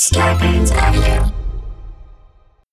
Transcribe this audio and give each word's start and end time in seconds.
Avenue. 0.00 1.32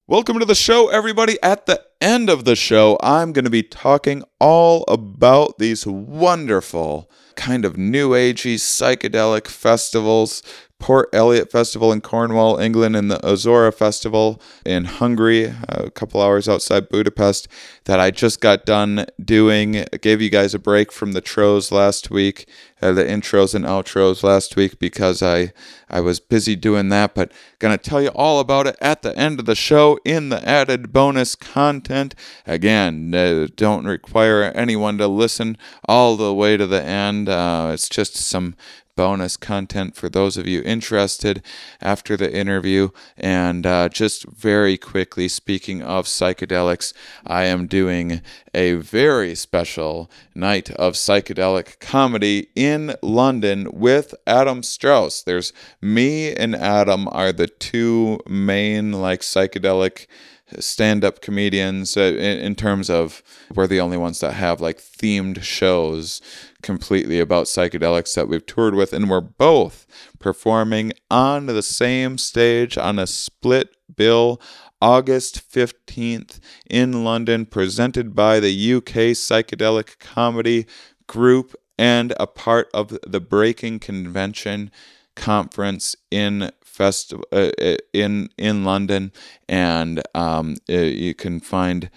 Welcome 0.05 0.37
to 0.37 0.45
the 0.45 0.53
show, 0.53 0.89
everybody. 0.89 1.41
At 1.41 1.65
the 1.65 1.83
end 1.99 2.29
of 2.29 2.45
the 2.45 2.55
show, 2.55 2.99
I'm 3.01 3.33
going 3.33 3.45
to 3.45 3.51
be 3.51 3.63
talking 3.63 4.23
all 4.39 4.85
about 4.87 5.57
these 5.57 5.87
wonderful, 5.87 7.09
kind 7.35 7.65
of 7.65 7.77
new 7.77 8.11
agey 8.11 8.55
psychedelic 8.55 9.47
festivals. 9.47 10.43
Port 10.77 11.09
Eliot 11.13 11.51
Festival 11.51 11.91
in 11.91 12.01
Cornwall, 12.01 12.59
England, 12.59 12.95
and 12.97 13.09
the 13.09 13.17
Ozora 13.19 13.73
Festival 13.73 14.41
in 14.65 14.83
Hungary, 14.83 15.47
uh, 15.47 15.85
a 15.85 15.89
couple 15.89 16.21
hours 16.21 16.49
outside 16.49 16.89
Budapest, 16.89 17.47
that 17.85 17.99
I 17.99 18.11
just 18.11 18.41
got 18.41 18.65
done 18.65 19.05
doing. 19.23 19.77
I 19.77 19.97
gave 19.99 20.21
you 20.21 20.29
guys 20.29 20.53
a 20.53 20.59
break 20.59 20.91
from 20.91 21.13
the 21.13 21.21
tros 21.21 21.71
last 21.71 22.11
week, 22.11 22.47
uh, 22.81 22.91
the 22.91 23.03
intros 23.03 23.55
and 23.55 23.65
outros 23.65 24.23
last 24.23 24.55
week 24.55 24.79
because 24.79 25.23
I 25.23 25.53
I 25.89 26.01
was 26.01 26.19
busy 26.19 26.55
doing 26.55 26.89
that. 26.89 27.15
But 27.15 27.31
gonna 27.59 27.77
tell 27.77 28.01
you 28.01 28.09
all 28.09 28.39
about 28.39 28.67
it 28.67 28.75
at 28.81 29.01
the 29.01 29.17
end 29.17 29.39
of 29.39 29.45
the 29.45 29.55
show 29.55 29.99
in 30.03 30.29
the 30.29 30.47
added 30.47 30.91
bonus 30.91 31.35
content. 31.35 32.15
Again, 32.45 33.13
uh, 33.13 33.47
don't 33.55 33.85
require 33.85 34.43
anyone 34.43 34.97
to 34.97 35.07
listen 35.07 35.57
all 35.87 36.15
the 36.15 36.33
way 36.33 36.57
to 36.57 36.67
the 36.67 36.83
end. 36.83 37.29
Uh, 37.29 37.71
it's 37.73 37.89
just 37.89 38.15
some 38.15 38.55
bonus 38.95 39.35
content 39.35 39.95
for 39.95 40.09
those 40.09 40.37
of 40.37 40.47
you 40.47 40.61
interested 40.63 41.43
after 41.81 42.15
the 42.15 42.33
interview. 42.33 42.89
And 43.17 43.65
uh, 43.65 43.89
just 43.89 44.25
very 44.25 44.77
quickly, 44.77 45.27
speaking 45.27 45.81
of 45.81 46.05
psychedelics, 46.05 46.93
I 47.25 47.45
am 47.45 47.67
doing 47.67 48.21
a 48.53 48.73
very 48.73 49.35
special 49.35 50.09
night 50.33 50.69
of 50.71 50.93
psychedelic 50.93 51.79
comedy 51.79 52.49
London 53.01 53.67
with 53.73 54.15
Adam 54.25 54.63
Strauss. 54.63 55.23
There's 55.23 55.53
me 55.81 56.33
and 56.33 56.55
Adam 56.55 57.07
are 57.11 57.31
the 57.31 57.47
two 57.47 58.19
main 58.27 58.91
like 58.91 59.21
psychedelic 59.21 60.07
stand-up 60.59 61.21
comedians 61.21 61.97
uh, 61.97 62.01
in, 62.01 62.39
in 62.39 62.55
terms 62.55 62.89
of 62.89 63.23
we're 63.55 63.65
the 63.65 63.79
only 63.79 63.97
ones 63.97 64.19
that 64.19 64.33
have 64.33 64.61
like 64.61 64.77
themed 64.77 65.41
shows 65.41 66.21
completely 66.61 67.19
about 67.19 67.47
psychedelics 67.47 68.13
that 68.13 68.27
we've 68.27 68.45
toured 68.45 68.75
with 68.75 68.93
and 68.93 69.09
we're 69.09 69.21
both 69.21 69.87
performing 70.19 70.93
on 71.09 71.47
the 71.47 71.63
same 71.63 72.17
stage 72.17 72.77
on 72.77 72.99
a 72.99 73.07
split 73.07 73.75
bill 73.95 74.39
August 74.81 75.41
15th 75.51 76.39
in 76.69 77.03
London 77.03 77.45
presented 77.45 78.13
by 78.13 78.39
the 78.39 78.73
UK 78.73 79.15
Psychedelic 79.15 79.97
Comedy 79.99 80.67
Group 81.07 81.55
and 81.77 82.13
a 82.19 82.27
part 82.27 82.69
of 82.73 82.97
the 83.05 83.19
Breaking 83.19 83.79
Convention 83.79 84.71
conference 85.15 85.95
in 86.11 86.51
festival 86.63 87.25
uh, 87.31 87.51
uh, 87.61 87.77
in 87.93 88.29
in 88.37 88.63
London, 88.63 89.11
and 89.47 90.01
um, 90.13 90.57
uh, 90.69 90.73
you 90.73 91.13
can 91.13 91.39
find 91.39 91.89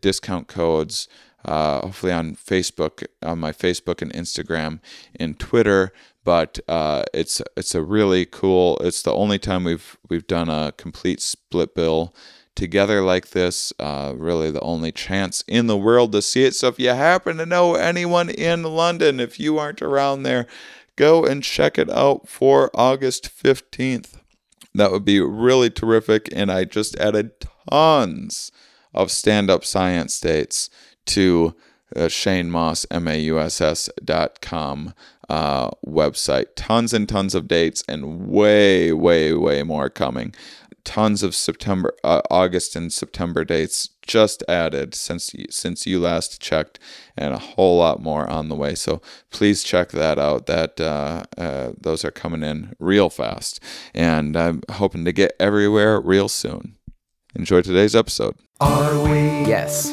discount 0.00 0.48
codes. 0.48 1.08
Uh, 1.44 1.80
hopefully 1.80 2.12
on 2.12 2.36
Facebook, 2.36 3.04
on 3.20 3.40
my 3.40 3.50
Facebook 3.50 4.00
and 4.00 4.12
Instagram, 4.12 4.78
and 5.18 5.40
Twitter. 5.40 5.92
But 6.24 6.60
uh, 6.68 7.02
it's 7.12 7.42
it's 7.56 7.74
a 7.74 7.82
really 7.82 8.24
cool. 8.24 8.78
It's 8.78 9.02
the 9.02 9.12
only 9.12 9.38
time 9.38 9.64
we've 9.64 9.98
we've 10.08 10.26
done 10.26 10.48
a 10.48 10.72
complete 10.76 11.20
split 11.20 11.74
bill 11.74 12.14
together 12.54 13.02
like 13.02 13.30
this. 13.30 13.72
Uh, 13.78 14.14
really, 14.16 14.50
the 14.50 14.60
only 14.60 14.92
chance 14.92 15.44
in 15.46 15.66
the 15.66 15.76
world 15.76 16.12
to 16.12 16.22
see 16.22 16.44
it. 16.44 16.54
So 16.54 16.68
if 16.68 16.78
you 16.78 16.90
happen 16.90 17.36
to 17.38 17.46
know 17.46 17.74
anyone 17.74 18.28
in 18.30 18.62
London, 18.62 19.20
if 19.20 19.40
you 19.40 19.58
aren't 19.58 19.82
around 19.82 20.22
there, 20.22 20.46
go 20.96 21.24
and 21.24 21.42
check 21.42 21.78
it 21.78 21.90
out 21.90 22.28
for 22.28 22.70
August 22.74 23.30
15th. 23.30 24.18
That 24.74 24.90
would 24.90 25.04
be 25.04 25.20
really 25.20 25.70
terrific. 25.70 26.28
And 26.32 26.50
I 26.50 26.64
just 26.64 26.96
added 26.98 27.32
tons 27.70 28.52
of 28.94 29.10
stand 29.10 29.50
up 29.50 29.64
science 29.64 30.18
dates 30.20 30.70
to 31.06 31.54
uh, 31.94 32.08
Shane 32.08 32.50
Mauss, 32.50 32.86
M 32.90 33.08
A 33.08 33.18
U 33.20 33.38
S 33.38 33.60
S 33.60 33.90
dot 34.02 34.40
com 34.40 34.94
uh, 35.28 35.70
website. 35.86 36.46
Tons 36.56 36.92
and 36.92 37.08
tons 37.08 37.34
of 37.34 37.48
dates 37.48 37.84
and 37.88 38.28
way, 38.28 38.92
way, 38.92 39.32
way 39.32 39.62
more 39.62 39.90
coming. 39.90 40.34
Tons 40.84 41.22
of 41.22 41.34
September, 41.34 41.94
uh, 42.02 42.22
August, 42.30 42.74
and 42.74 42.92
September 42.92 43.44
dates 43.44 43.90
just 44.02 44.42
added 44.48 44.94
since 44.94 45.32
since 45.48 45.86
you 45.86 46.00
last 46.00 46.40
checked, 46.40 46.78
and 47.16 47.32
a 47.32 47.38
whole 47.38 47.78
lot 47.78 48.02
more 48.02 48.28
on 48.28 48.48
the 48.48 48.56
way. 48.56 48.74
So 48.74 49.00
please 49.30 49.62
check 49.62 49.90
that 49.90 50.18
out. 50.18 50.46
That 50.46 50.80
uh, 50.80 51.22
uh, 51.38 51.72
those 51.80 52.04
are 52.04 52.10
coming 52.10 52.42
in 52.42 52.74
real 52.80 53.10
fast, 53.10 53.60
and 53.94 54.36
I'm 54.36 54.62
hoping 54.72 55.04
to 55.04 55.12
get 55.12 55.36
everywhere 55.38 56.00
real 56.00 56.28
soon. 56.28 56.76
Enjoy 57.34 57.62
today's 57.62 57.94
episode. 57.94 58.34
Are 58.60 59.02
we? 59.02 59.20
Yes, 59.46 59.92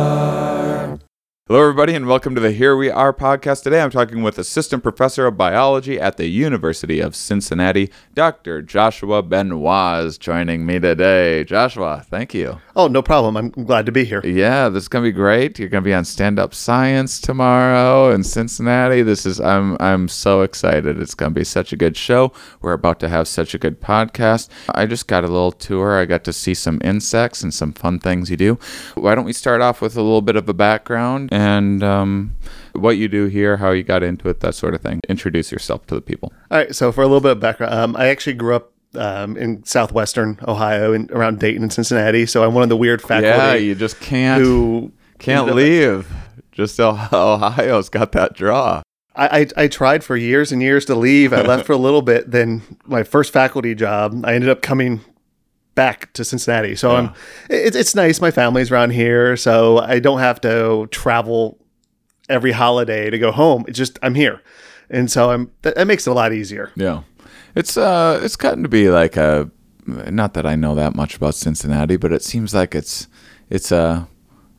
Hello, 1.51 1.63
everybody, 1.63 1.93
and 1.95 2.07
welcome 2.07 2.33
to 2.33 2.39
the 2.39 2.53
Here 2.53 2.77
We 2.77 2.89
Are 2.89 3.11
podcast. 3.11 3.63
Today 3.63 3.81
I'm 3.81 3.89
talking 3.89 4.23
with 4.23 4.37
Assistant 4.37 4.83
Professor 4.83 5.27
of 5.27 5.35
Biology 5.35 5.99
at 5.99 6.15
the 6.15 6.27
University 6.27 7.01
of 7.01 7.13
Cincinnati, 7.13 7.91
Dr. 8.13 8.61
Joshua 8.61 9.21
Benoit, 9.21 10.17
joining 10.17 10.65
me 10.65 10.79
today. 10.79 11.43
Joshua, 11.43 12.05
thank 12.09 12.33
you. 12.33 12.61
Oh, 12.75 12.87
no 12.87 13.01
problem. 13.01 13.35
I'm 13.35 13.49
glad 13.49 13.85
to 13.85 13.91
be 13.91 14.05
here. 14.05 14.21
Yeah, 14.25 14.69
this 14.69 14.83
is 14.83 14.87
gonna 14.87 15.03
be 15.03 15.11
great. 15.11 15.59
You're 15.59 15.69
gonna 15.69 15.81
be 15.81 15.93
on 15.93 16.05
Stand 16.05 16.39
Up 16.39 16.53
Science 16.53 17.19
tomorrow 17.19 18.11
in 18.11 18.23
Cincinnati. 18.23 19.01
This 19.01 19.25
is 19.25 19.39
I'm 19.41 19.75
I'm 19.79 20.07
so 20.07 20.41
excited. 20.41 20.99
It's 20.99 21.13
gonna 21.13 21.31
be 21.31 21.43
such 21.43 21.73
a 21.73 21.75
good 21.75 21.97
show. 21.97 22.31
We're 22.61 22.73
about 22.73 22.99
to 23.01 23.09
have 23.09 23.27
such 23.27 23.53
a 23.53 23.57
good 23.57 23.81
podcast. 23.81 24.49
I 24.69 24.85
just 24.85 25.07
got 25.07 25.23
a 25.23 25.27
little 25.27 25.51
tour. 25.51 25.99
I 25.99 26.05
got 26.05 26.23
to 26.25 26.33
see 26.33 26.53
some 26.53 26.79
insects 26.83 27.43
and 27.43 27.53
some 27.53 27.73
fun 27.73 27.99
things 27.99 28.29
you 28.29 28.37
do. 28.37 28.57
Why 28.95 29.15
don't 29.15 29.25
we 29.25 29.33
start 29.33 29.61
off 29.61 29.81
with 29.81 29.97
a 29.97 30.01
little 30.01 30.21
bit 30.21 30.35
of 30.35 30.47
a 30.47 30.53
background 30.53 31.29
and 31.31 31.83
um, 31.83 32.35
what 32.73 32.97
you 32.97 33.07
do 33.07 33.25
here, 33.25 33.57
how 33.57 33.71
you 33.71 33.83
got 33.83 34.03
into 34.03 34.29
it, 34.29 34.39
that 34.39 34.55
sort 34.55 34.73
of 34.73 34.81
thing. 34.81 35.01
Introduce 35.09 35.51
yourself 35.51 35.85
to 35.87 35.95
the 35.95 36.01
people. 36.01 36.31
All 36.49 36.59
right. 36.59 36.75
So, 36.75 36.91
for 36.91 37.01
a 37.01 37.05
little 37.05 37.21
bit 37.21 37.33
of 37.33 37.39
background, 37.39 37.73
um, 37.73 37.95
I 37.97 38.07
actually 38.07 38.33
grew 38.33 38.55
up 38.55 38.71
um, 38.95 39.37
in 39.37 39.63
southwestern 39.63 40.37
Ohio 40.47 40.93
and 40.93 41.09
around 41.11 41.39
Dayton 41.39 41.63
and 41.63 41.71
Cincinnati. 41.73 42.25
So, 42.25 42.43
I'm 42.43 42.53
one 42.53 42.63
of 42.63 42.69
the 42.69 42.77
weird 42.77 43.01
faculty 43.01 43.27
yeah, 43.27 43.53
you 43.55 43.75
just 43.75 43.99
can't 43.99 44.41
who 44.43 44.91
can't 45.19 45.53
leave. 45.55 46.07
Just 46.51 46.79
Oh- 46.79 47.07
Ohio's 47.13 47.89
got 47.89 48.11
that 48.13 48.33
draw. 48.33 48.81
I, 49.15 49.41
I, 49.41 49.63
I 49.63 49.67
tried 49.67 50.03
for 50.03 50.15
years 50.15 50.51
and 50.51 50.61
years 50.61 50.85
to 50.85 50.95
leave. 50.95 51.33
I 51.33 51.41
left 51.41 51.65
for 51.65 51.73
a 51.73 51.77
little 51.87 52.01
bit. 52.01 52.31
Then, 52.31 52.61
my 52.85 53.03
first 53.03 53.33
faculty 53.33 53.75
job, 53.75 54.23
I 54.25 54.33
ended 54.35 54.49
up 54.49 54.61
coming 54.61 55.01
back 55.75 56.11
to 56.13 56.23
Cincinnati. 56.25 56.75
So, 56.75 56.91
I'm 56.91 57.05
it, 57.49 57.75
it's 57.75 57.95
nice. 57.95 58.21
My 58.21 58.31
family's 58.31 58.71
around 58.71 58.91
here. 58.91 59.35
So, 59.37 59.79
I 59.79 59.99
don't 59.99 60.19
have 60.19 60.39
to 60.41 60.87
travel 60.91 61.57
every 62.29 62.51
holiday 62.51 63.09
to 63.09 63.17
go 63.19 63.31
home. 63.31 63.65
It's 63.67 63.77
just, 63.77 63.99
I'm 64.01 64.15
here. 64.15 64.41
And 64.89 65.09
so, 65.11 65.31
I'm 65.31 65.51
that, 65.61 65.75
that 65.75 65.87
makes 65.87 66.07
it 66.07 66.09
a 66.09 66.13
lot 66.13 66.33
easier. 66.33 66.71
Yeah, 66.75 67.03
it's 67.55 67.77
uh, 67.77 68.19
it's 68.23 68.35
gotten 68.35 68.63
to 68.63 68.69
be 68.69 68.89
like 68.89 69.17
a. 69.17 69.49
Not 69.85 70.35
that 70.35 70.45
I 70.45 70.55
know 70.55 70.75
that 70.75 70.95
much 70.95 71.15
about 71.15 71.35
Cincinnati, 71.35 71.97
but 71.97 72.11
it 72.13 72.23
seems 72.23 72.53
like 72.53 72.75
it's 72.75 73.07
it's 73.49 73.71
a, 73.71 74.07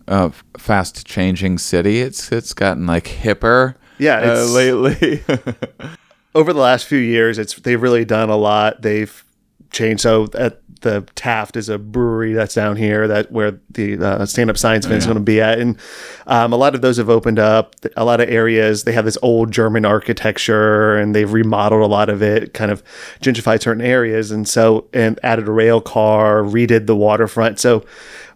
a 0.08 0.32
fast 0.58 1.06
changing 1.06 1.58
city. 1.58 2.00
It's 2.00 2.32
it's 2.32 2.52
gotten 2.52 2.86
like 2.86 3.04
hipper. 3.04 3.76
Yeah, 3.98 4.18
uh, 4.20 4.44
lately. 4.46 5.22
over 6.34 6.52
the 6.52 6.60
last 6.60 6.86
few 6.86 6.98
years, 6.98 7.38
it's 7.38 7.54
they've 7.56 7.80
really 7.80 8.04
done 8.04 8.30
a 8.30 8.36
lot. 8.36 8.82
They've 8.82 9.24
changed. 9.70 10.02
So 10.02 10.28
at 10.34 10.61
the 10.82 11.06
Taft 11.14 11.56
is 11.56 11.68
a 11.68 11.78
brewery 11.78 12.32
that's 12.32 12.54
down 12.54 12.76
here 12.76 13.08
that 13.08 13.32
where 13.32 13.58
the 13.70 13.98
uh, 13.98 14.26
stand 14.26 14.50
up 14.50 14.58
science 14.58 14.84
event 14.86 14.98
is 14.98 15.06
going 15.06 15.16
to 15.16 15.22
be 15.22 15.40
at, 15.40 15.58
and 15.58 15.78
um, 16.26 16.52
a 16.52 16.56
lot 16.56 16.74
of 16.74 16.82
those 16.82 16.98
have 16.98 17.08
opened 17.10 17.38
up. 17.38 17.74
A 17.96 18.04
lot 18.04 18.20
of 18.20 18.28
areas 18.28 18.84
they 18.84 18.92
have 18.92 19.04
this 19.04 19.18
old 19.22 19.50
German 19.50 19.84
architecture, 19.84 20.96
and 20.96 21.14
they've 21.14 21.32
remodeled 21.32 21.82
a 21.82 21.86
lot 21.86 22.08
of 22.08 22.22
it, 22.22 22.54
kind 22.54 22.70
of 22.70 22.82
gentrified 23.20 23.62
certain 23.62 23.84
areas, 23.84 24.30
and 24.30 24.46
so 24.46 24.88
and 24.92 25.18
added 25.22 25.48
a 25.48 25.52
rail 25.52 25.80
car, 25.80 26.42
redid 26.42 26.86
the 26.86 26.96
waterfront. 26.96 27.58
So 27.58 27.84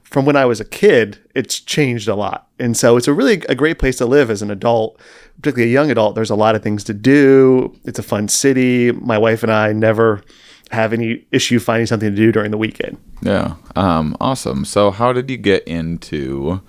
from 0.02 0.25
when 0.25 0.37
I 0.37 0.44
was 0.44 0.60
a 0.60 0.64
kid, 0.64 1.19
it's 1.34 1.58
changed 1.60 2.08
a 2.08 2.14
lot. 2.14 2.48
And 2.58 2.76
so 2.76 2.96
it's 2.96 3.08
a 3.08 3.12
really 3.12 3.43
a 3.48 3.54
great 3.54 3.78
place 3.78 3.98
to 3.98 4.06
live 4.06 4.31
as 4.31 4.40
an 4.40 4.50
adult, 4.50 5.00
particularly 5.43 5.70
a 5.70 5.75
young 5.75 5.90
adult. 5.90 6.14
There's 6.14 6.31
a 6.31 6.37
lot 6.37 6.54
of 6.54 6.62
things 6.62 6.84
to 6.84 6.94
do. 6.94 7.76
It's 7.84 7.98
a 7.98 8.04
fun 8.04 8.28
city. 8.28 8.93
My 8.93 9.19
wife 9.19 9.43
and 9.43 9.52
I 9.52 9.72
never 9.72 10.22
have 10.71 10.93
any 10.93 11.25
issue 11.33 11.59
finding 11.59 11.87
something 11.87 12.11
to 12.11 12.17
do 12.17 12.33
during 12.33 12.51
the 12.51 12.59
weekend. 12.59 12.99
yeah. 13.23 13.55
Um. 13.75 14.17
Awesome. 14.21 14.65
So, 14.65 14.91
how 14.91 15.13
did 15.13 15.31
you 15.31 15.37
get 15.37 15.63
into 15.65 16.61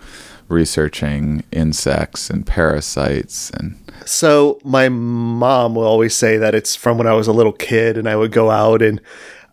researching 0.50 1.44
insects 1.52 2.30
and 2.30 2.46
parasites 2.48 3.50
and 3.52 3.76
So 4.06 4.60
my 4.64 4.88
mom 4.88 5.76
will 5.76 5.84
always 5.84 6.16
say 6.16 6.38
that 6.38 6.56
it's 6.56 6.76
from 6.76 6.98
when 6.98 7.08
I 7.08 7.14
was 7.14 7.28
a 7.28 7.34
little 7.34 7.52
kid, 7.52 7.98
and 7.98 8.08
I 8.08 8.16
would 8.16 8.32
go 8.32 8.50
out 8.50 8.82
and 8.82 9.02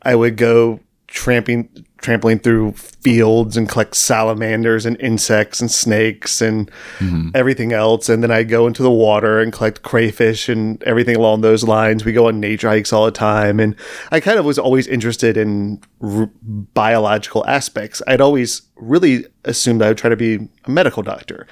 I 0.02 0.14
would 0.14 0.36
go 0.36 0.80
tramping, 1.08 1.68
trampling 2.04 2.38
through 2.38 2.72
fields 2.72 3.56
and 3.56 3.66
collect 3.66 3.94
salamanders 3.94 4.84
and 4.84 5.00
insects 5.00 5.60
and 5.60 5.70
snakes 5.70 6.42
and 6.42 6.70
mm-hmm. 6.98 7.30
everything 7.34 7.72
else, 7.72 8.10
and 8.10 8.22
then 8.22 8.30
I 8.30 8.42
go 8.42 8.66
into 8.66 8.82
the 8.82 8.90
water 8.90 9.40
and 9.40 9.52
collect 9.52 9.82
crayfish 9.82 10.48
and 10.48 10.82
everything 10.84 11.16
along 11.16 11.40
those 11.40 11.64
lines. 11.64 12.04
We 12.04 12.12
go 12.12 12.28
on 12.28 12.40
nature 12.40 12.68
hikes 12.68 12.92
all 12.92 13.06
the 13.06 13.10
time, 13.10 13.58
and 13.58 13.74
I 14.12 14.20
kind 14.20 14.38
of 14.38 14.44
was 14.44 14.58
always 14.58 14.86
interested 14.86 15.38
in 15.38 15.80
r- 16.02 16.30
biological 16.42 17.46
aspects. 17.46 18.02
I'd 18.06 18.20
always 18.20 18.62
really 18.76 19.24
assumed 19.44 19.80
I 19.82 19.88
would 19.88 19.98
try 19.98 20.10
to 20.10 20.16
be 20.16 20.48
a 20.64 20.70
medical 20.70 21.02
doctor. 21.02 21.46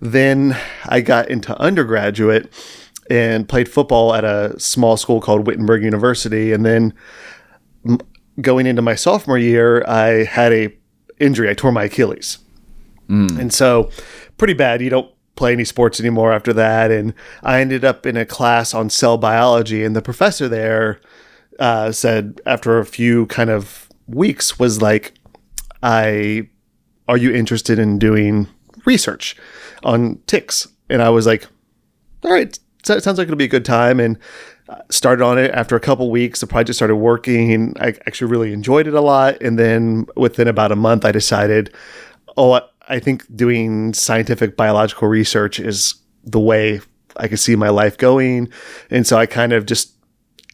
Then 0.00 0.56
I 0.86 1.02
got 1.02 1.28
into 1.28 1.54
undergraduate 1.60 2.50
and 3.10 3.46
played 3.46 3.68
football 3.68 4.14
at 4.14 4.24
a 4.24 4.58
small 4.58 4.96
school 4.96 5.20
called 5.20 5.46
Wittenberg 5.46 5.82
University. 5.82 6.52
And 6.52 6.64
then 6.64 6.94
going 8.40 8.66
into 8.66 8.82
my 8.82 8.94
sophomore 8.94 9.38
year, 9.38 9.84
I 9.86 10.24
had 10.24 10.52
a 10.52 10.72
injury. 11.18 11.50
I 11.50 11.54
tore 11.54 11.72
my 11.72 11.84
Achilles, 11.84 12.38
and 13.40 13.52
so 13.52 13.90
pretty 14.38 14.54
bad. 14.54 14.80
You 14.80 14.90
don't 14.90 15.12
play 15.36 15.52
any 15.52 15.64
sports 15.64 15.98
anymore 16.00 16.32
after 16.32 16.52
that. 16.52 16.90
And 16.90 17.14
I 17.42 17.60
ended 17.60 17.84
up 17.84 18.04
in 18.06 18.16
a 18.16 18.26
class 18.26 18.74
on 18.74 18.90
cell 18.90 19.16
biology, 19.18 19.84
and 19.84 19.96
the 19.96 20.02
professor 20.02 20.48
there 20.48 21.00
uh, 21.58 21.92
said 21.92 22.40
after 22.46 22.78
a 22.78 22.84
few 22.84 23.26
kind 23.26 23.50
of 23.50 23.88
weeks 24.06 24.58
was 24.58 24.80
like, 24.82 25.14
"I 25.82 26.48
are 27.08 27.16
you 27.16 27.32
interested 27.32 27.78
in 27.78 27.98
doing 27.98 28.48
research 28.84 29.36
on 29.82 30.18
ticks?" 30.26 30.68
And 30.88 31.02
I 31.02 31.10
was 31.10 31.26
like, 31.26 31.46
"All 32.24 32.32
right, 32.32 32.58
so 32.84 32.94
it 32.94 33.02
sounds 33.02 33.18
like 33.18 33.26
it'll 33.26 33.36
be 33.36 33.44
a 33.44 33.48
good 33.48 33.64
time." 33.64 34.00
And 34.00 34.18
started 34.90 35.24
on 35.24 35.38
it 35.38 35.50
after 35.52 35.76
a 35.76 35.80
couple 35.80 36.10
weeks. 36.10 36.40
The 36.40 36.46
project 36.46 36.76
started 36.76 36.96
working. 36.96 37.74
I 37.80 37.88
actually 38.06 38.30
really 38.30 38.52
enjoyed 38.52 38.86
it 38.86 38.94
a 38.94 39.00
lot. 39.00 39.40
And 39.42 39.58
then 39.58 40.06
within 40.16 40.48
about 40.48 40.72
a 40.72 40.76
month, 40.76 41.04
I 41.04 41.12
decided, 41.12 41.72
oh, 42.36 42.52
I- 42.52 42.62
I 42.88 42.98
think 42.98 43.24
doing 43.34 43.94
scientific 43.94 44.56
biological 44.56 45.08
research 45.08 45.60
is 45.60 45.94
the 46.24 46.40
way 46.40 46.80
I 47.16 47.28
could 47.28 47.38
see 47.38 47.54
my 47.56 47.68
life 47.68 47.96
going. 47.96 48.48
And 48.90 49.06
so 49.06 49.16
I 49.16 49.26
kind 49.26 49.52
of 49.52 49.64
just 49.64 49.92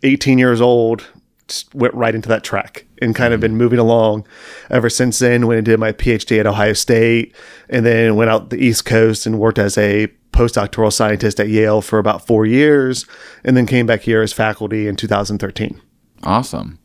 18 0.03 0.39
years 0.39 0.61
old, 0.61 1.07
just 1.49 1.75
went 1.75 1.95
right 1.95 2.15
into 2.15 2.29
that 2.29 2.45
track 2.45 2.87
and 3.01 3.15
kind 3.15 3.33
of 3.33 3.41
been 3.41 3.53
mm-hmm. 3.53 3.59
moving 3.59 3.79
along 3.79 4.27
ever 4.71 4.91
since 4.91 5.19
then. 5.19 5.47
Went 5.47 5.59
and 5.59 5.65
did 5.65 5.81
my 5.81 5.93
PhD 5.93 6.39
at 6.39 6.47
Ohio 6.47 6.73
State 6.73 7.35
and 7.69 7.87
then 7.87 8.17
went 8.17 8.31
out 8.31 8.51
the 8.51 8.63
East 8.63 8.85
Coast 8.85 9.27
and 9.27 9.39
worked 9.39 9.59
as 9.59 9.79
a 9.79 10.09
postdoctoral 10.33 10.93
scientist 10.93 11.41
at 11.41 11.49
Yale 11.49 11.81
for 11.81 11.99
about 11.99 12.27
four 12.27 12.47
years 12.47 13.07
and 13.45 13.57
then 13.57 13.67
came 13.67 13.87
back 13.87 14.03
here 14.03 14.23
as 14.23 14.33
faculty 14.33 14.87
in 14.87 14.97
2013. 14.97 15.81
Awesome. 16.23 16.79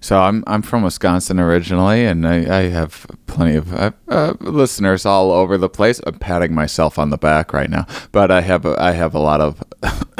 So 0.00 0.20
I'm 0.20 0.44
I'm 0.46 0.62
from 0.62 0.82
Wisconsin 0.82 1.40
originally, 1.40 2.04
and 2.04 2.26
I, 2.26 2.58
I 2.58 2.62
have 2.68 3.06
plenty 3.26 3.56
of 3.56 3.72
uh, 3.74 3.90
uh, 4.08 4.34
listeners 4.40 5.04
all 5.04 5.32
over 5.32 5.58
the 5.58 5.68
place. 5.68 6.00
I'm 6.06 6.18
patting 6.18 6.54
myself 6.54 6.98
on 6.98 7.10
the 7.10 7.18
back 7.18 7.52
right 7.52 7.68
now, 7.68 7.86
but 8.12 8.30
I 8.30 8.42
have 8.42 8.64
a, 8.64 8.80
I 8.80 8.92
have 8.92 9.14
a 9.14 9.18
lot 9.18 9.40
of 9.40 9.62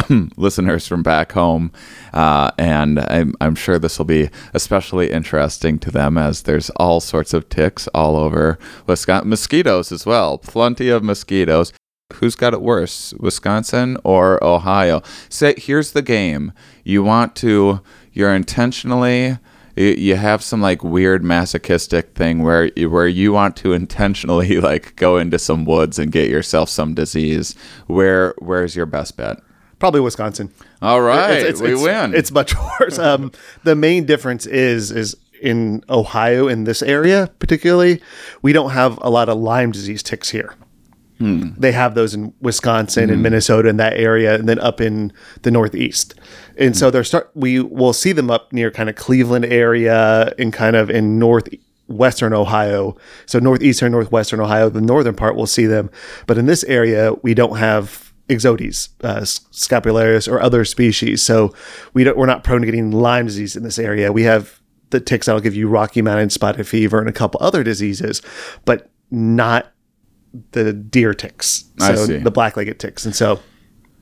listeners 0.36 0.88
from 0.88 1.02
back 1.02 1.32
home, 1.32 1.70
uh, 2.12 2.50
and 2.58 2.98
I'm 2.98 3.34
I'm 3.40 3.54
sure 3.54 3.78
this 3.78 3.98
will 3.98 4.04
be 4.04 4.30
especially 4.52 5.10
interesting 5.10 5.78
to 5.80 5.90
them 5.90 6.18
as 6.18 6.42
there's 6.42 6.70
all 6.70 7.00
sorts 7.00 7.32
of 7.32 7.48
ticks 7.48 7.86
all 7.94 8.16
over 8.16 8.58
Wisconsin, 8.86 9.28
mosquitoes 9.28 9.92
as 9.92 10.04
well, 10.04 10.38
plenty 10.38 10.88
of 10.88 11.04
mosquitoes. 11.04 11.72
Who's 12.14 12.36
got 12.36 12.54
it 12.54 12.62
worse, 12.62 13.12
Wisconsin 13.18 13.98
or 14.02 14.42
Ohio? 14.42 15.02
Say, 15.28 15.54
here's 15.58 15.92
the 15.92 16.00
game. 16.00 16.52
You 16.82 17.02
want 17.02 17.36
to, 17.36 17.82
you're 18.14 18.34
intentionally, 18.34 19.36
you, 19.76 19.84
you 19.88 20.16
have 20.16 20.42
some 20.42 20.62
like 20.62 20.82
weird 20.82 21.22
masochistic 21.22 22.14
thing 22.14 22.42
where 22.42 22.70
you, 22.76 22.88
where 22.88 23.06
you 23.06 23.32
want 23.34 23.56
to 23.58 23.74
intentionally 23.74 24.58
like 24.60 24.96
go 24.96 25.18
into 25.18 25.38
some 25.38 25.66
woods 25.66 25.98
and 25.98 26.10
get 26.10 26.30
yourself 26.30 26.70
some 26.70 26.94
disease. 26.94 27.54
Where 27.88 28.34
where's 28.38 28.74
your 28.74 28.86
best 28.86 29.18
bet? 29.18 29.36
Probably 29.78 30.00
Wisconsin. 30.00 30.50
All 30.80 31.02
right, 31.02 31.32
It's- 31.32 31.44
it's- 31.44 31.60
we 31.60 31.68
it's- 31.74 31.82
win. 31.84 32.14
It's 32.14 32.32
much 32.32 32.54
worse. 32.80 32.98
Um, 32.98 33.32
the 33.64 33.76
main 33.76 34.06
difference 34.06 34.46
is 34.46 34.90
is 34.90 35.14
in 35.42 35.84
Ohio 35.90 36.48
in 36.48 36.64
this 36.64 36.82
area 36.82 37.30
particularly, 37.38 38.00
we 38.40 38.54
don't 38.54 38.70
have 38.70 38.98
a 39.02 39.10
lot 39.10 39.28
of 39.28 39.36
Lyme 39.36 39.72
disease 39.72 40.02
ticks 40.02 40.30
here. 40.30 40.54
Hmm. 41.18 41.50
They 41.58 41.72
have 41.72 41.94
those 41.94 42.14
in 42.14 42.32
Wisconsin 42.40 43.10
and 43.10 43.18
hmm. 43.18 43.22
Minnesota 43.22 43.68
in 43.68 43.76
that 43.78 43.94
area, 43.94 44.34
and 44.34 44.48
then 44.48 44.58
up 44.60 44.80
in 44.80 45.12
the 45.42 45.50
Northeast. 45.50 46.14
And 46.56 46.76
so 46.76 46.88
hmm. 46.88 46.92
they're 46.92 47.04
start. 47.04 47.30
We 47.34 47.60
will 47.60 47.92
see 47.92 48.12
them 48.12 48.30
up 48.30 48.52
near 48.52 48.70
kind 48.70 48.88
of 48.88 48.96
Cleveland 48.96 49.44
area 49.44 50.32
and 50.38 50.52
kind 50.52 50.76
of 50.76 50.90
in 50.90 51.18
northwestern 51.18 52.32
Ohio. 52.32 52.96
So 53.26 53.38
northeastern, 53.40 53.92
northwestern 53.92 54.40
Ohio, 54.40 54.68
the 54.68 54.80
northern 54.80 55.14
part, 55.14 55.34
we'll 55.34 55.46
see 55.46 55.66
them. 55.66 55.90
But 56.26 56.38
in 56.38 56.46
this 56.46 56.62
area, 56.64 57.14
we 57.22 57.34
don't 57.34 57.58
have 57.58 58.12
Ixodes, 58.28 58.90
uh, 59.02 59.20
scapularis, 59.20 60.30
or 60.30 60.40
other 60.40 60.64
species. 60.64 61.22
So 61.22 61.52
we 61.94 62.04
don't. 62.04 62.16
We're 62.16 62.26
not 62.26 62.44
prone 62.44 62.60
to 62.60 62.66
getting 62.66 62.92
Lyme 62.92 63.26
disease 63.26 63.56
in 63.56 63.64
this 63.64 63.78
area. 63.78 64.12
We 64.12 64.22
have 64.22 64.60
the 64.90 65.00
ticks 65.00 65.26
that'll 65.26 65.40
give 65.40 65.56
you 65.56 65.68
Rocky 65.68 66.00
Mountain 66.00 66.30
spotted 66.30 66.66
fever 66.66 67.00
and 67.00 67.08
a 67.08 67.12
couple 67.12 67.42
other 67.42 67.62
diseases, 67.64 68.22
but 68.64 68.90
not 69.10 69.72
the 70.52 70.72
deer 70.72 71.14
ticks. 71.14 71.64
I 71.80 71.94
So 71.94 72.06
see. 72.06 72.18
the 72.18 72.30
black-legged 72.30 72.78
ticks. 72.78 73.04
And 73.04 73.14
so 73.14 73.40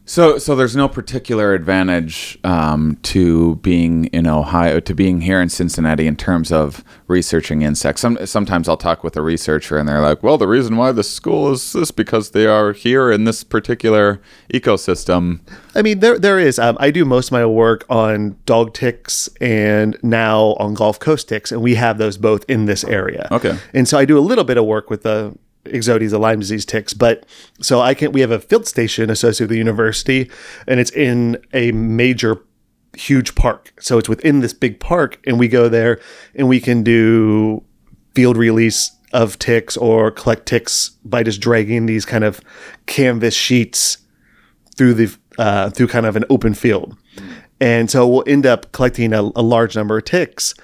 So, 0.08 0.38
so 0.38 0.54
there's 0.54 0.76
no 0.76 0.88
particular 0.88 1.52
advantage 1.52 2.38
um, 2.44 2.96
to 3.02 3.56
being 3.56 4.04
in 4.06 4.28
Ohio, 4.28 4.78
to 4.78 4.94
being 4.94 5.22
here 5.22 5.40
in 5.40 5.48
Cincinnati 5.48 6.06
in 6.06 6.14
terms 6.14 6.52
of 6.52 6.84
researching 7.08 7.62
insects. 7.62 8.02
Some, 8.02 8.16
sometimes 8.24 8.68
I'll 8.68 8.76
talk 8.76 9.02
with 9.02 9.16
a 9.16 9.20
researcher 9.22 9.76
and 9.78 9.88
they're 9.88 10.00
like, 10.00 10.22
"Well, 10.22 10.38
the 10.38 10.46
reason 10.46 10.76
why 10.76 10.92
this 10.92 11.10
school 11.10 11.50
is 11.50 11.72
this 11.72 11.90
because 11.90 12.30
they 12.30 12.46
are 12.46 12.72
here 12.72 13.10
in 13.10 13.24
this 13.24 13.42
particular 13.42 14.20
ecosystem." 14.54 15.40
I 15.74 15.82
mean, 15.82 15.98
there 15.98 16.18
there 16.20 16.38
is. 16.38 16.58
Um, 16.60 16.76
I 16.78 16.92
do 16.92 17.04
most 17.04 17.28
of 17.28 17.32
my 17.32 17.44
work 17.44 17.84
on 17.88 18.36
dog 18.46 18.74
ticks 18.74 19.28
and 19.40 19.96
now 20.04 20.54
on 20.60 20.74
Gulf 20.74 20.98
Coast 21.00 21.28
ticks, 21.28 21.50
and 21.50 21.62
we 21.62 21.74
have 21.74 21.98
those 21.98 22.16
both 22.16 22.44
in 22.48 22.66
this 22.66 22.84
area. 22.84 23.26
Okay. 23.32 23.58
And 23.74 23.88
so 23.88 23.98
I 23.98 24.04
do 24.04 24.16
a 24.18 24.20
little 24.30 24.44
bit 24.44 24.56
of 24.56 24.64
work 24.66 24.88
with 24.88 25.02
the 25.02 25.36
Ixodes, 25.72 26.10
the 26.10 26.18
Lyme 26.18 26.40
disease 26.40 26.64
ticks, 26.64 26.94
but 26.94 27.26
so 27.60 27.80
I 27.80 27.94
can. 27.94 28.12
We 28.12 28.20
have 28.20 28.30
a 28.30 28.38
field 28.38 28.66
station 28.66 29.10
associated 29.10 29.44
with 29.44 29.50
the 29.50 29.58
university, 29.58 30.30
and 30.66 30.80
it's 30.80 30.90
in 30.90 31.38
a 31.52 31.72
major, 31.72 32.42
huge 32.96 33.34
park. 33.34 33.72
So 33.80 33.98
it's 33.98 34.08
within 34.08 34.40
this 34.40 34.52
big 34.52 34.80
park, 34.80 35.18
and 35.26 35.38
we 35.38 35.48
go 35.48 35.68
there, 35.68 36.00
and 36.34 36.48
we 36.48 36.60
can 36.60 36.82
do 36.82 37.62
field 38.14 38.36
release 38.36 38.90
of 39.12 39.38
ticks 39.38 39.76
or 39.76 40.10
collect 40.10 40.46
ticks 40.46 40.90
by 41.04 41.22
just 41.22 41.40
dragging 41.40 41.86
these 41.86 42.04
kind 42.04 42.24
of 42.24 42.40
canvas 42.86 43.34
sheets 43.34 43.98
through 44.76 44.94
the 44.94 45.16
uh, 45.38 45.70
through 45.70 45.88
kind 45.88 46.06
of 46.06 46.16
an 46.16 46.24
open 46.30 46.54
field, 46.54 46.96
and 47.60 47.90
so 47.90 48.06
we'll 48.06 48.24
end 48.26 48.46
up 48.46 48.72
collecting 48.72 49.12
a, 49.12 49.20
a 49.20 49.42
large 49.42 49.76
number 49.76 49.98
of 49.98 50.04
ticks, 50.04 50.54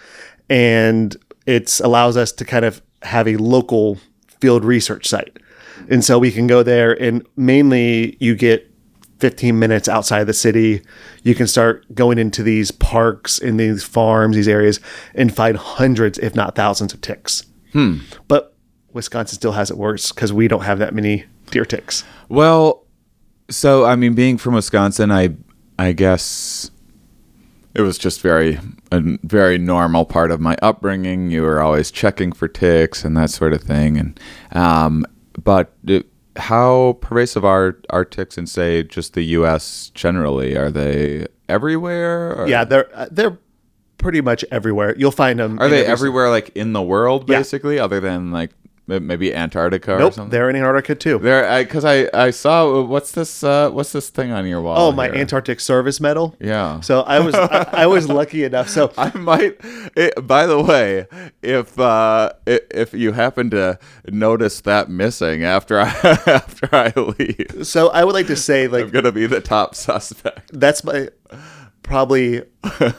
and 0.49 1.17
it 1.47 1.81
allows 1.81 2.17
us 2.17 2.33
to 2.33 2.45
kind 2.45 2.65
of 2.65 2.83
have 3.03 3.27
a 3.27 3.37
local 3.37 3.99
field 4.43 4.65
research 4.65 5.07
site, 5.09 5.39
and 5.89 6.05
so 6.05 6.19
we 6.19 6.33
can 6.33 6.49
go 6.49 6.63
there 6.63 7.01
and 7.01 7.25
mainly 7.37 8.17
you 8.21 8.35
get 8.35 8.69
15 9.23 9.57
minutes 9.57 9.87
outside 9.89 10.19
of 10.19 10.27
the 10.27 10.35
city, 10.35 10.83
you 11.23 11.33
can 11.33 11.47
start 11.47 11.87
going 11.95 12.19
into 12.19 12.43
these 12.43 12.73
parks 12.73 13.39
in 13.39 13.57
these 13.57 13.85
farms, 13.85 14.35
these 14.35 14.49
areas, 14.49 14.81
and 15.15 15.33
find 15.33 15.57
hundreds, 15.57 16.19
if 16.19 16.35
not 16.35 16.57
thousands, 16.57 16.93
of 16.93 17.01
ticks. 17.01 17.47
Hmm. 17.73 17.99
But 18.27 18.57
Wisconsin 18.93 19.37
still 19.37 19.53
has 19.53 19.71
it 19.71 19.77
worse 19.77 20.11
because 20.11 20.33
we 20.33 20.49
don't 20.49 20.65
have 20.65 20.81
that 20.81 20.93
many 20.93 21.25
deer 21.53 21.65
ticks. 21.65 22.03
Well, 22.29 22.85
so 23.49 23.85
I 23.85 23.95
mean, 23.95 24.15
being 24.15 24.39
from 24.39 24.55
Wisconsin, 24.55 25.13
I 25.13 25.37
I 25.79 25.93
guess 25.93 26.72
it 27.75 27.81
was 27.83 27.99
just 27.99 28.21
very 28.21 28.59
a 28.91 29.01
very 29.23 29.59
normal 29.59 30.05
part 30.05 30.31
of 30.31 30.41
my 30.41 30.57
upbringing. 30.63 31.31
You 31.31 31.43
were 31.43 31.61
always 31.61 31.91
checking 31.91 32.33
for 32.33 32.49
ticks 32.49 33.05
and 33.05 33.17
that 33.17 33.31
sort 33.31 33.53
of 33.53 33.63
thing, 33.63 33.97
and 33.99 34.21
um, 34.53 35.05
but 35.43 35.73
it, 35.87 36.07
how 36.37 36.99
pervasive 37.01 37.45
are 37.45 37.79
are 37.91 38.05
ticks 38.05 38.37
in 38.39 38.47
say 38.47 38.83
just 38.83 39.15
the 39.15 39.23
U.S. 39.39 39.91
generally? 39.95 40.57
Are 40.57 40.71
they 40.71 41.27
everywhere? 41.49 42.35
Or 42.35 42.47
Yeah, 42.49 42.65
they're 42.65 42.89
uh, 42.95 43.09
they're 43.11 43.39
pretty 43.99 44.21
much 44.21 44.45
everywhere. 44.51 44.97
You'll 44.99 45.11
find 45.13 45.39
them. 45.39 45.59
Are 45.61 45.69
they 45.69 45.87
everywhere, 45.87 46.29
like 46.31 46.51
in 46.57 46.73
the 46.73 46.83
world, 46.83 47.29
Yeah. 47.29 47.39
basically, 47.39 47.79
other 47.79 48.01
than 48.01 48.33
like 48.33 48.51
Maybe 48.89 49.33
Antarctica 49.33 49.95
or 49.95 50.11
something. 50.11 50.31
they're 50.31 50.51
in 50.51 50.57
Antarctica 50.57 50.97
too. 50.97 51.19
There, 51.19 51.63
because 51.63 51.85
I, 51.85 52.09
I, 52.13 52.31
saw 52.31 52.83
what's 52.83 53.13
this 53.13 53.45
uh, 53.45 53.71
what's 53.71 53.93
this 53.93 54.11
thing 54.11 54.33
on 54.33 54.45
your 54.45 54.61
wall? 54.61 54.77
Oh, 54.77 54.93
my 54.93 55.07
here? 55.07 55.15
Antarctic 55.17 55.61
service 55.61 56.01
medal. 56.01 56.35
Yeah. 56.41 56.81
So 56.81 57.03
I 57.03 57.21
was 57.21 57.35
I, 57.35 57.69
I 57.73 57.87
was 57.87 58.09
lucky 58.09 58.43
enough. 58.43 58.69
So 58.69 58.93
I 58.99 59.17
might. 59.17 59.57
It, 59.97 60.27
by 60.27 60.47
the 60.47 60.61
way, 60.61 61.07
if 61.43 61.79
uh, 61.79 62.33
if 62.47 62.93
you 62.93 63.13
happen 63.13 63.51
to 63.51 63.79
notice 64.09 64.61
that 64.63 64.91
missing 64.91 65.45
after 65.45 65.79
I 65.79 65.89
after 66.27 66.69
I 66.73 66.93
leave, 66.97 67.67
so 67.67 67.89
I 67.91 68.03
would 68.03 68.15
like 68.15 68.27
to 68.27 68.37
say 68.37 68.67
like 68.67 68.85
I'm 68.85 68.91
gonna 68.91 69.13
be 69.13 69.27
the 69.27 69.41
top 69.41 69.77
suspect. 69.77 70.51
that's 70.53 70.83
my 70.83 71.09
probably 71.83 72.43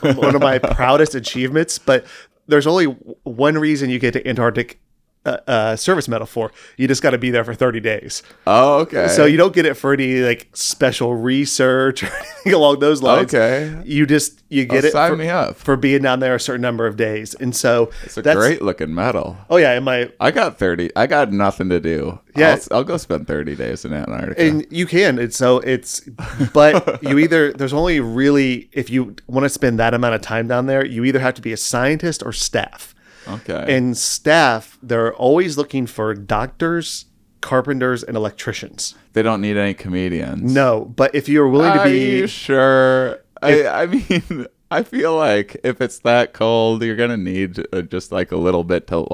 one 0.00 0.34
of 0.34 0.40
my 0.40 0.58
proudest 0.74 1.14
achievements. 1.14 1.78
But 1.78 2.06
there's 2.46 2.66
only 2.66 2.86
one 2.86 3.58
reason 3.58 3.90
you 3.90 3.98
get 3.98 4.12
to 4.12 4.26
Antarctic 4.26 4.80
uh, 5.24 5.38
uh, 5.46 5.76
service 5.76 6.08
medal 6.08 6.26
for. 6.26 6.52
You 6.76 6.86
just 6.88 7.02
got 7.02 7.10
to 7.10 7.18
be 7.18 7.30
there 7.30 7.44
for 7.44 7.54
30 7.54 7.80
days. 7.80 8.22
Oh, 8.46 8.80
okay. 8.80 9.08
So 9.08 9.24
you 9.24 9.36
don't 9.36 9.54
get 9.54 9.66
it 9.66 9.74
for 9.74 9.92
any 9.92 10.16
like 10.20 10.48
special 10.52 11.14
research 11.14 12.02
or 12.04 12.06
anything 12.14 12.52
along 12.54 12.80
those 12.80 13.02
lines. 13.02 13.34
Okay. 13.34 13.82
You 13.84 14.06
just 14.06 14.42
you 14.48 14.64
get 14.66 14.84
Oh, 14.84 14.88
it 14.88 14.92
sign 14.92 15.10
for, 15.10 15.16
me 15.16 15.28
up. 15.28 15.56
for 15.56 15.76
being 15.76 16.02
down 16.02 16.20
there 16.20 16.34
a 16.34 16.40
certain 16.40 16.60
number 16.62 16.86
of 16.86 16.96
days, 16.96 17.34
and 17.34 17.54
so 17.56 17.90
It's 18.04 18.16
a 18.16 18.22
great 18.22 18.62
looking 18.62 18.94
medal. 18.94 19.36
Oh 19.50 19.56
yeah, 19.56 19.72
and 19.72 19.84
my 19.84 20.10
I 20.20 20.30
got 20.30 20.58
thirty. 20.58 20.90
I 20.94 21.06
got 21.06 21.32
nothing 21.32 21.68
to 21.70 21.80
do. 21.80 22.20
Yeah. 22.36 22.58
I'll, 22.70 22.78
I'll 22.78 22.84
go 22.84 22.96
spend 22.96 23.26
thirty 23.26 23.56
days 23.56 23.84
in 23.84 23.92
Antarctica. 23.92 24.40
and 24.40 24.66
you 24.70 24.86
can. 24.86 25.18
It's 25.18 25.36
so 25.36 25.58
it's, 25.60 26.00
but 26.52 27.02
you 27.02 27.18
either 27.18 27.52
there's 27.52 27.72
only 27.72 28.00
really 28.00 28.68
if 28.72 28.90
you 28.90 29.16
want 29.26 29.44
to 29.44 29.48
spend 29.48 29.78
that 29.78 29.94
amount 29.94 30.14
of 30.14 30.20
time 30.22 30.46
down 30.48 30.66
there, 30.66 30.84
you 30.84 31.04
either 31.04 31.18
have 31.20 31.34
to 31.34 31.42
be 31.42 31.52
a 31.52 31.56
scientist 31.56 32.22
or 32.22 32.32
staff. 32.32 32.93
Okay. 33.28 33.76
And 33.76 33.96
staff, 33.96 34.78
they're 34.82 35.14
always 35.14 35.56
looking 35.56 35.86
for 35.86 36.14
doctors, 36.14 37.06
carpenters, 37.40 38.02
and 38.02 38.16
electricians. 38.16 38.94
they 39.12 39.22
don't 39.22 39.40
need 39.40 39.56
any 39.56 39.74
comedians. 39.74 40.52
No, 40.52 40.84
but 40.96 41.14
if 41.14 41.28
you're 41.28 41.48
willing 41.48 41.72
to 41.76 41.84
be 41.84 41.90
Are 41.90 42.16
you 42.18 42.26
sure? 42.26 43.20
I, 43.42 43.66
I 43.66 43.86
mean, 43.86 44.46
I 44.70 44.82
feel 44.82 45.14
like 45.16 45.56
if 45.62 45.80
it's 45.80 45.98
that 46.00 46.32
cold, 46.32 46.82
you're 46.82 46.96
gonna 46.96 47.16
need 47.16 47.64
uh, 47.72 47.82
just 47.82 48.10
like 48.10 48.32
a 48.32 48.36
little 48.36 48.64
bit 48.64 48.86
to 48.88 49.06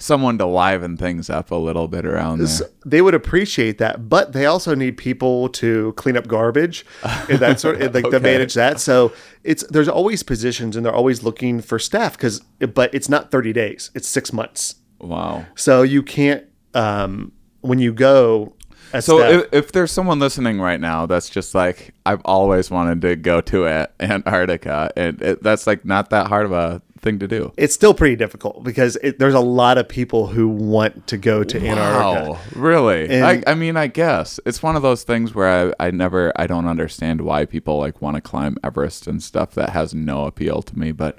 someone 0.00 0.38
to 0.38 0.46
liven 0.46 0.96
things 0.96 1.28
up 1.30 1.50
a 1.50 1.54
little 1.54 1.86
bit 1.86 2.06
around 2.06 2.40
there. 2.40 2.68
they 2.86 3.02
would 3.02 3.14
appreciate 3.14 3.78
that, 3.78 4.08
but 4.08 4.32
they 4.32 4.46
also 4.46 4.74
need 4.74 4.96
people 4.96 5.48
to 5.50 5.92
clean 5.92 6.16
up 6.16 6.26
garbage 6.26 6.84
and 7.28 7.38
that 7.38 7.60
sort 7.60 7.80
of 7.80 7.94
like 7.94 8.10
to 8.10 8.18
manage 8.20 8.54
that. 8.54 8.80
So 8.80 9.12
it's 9.44 9.62
there's 9.68 9.88
always 9.88 10.22
positions 10.22 10.74
and 10.74 10.84
they're 10.84 10.94
always 10.94 11.22
looking 11.22 11.60
for 11.60 11.78
staff 11.78 12.16
because 12.16 12.40
but 12.74 12.92
it's 12.94 13.08
not 13.08 13.30
30 13.30 13.52
days, 13.52 13.90
it's 13.94 14.08
six 14.08 14.32
months. 14.32 14.76
wow. 14.98 15.44
So 15.54 15.82
you 15.82 16.02
can't 16.02 16.44
um 16.74 17.32
when 17.60 17.78
you 17.78 17.92
go 17.92 18.54
as 18.92 19.04
So 19.04 19.20
if, 19.20 19.46
if 19.52 19.72
there's 19.72 19.92
someone 19.92 20.18
listening 20.18 20.60
right 20.60 20.80
now 20.80 21.06
that's 21.06 21.28
just 21.28 21.54
like 21.54 21.94
I've 22.06 22.22
always 22.24 22.70
wanted 22.70 23.02
to 23.02 23.16
go 23.16 23.40
to 23.42 23.86
Antarctica, 24.00 24.90
and 24.96 25.20
it, 25.22 25.42
that's 25.42 25.66
like 25.66 25.84
not 25.84 26.10
that 26.10 26.26
hard 26.26 26.46
of 26.46 26.52
a 26.52 26.82
thing 27.02 27.18
to 27.18 27.26
do. 27.28 27.52
it's 27.56 27.74
still 27.74 27.94
pretty 27.94 28.16
difficult 28.16 28.62
because 28.62 28.96
it, 29.02 29.18
there's 29.18 29.34
a 29.34 29.40
lot 29.40 29.78
of 29.78 29.88
people 29.88 30.26
who 30.28 30.48
want 30.48 31.06
to 31.06 31.16
go 31.16 31.42
to 31.42 31.58
Antarctica. 31.58 32.30
Wow, 32.32 32.38
really? 32.54 33.08
And- 33.08 33.24
I, 33.24 33.42
I 33.52 33.54
mean, 33.54 33.76
I 33.76 33.86
guess 33.86 34.38
it's 34.44 34.62
one 34.62 34.76
of 34.76 34.82
those 34.82 35.02
things 35.02 35.34
where 35.34 35.72
I, 35.80 35.86
I 35.86 35.90
never, 35.90 36.32
I 36.36 36.46
don't 36.46 36.66
understand 36.66 37.20
why 37.22 37.44
people 37.46 37.78
like 37.78 38.02
want 38.02 38.16
to 38.16 38.20
climb 38.20 38.56
Everest 38.62 39.06
and 39.06 39.22
stuff 39.22 39.52
that 39.52 39.70
has 39.70 39.94
no 39.94 40.26
appeal 40.26 40.62
to 40.62 40.78
me, 40.78 40.92
but 40.92 41.18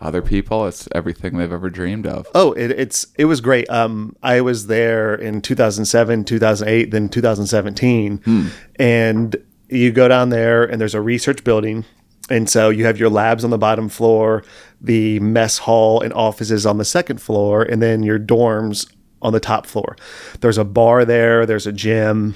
other 0.00 0.20
people, 0.20 0.66
it's 0.66 0.88
everything 0.92 1.38
they've 1.38 1.52
ever 1.52 1.70
dreamed 1.70 2.06
of. 2.08 2.26
Oh, 2.34 2.52
it, 2.54 2.72
it's 2.72 3.06
it 3.16 3.26
was 3.26 3.40
great. 3.40 3.70
Um, 3.70 4.16
I 4.20 4.40
was 4.40 4.66
there 4.66 5.14
in 5.14 5.40
2007, 5.40 6.24
2008, 6.24 6.90
then 6.90 7.08
2017, 7.08 8.50
and 8.80 9.36
you 9.68 9.92
go 9.92 10.08
down 10.08 10.30
there 10.30 10.64
and 10.64 10.80
there's 10.80 10.94
a 10.94 11.00
research 11.00 11.44
building, 11.44 11.84
and 12.30 12.48
so 12.48 12.70
you 12.70 12.84
have 12.84 12.98
your 12.98 13.10
labs 13.10 13.44
on 13.44 13.50
the 13.50 13.58
bottom 13.58 13.88
floor, 13.88 14.44
the 14.80 15.18
mess 15.20 15.58
hall 15.58 16.00
and 16.00 16.12
offices 16.12 16.64
on 16.66 16.78
the 16.78 16.84
second 16.84 17.20
floor, 17.20 17.62
and 17.62 17.82
then 17.82 18.02
your 18.02 18.18
dorms 18.18 18.90
on 19.20 19.32
the 19.32 19.40
top 19.40 19.66
floor. 19.66 19.96
There's 20.40 20.58
a 20.58 20.64
bar 20.64 21.04
there. 21.04 21.46
There's 21.46 21.66
a 21.66 21.72
gym. 21.72 22.34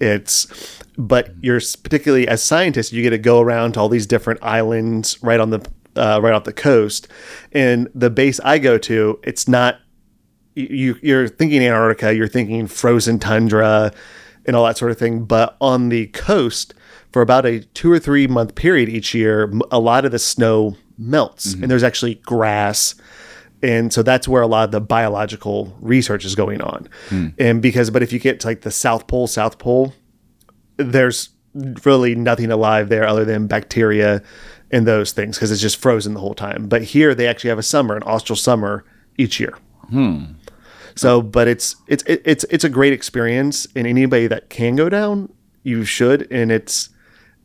It's 0.00 0.82
but 0.98 1.30
you're 1.40 1.60
particularly 1.82 2.28
as 2.28 2.42
scientists, 2.42 2.92
you 2.92 3.02
get 3.02 3.10
to 3.10 3.18
go 3.18 3.40
around 3.40 3.72
to 3.72 3.80
all 3.80 3.88
these 3.88 4.06
different 4.06 4.42
islands 4.42 5.22
right 5.22 5.40
on 5.40 5.50
the 5.50 5.66
uh, 5.96 6.20
right 6.22 6.34
off 6.34 6.44
the 6.44 6.52
coast. 6.52 7.08
And 7.52 7.88
the 7.94 8.10
base 8.10 8.40
I 8.40 8.58
go 8.58 8.78
to, 8.78 9.18
it's 9.22 9.48
not 9.48 9.80
you. 10.54 10.96
You're 11.02 11.28
thinking 11.28 11.62
Antarctica, 11.62 12.14
you're 12.14 12.28
thinking 12.28 12.66
frozen 12.66 13.18
tundra, 13.18 13.92
and 14.44 14.56
all 14.56 14.64
that 14.66 14.78
sort 14.78 14.90
of 14.90 14.98
thing. 14.98 15.24
But 15.24 15.56
on 15.60 15.88
the 15.88 16.06
coast, 16.08 16.74
for 17.12 17.22
about 17.22 17.46
a 17.46 17.60
two 17.60 17.90
or 17.90 17.98
three 17.98 18.26
month 18.26 18.54
period 18.54 18.88
each 18.88 19.14
year, 19.14 19.52
a 19.70 19.78
lot 19.78 20.04
of 20.04 20.12
the 20.12 20.18
snow 20.18 20.76
melts, 20.98 21.46
and 21.46 21.56
mm-hmm. 21.56 21.68
there's 21.68 21.82
actually 21.82 22.16
grass. 22.16 22.94
And 23.62 23.92
so 23.92 24.02
that's 24.02 24.28
where 24.28 24.42
a 24.42 24.46
lot 24.46 24.64
of 24.64 24.70
the 24.70 24.80
biological 24.80 25.76
research 25.80 26.24
is 26.24 26.34
going 26.34 26.60
on. 26.60 26.88
Hmm. 27.08 27.28
And 27.38 27.62
because 27.62 27.90
but 27.90 28.02
if 28.02 28.12
you 28.12 28.18
get 28.18 28.40
to 28.40 28.46
like 28.46 28.60
the 28.60 28.70
south 28.70 29.06
pole 29.06 29.26
south 29.26 29.58
pole 29.58 29.94
there's 30.76 31.30
really 31.84 32.14
nothing 32.14 32.50
alive 32.50 32.90
there 32.90 33.06
other 33.06 33.24
than 33.24 33.46
bacteria 33.46 34.22
and 34.70 34.86
those 34.86 35.12
things 35.12 35.38
because 35.38 35.50
it's 35.50 35.62
just 35.62 35.78
frozen 35.78 36.12
the 36.12 36.20
whole 36.20 36.34
time. 36.34 36.68
But 36.68 36.82
here 36.82 37.14
they 37.14 37.26
actually 37.26 37.48
have 37.48 37.58
a 37.58 37.62
summer 37.62 37.96
an 37.96 38.02
austral 38.02 38.36
summer 38.36 38.84
each 39.16 39.40
year. 39.40 39.56
Hmm. 39.88 40.24
So 40.94 41.22
but 41.22 41.48
it's 41.48 41.76
it's 41.86 42.04
it's 42.06 42.44
it's 42.50 42.64
a 42.64 42.68
great 42.68 42.92
experience. 42.92 43.66
And 43.74 43.86
anybody 43.86 44.26
that 44.26 44.50
can 44.50 44.76
go 44.76 44.90
down 44.90 45.32
you 45.66 45.84
should. 45.84 46.30
And 46.30 46.52
it's 46.52 46.90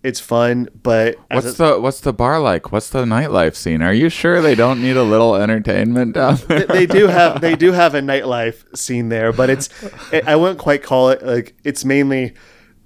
it's 0.03 0.19
fun 0.19 0.67
but 0.81 1.15
What's 1.29 1.59
a- 1.59 1.63
the 1.75 1.79
what's 1.79 1.99
the 2.01 2.11
bar 2.13 2.39
like? 2.39 2.71
What's 2.71 2.89
the 2.89 3.03
nightlife 3.05 3.55
scene? 3.55 3.81
Are 3.81 3.93
you 3.93 4.09
sure 4.09 4.41
they 4.41 4.55
don't 4.55 4.81
need 4.81 4.97
a 4.97 5.03
little 5.03 5.35
entertainment 5.35 6.13
down 6.15 6.37
there? 6.47 6.65
they 6.65 6.85
do 6.87 7.07
have 7.07 7.39
they 7.41 7.55
do 7.55 7.71
have 7.71 7.93
a 7.95 8.01
nightlife 8.11 8.63
scene 8.77 9.09
there, 9.09 9.31
but 9.31 9.49
it's 9.49 9.69
I 10.25 10.35
wouldn't 10.35 10.59
quite 10.59 10.81
call 10.83 11.09
it 11.09 11.21
like 11.23 11.55
it's 11.63 11.85
mainly 11.85 12.33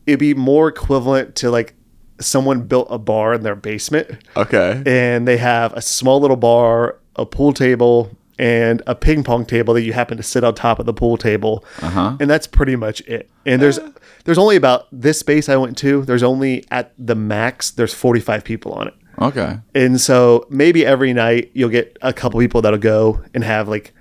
it'd 0.06 0.20
be 0.20 0.34
more 0.34 0.68
equivalent 0.68 1.36
to 1.38 1.50
like 1.50 1.74
someone 2.20 2.62
built 2.62 2.88
a 2.90 2.98
bar 2.98 3.34
in 3.34 3.44
their 3.44 3.56
basement 3.56 4.10
Okay. 4.38 4.82
and 4.86 5.28
they 5.28 5.38
have 5.38 5.74
a 5.74 5.82
small 5.82 6.20
little 6.22 6.38
bar, 6.38 6.98
a 7.18 7.26
pool 7.26 7.52
table, 7.54 8.10
and 8.38 8.82
a 8.88 8.96
ping 8.96 9.24
pong 9.24 9.46
table 9.46 9.74
that 9.74 9.84
you 9.84 9.94
happen 9.94 10.18
to 10.18 10.24
sit 10.24 10.44
on 10.44 10.54
top 10.56 10.80
of 10.80 10.86
the 10.86 10.94
pool 10.94 11.18
table, 11.18 11.64
Uh-huh. 11.82 12.18
and 12.20 12.30
that's 12.30 12.48
pretty 12.48 12.76
much 12.76 13.02
it. 13.02 13.30
And 13.46 13.62
there's 13.62 13.80
there's 14.26 14.38
only 14.38 14.56
about 14.56 14.88
this 14.92 15.20
space 15.20 15.48
I 15.50 15.56
went 15.56 15.78
to. 15.80 16.02
There's 16.04 16.24
only 16.24 16.66
at 16.72 16.94
the 16.98 17.16
max 17.16 17.72
there's 17.72 17.94
45 17.94 18.44
people 18.44 18.74
on 18.74 18.88
it. 18.88 18.94
Okay. 19.22 19.60
And 19.74 20.02
so 20.02 20.46
maybe 20.50 20.86
every 20.86 21.14
night 21.14 21.52
you'll 21.54 21.70
get 21.70 21.98
a 22.02 22.12
couple 22.12 22.40
people 22.40 22.62
that'll 22.62 22.80
go 22.80 23.22
and 23.34 23.44
have 23.44 23.70
like 23.70 23.94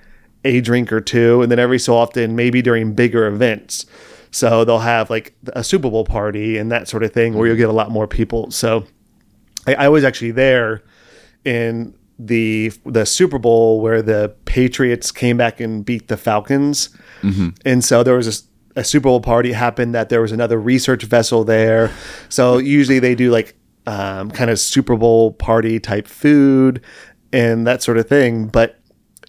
a 0.45 0.61
drink 0.61 0.93
or 0.93 1.01
two. 1.01 1.41
And 1.43 1.53
then 1.53 1.59
every 1.61 1.79
so 1.79 1.95
often, 1.95 2.35
maybe 2.35 2.63
during 2.63 2.95
bigger 2.95 3.27
events. 3.27 3.87
So 4.33 4.65
they'll 4.65 4.81
have 4.81 5.11
like 5.11 5.33
a 5.53 5.63
Super 5.63 5.89
Bowl 5.91 6.05
party 6.05 6.59
and 6.59 6.73
that 6.73 6.89
sort 6.89 7.05
of 7.05 7.13
thing 7.13 7.35
where 7.35 7.47
you'll 7.47 7.57
get 7.57 7.69
a 7.69 7.73
lot 7.73 7.91
more 7.93 8.09
people. 8.09 8.51
So 8.51 8.85
I, 9.69 9.75
I 9.75 9.89
was 9.89 10.03
actually 10.03 10.33
there 10.33 10.83
in 11.45 11.95
the 12.19 12.73
the 12.85 13.05
Super 13.07 13.39
Bowl 13.39 13.81
where 13.81 14.03
the 14.03 14.35
Patriots 14.45 15.11
came 15.13 15.37
back 15.37 15.61
and 15.61 15.85
beat 15.85 16.09
the 16.09 16.17
Falcons. 16.17 16.91
And 17.65 17.85
so 17.85 18.03
there 18.03 18.15
was 18.15 18.47
a, 18.77 18.81
a 18.81 18.85
Super 18.85 19.05
Bowl 19.05 19.21
party 19.21 19.53
happened 19.53 19.95
that 19.95 20.09
there 20.09 20.21
was 20.21 20.33
another 20.33 20.59
research 20.61 21.03
vessel 21.05 21.45
there. 21.45 21.91
So 22.29 22.59
usually 22.59 22.99
they 22.99 23.15
do 23.15 23.31
like 23.31 23.55
um, 23.87 24.31
kind 24.31 24.51
of 24.51 24.59
Super 24.59 24.97
Bowl 24.97 25.33
party 25.33 25.81
type 25.81 26.07
food 26.07 26.81
and 27.33 27.67
that 27.67 27.83
sort 27.83 27.99
of 27.99 28.09
thing. 28.09 28.47
But 28.47 28.79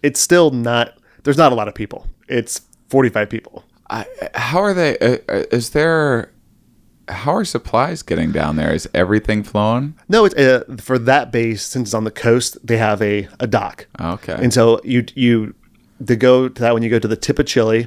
it's 0.02 0.20
still 0.20 0.50
not. 0.50 0.96
There's 1.24 1.38
not 1.38 1.52
a 1.52 1.54
lot 1.54 1.68
of 1.68 1.74
people. 1.74 2.06
It's 2.28 2.60
45 2.90 3.28
people. 3.28 3.64
I, 3.90 4.06
how 4.34 4.60
are 4.60 4.74
they? 4.74 4.98
Uh, 4.98 5.18
uh, 5.28 5.44
is 5.50 5.70
there? 5.70 6.30
How 7.08 7.34
are 7.34 7.44
supplies 7.44 8.02
getting 8.02 8.32
down 8.32 8.56
there? 8.56 8.72
Is 8.72 8.88
everything 8.92 9.42
flowing? 9.42 9.94
No, 10.08 10.24
it's 10.24 10.34
uh, 10.34 10.64
for 10.78 10.98
that 10.98 11.30
base 11.30 11.62
since 11.62 11.88
it's 11.90 11.94
on 11.94 12.04
the 12.04 12.10
coast. 12.10 12.58
They 12.66 12.78
have 12.78 13.00
a, 13.00 13.28
a 13.38 13.46
dock. 13.46 13.86
Okay. 14.00 14.36
And 14.38 14.52
so 14.52 14.80
you 14.82 15.04
you 15.14 15.54
to 16.04 16.16
go 16.16 16.48
to 16.48 16.60
that 16.62 16.74
when 16.74 16.82
you 16.82 16.90
go 16.90 16.98
to 16.98 17.08
the 17.08 17.16
tip 17.16 17.38
of 17.38 17.46
Chile, 17.46 17.86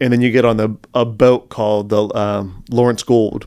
and 0.00 0.12
then 0.12 0.20
you 0.20 0.30
get 0.30 0.44
on 0.44 0.56
the 0.56 0.76
a 0.94 1.04
boat 1.04 1.48
called 1.48 1.88
the 1.88 2.14
um, 2.14 2.64
Laurence 2.70 3.02
Gould, 3.02 3.46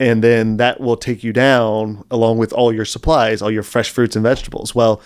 and 0.00 0.24
then 0.24 0.56
that 0.56 0.80
will 0.80 0.96
take 0.96 1.22
you 1.22 1.32
down 1.32 2.04
along 2.10 2.38
with 2.38 2.52
all 2.52 2.72
your 2.72 2.86
supplies, 2.86 3.42
all 3.42 3.50
your 3.50 3.62
fresh 3.62 3.90
fruits 3.90 4.16
and 4.16 4.22
vegetables. 4.22 4.74
Well, 4.74 5.02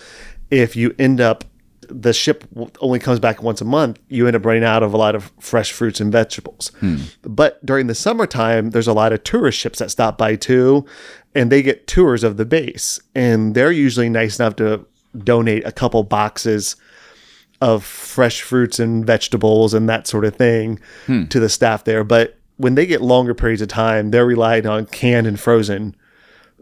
if 0.49 0.75
you 0.75 0.95
end 0.97 1.19
up 1.19 1.43
the 1.93 2.13
ship 2.13 2.45
only 2.79 2.99
comes 2.99 3.19
back 3.19 3.43
once 3.43 3.61
a 3.61 3.65
month, 3.65 3.99
you 4.07 4.27
end 4.27 4.35
up 4.35 4.45
running 4.45 4.63
out 4.63 4.83
of 4.83 4.93
a 4.93 4.97
lot 4.97 5.15
of 5.15 5.31
fresh 5.39 5.71
fruits 5.71 5.99
and 5.99 6.11
vegetables. 6.11 6.69
Hmm. 6.79 6.97
But 7.21 7.63
during 7.65 7.87
the 7.87 7.95
summertime, 7.95 8.71
there's 8.71 8.87
a 8.87 8.93
lot 8.93 9.13
of 9.13 9.23
tourist 9.23 9.59
ships 9.59 9.79
that 9.79 9.91
stop 9.91 10.17
by 10.17 10.35
too, 10.35 10.85
and 11.35 11.51
they 11.51 11.61
get 11.61 11.87
tours 11.87 12.23
of 12.23 12.37
the 12.37 12.45
base, 12.45 12.99
and 13.13 13.55
they're 13.55 13.71
usually 13.71 14.09
nice 14.09 14.39
enough 14.39 14.55
to 14.57 14.85
donate 15.17 15.65
a 15.65 15.71
couple 15.71 16.03
boxes 16.03 16.75
of 17.59 17.83
fresh 17.83 18.41
fruits 18.41 18.79
and 18.79 19.05
vegetables 19.05 19.73
and 19.73 19.87
that 19.87 20.07
sort 20.07 20.25
of 20.25 20.35
thing 20.35 20.79
hmm. 21.05 21.25
to 21.25 21.39
the 21.39 21.49
staff 21.49 21.83
there. 21.83 22.03
But 22.03 22.37
when 22.57 22.75
they 22.75 22.85
get 22.85 23.01
longer 23.01 23.33
periods 23.33 23.61
of 23.61 23.67
time, 23.67 24.11
they're 24.11 24.25
relying 24.25 24.65
on 24.65 24.85
canned 24.87 25.27
and 25.27 25.39
frozen 25.39 25.95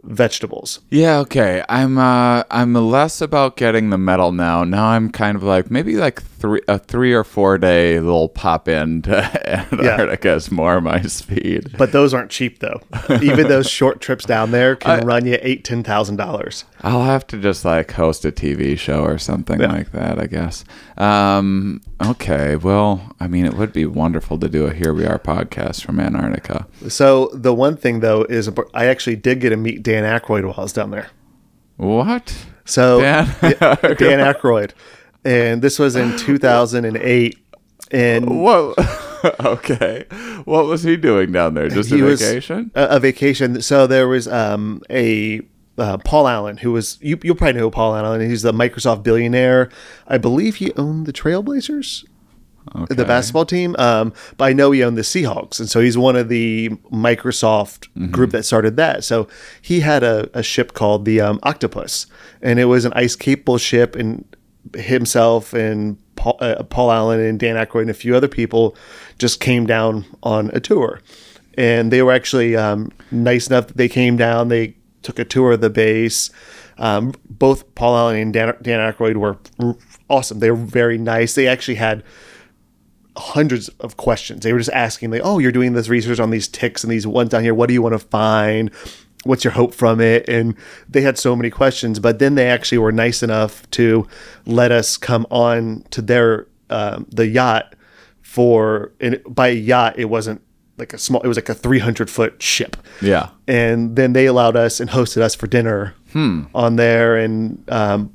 vegetables. 0.04 0.80
Yeah, 0.90 1.20
okay. 1.20 1.64
I'm 1.70 1.98
uh 1.98 2.44
I'm 2.52 2.74
less 2.74 3.22
about 3.22 3.58
getting 3.58 3.90
the 3.90 3.98
medal 3.98 4.32
now. 4.32 4.64
Now 4.64 4.88
I'm 4.88 5.12
kind 5.12 5.36
of 5.36 5.44
like 5.44 5.70
maybe 5.72 5.96
like 5.96 6.22
three 6.40 6.62
a 6.68 6.80
three 6.80 7.14
or 7.14 7.24
four 7.24 7.58
day 7.58 8.00
little 8.00 8.30
pop 8.30 8.68
in 8.68 9.02
to 9.04 9.18
Antarctica 9.72 10.34
is 10.34 10.52
more 10.52 10.82
my 10.82 11.02
speed. 11.02 11.76
But 11.78 11.92
those 11.92 12.14
aren't 12.14 12.32
cheap 12.32 12.60
though. 12.60 12.82
Even 13.22 13.48
those 13.48 13.70
short 13.80 14.02
trips 14.02 14.26
down 14.26 14.52
there 14.52 14.76
can 14.76 15.06
run 15.06 15.26
you 15.26 15.38
eight, 15.42 15.64
ten 15.64 15.84
thousand 15.84 16.16
dollars. 16.16 16.66
I'll 16.82 17.04
have 17.04 17.28
to 17.28 17.38
just 17.38 17.66
like 17.66 17.92
host 17.92 18.26
a 18.26 18.32
TV 18.32 18.78
show 18.78 19.04
or 19.04 19.18
something 19.18 19.60
like 19.60 19.92
that, 19.92 20.20
I 20.20 20.28
guess. 20.28 20.64
Um 20.98 21.82
okay, 22.04 22.56
well, 22.56 23.16
I 23.20 23.28
mean 23.28 23.46
it 23.46 23.54
would 23.54 23.74
be 23.74 23.86
wonderful 23.86 24.38
to 24.40 24.48
do 24.50 24.66
a 24.66 24.74
Here 24.74 24.94
We 24.94 25.06
Are 25.06 25.20
podcast 25.20 25.84
from 25.84 26.00
Antarctica. 26.00 26.68
So 26.88 27.30
the 27.34 27.54
one 27.54 27.76
thing 27.78 28.00
though 28.00 28.24
is 28.24 28.50
I 28.74 28.86
actually 28.86 29.18
did 29.18 29.42
get 29.42 29.50
to 29.50 29.58
meet 29.58 29.84
Dan 29.84 30.04
Aykroyd 30.04 30.46
while 30.46 30.56
I 30.58 30.62
was 30.64 30.74
down 30.74 30.92
there. 30.92 31.10
What? 31.78 32.46
So 32.66 33.02
Dan? 33.02 33.28
Yeah, 33.42 33.76
Dan 33.76 34.20
Aykroyd, 34.34 34.72
and 35.24 35.62
this 35.62 35.80
was 35.80 35.96
in 35.96 36.18
2008, 36.18 37.38
and 37.92 38.42
Whoa. 38.42 38.76
okay. 39.40 40.06
What 40.46 40.66
was 40.66 40.84
he 40.84 40.98
doing 40.98 41.32
down 41.32 41.54
there? 41.54 41.70
Just 41.70 41.92
a 41.92 41.98
vacation? 41.98 42.72
a, 42.76 42.84
a 42.84 43.00
vacation. 43.00 43.62
So 43.62 43.88
there 43.88 44.08
was 44.08 44.28
um, 44.28 44.82
a 44.90 45.42
uh, 45.78 45.98
Paul 45.98 46.28
Allen 46.28 46.58
who 46.58 46.72
was 46.72 46.98
you 47.02 47.18
you'll 47.24 47.36
probably 47.36 47.60
know 47.60 47.72
Paul 47.72 47.96
Allen. 47.96 48.22
He's 48.22 48.42
the 48.42 48.52
Microsoft 48.52 49.04
billionaire. 49.04 49.70
I 50.08 50.18
believe 50.18 50.58
he 50.58 50.74
owned 50.76 51.06
the 51.06 51.14
Trailblazers. 51.14 52.06
The 52.90 53.06
basketball 53.06 53.46
team, 53.46 53.76
um, 53.80 54.14
but 54.38 54.46
I 54.46 54.54
know 54.54 54.70
he 54.70 54.84
owned 54.84 54.96
the 54.96 55.02
Seahawks, 55.02 55.60
and 55.60 55.68
so 55.68 55.80
he's 55.80 55.98
one 55.98 56.16
of 56.16 56.30
the 56.30 56.70
Microsoft 56.92 57.88
group 58.12 58.30
that 58.32 58.44
started 58.44 58.76
that. 58.78 59.04
So 59.04 59.28
he 59.60 59.80
had 59.80 60.04
a, 60.04 60.30
a 60.38 60.44
ship 60.44 60.74
called 60.74 61.06
the 61.06 61.20
um, 61.20 61.40
Octopus, 61.42 62.06
and 62.44 62.60
it 62.60 62.66
was 62.66 62.86
an 62.86 62.94
ice 62.96 63.16
capable 63.16 63.58
ship, 63.58 63.96
and 63.96 64.24
himself 64.76 65.54
and 65.54 65.98
Paul, 66.16 66.38
uh, 66.42 66.64
Paul 66.64 66.92
Allen 66.92 67.20
and 67.20 67.40
Dan 67.40 67.56
Aykroyd 67.56 67.84
and 67.84 67.90
a 67.90 67.94
few 67.94 68.16
other 68.16 68.28
people 68.28 68.76
just 69.18 69.40
came 69.40 69.66
down 69.66 70.06
on 70.22 70.52
a 70.54 70.60
tour, 70.60 71.02
and 71.58 71.92
they 71.92 72.02
were 72.02 72.12
actually 72.12 72.56
um, 72.56 72.92
nice 73.10 73.48
enough 73.48 73.68
that 73.68 73.78
they 73.78 73.88
came 73.88 74.18
down. 74.18 74.50
They 74.50 74.76
took 75.02 75.18
a 75.18 75.26
tour 75.26 75.54
of 75.54 75.62
the 75.62 75.70
base. 75.70 76.30
Um, 76.78 77.14
both 77.30 77.74
Paul 77.76 77.96
Allen 77.96 78.18
and 78.18 78.34
Dan, 78.34 78.56
Dan 78.62 78.80
Aykroyd 78.80 79.16
were 79.16 79.38
awesome. 80.10 80.40
They 80.40 80.52
were 80.52 80.58
very 80.58 80.98
nice. 80.98 81.36
They 81.36 81.48
actually 81.48 81.76
had 81.76 82.04
hundreds 83.18 83.70
of 83.80 83.98
questions. 83.98 84.44
They 84.44 84.54
were 84.54 84.60
just 84.60 84.72
asking, 84.72 85.12
like, 85.12 85.22
"Oh, 85.24 85.40
you're 85.40 85.52
doing 85.52 85.74
this 85.74 85.90
research 85.90 86.20
on 86.20 86.32
these 86.32 86.48
ticks 86.48 86.84
and 86.84 86.92
these 86.92 87.08
ones 87.08 87.30
down 87.30 87.44
here. 87.44 87.54
What 87.54 87.68
do 87.68 87.74
you 87.74 87.82
want 87.82 87.94
to 87.94 88.00
find? 88.00 88.72
What's 89.26 89.44
your 89.44 89.54
hope 89.54 89.74
from 89.74 90.00
it?" 90.02 90.28
And 90.30 90.56
they 90.88 91.02
had 91.02 91.18
so 91.18 91.36
many 91.36 91.50
questions. 91.50 92.00
But 92.00 92.20
then 92.20 92.36
they 92.36 92.48
actually 92.50 92.78
were 92.80 92.92
nice 92.92 93.22
enough 93.24 93.70
to 93.72 94.08
let 94.46 94.72
us 94.72 94.98
come 94.98 95.26
on 95.30 95.84
to 95.92 96.02
their 96.02 96.48
um, 96.70 97.06
the 97.10 97.28
yacht 97.28 97.76
for. 98.22 98.92
And 99.00 99.22
by 99.28 99.50
yacht, 99.50 99.98
it 99.98 100.06
wasn't 100.06 100.42
like 100.78 100.94
a 100.94 100.98
small. 100.98 101.22
It 101.22 101.28
was 101.28 101.38
like 101.38 101.50
a 101.50 101.54
300 101.54 102.10
foot 102.10 102.42
ship 102.42 102.78
Yeah. 103.02 103.30
and 103.48 103.96
then 103.98 104.14
they 104.14 104.26
allowed 104.28 104.56
us 104.56 104.80
and 104.80 104.90
hosted 104.90 105.22
us 105.22 105.36
for 105.36 105.48
dinner 105.48 105.94
on 106.56 106.76
there. 106.78 107.18
And 107.18 107.64
um, 107.70 108.14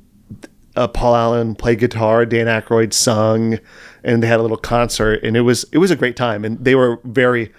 uh, 0.75 0.87
Paul 0.87 1.15
Allen 1.15 1.55
played 1.55 1.79
guitar, 1.79 2.25
Dan 2.25 2.47
Aykroyd 2.47 2.91
sung, 2.93 3.59
and 4.03 4.21
they 4.23 4.27
had 4.27 4.39
a 4.39 4.41
little 4.41 4.57
concert, 4.57 5.23
and 5.23 5.37
it 5.37 5.41
was 5.41 5.65
it 5.71 5.77
was 5.77 5.91
a 5.91 5.95
great 5.95 6.15
time. 6.17 6.43
And 6.43 6.57
they 6.65 6.73
were 6.75 6.99
very 7.03 7.53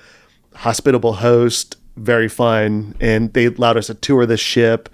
hospitable 0.56 1.14
host, 1.14 1.76
very 1.96 2.28
fun, 2.28 2.94
and 3.00 3.32
they 3.32 3.46
allowed 3.46 3.76
us 3.76 3.86
to 3.88 3.94
tour 3.94 4.26
the 4.26 4.36
ship, 4.36 4.88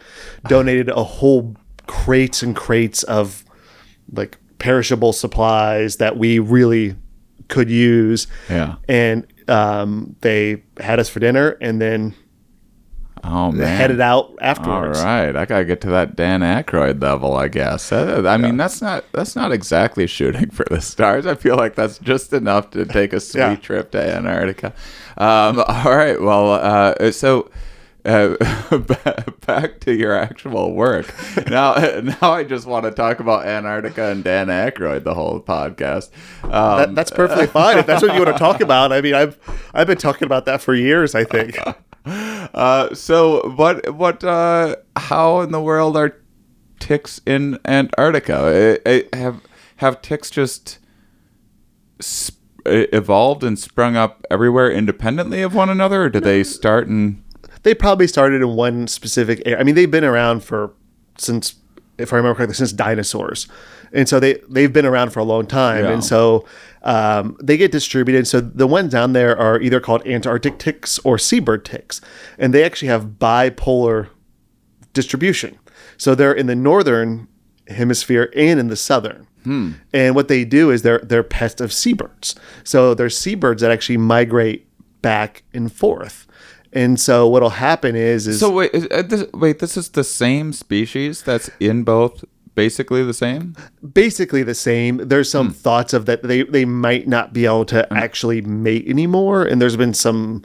donated 0.48 0.88
a 0.88 1.02
whole 1.04 1.56
crates 1.86 2.42
and 2.42 2.54
crates 2.56 3.02
of 3.04 3.44
like 4.12 4.38
perishable 4.58 5.12
supplies 5.12 5.96
that 5.96 6.16
we 6.16 6.38
really 6.38 6.94
could 7.48 7.68
use 7.68 8.26
Yeah. 8.48 8.76
and 8.88 9.26
um, 9.48 10.14
they 10.20 10.62
had 10.78 11.00
us 11.00 11.08
for 11.08 11.18
dinner 11.20 11.56
and 11.60 11.80
then 11.80 12.14
Oh 13.24 13.52
man. 13.52 13.76
headed 13.76 14.00
out 14.00 14.24
All 14.26 14.36
afterwards. 14.40 15.00
right, 15.02 15.34
I 15.36 15.44
gotta 15.44 15.64
get 15.64 15.80
to 15.82 15.90
that 15.90 16.16
Dan 16.16 16.40
Aykroyd 16.40 17.00
level, 17.00 17.36
I 17.36 17.48
guess. 17.48 17.88
That- 17.90 18.26
I 18.26 18.36
mean, 18.36 18.56
that's 18.56 18.82
not 18.82 19.04
that's 19.12 19.36
not 19.36 19.52
exactly 19.52 20.06
shooting 20.08 20.50
for 20.50 20.64
the 20.70 20.80
stars. 20.80 21.24
I 21.26 21.34
feel 21.36 21.56
like 21.56 21.74
that's 21.76 21.98
just 21.98 22.32
enough 22.32 22.70
to 22.70 22.84
take 22.84 23.12
a 23.12 23.20
sweet 23.20 23.40
Yeah. 23.40 23.56
trip 23.56 23.90
to 23.92 24.02
Antarctica. 24.16 24.72
Um, 25.16 25.60
all 25.68 25.96
right, 25.96 26.20
well, 26.20 26.52
uh, 26.52 27.12
so 27.12 27.48
uh, 28.04 28.34
back 29.46 29.78
to 29.78 29.94
your 29.94 30.16
actual 30.16 30.72
work. 30.74 31.14
Now, 31.48 31.74
now 32.02 32.32
I 32.32 32.42
just 32.42 32.66
want 32.66 32.84
to 32.86 32.90
talk 32.90 33.20
about 33.20 33.46
Antarctica 33.46 34.10
and 34.10 34.24
Dan 34.24 34.48
Aykroyd 34.48 35.04
the 35.04 35.14
whole 35.14 35.38
podcast. 35.40 36.10
Um, 36.42 36.50
That, 36.50 36.94
that's 36.96 37.10
perfectly 37.12 37.46
fine 37.46 37.78
if 37.78 37.86
that's 37.86 38.02
what 38.02 38.12
you 38.14 38.20
want 38.20 38.34
to 38.34 38.38
talk 38.40 38.60
about. 38.60 38.92
I 38.92 39.00
mean, 39.00 39.14
I've 39.14 39.38
I've 39.72 39.86
been 39.86 39.98
talking 39.98 40.26
about 40.26 40.46
that 40.46 40.60
for 40.60 40.74
years. 40.74 41.14
I 41.14 41.22
think 41.22 41.56
Uh, 42.54 42.94
so 42.94 43.48
what 43.56 43.94
what 43.94 44.22
uh 44.22 44.76
how 44.96 45.40
in 45.40 45.52
the 45.52 45.60
world 45.60 45.96
are 45.96 46.20
ticks 46.78 47.20
in 47.26 47.58
Antarctica? 47.64 48.78
Uh, 48.86 48.88
uh, 48.88 49.16
have 49.16 49.40
have 49.76 50.02
ticks 50.02 50.30
just 50.30 50.78
sp- 52.00 52.38
evolved 52.66 53.42
and 53.42 53.58
sprung 53.58 53.96
up 53.96 54.24
everywhere 54.30 54.70
independently 54.70 55.42
of 55.42 55.54
one 55.54 55.70
another, 55.70 56.04
or 56.04 56.10
did 56.10 56.24
they 56.24 56.44
start 56.44 56.86
in? 56.88 57.22
they 57.62 57.74
probably 57.74 58.06
started 58.06 58.42
in 58.42 58.48
one 58.56 58.86
specific 58.86 59.42
area. 59.46 59.58
I 59.58 59.62
mean, 59.62 59.74
they've 59.74 59.90
been 59.90 60.04
around 60.04 60.42
for 60.42 60.72
since, 61.18 61.54
if 61.98 62.12
I 62.12 62.16
remember 62.16 62.36
correctly, 62.36 62.54
since 62.54 62.72
dinosaurs, 62.72 63.46
and 63.92 64.08
so 64.08 64.18
they 64.18 64.40
they've 64.48 64.72
been 64.72 64.86
around 64.86 65.10
for 65.10 65.20
a 65.20 65.24
long 65.24 65.46
time, 65.46 65.84
Yeah. 65.84 65.92
and 65.92 66.04
so 66.04 66.46
um, 66.82 67.36
they 67.42 67.56
get 67.56 67.70
distributed. 67.72 68.26
So 68.26 68.40
the 68.40 68.66
ones 68.66 68.92
down 68.92 69.12
there 69.12 69.36
are 69.38 69.60
either 69.60 69.78
called 69.80 70.06
Antarctic 70.06 70.58
ticks 70.58 70.98
or 71.04 71.18
seabird 71.18 71.64
ticks, 71.64 72.00
and 72.38 72.52
they 72.54 72.64
actually 72.64 72.88
have 72.88 73.04
bipolar 73.18 74.08
distribution. 74.92 75.58
So 75.96 76.14
they're 76.14 76.32
in 76.32 76.46
the 76.46 76.56
northern 76.56 77.28
hemisphere 77.68 78.32
and 78.36 78.58
in 78.58 78.68
the 78.68 78.76
southern. 78.76 79.26
And 79.92 80.14
what 80.14 80.28
they 80.28 80.44
do 80.44 80.70
is 80.70 80.82
they're 80.82 81.00
they're 81.00 81.24
pests 81.24 81.60
of 81.60 81.72
seabirds. 81.72 82.36
So 82.62 82.94
there's 82.94 83.18
seabirds 83.18 83.60
that 83.62 83.72
actually 83.72 83.96
migrate 83.96 84.68
back 85.02 85.42
and 85.52 85.72
forth. 85.72 86.28
And 86.72 86.98
so 86.98 87.28
what'll 87.28 87.50
happen 87.50 87.94
is 87.96 88.26
is 88.26 88.40
So 88.40 88.50
wait, 88.50 88.70
is- 88.72 88.88
uh, 88.90 89.02
this, 89.02 89.24
wait, 89.34 89.58
this 89.58 89.76
is 89.76 89.90
the 89.90 90.04
same 90.04 90.52
species 90.52 91.22
that's 91.22 91.50
in 91.60 91.82
both, 91.84 92.24
basically 92.54 93.04
the 93.04 93.12
same. 93.14 93.54
basically 93.92 94.42
the 94.42 94.54
same. 94.54 94.96
There's 94.96 95.30
some 95.30 95.48
Hmm. 95.48 95.52
thoughts 95.52 95.92
of 95.92 96.06
that 96.06 96.22
they 96.22 96.42
they 96.44 96.64
might 96.64 97.06
not 97.08 97.32
be 97.32 97.44
able 97.44 97.64
to 97.66 97.90
actually 97.92 98.40
mate 98.40 98.86
anymore, 98.88 99.44
and 99.44 99.60
there's 99.60 99.76
been 99.76 99.94
some. 99.94 100.44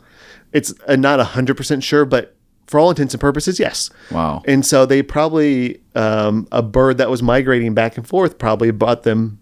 It's 0.54 0.74
uh, 0.88 0.96
not 0.96 1.20
hundred 1.20 1.56
percent 1.58 1.84
sure, 1.84 2.06
but 2.06 2.36
for 2.68 2.80
all 2.80 2.90
intents 2.90 3.14
and 3.14 3.22
purposes, 3.22 3.60
yes. 3.60 3.90
Wow. 4.12 4.42
And 4.46 4.66
so 4.66 4.86
they 4.86 5.02
probably 5.02 5.80
um, 5.96 6.48
a 6.52 6.62
bird 6.62 6.98
that 6.98 7.10
was 7.10 7.24
migrating 7.24 7.74
back 7.74 7.96
and 7.98 8.06
forth 8.06 8.38
probably 8.38 8.72
bought 8.72 9.04
them. 9.04 9.40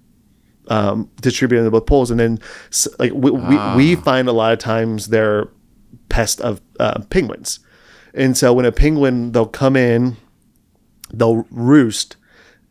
Um, 0.68 1.12
distributed 1.22 1.62
them 1.64 1.68
to 1.68 1.80
both 1.80 1.86
poles, 1.86 2.10
and 2.10 2.20
then 2.20 2.40
like 2.98 3.14
we, 3.14 3.30
we, 3.30 3.58
we 3.76 3.96
find 3.96 4.28
a 4.28 4.32
lot 4.32 4.52
of 4.52 4.58
times 4.58 5.08
they're 5.10 5.48
pest 6.16 6.40
of 6.42 6.62
uh, 6.80 7.00
penguins, 7.10 7.60
and 8.14 8.38
so 8.38 8.54
when 8.54 8.66
a 8.66 8.72
penguin 8.72 9.32
they'll 9.34 9.46
come 9.64 9.76
in, 9.76 10.16
they'll 11.14 11.46
roost, 11.52 12.16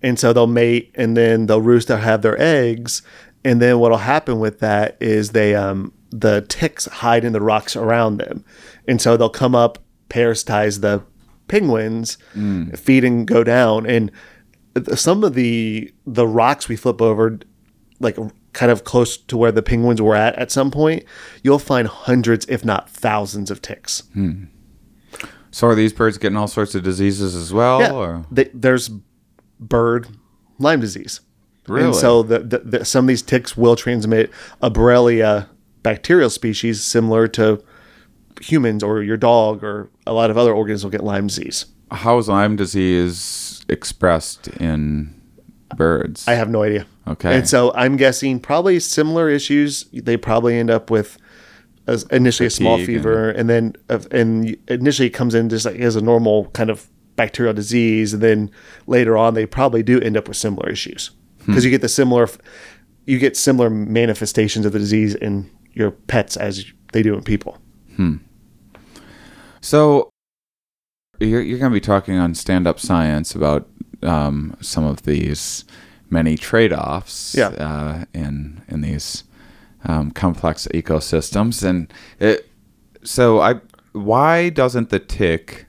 and 0.02 0.18
so 0.18 0.32
they'll 0.32 0.46
mate, 0.62 0.90
and 0.94 1.16
then 1.16 1.46
they'll 1.46 1.60
roost. 1.60 1.88
They'll 1.88 1.98
have 1.98 2.22
their 2.22 2.40
eggs, 2.40 3.02
and 3.44 3.60
then 3.60 3.78
what'll 3.78 3.98
happen 3.98 4.40
with 4.40 4.60
that 4.60 4.96
is 5.00 5.30
they 5.30 5.54
um 5.54 5.92
the 6.10 6.42
ticks 6.48 6.86
hide 6.86 7.24
in 7.24 7.32
the 7.32 7.40
rocks 7.40 7.76
around 7.76 8.16
them, 8.18 8.44
and 8.88 9.00
so 9.02 9.16
they'll 9.16 9.28
come 9.28 9.54
up, 9.54 9.78
parasitize 10.08 10.80
the 10.80 11.02
penguins, 11.48 12.16
feed 12.76 13.04
and 13.04 13.26
go 13.26 13.44
down, 13.44 13.86
and 13.86 14.10
some 14.94 15.22
of 15.24 15.34
the 15.34 15.92
the 16.06 16.26
rocks 16.26 16.68
we 16.68 16.76
flip 16.76 17.02
over, 17.02 17.38
like 18.00 18.16
kind 18.54 18.72
of 18.72 18.84
close 18.84 19.16
to 19.18 19.36
where 19.36 19.52
the 19.52 19.62
penguins 19.62 20.00
were 20.00 20.14
at 20.14 20.34
at 20.36 20.50
some 20.50 20.70
point, 20.70 21.04
you'll 21.42 21.58
find 21.58 21.86
hundreds, 21.86 22.46
if 22.46 22.64
not 22.64 22.88
thousands, 22.88 23.50
of 23.50 23.60
ticks. 23.60 24.00
Hmm. 24.14 24.44
So 25.50 25.68
are 25.68 25.74
these 25.74 25.92
birds 25.92 26.18
getting 26.18 26.36
all 26.36 26.48
sorts 26.48 26.74
of 26.74 26.82
diseases 26.82 27.36
as 27.36 27.52
well? 27.52 27.80
Yeah, 27.80 27.92
Or? 27.92 28.24
th- 28.34 28.50
there's 28.54 28.90
bird 29.60 30.08
Lyme 30.58 30.80
disease. 30.80 31.20
Really? 31.68 31.86
And 31.86 31.94
so 31.94 32.22
the, 32.22 32.40
the, 32.40 32.58
the, 32.58 32.84
some 32.84 33.04
of 33.04 33.08
these 33.08 33.22
ticks 33.22 33.56
will 33.56 33.76
transmit 33.76 34.30
a 34.60 34.70
Borrelia 34.70 35.48
bacterial 35.82 36.30
species 36.30 36.82
similar 36.82 37.28
to 37.28 37.62
humans 38.40 38.82
or 38.82 39.02
your 39.02 39.16
dog 39.16 39.62
or 39.62 39.90
a 40.06 40.12
lot 40.12 40.30
of 40.30 40.36
other 40.36 40.52
organisms 40.52 40.84
will 40.84 40.90
get 40.90 41.04
Lyme 41.04 41.28
disease. 41.28 41.66
How 41.90 42.18
is 42.18 42.28
Lyme 42.28 42.56
disease 42.56 43.64
expressed 43.68 44.48
in 44.48 45.14
birds? 45.76 46.26
I 46.28 46.34
have 46.34 46.50
no 46.50 46.62
idea. 46.62 46.86
Okay. 47.06 47.36
And 47.36 47.48
so 47.48 47.72
I'm 47.74 47.96
guessing 47.96 48.40
probably 48.40 48.80
similar 48.80 49.28
issues. 49.28 49.84
They 49.92 50.16
probably 50.16 50.58
end 50.58 50.70
up 50.70 50.90
with 50.90 51.18
as 51.86 52.04
initially 52.04 52.46
a 52.46 52.50
small 52.50 52.78
Fatigue 52.78 52.96
fever, 52.96 53.30
and, 53.30 53.48
then 53.48 53.74
uh, 53.90 54.00
and 54.10 54.56
initially 54.68 55.08
it 55.08 55.10
comes 55.10 55.34
in 55.34 55.50
just 55.50 55.66
like 55.66 55.76
as 55.76 55.96
a 55.96 56.00
normal 56.00 56.46
kind 56.50 56.70
of 56.70 56.88
bacterial 57.16 57.52
disease, 57.52 58.14
and 58.14 58.22
then 58.22 58.50
later 58.86 59.16
on 59.18 59.34
they 59.34 59.44
probably 59.44 59.82
do 59.82 60.00
end 60.00 60.16
up 60.16 60.26
with 60.26 60.36
similar 60.36 60.70
issues 60.70 61.10
because 61.46 61.62
you 61.62 61.70
get 61.70 61.82
the 61.82 61.88
similar 61.88 62.26
you 63.04 63.18
get 63.18 63.36
similar 63.36 63.68
manifestations 63.68 64.64
of 64.64 64.72
the 64.72 64.78
disease 64.78 65.14
in 65.14 65.50
your 65.74 65.90
pets 65.90 66.38
as 66.38 66.64
they 66.92 67.02
do 67.02 67.14
in 67.14 67.22
people. 67.22 67.58
So 69.60 70.10
you're, 71.20 71.42
you're 71.42 71.58
going 71.58 71.70
to 71.70 71.74
be 71.74 71.80
talking 71.80 72.16
on 72.16 72.34
Stand 72.34 72.66
Up 72.66 72.80
Science 72.80 73.34
about 73.34 73.68
um, 74.04 74.56
some 74.60 74.84
of 74.84 75.02
these 75.02 75.64
many 76.10 76.36
trade-offs 76.36 77.34
Yeah. 77.36 77.48
uh, 77.48 78.04
in 78.14 78.62
in 78.68 78.80
these 78.82 79.24
um, 79.86 80.10
complex 80.10 80.68
ecosystems, 80.74 81.62
and 81.62 81.92
it, 82.20 82.48
so 83.02 83.40
I 83.40 83.60
why 83.92 84.48
doesn't 84.50 84.90
the 84.90 84.98
tick? 84.98 85.66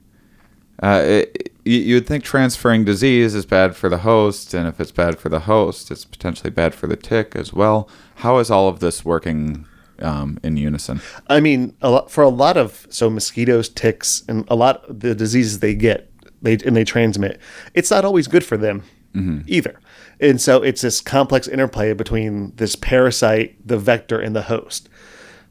Uh, 0.84 1.02
it, 1.06 1.52
you 1.64 1.80
you 1.80 1.96
would 1.96 2.08
think 2.08 2.24
transferring 2.24 2.86
disease 2.86 3.34
is 3.36 3.46
bad 3.46 3.76
for 3.76 3.90
the 3.90 4.00
host, 4.00 4.54
and 4.54 4.68
if 4.68 4.80
it's 4.80 4.92
bad 4.92 5.18
for 5.18 5.30
the 5.30 5.42
host, 5.42 5.90
it's 5.92 6.06
potentially 6.06 6.50
bad 6.52 6.76
for 6.76 6.88
the 6.88 6.96
tick 6.96 7.36
as 7.36 7.54
well. 7.54 7.90
How 8.16 8.38
is 8.40 8.52
all 8.52 8.68
of 8.68 8.80
this 8.80 9.04
working 9.04 9.66
um, 10.00 10.38
in 10.44 10.58
unison? 10.58 11.02
I 11.28 11.40
mean, 11.40 11.76
a 11.82 11.90
lot, 11.90 12.12
for 12.12 12.24
a 12.24 12.30
lot 12.30 12.58
of 12.58 12.86
so 12.90 13.10
mosquitoes, 13.10 13.70
ticks, 13.70 14.24
and 14.28 14.46
a 14.48 14.56
lot 14.56 14.84
of 14.86 15.00
the 15.00 15.16
diseases 15.16 15.60
they 15.60 15.74
get, 15.76 16.12
they 16.46 16.58
and 16.66 16.76
they 16.76 16.84
transmit. 16.84 17.40
It's 17.74 17.92
not 17.92 18.06
always 18.06 18.28
good 18.28 18.44
for 18.44 18.58
them 18.58 18.84
mm-hmm. 19.14 19.42
either, 19.48 19.80
and 20.20 20.40
so 20.40 20.62
it's 20.62 20.82
this 20.82 21.02
complex 21.02 21.48
interplay 21.48 21.94
between 21.94 22.56
this 22.56 22.76
parasite, 22.76 23.56
the 23.68 23.78
vector, 23.78 24.20
and 24.20 24.36
the 24.36 24.44
host. 24.44 24.90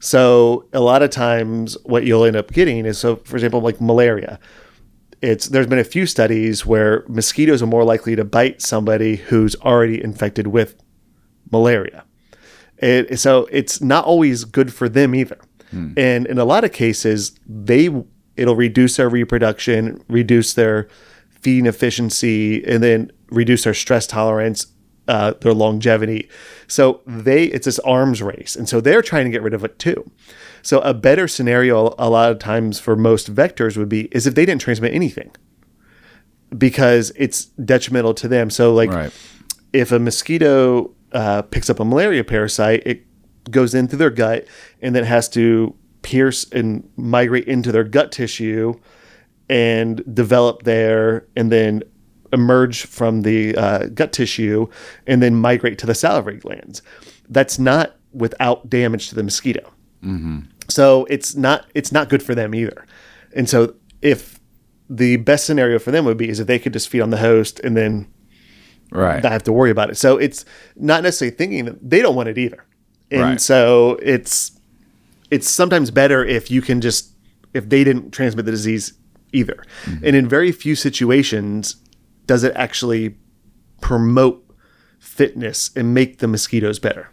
So 0.01 0.67
a 0.73 0.81
lot 0.81 1.03
of 1.03 1.11
times, 1.11 1.77
what 1.85 2.05
you'll 2.05 2.25
end 2.25 2.37
up 2.37 2.53
getting 2.53 2.85
is 2.85 2.99
so, 2.99 3.17
for 3.17 3.37
example, 3.37 3.61
like 3.61 3.81
malaria. 3.81 4.39
It's 5.23 5.49
there's 5.49 5.67
been 5.67 5.79
a 5.79 5.85
few 5.85 6.07
studies 6.07 6.67
where 6.67 7.05
mosquitoes 7.09 7.63
are 7.63 7.67
more 7.67 7.85
likely 7.85 8.15
to 8.17 8.25
bite 8.25 8.61
somebody 8.61 9.17
who's 9.17 9.57
already 9.57 10.03
infected 10.03 10.49
with 10.49 10.77
malaria. 11.51 12.05
It, 12.79 13.19
so 13.19 13.49
it's 13.51 13.81
not 13.81 14.05
always 14.05 14.45
good 14.45 14.73
for 14.73 14.89
them 14.89 15.15
either. 15.15 15.39
Hmm. 15.71 15.93
And 15.97 16.27
in 16.27 16.39
a 16.39 16.45
lot 16.45 16.65
of 16.65 16.73
cases, 16.73 17.39
they 17.47 17.89
it'll 18.37 18.57
reduce 18.57 18.97
their 18.97 19.09
reproduction, 19.09 20.03
reduce 20.09 20.55
their 20.55 20.89
feeding 21.41 21.67
efficiency, 21.67 22.65
and 22.65 22.83
then 22.83 23.11
reduce 23.31 23.65
their 23.65 23.75
stress 23.75 24.07
tolerance, 24.07 24.67
uh, 25.09 25.35
their 25.41 25.53
longevity. 25.55 26.29
So 26.67 27.01
they 27.07 27.45
it's 27.45 27.67
this 27.67 27.79
arms 27.81 28.23
race, 28.23 28.57
and 28.57 28.69
so 28.69 28.81
they're 28.81 29.03
trying 29.03 29.25
to 29.27 29.31
get 29.31 29.43
rid 29.43 29.55
of 29.55 29.65
it 29.65 29.79
too. 29.79 30.11
So 30.63 30.81
a 30.81 30.95
better 30.95 31.29
scenario 31.29 31.95
a 31.99 32.09
lot 32.09 32.31
of 32.33 32.39
times 32.39 32.81
for 32.81 32.97
most 32.97 33.35
vectors 33.35 33.77
would 33.77 33.89
be 33.91 34.07
is 34.13 34.27
if 34.27 34.35
they 34.35 34.47
didn't 34.47 34.63
transmit 34.63 34.95
anything 34.95 35.31
because 36.57 37.13
it's 37.17 37.47
detrimental 37.47 38.15
to 38.15 38.29
them. 38.29 38.49
So 38.51 38.73
like 38.73 38.91
Right. 38.91 39.13
if 39.73 39.93
a 39.93 39.99
mosquito 39.99 40.91
uh, 41.13 41.43
picks 41.43 41.69
up 41.69 41.81
a 41.81 41.85
malaria 41.85 42.25
parasite, 42.25 42.83
it 42.87 43.05
goes 43.51 43.75
in 43.75 43.89
through 43.89 43.99
their 43.99 44.11
gut 44.11 44.47
and 44.81 44.95
then 44.95 45.05
has 45.05 45.29
to 45.31 45.75
pierce 46.05 46.47
and 46.53 46.89
migrate 46.97 47.47
into 47.49 47.73
their 47.73 47.83
gut 47.85 48.13
tissue 48.13 48.75
and 49.49 50.03
develop 50.15 50.63
there 50.63 51.27
and 51.37 51.51
then 51.51 51.83
emerge 52.33 52.87
from 52.87 53.23
the 53.23 53.57
uh, 53.57 53.87
gut 53.89 54.13
tissue 54.13 54.67
and 55.07 55.23
then 55.23 55.35
migrate 55.35 55.79
to 55.79 55.87
the 55.87 55.95
salivary 55.95 56.37
glands. 56.37 56.83
That's 57.29 57.59
not 57.59 57.97
without 58.13 58.71
damage 58.71 59.09
to 59.09 59.15
the 59.17 59.23
mosquito. 59.25 59.69
So 60.69 61.07
it's 61.09 61.35
not 61.35 61.67
it's 61.75 61.91
not 61.93 62.09
good 62.11 62.23
for 62.23 62.35
them 62.35 62.55
either. 62.55 62.87
And 63.35 63.49
so 63.49 63.75
if 64.03 64.39
the 64.91 65.17
best 65.17 65.47
scenario 65.47 65.79
for 65.79 65.91
them 65.91 66.05
would 66.05 66.19
be 66.19 66.29
is 66.29 66.41
if 66.41 66.47
they 66.47 66.59
could 66.59 66.75
just 66.75 66.89
feed 66.91 67.01
on 67.01 67.11
the 67.11 67.17
host 67.17 67.59
and 67.61 67.77
then 67.77 68.07
Right. 68.93 69.23
not 69.23 69.33
have 69.33 69.43
to 69.45 69.53
worry 69.53 69.71
about 69.71 69.91
it. 69.91 69.97
So 69.97 70.19
it's 70.19 70.45
not 70.77 71.03
necessarily 71.03 71.35
thinking 71.37 71.65
that 71.65 71.91
they 71.91 72.01
don't 72.03 72.15
want 72.15 72.29
it 72.29 72.37
either. 72.39 72.65
And 73.11 73.21
Right. 73.23 73.41
so 73.41 73.99
it's 74.03 74.53
it's 75.31 75.49
sometimes 75.49 75.91
better 75.91 76.25
if 76.25 76.51
you 76.51 76.63
can 76.63 76.81
just 76.81 77.13
if 77.53 77.69
they 77.69 77.85
didn't 77.85 78.11
transmit 78.11 78.45
the 78.45 78.51
disease 78.51 78.95
either. 79.33 79.65
Mm-hmm. 79.85 80.05
And 80.05 80.17
in 80.17 80.29
very 80.29 80.53
few 80.53 80.75
situations 80.75 81.77
does 82.27 82.43
it 82.43 82.53
actually 82.57 83.17
promote 83.81 84.41
fitness 84.99 85.71
and 85.77 85.95
make 85.95 86.19
the 86.19 86.27
mosquitoes 86.27 86.79
better 86.79 87.11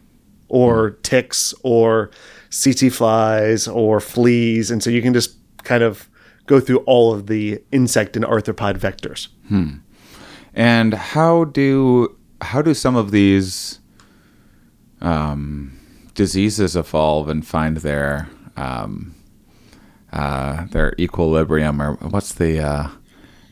or 0.48 0.92
mm-hmm. 0.92 1.02
ticks 1.02 1.54
or 1.64 2.12
tsetse 2.50 2.92
flies 2.92 3.68
or 3.68 4.00
fleas. 4.00 4.72
And 4.72 4.82
so 4.82 4.90
you 4.90 5.02
can 5.02 5.14
just 5.14 5.36
kind 5.64 5.84
of 5.84 6.10
go 6.46 6.60
through 6.60 6.80
all 6.80 7.14
of 7.14 7.28
the 7.28 7.62
insect 7.72 8.16
and 8.16 8.26
arthropod 8.26 8.78
vectors. 8.78 9.28
Hmm. 9.48 9.76
And 10.54 10.94
how 10.94 11.46
do 11.46 12.18
how 12.42 12.62
do 12.62 12.74
some 12.74 12.96
of 12.96 13.12
these 13.12 13.80
um, 15.00 15.78
diseases 16.14 16.76
evolve 16.76 17.30
and 17.30 17.46
find 17.46 17.78
their 17.78 18.30
um, 18.58 19.16
uh, 20.12 20.66
their 20.68 20.94
equilibrium, 21.00 21.82
or 21.82 21.94
what's 21.96 22.34
the 22.34 22.60
uh, 22.60 22.88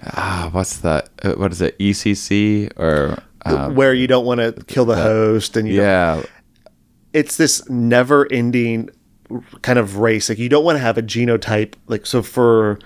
ah, 0.05 0.49
what's 0.51 0.77
the 0.79 1.05
uh, 1.23 1.31
what 1.33 1.51
is 1.51 1.61
it 1.61 1.77
ECC 1.79 2.71
or 2.77 3.17
uh, 3.45 3.69
where 3.69 3.93
you 3.93 4.07
don't 4.07 4.25
want 4.25 4.39
to 4.41 4.51
kill 4.65 4.85
the 4.85 4.95
host 4.95 5.55
and 5.57 5.67
you 5.67 5.77
don't- 5.77 5.85
yeah. 5.85 6.23
It's 7.11 7.37
this 7.37 7.67
never 7.69 8.27
ending 8.31 8.89
kind 9.61 9.79
of 9.79 9.97
race 9.97 10.27
like 10.29 10.37
you 10.37 10.49
don't 10.49 10.63
want 10.63 10.75
to 10.75 10.79
have 10.81 10.97
a 10.97 11.01
genotype 11.03 11.73
like 11.87 12.05
so 12.05 12.21
for 12.23 12.77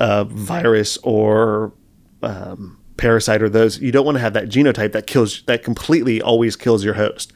a 0.00 0.24
virus 0.24 0.96
or 1.02 1.72
um, 2.22 2.78
parasite 2.96 3.42
or 3.42 3.48
those 3.48 3.80
you 3.80 3.90
don't 3.92 4.04
want 4.04 4.14
to 4.16 4.20
have 4.20 4.32
that 4.32 4.48
genotype 4.48 4.92
that 4.92 5.06
kills 5.08 5.42
that 5.46 5.62
completely 5.64 6.22
always 6.22 6.54
kills 6.56 6.84
your 6.84 6.94
host 6.94 7.32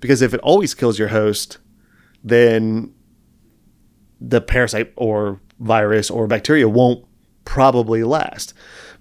because 0.00 0.22
if 0.22 0.34
it 0.34 0.40
always 0.40 0.74
kills 0.74 0.98
your 0.98 1.08
host 1.08 1.58
then 2.24 2.92
the 4.20 4.40
parasite 4.40 4.92
or 4.96 5.40
virus 5.60 6.10
or 6.10 6.26
bacteria 6.26 6.68
won't 6.68 7.04
probably 7.44 8.02
last. 8.02 8.54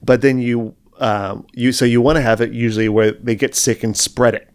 But 0.04 0.22
then 0.22 0.40
you 0.40 0.76
um, 1.00 1.48
you 1.54 1.72
so 1.72 1.86
you 1.86 2.02
want 2.02 2.18
to 2.18 2.22
have 2.22 2.42
it 2.42 2.52
usually 2.52 2.90
where 2.90 3.14
they 3.14 3.36
get 3.36 3.56
sick 3.56 3.84
and 3.84 3.98
spread 3.98 4.36
it. 4.36 4.50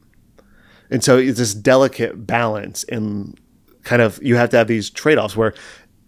And 0.90 1.02
so 1.02 1.18
it's 1.18 1.38
this 1.38 1.54
delicate 1.54 2.26
balance 2.26 2.84
and 2.84 3.38
kind 3.82 4.02
of 4.02 4.22
you 4.22 4.36
have 4.36 4.50
to 4.50 4.56
have 4.58 4.68
these 4.68 4.90
trade-offs 4.90 5.36
where 5.36 5.54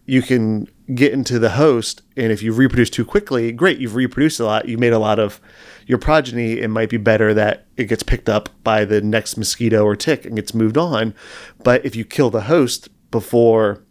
you 0.07 0.23
can 0.23 0.69
get 0.95 1.13
into 1.13 1.39
the 1.39 1.51
host 1.51 2.03
and 2.17 2.33
if 2.33 2.43
you 2.43 2.53
reproduce 2.53 2.91
too 2.91 3.05
quickly, 3.05 3.53
great, 3.53 3.79
you've 3.79 3.95
reproduced 3.95 4.41
a 4.41 4.45
lot, 4.45 4.69
you 4.69 4.79
made 4.79 4.93
a 4.93 4.99
lot 4.99 5.19
of 5.19 5.41
your 5.87 5.99
progeny, 5.99 6.59
it 6.59 6.69
might 6.69 6.89
be 6.89 6.97
better 6.97 7.35
that 7.35 7.67
it 7.77 7.85
gets 7.85 8.03
picked 8.03 8.29
up 8.29 8.49
by 8.65 8.85
the 8.85 9.01
next 9.01 9.37
mosquito 9.37 9.85
or 9.85 9.97
tick 9.97 10.25
and 10.25 10.37
gets 10.37 10.55
moved 10.55 10.77
on. 10.77 11.15
But 11.63 11.85
if 11.85 11.97
you 11.97 12.05
kill 12.05 12.31
the 12.31 12.43
host 12.43 12.89
before 13.11 13.83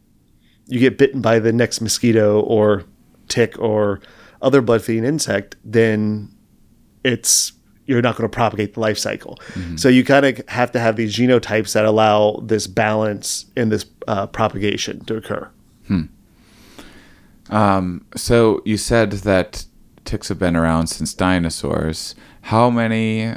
you 0.68 0.80
get 0.80 0.98
bitten 0.98 1.22
by 1.22 1.40
the 1.40 1.52
next 1.52 1.82
mosquito 1.82 2.42
or 2.42 2.84
tick 3.28 3.58
or 3.60 4.02
other 4.42 4.62
blood 4.62 4.82
feeding 4.82 5.04
insect, 5.04 5.56
then 5.64 6.34
it's 7.04 7.54
you're 7.86 8.02
not 8.02 8.16
going 8.16 8.30
to 8.30 8.34
propagate 8.34 8.76
the 8.76 8.80
life 8.80 8.98
cycle. 9.00 9.40
So 9.78 9.90
you 9.90 10.04
kind 10.06 10.26
of 10.26 10.48
have 10.48 10.72
to 10.74 10.80
have 10.80 10.96
these 10.96 11.16
genotypes 11.16 11.74
that 11.74 11.86
allow 11.86 12.40
this 12.44 12.68
balance 12.68 13.46
and 13.56 13.72
this 13.72 13.86
uh, 14.08 14.28
propagation 14.28 15.04
to 15.06 15.16
occur. 15.16 15.50
So 17.52 18.62
you 18.66 18.78
said 18.78 19.12
that 19.12 19.66
ticks 20.06 20.30
have 20.30 20.40
been 20.40 20.56
around 20.56 20.88
since 20.88 21.14
dinosaurs. 21.14 22.16
How 22.42 22.70
many 22.70 23.36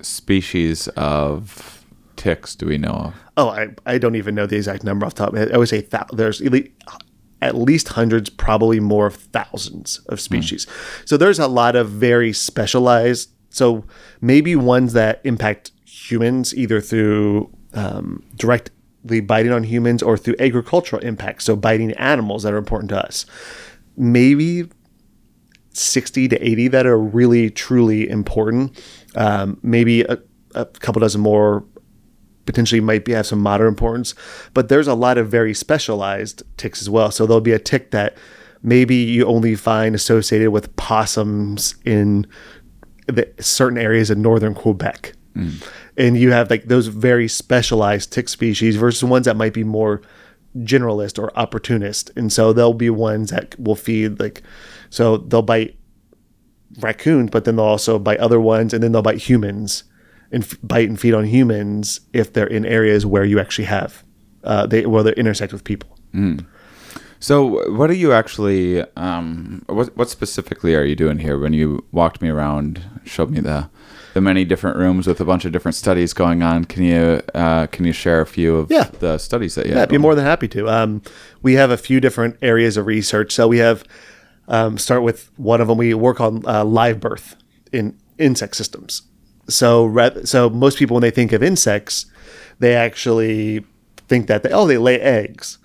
species 0.00 0.88
of 0.88 1.84
ticks 2.16 2.54
do 2.54 2.66
we 2.66 2.78
know 2.78 2.90
of? 2.92 3.14
Oh, 3.36 3.48
I, 3.48 3.68
I 3.86 3.98
don't 3.98 4.14
even 4.16 4.34
know 4.34 4.46
the 4.46 4.56
exact 4.56 4.84
number 4.84 5.06
off 5.06 5.14
the 5.14 5.20
top 5.20 5.28
of 5.28 5.34
my 5.34 5.40
head. 5.40 5.52
I 5.52 5.58
would 5.58 5.68
say 5.68 5.80
thou- 5.82 6.06
there's 6.12 6.40
at 6.42 6.52
least, 6.52 6.70
at 7.40 7.54
least 7.56 7.88
hundreds, 7.88 8.28
probably 8.30 8.78
more 8.80 9.06
of 9.06 9.14
thousands 9.14 9.98
of 10.06 10.20
species. 10.20 10.66
So 11.04 11.16
there's 11.16 11.38
a 11.38 11.48
lot 11.48 11.76
of 11.76 11.88
very 11.88 12.32
specialized. 12.32 13.30
So 13.50 13.84
maybe 14.20 14.54
ones 14.56 14.92
that 14.92 15.20
impact 15.24 15.72
humans 15.84 16.54
either 16.54 16.80
through 16.80 17.50
um, 17.74 18.22
directly 19.02 19.20
biting 19.20 19.52
on 19.52 19.64
humans 19.64 20.02
or 20.02 20.16
through 20.16 20.36
agricultural 20.38 21.02
impacts. 21.02 21.44
So 21.44 21.56
biting 21.56 21.92
animals 21.92 22.42
that 22.42 22.52
are 22.52 22.58
important 22.58 22.90
to 22.90 23.04
us. 23.04 23.26
Maybe 23.96 24.68
60 25.72 26.28
to 26.28 26.48
80 26.48 26.68
that 26.68 26.86
are 26.86 26.98
really 26.98 27.50
truly 27.50 28.08
important. 28.08 28.80
Um, 29.14 29.58
maybe 29.62 30.02
a, 30.02 30.18
a 30.54 30.66
couple 30.66 31.00
dozen 31.00 31.20
more 31.20 31.64
potentially 32.44 32.80
might 32.80 33.04
be 33.04 33.12
have 33.12 33.26
some 33.26 33.40
modern 33.40 33.68
importance, 33.68 34.14
but 34.52 34.68
there's 34.68 34.88
a 34.88 34.94
lot 34.94 35.16
of 35.16 35.30
very 35.30 35.54
specialized 35.54 36.42
ticks 36.56 36.82
as 36.82 36.90
well. 36.90 37.10
So 37.10 37.24
there'll 37.24 37.40
be 37.40 37.52
a 37.52 37.58
tick 37.58 37.92
that 37.92 38.16
maybe 38.62 38.96
you 38.96 39.24
only 39.26 39.54
find 39.54 39.94
associated 39.94 40.50
with 40.50 40.74
possums 40.76 41.76
in 41.84 42.26
the 43.06 43.28
certain 43.40 43.78
areas 43.78 44.10
in 44.10 44.22
northern 44.22 44.54
Quebec. 44.54 45.14
And 45.96 46.16
you 46.16 46.32
have 46.32 46.50
like 46.50 46.64
those 46.64 46.86
very 46.86 47.28
specialized 47.28 48.12
tick 48.12 48.28
species 48.28 48.76
versus 48.76 49.04
ones 49.04 49.26
that 49.26 49.36
might 49.36 49.52
be 49.52 49.64
more 49.64 50.00
generalist 50.58 51.18
or 51.18 51.36
opportunist. 51.38 52.10
And 52.16 52.32
so 52.32 52.52
there'll 52.52 52.74
be 52.74 52.90
ones 52.90 53.30
that 53.30 53.58
will 53.58 53.76
feed 53.76 54.20
like 54.20 54.42
so 54.90 55.18
they'll 55.18 55.42
bite 55.42 55.76
raccoons, 56.80 57.30
but 57.30 57.44
then 57.44 57.56
they'll 57.56 57.64
also 57.64 57.98
bite 57.98 58.18
other 58.18 58.40
ones, 58.40 58.72
and 58.72 58.82
then 58.82 58.92
they'll 58.92 59.02
bite 59.02 59.18
humans 59.18 59.84
and 60.30 60.42
f- 60.42 60.56
bite 60.62 60.88
and 60.88 60.98
feed 60.98 61.14
on 61.14 61.24
humans 61.24 62.00
if 62.12 62.32
they're 62.32 62.46
in 62.46 62.64
areas 62.64 63.04
where 63.04 63.24
you 63.24 63.38
actually 63.38 63.66
have 63.66 64.02
uh, 64.44 64.66
they 64.66 64.86
where 64.86 65.02
they 65.02 65.12
intersect 65.14 65.52
with 65.52 65.64
people. 65.64 65.98
So, 67.22 67.70
what 67.72 67.88
are 67.88 67.94
you 67.94 68.12
actually? 68.12 68.82
Um, 68.96 69.62
what 69.68 69.96
what 69.96 70.10
specifically 70.10 70.74
are 70.74 70.82
you 70.82 70.96
doing 70.96 71.20
here? 71.20 71.38
When 71.38 71.52
you 71.52 71.84
walked 71.92 72.20
me 72.20 72.28
around, 72.28 72.82
showed 73.04 73.30
me 73.30 73.38
the 73.38 73.70
the 74.14 74.20
many 74.20 74.44
different 74.44 74.76
rooms 74.76 75.06
with 75.06 75.20
a 75.20 75.24
bunch 75.24 75.44
of 75.44 75.52
different 75.52 75.76
studies 75.76 76.12
going 76.14 76.42
on. 76.42 76.64
Can 76.64 76.82
you 76.82 77.22
uh, 77.32 77.68
can 77.68 77.84
you 77.84 77.92
share 77.92 78.20
a 78.20 78.26
few 78.26 78.56
of 78.56 78.72
Yeah. 78.72 78.90
the 78.98 79.18
studies 79.18 79.54
that 79.54 79.66
you 79.66 79.74
Yeah? 79.74 79.82
I'd 79.82 79.88
be 79.88 79.98
more 79.98 80.16
than 80.16 80.24
happy 80.24 80.48
to. 80.48 80.68
Um, 80.68 81.00
we 81.42 81.54
have 81.54 81.70
a 81.70 81.76
few 81.76 82.00
different 82.00 82.38
areas 82.42 82.76
of 82.76 82.86
research. 82.86 83.30
So 83.32 83.46
we 83.46 83.58
have 83.58 83.84
um, 84.48 84.76
start 84.76 85.04
with 85.04 85.30
one 85.36 85.60
of 85.60 85.68
them. 85.68 85.78
We 85.78 85.94
work 85.94 86.20
on 86.20 86.44
uh, 86.44 86.64
live 86.64 86.98
birth 86.98 87.36
in 87.72 87.96
insect 88.18 88.56
systems. 88.56 89.02
So 89.48 90.10
so 90.24 90.50
most 90.50 90.76
people 90.76 90.96
when 90.96 91.02
they 91.02 91.12
think 91.12 91.30
of 91.30 91.40
insects, 91.40 92.06
they 92.58 92.74
actually 92.74 93.64
think 94.08 94.26
that 94.26 94.42
they, 94.42 94.50
oh 94.50 94.66
they 94.66 94.76
lay 94.78 95.00
eggs. 95.00 95.58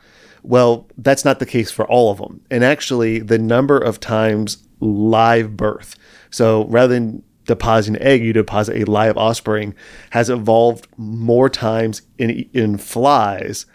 Well, 0.47 0.88
that's 0.97 1.25
not 1.25 1.39
the 1.39 1.45
case 1.45 1.71
for 1.71 1.86
all 1.88 2.10
of 2.10 2.19
them. 2.19 2.39
And 2.49 2.63
actually, 2.63 3.19
the 3.19 3.38
number 3.38 3.77
of 3.77 3.99
times 3.99 4.65
live 4.79 5.57
birth, 5.57 5.95
so 6.29 6.65
rather 6.67 6.93
than 6.93 7.21
depositing 7.45 7.99
an 8.01 8.07
egg, 8.07 8.23
you 8.23 8.31
deposit 8.31 8.77
a 8.77 8.89
live 8.89 9.17
offspring, 9.17 9.75
has 10.12 10.29
evolved 10.29 10.88
more 10.95 11.49
times 11.49 12.01
in 12.17 12.49
in 12.53 12.77
flies 12.77 13.65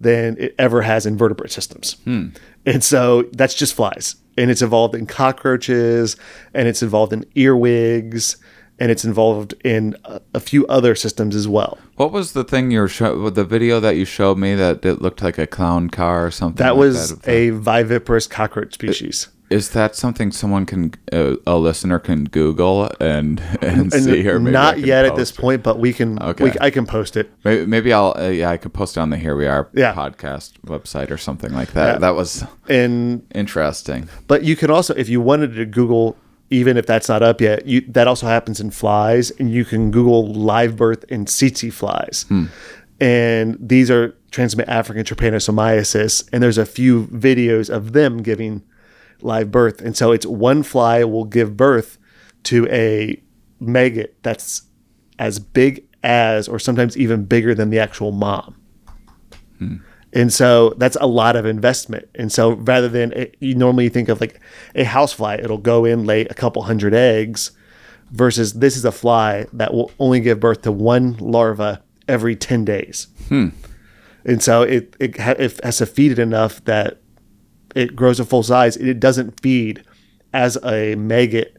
than 0.00 0.36
it 0.38 0.54
ever 0.58 0.82
has 0.82 1.06
in 1.06 1.16
vertebrate 1.16 1.52
systems. 1.52 1.94
Hmm. 2.04 2.28
And 2.66 2.82
so 2.82 3.22
that's 3.32 3.54
just 3.54 3.74
flies. 3.74 4.16
And 4.36 4.50
it's 4.50 4.62
evolved 4.62 4.96
in 4.96 5.06
cockroaches, 5.06 6.16
and 6.52 6.66
it's 6.66 6.82
involved 6.82 7.12
in 7.12 7.24
earwigs, 7.36 8.36
and 8.78 8.90
it's 8.90 9.04
involved 9.04 9.54
in 9.64 9.96
a, 10.04 10.20
a 10.34 10.40
few 10.40 10.66
other 10.66 10.94
systems 10.94 11.34
as 11.34 11.48
well. 11.48 11.78
What 11.96 12.12
was 12.12 12.32
the 12.32 12.44
thing 12.44 12.70
you 12.70 12.80
were 12.80 12.88
show, 12.88 13.30
the 13.30 13.44
video 13.44 13.80
that 13.80 13.96
you 13.96 14.04
showed 14.04 14.38
me 14.38 14.54
that 14.54 14.84
it 14.84 15.00
looked 15.00 15.22
like 15.22 15.38
a 15.38 15.46
clown 15.46 15.88
car 15.90 16.26
or 16.26 16.30
something? 16.30 16.62
That 16.64 16.76
like 16.76 16.80
was 16.80 17.16
that? 17.18 17.28
a 17.28 17.50
viviparous 17.50 18.26
cockroach 18.28 18.74
species. 18.74 19.28
Is 19.48 19.70
that 19.70 19.94
something 19.94 20.32
someone 20.32 20.66
can 20.66 20.92
uh, 21.12 21.36
a 21.46 21.56
listener 21.56 22.00
can 22.00 22.24
Google 22.24 22.90
and 23.00 23.40
and, 23.62 23.92
And 23.92 23.92
see 23.92 24.28
or 24.28 24.40
maybe 24.40 24.50
not 24.50 24.80
yet 24.80 25.04
at 25.04 25.14
this 25.14 25.30
it? 25.30 25.36
point, 25.38 25.62
but 25.62 25.78
we 25.78 25.92
can. 25.92 26.20
Okay. 26.20 26.44
We, 26.44 26.52
I 26.60 26.70
can 26.70 26.84
post 26.84 27.16
it. 27.16 27.30
Maybe, 27.44 27.64
maybe 27.64 27.92
I'll 27.92 28.12
uh, 28.18 28.26
yeah 28.28 28.50
I 28.50 28.56
could 28.56 28.74
post 28.74 28.96
it 28.96 29.00
on 29.00 29.10
the 29.10 29.16
Here 29.16 29.36
We 29.36 29.46
Are 29.46 29.68
Yeah. 29.72 29.94
podcast 29.94 30.54
website 30.66 31.12
or 31.12 31.16
something 31.16 31.52
like 31.52 31.72
that. 31.74 31.92
Yeah. 31.92 31.98
That 32.00 32.16
was 32.16 32.42
interesting. 33.30 34.08
but 34.26 34.42
you 34.44 34.56
can 34.56 34.70
also, 34.70 34.94
if 34.94 35.08
you 35.08 35.20
wanted 35.20 35.54
to 35.54 35.64
Google, 35.64 36.16
even 36.50 36.76
if 36.76 36.86
that's 36.86 37.08
not 37.08 37.22
up 37.22 37.40
yet, 37.40 37.66
you 37.66 37.80
that 37.88 38.06
also 38.06 38.26
happens 38.26 38.60
in 38.60 38.70
flies, 38.70 39.30
and 39.32 39.50
you 39.50 39.64
can 39.64 39.90
Google 39.90 40.32
live 40.32 40.76
birth 40.76 41.04
in 41.08 41.24
tsetse 41.24 41.72
flies, 41.72 42.24
hmm. 42.28 42.46
and 43.00 43.56
these 43.60 43.90
are 43.90 44.16
transmit 44.30 44.68
African 44.68 45.04
trypanosomiasis, 45.04 46.28
and 46.32 46.42
there's 46.42 46.58
a 46.58 46.66
few 46.66 47.06
videos 47.06 47.68
of 47.68 47.92
them 47.92 48.22
giving 48.22 48.62
live 49.22 49.50
birth, 49.50 49.80
and 49.80 49.96
so 49.96 50.12
it's 50.12 50.26
one 50.26 50.62
fly 50.62 51.04
will 51.04 51.24
give 51.24 51.56
birth 51.56 51.98
to 52.44 52.66
a 52.68 53.20
maggot 53.58 54.16
that's 54.22 54.62
as 55.18 55.38
big 55.38 55.84
as, 56.02 56.46
or 56.46 56.58
sometimes 56.58 56.96
even 56.96 57.24
bigger 57.24 57.54
than 57.54 57.70
the 57.70 57.78
actual 57.78 58.12
mom. 58.12 58.56
Hmm. 59.58 59.76
And 60.16 60.32
so 60.32 60.70
that's 60.78 60.96
a 60.98 61.06
lot 61.06 61.36
of 61.36 61.44
investment. 61.44 62.08
And 62.14 62.32
so 62.32 62.52
rather 62.52 62.88
than 62.88 63.12
it, 63.12 63.36
you 63.38 63.54
normally 63.54 63.90
think 63.90 64.08
of 64.08 64.18
like 64.18 64.40
a 64.74 64.84
house 64.84 65.12
fly, 65.12 65.34
it'll 65.34 65.58
go 65.58 65.84
in, 65.84 66.06
lay 66.06 66.22
a 66.22 66.32
couple 66.32 66.62
hundred 66.62 66.94
eggs, 66.94 67.50
versus 68.12 68.54
this 68.54 68.78
is 68.78 68.86
a 68.86 68.92
fly 68.92 69.44
that 69.52 69.74
will 69.74 69.92
only 69.98 70.20
give 70.20 70.40
birth 70.40 70.62
to 70.62 70.72
one 70.72 71.18
larva 71.18 71.82
every 72.08 72.34
10 72.34 72.64
days. 72.64 73.08
Hmm. 73.28 73.48
And 74.24 74.42
so 74.42 74.62
it, 74.62 74.96
it, 74.98 75.18
ha- 75.18 75.34
it 75.38 75.62
has 75.62 75.76
to 75.78 75.86
feed 75.86 76.12
it 76.12 76.18
enough 76.18 76.64
that 76.64 77.02
it 77.74 77.94
grows 77.94 78.16
to 78.16 78.24
full 78.24 78.42
size. 78.42 78.78
It 78.78 78.98
doesn't 78.98 79.38
feed 79.42 79.84
as 80.32 80.56
a 80.64 80.94
maggot 80.94 81.58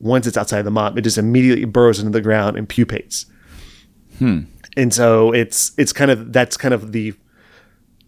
once 0.00 0.26
it's 0.26 0.36
outside 0.36 0.62
the 0.62 0.70
mom. 0.70 0.98
It 0.98 1.00
just 1.00 1.16
immediately 1.16 1.64
burrows 1.64 1.98
into 1.98 2.10
the 2.10 2.20
ground 2.20 2.58
and 2.58 2.68
pupates. 2.68 3.24
Hmm. 4.18 4.40
And 4.76 4.92
so 4.92 5.32
it's 5.32 5.72
it's 5.78 5.94
kind 5.94 6.10
of 6.10 6.34
that's 6.34 6.58
kind 6.58 6.74
of 6.74 6.92
the 6.92 7.14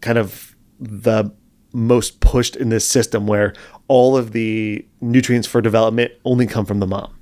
kind 0.00 0.18
of 0.18 0.54
the 0.80 1.32
most 1.72 2.20
pushed 2.20 2.56
in 2.56 2.68
this 2.70 2.87
system 2.87 3.26
where 3.26 3.52
all 3.88 4.16
of 4.16 4.32
the 4.32 4.87
nutrients 5.00 5.46
for 5.46 5.61
development 5.61 6.12
only 6.24 6.46
come 6.46 6.64
from 6.64 6.80
the 6.80 6.87
mom. 6.87 7.14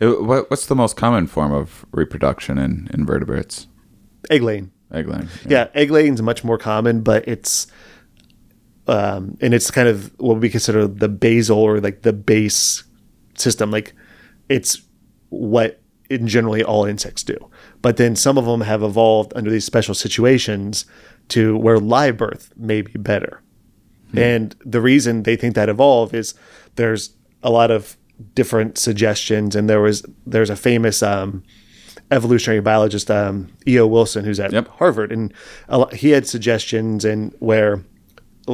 It- 0.00 0.22
what, 0.22 0.50
what's 0.50 0.66
the 0.66 0.74
most 0.74 0.96
common 0.96 1.26
form 1.26 1.52
of 1.52 1.84
reproduction 1.92 2.58
in 2.58 2.88
invertebrates? 2.94 3.66
Egg 4.30 4.42
laying. 4.42 4.70
Egg 4.92 5.08
laying. 5.08 5.28
Yeah, 5.48 5.68
egg 5.74 5.90
laying 5.90 6.14
is 6.14 6.22
much 6.22 6.42
more 6.42 6.58
common, 6.58 7.02
but 7.02 7.26
it's 7.28 7.66
um, 8.86 9.36
and 9.40 9.54
it's 9.54 9.70
kind 9.70 9.88
of 9.88 10.12
what 10.18 10.38
we 10.40 10.48
consider 10.50 10.86
the 10.88 11.08
basal 11.08 11.58
or 11.58 11.80
like 11.80 12.02
the 12.02 12.12
base 12.12 12.82
system. 13.36 13.70
Like 13.70 13.94
it's 14.48 14.82
what 15.28 15.80
in 16.08 16.26
generally 16.26 16.64
all 16.64 16.84
insects 16.86 17.22
do. 17.22 17.36
But 17.82 17.96
then 17.96 18.14
some 18.16 18.36
of 18.38 18.44
them 18.44 18.60
have 18.62 18.82
evolved 18.82 19.32
under 19.34 19.50
these 19.50 19.64
special 19.64 19.94
situations 19.94 20.84
to 21.28 21.56
where 21.56 21.78
live 21.78 22.16
birth 22.16 22.52
may 22.56 22.82
be 22.82 22.92
better. 22.98 23.42
And 24.14 24.56
the 24.64 24.80
reason 24.80 25.22
they 25.22 25.36
think 25.36 25.54
that 25.54 25.68
evolved 25.68 26.14
is 26.14 26.34
there's 26.74 27.14
a 27.44 27.50
lot 27.50 27.70
of 27.70 27.96
different 28.34 28.76
suggestions, 28.76 29.54
and 29.54 29.70
there 29.70 29.80
was 29.80 30.04
there's 30.26 30.50
a 30.50 30.56
famous 30.56 31.00
um, 31.00 31.44
evolutionary 32.10 32.60
biologist, 32.60 33.08
um, 33.08 33.52
E.O. 33.68 33.86
Wilson, 33.86 34.24
who's 34.24 34.40
at 34.40 34.52
Yep. 34.52 34.66
Harvard, 34.66 35.12
and 35.12 35.32
a 35.68 35.78
lot, 35.78 35.94
he 35.94 36.10
had 36.10 36.26
suggestions 36.26 37.04
and 37.04 37.32
where 37.38 37.84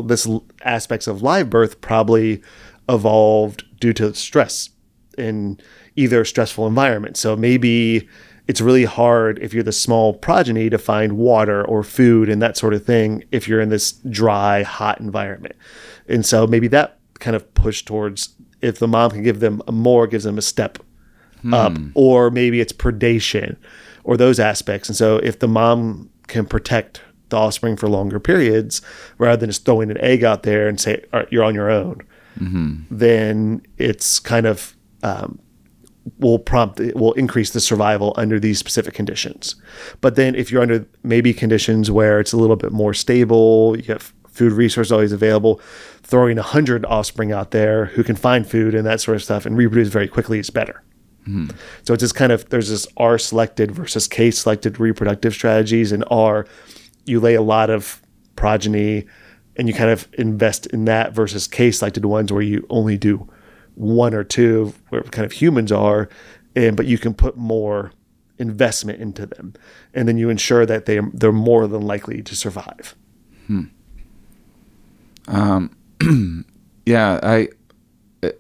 this 0.05 0.27
l- 0.27 0.45
aspects 0.63 1.07
of 1.07 1.23
live 1.23 1.49
birth 1.49 1.81
probably 1.81 2.43
evolved 2.89 3.65
due 3.81 3.95
to 3.95 4.13
stress 4.15 4.69
in 5.17 5.59
either 5.97 6.23
stressful 6.27 6.67
environment. 6.67 7.17
So 7.17 7.35
maybe 7.35 8.07
it's 8.49 8.61
really 8.61 8.85
hard 8.85 9.39
if 9.41 9.53
you're 9.53 9.63
the 9.63 9.73
small 9.73 10.15
progeny 10.15 10.71
to 10.71 10.79
find 10.79 11.17
water 11.17 11.65
or 11.65 11.83
food 11.83 12.29
and 12.29 12.41
that 12.41 12.57
sort 12.57 12.75
of 12.75 12.85
thing 12.85 13.25
if 13.33 13.49
you're 13.49 13.61
in 13.61 13.71
this 13.71 13.93
dry, 13.93 14.63
hot 14.63 15.01
environment. 15.01 15.57
And 16.09 16.25
so 16.25 16.47
maybe 16.47 16.69
that 16.69 16.99
kind 17.19 17.35
of 17.35 17.53
push 17.55 17.83
towards 17.83 18.35
if 18.61 18.79
the 18.79 18.87
mom 18.89 19.11
can 19.11 19.23
give 19.23 19.41
them 19.41 19.63
more, 19.71 20.07
gives 20.07 20.25
them 20.25 20.39
a 20.39 20.43
step 20.43 20.79
up, 21.53 21.73
or 21.95 22.31
maybe 22.31 22.61
it's 22.61 22.73
predation 22.73 23.57
or 24.05 24.17
those 24.17 24.39
aspects. 24.41 24.89
And 24.89 24.97
so 24.97 25.19
if 25.19 25.39
the 25.39 25.49
mom 25.49 26.11
can 26.29 26.47
protect 26.47 27.03
the 27.29 27.37
offspring 27.37 27.77
for 27.77 27.89
longer 27.89 28.21
periods 28.21 28.81
rather 29.19 29.37
than 29.37 29.51
just 29.51 29.65
throwing 29.65 29.91
an 29.91 29.99
egg 30.01 30.23
out 30.25 30.45
there 30.45 30.69
and 30.69 30.81
say, 30.81 31.05
All 31.13 31.21
right, 31.21 31.29
you're 31.33 31.45
on 31.45 31.55
your 31.55 31.71
own, 31.71 32.01
then 32.91 33.63
it's 33.79 34.19
kind 34.21 34.47
of 34.47 34.77
um, 35.03 35.39
will 36.19 36.39
prompt 36.39 36.81
it 36.81 36.97
will 36.97 37.13
increase 37.15 37.51
the 37.51 37.61
survival 37.61 38.15
under 38.17 38.39
these 38.39 38.59
specific 38.59 38.95
conditions. 38.95 39.57
But 40.01 40.17
then 40.17 40.35
if 40.35 40.51
you're 40.51 40.63
under 40.63 40.87
maybe 41.03 41.35
conditions 41.35 41.91
where 41.91 42.21
it's 42.21 42.33
a 42.33 42.37
little 42.37 42.57
bit 42.57 42.73
more 42.73 42.95
stable, 42.95 43.77
you 43.77 43.85
have 43.93 44.13
food 44.29 44.53
resources 44.53 44.93
always 44.93 45.13
available, 45.13 45.61
throwing 46.03 46.39
a 46.39 46.43
hundred 46.43 46.85
offspring 46.85 47.33
out 47.33 47.51
there 47.51 47.87
who 47.87 48.05
can 48.05 48.17
find 48.17 48.49
food 48.49 48.75
and 48.75 48.87
that 48.87 49.01
sort 49.01 49.17
of 49.17 49.23
stuff 49.23 49.47
and 49.47 49.57
reproduce 49.57 49.89
very 49.89 50.09
quickly 50.09 50.39
is 50.39 50.51
better. 50.51 50.83
Hmm. 51.25 51.49
So 51.83 51.95
it's 51.95 52.03
just 52.03 52.15
kind 52.15 52.31
of 52.31 52.49
there's 52.51 52.69
this 52.69 52.87
R 52.97 53.19
selected 53.19 53.73
versus 53.73 54.07
K 54.07 54.31
selected 54.31 54.79
reproductive 54.79 55.35
strategies, 55.35 55.91
and 55.93 56.05
R 56.09 56.47
you 57.05 57.21
lay 57.21 57.35
a 57.35 57.43
lot 57.43 57.71
of 57.71 58.01
progeny 58.35 59.07
and 59.57 59.69
you 59.69 59.75
kind 59.75 59.91
of 59.91 60.07
invest 60.19 60.67
in 60.67 60.85
that 60.85 61.13
versus 61.15 61.47
K 61.47 61.71
selected 61.71 62.05
ones 62.05 62.33
where 62.33 62.43
you 62.43 62.67
only 62.69 62.97
do 62.97 63.29
one 63.77 64.13
or 64.15 64.25
two 64.25 64.75
where 64.89 65.03
kind 65.03 65.25
of 65.25 65.33
humans 65.33 65.71
are, 65.71 66.09
and 66.57 66.77
but 66.77 66.87
you 66.87 66.99
can 66.99 67.15
put 67.15 67.37
more 67.37 67.93
investment 68.39 69.01
into 69.01 69.25
them, 69.27 69.55
and 69.95 70.09
then 70.09 70.19
you 70.19 70.29
ensure 70.29 70.67
that 70.67 70.87
they 70.87 71.01
they're 71.15 71.33
more 71.33 71.67
than 71.67 71.83
likely 71.83 72.23
to 72.23 72.35
survive. 72.35 72.97
Hmm. 73.47 73.65
Um 75.29 75.77
yeah, 76.87 77.21
I 77.23 77.49
uh, 78.23 78.31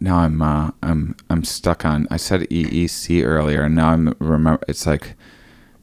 now 0.00 0.18
I'm 0.18 0.40
uh, 0.40 0.70
I'm 0.82 1.16
I'm 1.28 1.44
stuck 1.44 1.84
on. 1.84 2.06
I 2.10 2.16
said 2.16 2.42
EEC 2.42 3.24
earlier, 3.24 3.62
and 3.62 3.74
now 3.74 3.88
I'm 3.90 4.14
remember. 4.18 4.62
It's 4.68 4.86
like 4.86 5.14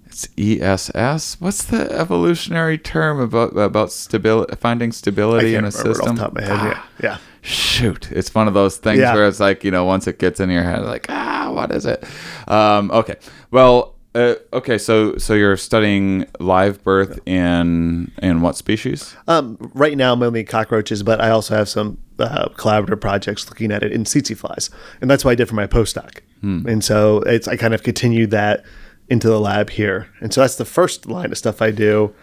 It's 0.06 0.28
ESS. 0.38 1.38
What's 1.40 1.64
the 1.64 1.92
evolutionary 1.92 2.78
term 2.78 3.20
about 3.20 3.58
about 3.58 3.92
stability, 3.92 4.56
finding 4.56 4.92
stability 4.92 5.56
in 5.56 5.66
a 5.66 5.72
system? 5.72 6.12
off 6.12 6.18
top 6.18 6.28
of 6.30 6.36
my 6.36 6.42
head. 6.42 6.78
yeah, 6.78 6.84
yeah. 7.02 7.18
Shoot, 7.46 8.10
it's 8.12 8.34
one 8.34 8.48
of 8.48 8.54
those 8.54 8.78
things 8.78 9.00
Yeah. 9.00 9.14
where 9.14 9.28
it's 9.28 9.40
like 9.42 9.64
you 9.64 9.70
know, 9.72 9.84
once 9.86 10.08
it 10.08 10.18
gets 10.18 10.40
in 10.40 10.50
your 10.50 10.64
head, 10.64 10.84
like 10.84 11.06
ah, 11.10 11.52
what 11.54 11.72
is 11.72 11.86
it? 11.86 12.04
Um, 12.48 12.90
okay, 12.92 13.16
well, 13.52 13.96
uh, 14.16 14.36
okay, 14.54 14.78
so 14.78 15.18
so 15.18 15.34
you're 15.34 15.58
studying 15.58 16.26
live 16.40 16.82
birth 16.84 17.20
in 17.28 18.12
in 18.22 18.42
what 18.42 18.56
species? 18.56 19.16
Um, 19.28 19.58
right 19.74 19.98
now, 19.98 20.16
mainly 20.16 20.46
cockroaches, 20.46 21.04
but 21.04 21.20
I 21.20 21.32
also 21.32 21.54
have 21.56 21.68
some 21.68 21.98
uh, 22.18 22.48
collaborative 22.56 23.02
projects 23.02 23.50
looking 23.50 23.72
at 23.74 23.84
it 23.84 23.92
in 23.92 24.06
tsetse 24.06 24.38
flies, 24.38 24.70
and 25.02 25.12
that's 25.12 25.26
what 25.26 25.32
I 25.32 25.36
did 25.36 25.50
for 25.50 25.56
my 25.56 25.68
postdoc. 25.68 26.20
And 26.46 26.84
so 26.84 27.20
it's 27.22 27.48
I 27.48 27.56
kind 27.56 27.74
of 27.74 27.84
continued 27.84 28.32
that 28.32 28.66
into 29.10 29.28
the 29.30 29.40
lab 29.40 29.70
here, 29.70 30.08
and 30.22 30.34
so 30.34 30.42
that's 30.42 30.56
the 30.58 30.66
first 30.66 31.08
line 31.08 31.32
of 31.32 31.38
stuff 31.38 31.62
I 31.62 31.72
do. 31.72 32.14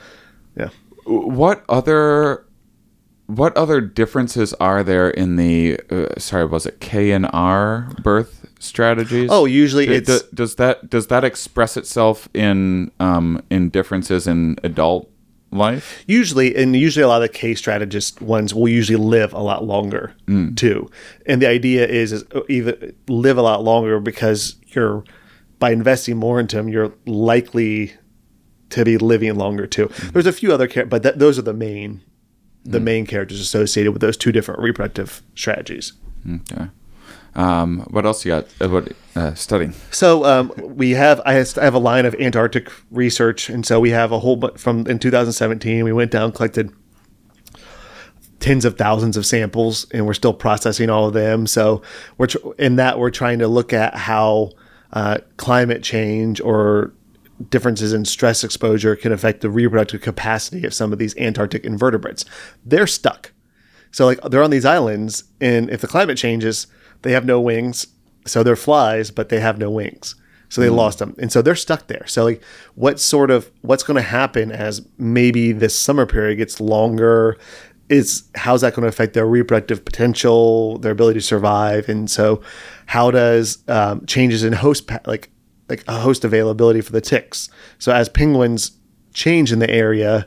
Yeah. 0.56 0.68
what 1.06 1.64
other 1.68 2.44
what 3.36 3.56
other 3.56 3.80
differences 3.80 4.52
are 4.54 4.82
there 4.82 5.10
in 5.10 5.36
the 5.36 5.78
uh, 5.90 6.06
sorry 6.18 6.44
was 6.46 6.66
it 6.66 6.80
K 6.80 7.12
and 7.12 7.26
R 7.32 7.88
birth 8.02 8.46
strategies? 8.58 9.28
Oh, 9.32 9.44
usually 9.44 9.86
D- 9.86 9.94
it's- 9.94 10.22
d- 10.22 10.28
does 10.34 10.56
that 10.56 10.90
does 10.90 11.06
that 11.08 11.24
express 11.24 11.76
itself 11.76 12.28
in 12.34 12.90
um, 13.00 13.42
in 13.50 13.70
differences 13.70 14.26
in 14.26 14.56
adult 14.64 15.10
life? 15.52 16.04
usually 16.06 16.54
and 16.54 16.76
usually 16.76 17.02
a 17.02 17.08
lot 17.08 17.22
of 17.22 17.28
the 17.28 17.34
K 17.36 17.54
strategist 17.54 18.20
ones 18.22 18.54
will 18.54 18.68
usually 18.68 18.96
live 19.02 19.32
a 19.32 19.40
lot 19.40 19.64
longer 19.64 20.14
too. 20.56 20.88
And 21.26 21.42
the 21.42 21.48
idea 21.48 21.86
is 21.86 22.12
is 22.12 22.24
either 22.48 22.92
live 23.08 23.36
a 23.38 23.42
lot 23.42 23.64
longer 23.64 23.98
because 24.00 24.56
you're 24.68 25.02
by 25.58 25.72
investing 25.72 26.16
more 26.16 26.40
into 26.40 26.56
them, 26.56 26.68
you're 26.68 26.92
likely 27.06 27.92
to 28.70 28.84
be 28.84 28.96
living 28.96 29.34
longer 29.34 29.66
too. 29.66 29.90
There's 30.12 30.26
a 30.26 30.32
few 30.32 30.52
other 30.52 30.68
but 30.84 31.02
that, 31.02 31.18
those 31.18 31.38
are 31.38 31.42
the 31.42 31.52
main 31.52 32.02
the 32.64 32.80
main 32.80 33.06
characters 33.06 33.40
associated 33.40 33.92
with 33.92 34.02
those 34.02 34.16
two 34.16 34.32
different 34.32 34.60
reproductive 34.60 35.22
strategies. 35.34 35.92
Okay. 36.52 36.68
Um, 37.34 37.80
what 37.90 38.04
else 38.04 38.24
you 38.24 38.32
got? 38.32 38.46
Uh, 38.60 38.68
what 38.68 38.92
uh, 39.14 39.34
studying? 39.34 39.74
So 39.90 40.24
um, 40.24 40.52
we 40.58 40.90
have 40.90 41.20
I 41.24 41.34
have 41.34 41.74
a 41.74 41.78
line 41.78 42.04
of 42.04 42.14
Antarctic 42.16 42.70
research, 42.90 43.48
and 43.48 43.64
so 43.64 43.78
we 43.78 43.90
have 43.90 44.12
a 44.12 44.18
whole 44.18 44.36
bunch 44.36 44.58
from 44.58 44.86
in 44.86 44.98
2017 44.98 45.84
we 45.84 45.92
went 45.92 46.10
down 46.10 46.32
collected 46.32 46.72
tens 48.40 48.64
of 48.64 48.76
thousands 48.76 49.16
of 49.16 49.24
samples, 49.24 49.86
and 49.92 50.06
we're 50.06 50.14
still 50.14 50.32
processing 50.32 50.90
all 50.90 51.06
of 51.06 51.12
them. 51.14 51.46
So 51.46 51.82
we're 52.18 52.26
tr- 52.26 52.52
in 52.58 52.76
that 52.76 52.98
we're 52.98 53.10
trying 53.10 53.38
to 53.40 53.48
look 53.48 53.72
at 53.72 53.94
how 53.94 54.52
uh, 54.92 55.18
climate 55.36 55.82
change 55.82 56.40
or 56.40 56.92
differences 57.48 57.92
in 57.92 58.04
stress 58.04 58.44
exposure 58.44 58.96
can 58.96 59.12
affect 59.12 59.40
the 59.40 59.50
reproductive 59.50 60.02
capacity 60.02 60.66
of 60.66 60.74
some 60.74 60.92
of 60.92 60.98
these 60.98 61.16
Antarctic 61.16 61.64
invertebrates. 61.64 62.24
They're 62.64 62.86
stuck. 62.86 63.32
So 63.92 64.06
like 64.06 64.20
they're 64.22 64.42
on 64.42 64.50
these 64.50 64.64
islands, 64.64 65.24
and 65.40 65.70
if 65.70 65.80
the 65.80 65.88
climate 65.88 66.18
changes, 66.18 66.66
they 67.02 67.12
have 67.12 67.24
no 67.24 67.40
wings. 67.40 67.86
So 68.26 68.42
they're 68.42 68.56
flies, 68.56 69.10
but 69.10 69.30
they 69.30 69.40
have 69.40 69.58
no 69.58 69.70
wings. 69.70 70.14
So 70.48 70.60
they 70.60 70.68
lost 70.68 70.98
them, 70.98 71.14
and 71.18 71.30
so 71.30 71.42
they're 71.42 71.54
stuck 71.54 71.86
there. 71.86 72.04
So 72.08 72.24
like, 72.24 72.42
what 72.74 72.98
sort 72.98 73.30
of 73.30 73.50
what's 73.60 73.84
going 73.84 73.96
to 73.96 74.02
happen 74.02 74.50
as 74.50 74.84
maybe 74.98 75.52
this 75.52 75.78
summer 75.78 76.06
period 76.06 76.36
gets 76.36 76.60
longer? 76.60 77.38
Is 77.88 78.24
how's 78.34 78.60
that 78.62 78.74
going 78.74 78.82
to 78.82 78.88
affect 78.88 79.14
their 79.14 79.26
reproductive 79.26 79.84
potential, 79.84 80.78
their 80.78 80.92
ability 80.92 81.20
to 81.20 81.24
survive, 81.24 81.88
and 81.88 82.10
so 82.10 82.42
how 82.86 83.12
does 83.12 83.62
um, 83.68 84.04
changes 84.06 84.42
in 84.42 84.52
host 84.52 84.88
pa- 84.88 84.98
like 85.06 85.30
like 85.70 85.84
a 85.88 86.00
host 86.00 86.24
availability 86.24 86.80
for 86.80 86.92
the 86.92 87.00
ticks? 87.00 87.48
So 87.78 87.92
as 87.92 88.08
penguins 88.08 88.72
change 89.14 89.52
in 89.52 89.58
the 89.58 89.70
area, 89.70 90.26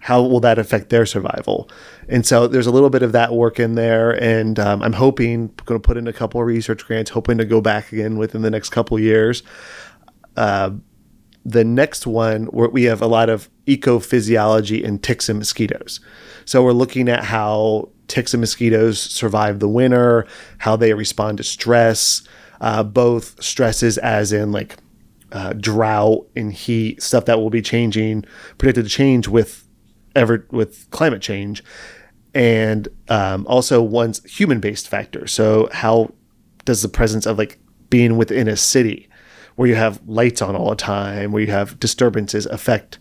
how 0.00 0.22
will 0.22 0.40
that 0.40 0.58
affect 0.58 0.90
their 0.90 1.06
survival? 1.06 1.68
And 2.08 2.24
so 2.24 2.46
there's 2.46 2.66
a 2.66 2.70
little 2.70 2.90
bit 2.90 3.02
of 3.02 3.12
that 3.12 3.32
work 3.34 3.60
in 3.60 3.74
there, 3.74 4.10
and 4.22 4.58
um, 4.58 4.82
I'm 4.82 4.92
hoping 4.92 5.48
going 5.64 5.80
to 5.80 5.86
put 5.86 5.96
in 5.96 6.06
a 6.06 6.12
couple 6.12 6.40
of 6.40 6.46
research 6.46 6.86
grants, 6.86 7.10
hoping 7.10 7.38
to 7.38 7.44
go 7.44 7.60
back 7.60 7.92
again 7.92 8.16
within 8.16 8.42
the 8.42 8.50
next 8.50 8.70
couple 8.70 8.98
years. 8.98 9.42
Uh, 10.36 10.70
the 11.44 11.64
next 11.64 12.06
one, 12.06 12.44
where 12.46 12.68
we 12.68 12.84
have 12.84 13.02
a 13.02 13.06
lot 13.06 13.28
of 13.28 13.48
ecophysiology 13.66 14.82
in 14.82 14.98
ticks 14.98 15.28
and 15.28 15.38
mosquitoes. 15.38 16.00
So 16.44 16.62
we're 16.62 16.72
looking 16.72 17.08
at 17.08 17.24
how 17.24 17.90
ticks 18.06 18.34
and 18.34 18.40
mosquitoes 18.40 19.00
survive 19.00 19.58
the 19.58 19.68
winter, 19.68 20.26
how 20.58 20.76
they 20.76 20.92
respond 20.94 21.38
to 21.38 21.44
stress, 21.44 22.22
uh, 22.60 22.82
both 22.82 23.42
stresses 23.42 23.98
as 23.98 24.32
in 24.32 24.52
like 24.52 24.76
uh, 25.32 25.52
drought 25.54 26.26
and 26.36 26.52
heat, 26.52 27.02
stuff 27.02 27.24
that 27.26 27.38
will 27.38 27.50
be 27.50 27.62
changing, 27.62 28.24
predicted 28.56 28.84
to 28.84 28.90
change 28.90 29.28
with 29.28 29.68
ever 30.14 30.46
with 30.50 30.90
climate 30.90 31.22
change, 31.22 31.62
and 32.34 32.88
um, 33.08 33.46
also 33.46 33.82
one's 33.82 34.24
human-based 34.24 34.88
factor. 34.88 35.26
So 35.26 35.68
how 35.72 36.12
does 36.64 36.82
the 36.82 36.88
presence 36.88 37.26
of 37.26 37.38
like 37.38 37.58
being 37.90 38.16
within 38.16 38.48
a 38.48 38.56
city 38.56 39.08
where 39.56 39.68
you 39.68 39.74
have 39.74 40.00
lights 40.06 40.40
on 40.40 40.54
all 40.54 40.70
the 40.70 40.76
time, 40.76 41.32
where 41.32 41.42
you 41.42 41.50
have 41.50 41.78
disturbances 41.80 42.46
affect 42.46 42.98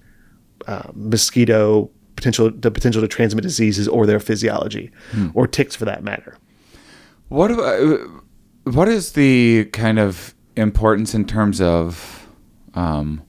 uh, 0.67 0.89
mosquito 0.93 1.89
potential 2.15 2.49
the 2.51 2.71
potential 2.71 3.01
to 3.01 3.07
transmit 3.07 3.43
diseases 3.43 3.87
or 3.87 4.05
their 4.05 4.19
physiology 4.19 4.91
or 5.35 5.47
ticks 5.47 5.75
for 5.75 5.85
that 5.85 6.03
matter. 6.03 6.35
What 7.29 7.51
about, 7.51 8.09
what 8.73 8.87
is 8.87 9.13
the 9.13 9.65
kind 9.65 9.99
of 9.99 10.33
importance 10.55 11.13
in 11.13 11.25
terms 11.25 11.61
of 11.61 12.27
um, 12.73 13.23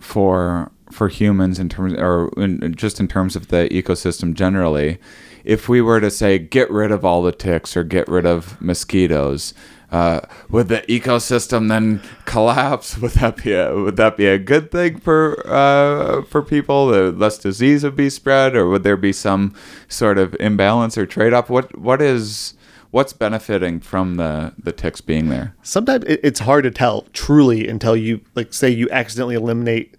for 0.00 0.70
for 0.90 1.08
humans 1.08 1.58
in 1.58 1.68
terms 1.68 1.94
or 1.94 2.30
in, 2.36 2.74
just 2.74 3.00
in 3.00 3.08
terms 3.08 3.36
of 3.36 3.48
the 3.48 3.68
ecosystem 3.70 4.34
generally? 4.34 4.98
If 5.44 5.68
we 5.68 5.82
were 5.82 6.00
to 6.00 6.10
say 6.10 6.38
get 6.38 6.70
rid 6.70 6.90
of 6.90 7.04
all 7.04 7.22
the 7.22 7.32
ticks 7.32 7.76
or 7.76 7.84
get 7.84 8.08
rid 8.08 8.24
of 8.24 8.60
mosquitoes, 8.62 9.52
uh, 9.90 10.20
would 10.48 10.68
the 10.68 10.80
ecosystem 10.88 11.68
then 11.68 12.00
collapse? 12.24 12.96
Would 13.04 13.12
that 13.12 13.42
be 13.44 13.52
a 13.52 13.74
would 13.74 13.96
that 13.96 14.16
be 14.16 14.26
a 14.26 14.38
good 14.38 14.70
thing 14.72 14.98
for 14.98 15.40
uh, 15.46 16.22
for 16.22 16.42
people? 16.42 16.88
Uh, 16.88 17.10
less 17.10 17.38
disease 17.38 17.84
would 17.84 17.94
be 17.94 18.10
spread, 18.10 18.56
or 18.56 18.68
would 18.68 18.82
there 18.82 18.96
be 18.96 19.12
some 19.12 19.54
sort 19.86 20.18
of 20.18 20.34
imbalance 20.40 20.98
or 20.98 21.06
trade 21.06 21.32
off? 21.32 21.50
What 21.50 21.78
what 21.78 22.00
is 22.02 22.54
what's 22.94 23.12
benefiting 23.12 23.80
from 23.80 24.14
the 24.14 24.54
the 24.56 24.72
ticks 24.72 25.00
being 25.00 25.28
there? 25.28 25.54
sometimes 25.62 26.04
it, 26.04 26.20
it's 26.22 26.40
hard 26.40 26.62
to 26.62 26.70
tell 26.70 27.02
truly 27.12 27.66
until 27.66 27.96
you 27.96 28.20
like 28.36 28.52
say 28.52 28.70
you 28.70 28.88
accidentally 28.90 29.34
eliminate 29.34 29.96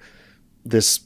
this 0.64 1.02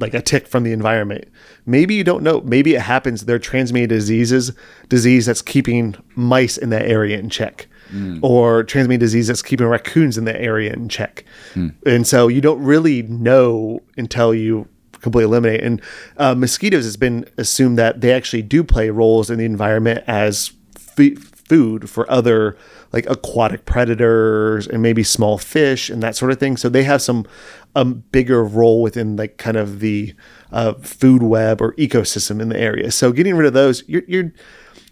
like 0.00 0.14
a 0.14 0.22
tick 0.22 0.48
from 0.48 0.64
the 0.64 0.72
environment. 0.72 1.26
Maybe 1.64 1.94
you 1.94 2.02
don't 2.02 2.22
know. 2.24 2.40
Maybe 2.40 2.74
it 2.74 2.80
happens. 2.80 3.26
They're 3.26 3.38
transmitting 3.38 3.88
diseases 3.88 4.50
disease 4.88 5.26
that's 5.26 5.42
keeping 5.42 5.94
mice 6.16 6.56
in 6.56 6.70
that 6.70 6.86
area 6.86 7.18
in 7.18 7.28
check. 7.28 7.68
Or 8.22 8.64
transmitting 8.64 9.00
disease 9.00 9.26
that's 9.26 9.42
keeping 9.42 9.66
raccoons 9.66 10.16
in 10.16 10.24
that 10.24 10.40
area 10.40 10.72
in 10.72 10.88
check. 10.88 11.24
And 11.84 12.06
so 12.06 12.28
you 12.28 12.40
don't 12.40 12.62
really 12.62 13.02
know 13.02 13.80
until 13.98 14.34
you 14.34 14.66
completely 15.02 15.24
eliminate. 15.24 15.62
And 15.62 15.82
uh, 16.16 16.34
mosquitoes 16.34 16.84
has 16.84 16.96
been 16.96 17.26
assumed 17.36 17.76
that 17.78 18.00
they 18.00 18.12
actually 18.14 18.42
do 18.42 18.64
play 18.64 18.88
roles 18.88 19.28
in 19.28 19.38
the 19.38 19.44
environment 19.44 20.02
as 20.06 20.52
f- 20.98 21.32
food 21.52 21.90
for 21.90 22.10
other 22.10 22.56
like 22.92 23.08
aquatic 23.10 23.64
predators 23.64 24.66
and 24.66 24.82
maybe 24.82 25.02
small 25.02 25.38
fish 25.38 25.90
and 25.90 26.02
that 26.02 26.16
sort 26.16 26.30
of 26.30 26.38
thing. 26.38 26.56
So 26.56 26.68
they 26.68 26.84
have 26.84 27.02
some 27.02 27.26
um, 27.74 28.04
bigger 28.12 28.44
role 28.44 28.82
within 28.82 29.16
like 29.16 29.38
kind 29.38 29.56
of 29.56 29.80
the 29.80 30.14
uh, 30.50 30.74
food 30.74 31.22
web 31.22 31.60
or 31.60 31.74
ecosystem 31.74 32.40
in 32.40 32.48
the 32.48 32.58
area. 32.58 32.90
So 32.90 33.12
getting 33.12 33.34
rid 33.36 33.46
of 33.46 33.52
those, 33.52 33.86
you're 33.88 34.02
you're 34.06 34.32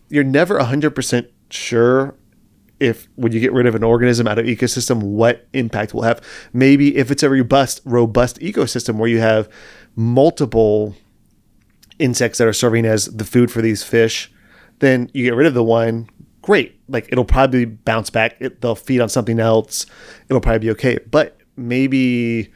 you're 0.09 0.25
never 0.25 0.63
hundred 0.63 0.95
percent 0.95 1.29
sure 1.51 2.15
if 2.79 3.09
when 3.17 3.33
you 3.33 3.41
get 3.41 3.53
rid 3.53 3.67
of 3.67 3.75
an 3.75 3.85
organism 3.85 4.27
out 4.27 4.39
of 4.39 4.47
ecosystem 4.47 5.03
what 5.03 5.47
impact 5.53 5.93
will 5.95 6.03
have. 6.03 6.21
Maybe 6.53 6.97
if 6.97 7.11
it's 7.11 7.23
a 7.23 7.31
robust 7.31 7.81
robust 7.85 8.39
ecosystem 8.41 8.97
where 8.97 9.09
you 9.09 9.21
have 9.21 9.49
multiple 9.95 10.95
insects 11.99 12.39
that 12.39 12.49
are 12.49 12.53
serving 12.53 12.87
as 12.87 13.07
the 13.07 13.25
food 13.25 13.51
for 13.51 13.61
these 13.61 13.83
fish, 13.83 14.33
then 14.81 15.11
you 15.14 15.25
get 15.25 15.35
rid 15.35 15.47
of 15.47 15.55
the 15.55 15.64
one. 15.64 16.09
Great, 16.43 16.81
like 16.88 17.09
it'll 17.12 17.25
probably 17.25 17.66
bounce 17.66 18.11
back. 18.11 18.37
It, 18.40 18.61
they'll 18.61 18.75
feed 18.75 19.01
on 19.01 19.09
something 19.09 19.38
else. 19.38 19.87
It'll 20.29 20.40
probably 20.40 20.61
be 20.61 20.71
okay. 20.71 20.99
But 21.11 21.38
maybe 21.57 22.53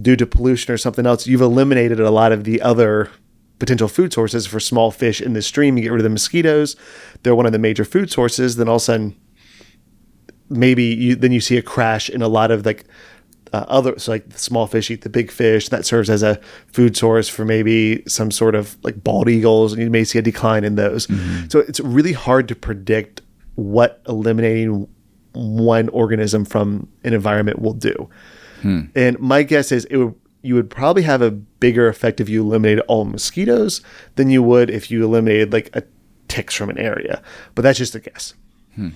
due 0.00 0.16
to 0.16 0.26
pollution 0.26 0.72
or 0.72 0.78
something 0.78 1.04
else, 1.04 1.26
you've 1.26 1.40
eliminated 1.40 2.00
a 2.00 2.10
lot 2.10 2.32
of 2.32 2.44
the 2.44 2.62
other 2.62 3.10
potential 3.58 3.88
food 3.88 4.12
sources 4.12 4.46
for 4.46 4.60
small 4.60 4.90
fish 4.90 5.20
in 5.20 5.32
the 5.32 5.42
stream. 5.42 5.76
You 5.76 5.84
get 5.84 5.92
rid 5.92 6.00
of 6.00 6.04
the 6.04 6.10
mosquitoes; 6.10 6.76
they're 7.22 7.34
one 7.34 7.46
of 7.46 7.52
the 7.52 7.58
major 7.58 7.84
food 7.84 8.10
sources. 8.10 8.56
Then 8.56 8.68
all 8.68 8.76
of 8.76 8.82
a 8.82 8.84
sudden, 8.84 9.16
maybe 10.48 10.84
you 10.84 11.16
then 11.16 11.32
you 11.32 11.40
see 11.40 11.56
a 11.56 11.62
crash 11.62 12.08
in 12.08 12.22
a 12.22 12.28
lot 12.28 12.50
of 12.50 12.64
like 12.64 12.84
uh, 13.54 13.64
other 13.68 13.96
so 14.00 14.10
like 14.10 14.28
the 14.28 14.38
small 14.38 14.66
fish 14.66 14.90
eat 14.90 15.02
the 15.02 15.08
big 15.08 15.30
fish 15.30 15.68
that 15.68 15.86
serves 15.86 16.10
as 16.10 16.24
a 16.24 16.40
food 16.66 16.96
source 16.96 17.28
for 17.28 17.44
maybe 17.44 18.02
some 18.08 18.32
sort 18.32 18.56
of 18.56 18.76
like 18.82 19.04
bald 19.04 19.28
eagles 19.28 19.72
and 19.72 19.80
you 19.80 19.88
may 19.88 20.02
see 20.02 20.18
a 20.18 20.22
decline 20.22 20.64
in 20.64 20.74
those. 20.74 21.06
Mm-hmm. 21.06 21.48
So 21.50 21.60
it's 21.60 21.78
really 21.78 22.12
hard 22.12 22.48
to 22.48 22.56
predict 22.56 23.22
what 23.54 24.02
eliminating 24.08 24.88
one 25.34 25.88
organism 25.90 26.44
from 26.44 26.88
an 27.04 27.14
environment 27.14 27.60
will 27.60 27.74
do. 27.74 28.08
Hmm. 28.62 28.80
And 28.96 29.18
my 29.20 29.44
guess 29.44 29.70
is 29.70 29.84
it 29.84 29.98
would 29.98 30.16
you 30.42 30.56
would 30.56 30.68
probably 30.68 31.02
have 31.02 31.22
a 31.22 31.30
bigger 31.30 31.86
effect 31.86 32.20
if 32.20 32.28
you 32.28 32.42
eliminated 32.42 32.84
all 32.88 33.04
mosquitoes 33.04 33.82
than 34.16 34.30
you 34.30 34.42
would 34.42 34.68
if 34.68 34.90
you 34.90 35.04
eliminated 35.04 35.52
like 35.52 35.70
a 35.74 35.84
ticks 36.26 36.56
from 36.56 36.70
an 36.70 36.78
area. 36.78 37.22
But 37.54 37.62
that's 37.62 37.78
just 37.78 37.94
a 37.94 38.00
guess. 38.00 38.34
Hmm. 38.74 38.90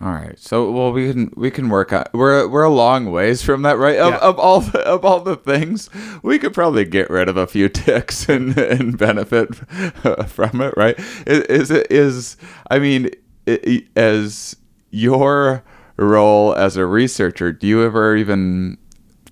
All 0.00 0.12
right. 0.12 0.38
So 0.38 0.70
well 0.70 0.92
we 0.92 1.10
can 1.12 1.32
we 1.36 1.50
can 1.50 1.68
work 1.68 1.92
on 1.92 2.04
we're 2.14 2.46
we're 2.46 2.62
a 2.62 2.70
long 2.70 3.10
ways 3.10 3.42
from 3.42 3.62
that, 3.62 3.78
right? 3.78 3.98
Of, 3.98 4.12
Yeah. 4.12 4.18
of 4.18 4.38
all 4.38 4.60
the, 4.60 4.78
of 4.86 5.04
all 5.04 5.20
the 5.20 5.34
things, 5.34 5.90
we 6.22 6.38
could 6.38 6.54
probably 6.54 6.84
get 6.84 7.10
rid 7.10 7.28
of 7.28 7.36
a 7.36 7.48
few 7.48 7.68
ticks 7.84 8.28
and 8.28 8.56
and 8.56 8.96
benefit 8.96 9.54
from 10.28 10.60
it, 10.60 10.72
right? 10.76 10.96
Is, 11.26 11.40
is 11.44 11.70
it 11.72 11.90
is 11.90 12.36
I 12.70 12.78
mean 12.78 13.10
i- 13.48 13.58
i- 13.66 13.86
as 13.96 14.54
your 14.90 15.64
role 15.96 16.54
as 16.54 16.76
a 16.76 16.86
researcher, 16.86 17.52
do 17.52 17.66
you 17.66 17.82
ever 17.82 18.14
even 18.16 18.78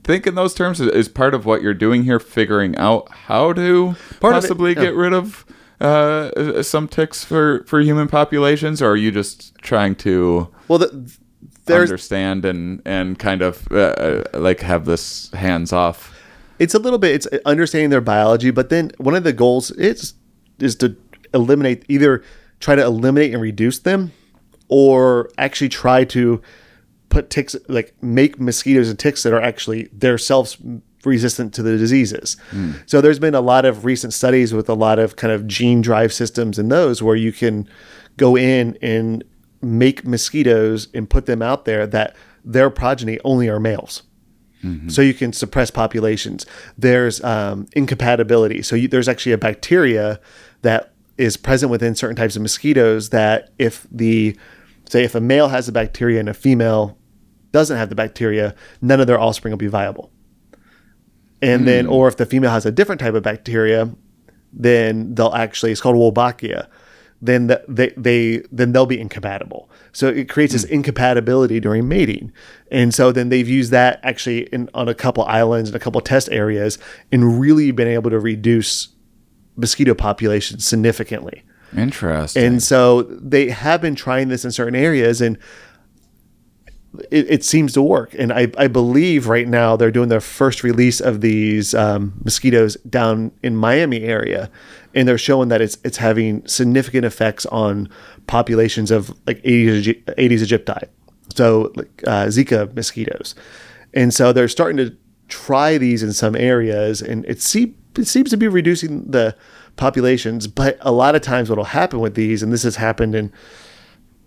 think 0.03 0.27
in 0.27 0.35
those 0.35 0.53
terms? 0.53 0.81
Is- 0.81 0.89
Is 0.93 1.09
part 1.09 1.33
of 1.33 1.47
what 1.47 1.63
you're 1.63 1.75
doing 1.75 2.03
here 2.03 2.19
figuring 2.19 2.75
out 2.77 3.09
how 3.13 3.53
to 3.53 3.95
Part 4.19 4.35
of 4.35 4.39
it, 4.45 4.49
possibly 4.49 4.75
yeah. 4.75 4.83
get 4.83 4.95
rid 4.97 5.13
of 5.13 5.46
uh, 5.81 6.63
some 6.63 6.89
ticks 6.89 7.25
for 7.25 7.65
for 7.65 7.81
human 7.81 8.09
populations, 8.09 8.81
or 8.81 8.91
are 8.91 8.97
you 8.97 9.11
just 9.11 9.55
trying 9.57 9.95
to 9.97 10.49
Well, 10.69 10.79
the, 10.79 11.17
understand 11.69 12.45
and 12.45 12.83
and 12.85 13.19
kind 13.19 13.43
of 13.43 13.67
uh, 13.71 13.77
uh, 13.77 14.25
like 14.35 14.61
have 14.61 14.85
this 14.85 15.31
hands 15.33 15.73
off? 15.73 16.13
it's 16.59 16.75
a 16.75 16.79
little 16.79 16.99
bit 16.99 17.15
it's 17.15 17.27
understanding 17.45 17.91
their 17.91 18.01
biology, 18.01 18.51
but 18.51 18.71
then 18.71 18.91
one 18.99 19.15
of 19.15 19.25
the 19.25 19.33
goals 19.33 19.71
is 19.73 20.15
is 20.59 20.75
to 20.77 20.97
eliminate 21.35 21.85
either 21.89 22.23
try 22.61 22.75
to 22.75 22.83
eliminate 22.83 23.33
and 23.33 23.43
reduce 23.43 23.79
them, 23.81 24.13
or 24.69 25.31
actually 25.37 25.69
try 25.69 26.05
to 26.05 26.41
put 27.09 27.31
ticks 27.31 27.55
like 27.69 27.95
make 28.03 28.41
mosquitoes 28.41 28.89
and 28.89 28.99
ticks 28.99 29.23
that 29.23 29.33
are 29.33 29.41
actually 29.41 29.89
themselves 29.93 30.57
resistant 31.07 31.55
to 31.55 31.63
the 31.63 31.79
diseases. 31.79 32.37
So 32.87 33.01
there's 33.01 33.19
been 33.19 33.35
a 33.35 33.41
lot 33.41 33.65
of 33.65 33.85
recent 33.85 34.13
studies 34.13 34.53
with 34.53 34.69
a 34.69 34.75
lot 34.75 34.99
of 34.99 35.17
kind 35.17 35.33
of 35.33 35.47
gene 35.47 35.81
drive 35.81 36.13
systems 36.13 36.59
in 36.59 36.69
those 36.69 37.03
where 37.03 37.17
you 37.17 37.33
can 37.33 37.69
go 38.17 38.37
in 38.37 38.77
and 38.83 39.25
make 39.63 40.05
mosquitoes 40.07 40.89
and 40.93 41.09
put 41.09 41.27
them 41.27 41.41
out 41.43 41.65
there 41.65 41.87
that 41.87 42.15
their 42.45 42.71
progeny 42.71 43.19
only 43.25 43.49
are 43.49 43.61
males 43.61 44.03
so 44.89 45.01
you 45.01 45.15
can 45.15 45.33
suppress 45.33 45.71
populations. 45.71 46.45
There's 46.77 47.23
um, 47.23 47.69
incompatibility. 47.77 48.63
So 48.63 48.75
you, 48.75 48.89
there's 48.89 49.09
actually 49.09 49.33
a 49.33 49.39
bacteria 49.39 50.19
that 50.63 50.93
is 51.19 51.37
present 51.37 51.71
within 51.71 51.95
certain 51.95 52.17
types 52.17 52.35
of 52.37 52.43
mosquitoes 52.43 53.11
that 53.11 53.51
if 53.59 53.87
the 53.93 54.37
say 54.89 55.05
if 55.05 55.15
a 55.15 55.21
male 55.21 55.49
has 55.49 55.67
the 55.67 55.73
bacteria 55.73 56.19
and 56.21 56.29
a 56.29 56.35
female 56.35 56.99
doesn't 57.53 57.77
have 57.77 57.91
the 57.91 57.95
bacteria, 57.95 58.55
none 58.83 59.01
of 59.01 59.07
their 59.07 59.21
offspring 59.21 59.53
will 59.53 59.59
be 59.59 59.67
viable. 59.69 60.11
And 61.43 61.67
then, 61.67 61.87
hmm. 61.87 61.93
or 61.93 62.09
if 62.09 62.17
the 62.17 62.27
female 62.27 62.51
has 62.51 62.67
a 62.67 62.73
different 62.73 63.01
type 63.01 63.15
of 63.15 63.23
bacteria, 63.23 63.91
then 64.53 65.15
they'll 65.15 65.35
actually 65.35 65.73
it's 65.73 65.81
called 65.81 65.97
Wolbachia. 65.97 66.69
Then 67.23 67.47
the, 67.47 67.65
they 67.69 67.93
they 67.97 68.43
then 68.53 68.73
they'll 68.73 68.87
be 68.87 69.01
incompatible. 69.01 69.71
So 69.93 70.09
it 70.09 70.29
creates 70.29 70.53
this 70.53 70.65
hmm. 70.65 70.75
incompatibility 70.75 71.61
during 71.61 71.89
mating, 71.89 72.33
and 72.71 72.95
so 72.95 73.13
then 73.13 73.29
they've 73.29 73.49
used 73.49 73.71
that 73.73 74.01
actually 74.03 74.45
in, 74.45 74.69
on 74.75 74.89
a 74.89 74.95
couple 74.95 75.25
islands 75.25 75.71
and 75.71 75.77
a 75.77 75.81
couple 75.81 76.01
test 76.01 76.31
areas, 76.31 76.79
and 77.11 77.41
really 77.41 77.71
been 77.71 77.89
able 77.89 78.11
to 78.11 78.19
reduce 78.19 78.89
mosquito 79.57 79.95
populations 79.95 80.67
significantly. 80.67 81.43
Interesting. 81.77 82.45
And 82.45 82.63
so 82.63 83.03
they 83.03 83.49
have 83.51 83.81
been 83.81 83.95
trying 83.95 84.29
this 84.29 84.45
in 84.45 84.53
certain 84.53 84.75
areas, 84.75 85.21
and 85.21 85.39
it, 87.11 87.31
it 87.31 87.45
seems 87.45 87.73
to 87.75 87.83
work. 87.83 88.15
And 88.19 88.33
I, 88.33 88.51
I 88.57 88.69
believe 88.69 89.29
right 89.29 89.49
now 89.49 89.77
they're 89.77 89.91
doing 89.91 90.09
their 90.09 90.21
first 90.21 90.63
release 90.63 91.01
of 91.01 91.21
these 91.21 91.75
um, 91.75 92.21
mosquitoes 92.25 92.77
down 92.89 93.33
in 93.43 93.57
Miami 93.57 94.03
area, 94.03 94.51
and 94.95 95.07
they're 95.07 95.19
showing 95.19 95.49
that 95.49 95.61
it's 95.61 95.79
it's 95.85 95.99
having 95.99 96.47
significant 96.47 97.05
effects 97.05 97.47
on 97.47 97.89
populations 98.27 98.91
of 98.91 99.15
like 99.27 99.41
Aedes, 99.45 99.87
aegyp- 99.87 100.15
Aedes 100.19 100.43
aegypti, 100.43 100.89
so 101.35 101.73
like 101.77 102.03
uh, 102.07 102.27
Zika 102.27 102.75
mosquitoes, 102.75 103.35
and 103.95 104.13
so 104.13 104.33
they're 104.33 104.49
starting 104.49 104.77
to 104.79 104.97
try 105.29 105.79
these 105.79 106.03
in 106.03 106.13
some 106.13 106.37
areas, 106.37 107.03
and 107.03 107.25
it, 107.27 107.43
see, 107.43 107.75
it 107.99 108.07
seems 108.07 108.31
to 108.31 108.37
be 108.37 108.49
reducing 108.49 109.11
the 109.11 109.37
populations. 109.77 110.47
But 110.47 110.79
a 110.81 110.93
lot 110.93 111.15
of 111.15 111.23
times, 111.23 111.49
what 111.49 111.59
will 111.59 111.65
happen 111.65 112.01
with 112.01 112.15
these, 112.15 112.43
and 112.43 112.53
this 112.53 112.63
has 112.63 112.77
happened 112.77 113.15
in 113.15 113.33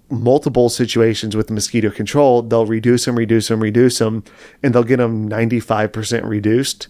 multiple 0.09 0.69
situations 0.69 1.35
with 1.35 1.51
mosquito 1.51 1.89
control, 1.89 2.41
they'll 2.41 2.65
reduce 2.65 3.05
them, 3.05 3.15
reduce 3.15 3.47
them, 3.47 3.61
reduce 3.61 3.99
them, 3.99 4.23
and 4.63 4.73
they'll 4.73 4.83
get 4.83 4.97
them 4.97 5.29
95% 5.29 6.27
reduced. 6.27 6.87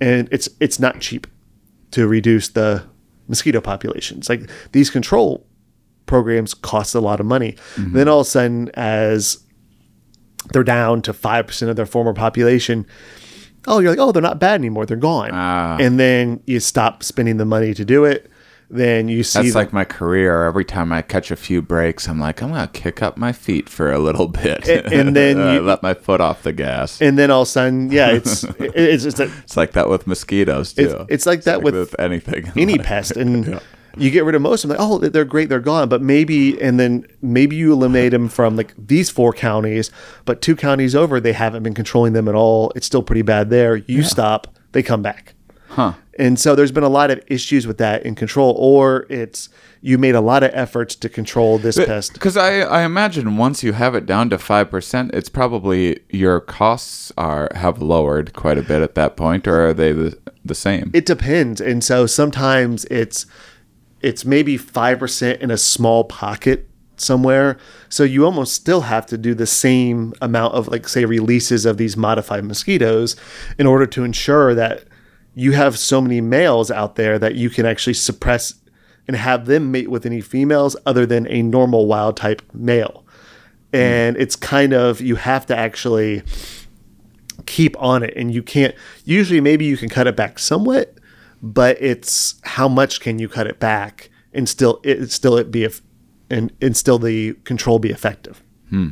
And 0.00 0.28
it's 0.30 0.48
it's 0.60 0.78
not 0.78 1.00
cheap 1.00 1.26
to 1.92 2.06
reduce 2.06 2.48
the 2.48 2.84
mosquito 3.26 3.60
populations. 3.60 4.28
Like 4.28 4.48
these 4.72 4.90
control 4.90 5.46
programs 6.06 6.54
cost 6.54 6.94
a 6.94 7.00
lot 7.00 7.20
of 7.20 7.26
money. 7.26 7.56
Then 7.76 8.08
all 8.08 8.20
of 8.20 8.26
a 8.26 8.30
sudden, 8.30 8.70
as 8.74 9.44
they're 10.52 10.64
down 10.64 11.02
to 11.02 11.12
5% 11.12 11.68
of 11.68 11.76
their 11.76 11.86
former 11.86 12.14
population, 12.14 12.86
oh, 13.66 13.78
you're 13.78 13.90
like, 13.90 13.98
oh, 13.98 14.12
they're 14.12 14.22
not 14.22 14.40
bad 14.40 14.54
anymore. 14.54 14.86
They're 14.86 14.96
gone. 14.96 15.30
Ah. 15.32 15.76
And 15.78 16.00
then 16.00 16.42
you 16.46 16.60
stop 16.60 17.02
spending 17.02 17.36
the 17.36 17.44
money 17.44 17.74
to 17.74 17.84
do 17.84 18.04
it. 18.04 18.27
Then 18.70 19.08
you 19.08 19.22
see 19.22 19.40
That's 19.42 19.54
like 19.54 19.72
my 19.72 19.84
career. 19.84 20.44
Every 20.44 20.64
time 20.64 20.92
I 20.92 21.00
catch 21.00 21.30
a 21.30 21.36
few 21.36 21.62
breaks, 21.62 22.06
I'm 22.06 22.20
like, 22.20 22.42
I'm 22.42 22.50
gonna 22.50 22.68
kick 22.68 23.00
up 23.02 23.16
my 23.16 23.32
feet 23.32 23.66
for 23.68 23.90
a 23.90 23.98
little 23.98 24.28
bit, 24.28 24.68
And- 24.68 24.92
and 24.92 25.16
then 25.16 25.40
I 25.40 25.54
you- 25.54 25.60
let 25.62 25.82
my 25.82 25.94
foot 25.94 26.20
off 26.20 26.42
the 26.42 26.52
gas. 26.52 27.00
and 27.00 27.18
then 27.18 27.30
all 27.30 27.42
of 27.42 27.48
a 27.48 27.50
sudden, 27.50 27.90
yeah, 27.90 28.10
it's 28.10 28.44
it- 28.58 28.72
it's 28.76 29.04
just 29.04 29.20
a, 29.20 29.30
It's 29.44 29.56
like 29.56 29.72
that 29.72 29.88
with 29.88 30.06
mosquitoes 30.06 30.74
too. 30.74 30.82
It's- 30.82 31.06
it's 31.08 31.26
like 31.26 31.44
that 31.44 31.62
with 31.62 31.94
anything. 31.98 32.52
any 32.56 32.76
pest, 32.76 33.16
and 33.16 33.58
you 33.96 34.10
get 34.10 34.24
rid 34.24 34.34
of 34.34 34.42
most 34.42 34.64
of 34.64 34.68
them. 34.68 34.78
Like, 34.78 34.86
oh, 34.86 34.98
they're 34.98 35.24
great, 35.24 35.48
they're 35.48 35.60
gone. 35.60 35.88
But 35.88 36.02
maybe, 36.02 36.60
and 36.60 36.78
then 36.78 37.06
maybe 37.22 37.56
you 37.56 37.72
eliminate 37.72 38.12
them 38.12 38.28
from 38.28 38.54
like 38.54 38.74
these 38.76 39.08
four 39.08 39.32
counties, 39.32 39.90
but 40.26 40.42
two 40.42 40.54
counties 40.54 40.94
over, 40.94 41.20
they 41.20 41.32
haven't 41.32 41.62
been 41.62 41.74
controlling 41.74 42.12
them 42.12 42.28
at 42.28 42.34
all. 42.34 42.70
It's 42.76 42.86
still 42.86 43.02
pretty 43.02 43.22
bad 43.22 43.48
there. 43.48 43.76
You 43.76 44.02
stop, 44.02 44.46
they 44.72 44.82
come 44.82 45.00
back. 45.00 45.34
Huh. 45.78 45.92
And 46.18 46.40
so 46.40 46.56
there's 46.56 46.72
been 46.72 46.82
a 46.82 46.88
lot 46.88 47.12
of 47.12 47.22
issues 47.28 47.64
with 47.64 47.78
that 47.78 48.04
in 48.04 48.16
control, 48.16 48.56
or 48.58 49.06
it's 49.08 49.48
you 49.80 49.96
made 49.96 50.16
a 50.16 50.20
lot 50.20 50.42
of 50.42 50.50
efforts 50.52 50.96
to 50.96 51.08
control 51.08 51.56
this 51.58 51.76
pest. 51.76 52.14
Because 52.14 52.36
I, 52.36 52.62
I 52.62 52.82
imagine 52.82 53.36
once 53.36 53.62
you 53.62 53.74
have 53.74 53.94
it 53.94 54.04
down 54.04 54.28
to 54.30 54.38
five 54.38 54.72
percent, 54.72 55.12
it's 55.14 55.28
probably 55.28 56.00
your 56.10 56.40
costs 56.40 57.12
are 57.16 57.48
have 57.54 57.80
lowered 57.80 58.32
quite 58.32 58.58
a 58.58 58.62
bit 58.62 58.82
at 58.82 58.96
that 58.96 59.16
point, 59.16 59.46
or 59.46 59.68
are 59.68 59.72
they 59.72 59.92
the, 59.92 60.18
the 60.44 60.56
same? 60.56 60.90
It 60.92 61.06
depends. 61.06 61.60
And 61.60 61.84
so 61.84 62.06
sometimes 62.06 62.84
it's 62.86 63.24
it's 64.00 64.24
maybe 64.24 64.56
five 64.56 64.98
percent 64.98 65.40
in 65.40 65.52
a 65.52 65.58
small 65.58 66.02
pocket 66.02 66.68
somewhere. 66.96 67.56
So 67.88 68.02
you 68.02 68.24
almost 68.24 68.52
still 68.54 68.80
have 68.80 69.06
to 69.06 69.16
do 69.16 69.32
the 69.32 69.46
same 69.46 70.12
amount 70.20 70.54
of 70.54 70.66
like 70.66 70.88
say 70.88 71.04
releases 71.04 71.64
of 71.66 71.76
these 71.76 71.96
modified 71.96 72.42
mosquitoes 72.42 73.14
in 73.60 73.68
order 73.68 73.86
to 73.86 74.02
ensure 74.02 74.56
that 74.56 74.82
you 75.38 75.52
have 75.52 75.78
so 75.78 76.00
many 76.00 76.20
males 76.20 76.70
out 76.70 76.96
there 76.96 77.18
that 77.18 77.34
you 77.34 77.48
can 77.48 77.64
actually 77.64 77.94
suppress 77.94 78.54
and 79.06 79.16
have 79.16 79.46
them 79.46 79.70
mate 79.70 79.90
with 79.90 80.04
any 80.04 80.20
females 80.20 80.76
other 80.84 81.06
than 81.06 81.26
a 81.30 81.42
normal 81.42 81.86
wild 81.86 82.16
type 82.16 82.42
male. 82.52 83.04
Hmm. 83.70 83.76
And 83.76 84.16
it's 84.16 84.36
kind 84.36 84.72
of 84.72 85.00
you 85.00 85.16
have 85.16 85.46
to 85.46 85.56
actually 85.56 86.22
keep 87.46 87.80
on 87.80 88.02
it. 88.02 88.14
And 88.16 88.34
you 88.34 88.42
can't 88.42 88.74
usually 89.04 89.40
maybe 89.40 89.64
you 89.64 89.76
can 89.76 89.88
cut 89.88 90.06
it 90.06 90.16
back 90.16 90.38
somewhat 90.38 90.98
but 91.42 91.80
it's 91.80 92.34
how 92.42 92.68
much 92.68 93.00
can 93.00 93.18
you 93.18 93.28
cut 93.28 93.46
it 93.46 93.58
back 93.58 94.10
and 94.32 94.48
still 94.48 94.80
it 94.82 95.10
still 95.10 95.36
it 95.36 95.50
be 95.50 95.68
and 96.30 96.52
and 96.60 96.76
still 96.76 96.98
the 96.98 97.34
control 97.44 97.78
be 97.78 97.90
effective 97.90 98.42
hmm. 98.70 98.90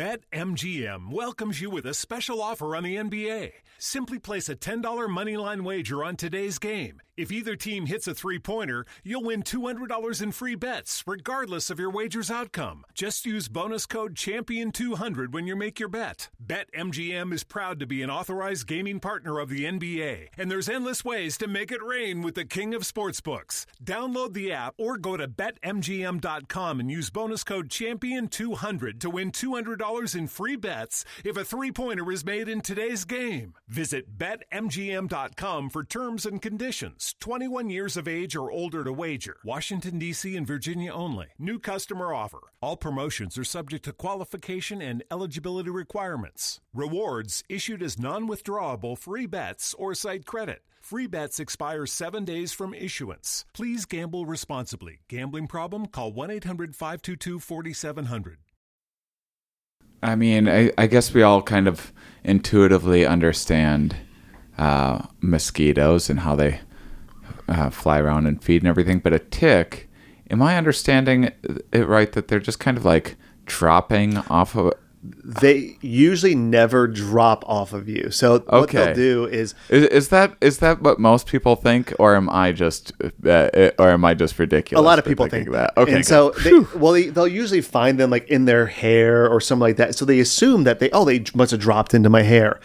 BetMGM 0.00 1.10
welcomes 1.10 1.60
you 1.60 1.68
with 1.68 1.84
a 1.84 1.92
special 1.92 2.40
offer 2.40 2.74
on 2.74 2.84
the 2.84 2.96
NBA. 2.96 3.52
Simply 3.76 4.18
place 4.18 4.48
a 4.48 4.56
$10 4.56 4.82
moneyline 4.82 5.60
wager 5.60 6.02
on 6.02 6.16
today's 6.16 6.58
game. 6.58 7.02
If 7.20 7.30
either 7.30 7.54
team 7.54 7.84
hits 7.84 8.08
a 8.08 8.14
three 8.14 8.38
pointer, 8.38 8.86
you'll 9.04 9.24
win 9.24 9.42
$200 9.42 10.22
in 10.22 10.32
free 10.32 10.54
bets, 10.54 11.04
regardless 11.06 11.68
of 11.68 11.78
your 11.78 11.90
wager's 11.90 12.30
outcome. 12.30 12.84
Just 12.94 13.26
use 13.26 13.46
bonus 13.46 13.84
code 13.84 14.14
CHAMPION200 14.14 15.30
when 15.30 15.46
you 15.46 15.54
make 15.54 15.78
your 15.78 15.90
bet. 15.90 16.30
BetMGM 16.42 17.34
is 17.34 17.44
proud 17.44 17.78
to 17.80 17.86
be 17.86 18.00
an 18.02 18.08
authorized 18.08 18.66
gaming 18.66 19.00
partner 19.00 19.38
of 19.38 19.50
the 19.50 19.66
NBA, 19.66 20.28
and 20.38 20.50
there's 20.50 20.68
endless 20.68 21.04
ways 21.04 21.36
to 21.36 21.46
make 21.46 21.70
it 21.70 21.82
rain 21.82 22.22
with 22.22 22.36
the 22.36 22.46
king 22.46 22.72
of 22.72 22.82
sportsbooks. 22.82 23.66
Download 23.84 24.32
the 24.32 24.50
app 24.50 24.72
or 24.78 24.96
go 24.96 25.18
to 25.18 25.28
BetMGM.com 25.28 26.80
and 26.80 26.90
use 26.90 27.10
bonus 27.10 27.44
code 27.44 27.68
CHAMPION200 27.68 28.98
to 29.00 29.10
win 29.10 29.30
$200 29.30 29.50
$200 29.80 30.16
in 30.16 30.26
free 30.26 30.56
bets 30.56 31.04
if 31.24 31.36
a 31.36 31.44
three 31.44 31.72
pointer 31.72 32.10
is 32.10 32.24
made 32.24 32.48
in 32.48 32.60
today's 32.60 33.04
game. 33.04 33.54
Visit 33.68 34.18
BetMGM.com 34.18 35.70
for 35.70 35.84
terms 35.84 36.26
and 36.26 36.40
conditions. 36.40 37.09
21 37.18 37.70
years 37.70 37.96
of 37.96 38.06
age 38.06 38.36
or 38.36 38.50
older 38.50 38.84
to 38.84 38.92
wager. 38.92 39.36
Washington, 39.44 39.98
D.C. 39.98 40.36
and 40.36 40.46
Virginia 40.46 40.92
only. 40.92 41.28
New 41.38 41.58
customer 41.58 42.14
offer. 42.14 42.40
All 42.60 42.76
promotions 42.76 43.36
are 43.38 43.44
subject 43.44 43.84
to 43.86 43.92
qualification 43.92 44.80
and 44.80 45.02
eligibility 45.10 45.70
requirements. 45.70 46.60
Rewards 46.74 47.42
issued 47.48 47.82
as 47.82 47.98
non 47.98 48.28
withdrawable 48.28 48.96
free 48.96 49.26
bets 49.26 49.74
or 49.74 49.94
site 49.94 50.26
credit. 50.26 50.62
Free 50.80 51.06
bets 51.06 51.38
expire 51.38 51.86
seven 51.86 52.24
days 52.24 52.52
from 52.52 52.74
issuance. 52.74 53.44
Please 53.52 53.84
gamble 53.84 54.26
responsibly. 54.26 55.00
Gambling 55.08 55.46
problem? 55.46 55.86
Call 55.86 56.12
1 56.12 56.30
800 56.30 56.74
522 56.74 57.38
4700. 57.38 58.38
I 60.02 60.14
mean, 60.16 60.48
I, 60.48 60.72
I 60.78 60.86
guess 60.86 61.12
we 61.12 61.22
all 61.22 61.42
kind 61.42 61.68
of 61.68 61.92
intuitively 62.24 63.04
understand 63.04 63.94
uh, 64.56 65.06
mosquitoes 65.20 66.08
and 66.08 66.20
how 66.20 66.34
they 66.36 66.60
uh, 67.50 67.68
fly 67.70 67.98
around 67.98 68.26
and 68.26 68.42
feed 68.42 68.62
and 68.62 68.68
everything. 68.68 69.00
But 69.00 69.12
a 69.12 69.18
tick, 69.18 69.90
am 70.30 70.40
I 70.40 70.56
understanding 70.56 71.30
it 71.72 71.86
right 71.86 72.10
that 72.12 72.28
they're 72.28 72.40
just 72.40 72.60
kind 72.60 72.76
of 72.78 72.84
like 72.84 73.16
dropping 73.46 74.16
off 74.16 74.54
of? 74.56 74.72
They 75.02 75.78
usually 75.80 76.34
never 76.34 76.86
drop 76.86 77.42
off 77.48 77.72
of 77.72 77.88
you. 77.88 78.10
So 78.10 78.32
what 78.40 78.48
Okay. 78.64 78.76
they'll 78.84 78.94
do 78.94 79.24
is 79.24 79.54
Is, 79.70 79.84
is 79.86 80.08
that 80.08 80.34
is 80.42 80.58
that 80.58 80.82
what 80.82 80.98
most 80.98 81.26
people 81.26 81.56
think, 81.56 81.94
or 81.98 82.14
am 82.14 82.28
I 82.28 82.52
just 82.52 82.92
uh, 83.26 83.70
or 83.78 83.88
am 83.88 84.04
I 84.04 84.12
just 84.12 84.38
ridiculous? 84.38 84.78
a 84.82 84.84
lot 84.84 84.98
of 84.98 85.06
people 85.06 85.26
think 85.26 85.52
that. 85.52 85.72
Okay, 85.78 85.94
and 85.94 86.04
so 86.06 86.34
they, 86.44 86.52
well, 86.76 86.92
they, 86.92 87.08
they'll 87.08 87.26
usually 87.26 87.62
find 87.62 87.98
them 87.98 88.10
like 88.10 88.28
in 88.28 88.44
their 88.44 88.66
hair 88.66 89.26
or 89.26 89.40
something 89.40 89.62
like 89.62 89.76
that. 89.76 89.94
So 89.94 90.04
they 90.04 90.20
assume 90.20 90.64
that 90.64 90.80
they 90.80 90.90
oh 90.90 91.06
they 91.06 91.24
must 91.34 91.52
have 91.52 91.60
dropped 91.60 91.94
into 91.94 92.10
my 92.10 92.22
hair. 92.22 92.60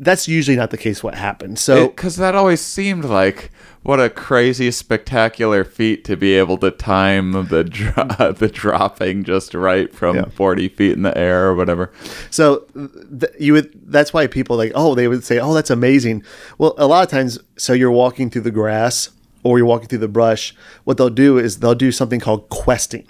That's 0.00 0.28
usually 0.28 0.56
not 0.56 0.70
the 0.70 0.78
case. 0.78 1.02
What 1.02 1.14
happens? 1.14 1.60
So 1.60 1.88
because 1.88 2.16
that 2.16 2.34
always 2.34 2.60
seemed 2.60 3.04
like 3.04 3.50
what 3.82 3.98
a 4.00 4.08
crazy 4.10 4.70
spectacular 4.70 5.64
feat 5.64 6.04
to 6.04 6.16
be 6.16 6.34
able 6.34 6.58
to 6.58 6.70
time 6.70 7.32
the 7.48 7.64
dro- 7.64 8.32
the 8.32 8.48
dropping 8.52 9.24
just 9.24 9.54
right 9.54 9.92
from 9.92 10.16
Yeah. 10.16 10.24
40 10.26 10.68
feet 10.68 10.92
in 10.92 11.02
the 11.02 11.16
air 11.16 11.46
or 11.48 11.54
whatever 11.54 11.90
So 12.30 12.64
th- 12.74 13.32
you 13.40 13.52
would 13.54 13.70
that's 13.90 14.12
why 14.12 14.26
people 14.26 14.56
like 14.56 14.72
oh 14.74 14.94
they 14.94 15.08
would 15.08 15.24
say 15.24 15.38
oh 15.40 15.54
that's 15.54 15.70
amazing. 15.70 16.22
Well, 16.58 16.74
a 16.78 16.86
lot 16.86 17.02
of 17.02 17.10
times 17.10 17.38
so 17.56 17.72
you're 17.72 17.90
walking 17.90 18.30
through 18.30 18.42
the 18.42 18.50
grass 18.50 19.10
or 19.42 19.58
you're 19.58 19.66
walking 19.66 19.88
through 19.88 19.98
the 20.00 20.08
brush, 20.08 20.54
what 20.84 20.96
they'll 20.96 21.08
do 21.10 21.38
is 21.38 21.60
they'll 21.60 21.74
do 21.74 21.90
something 21.92 22.20
called 22.20 22.48
questing. 22.50 23.06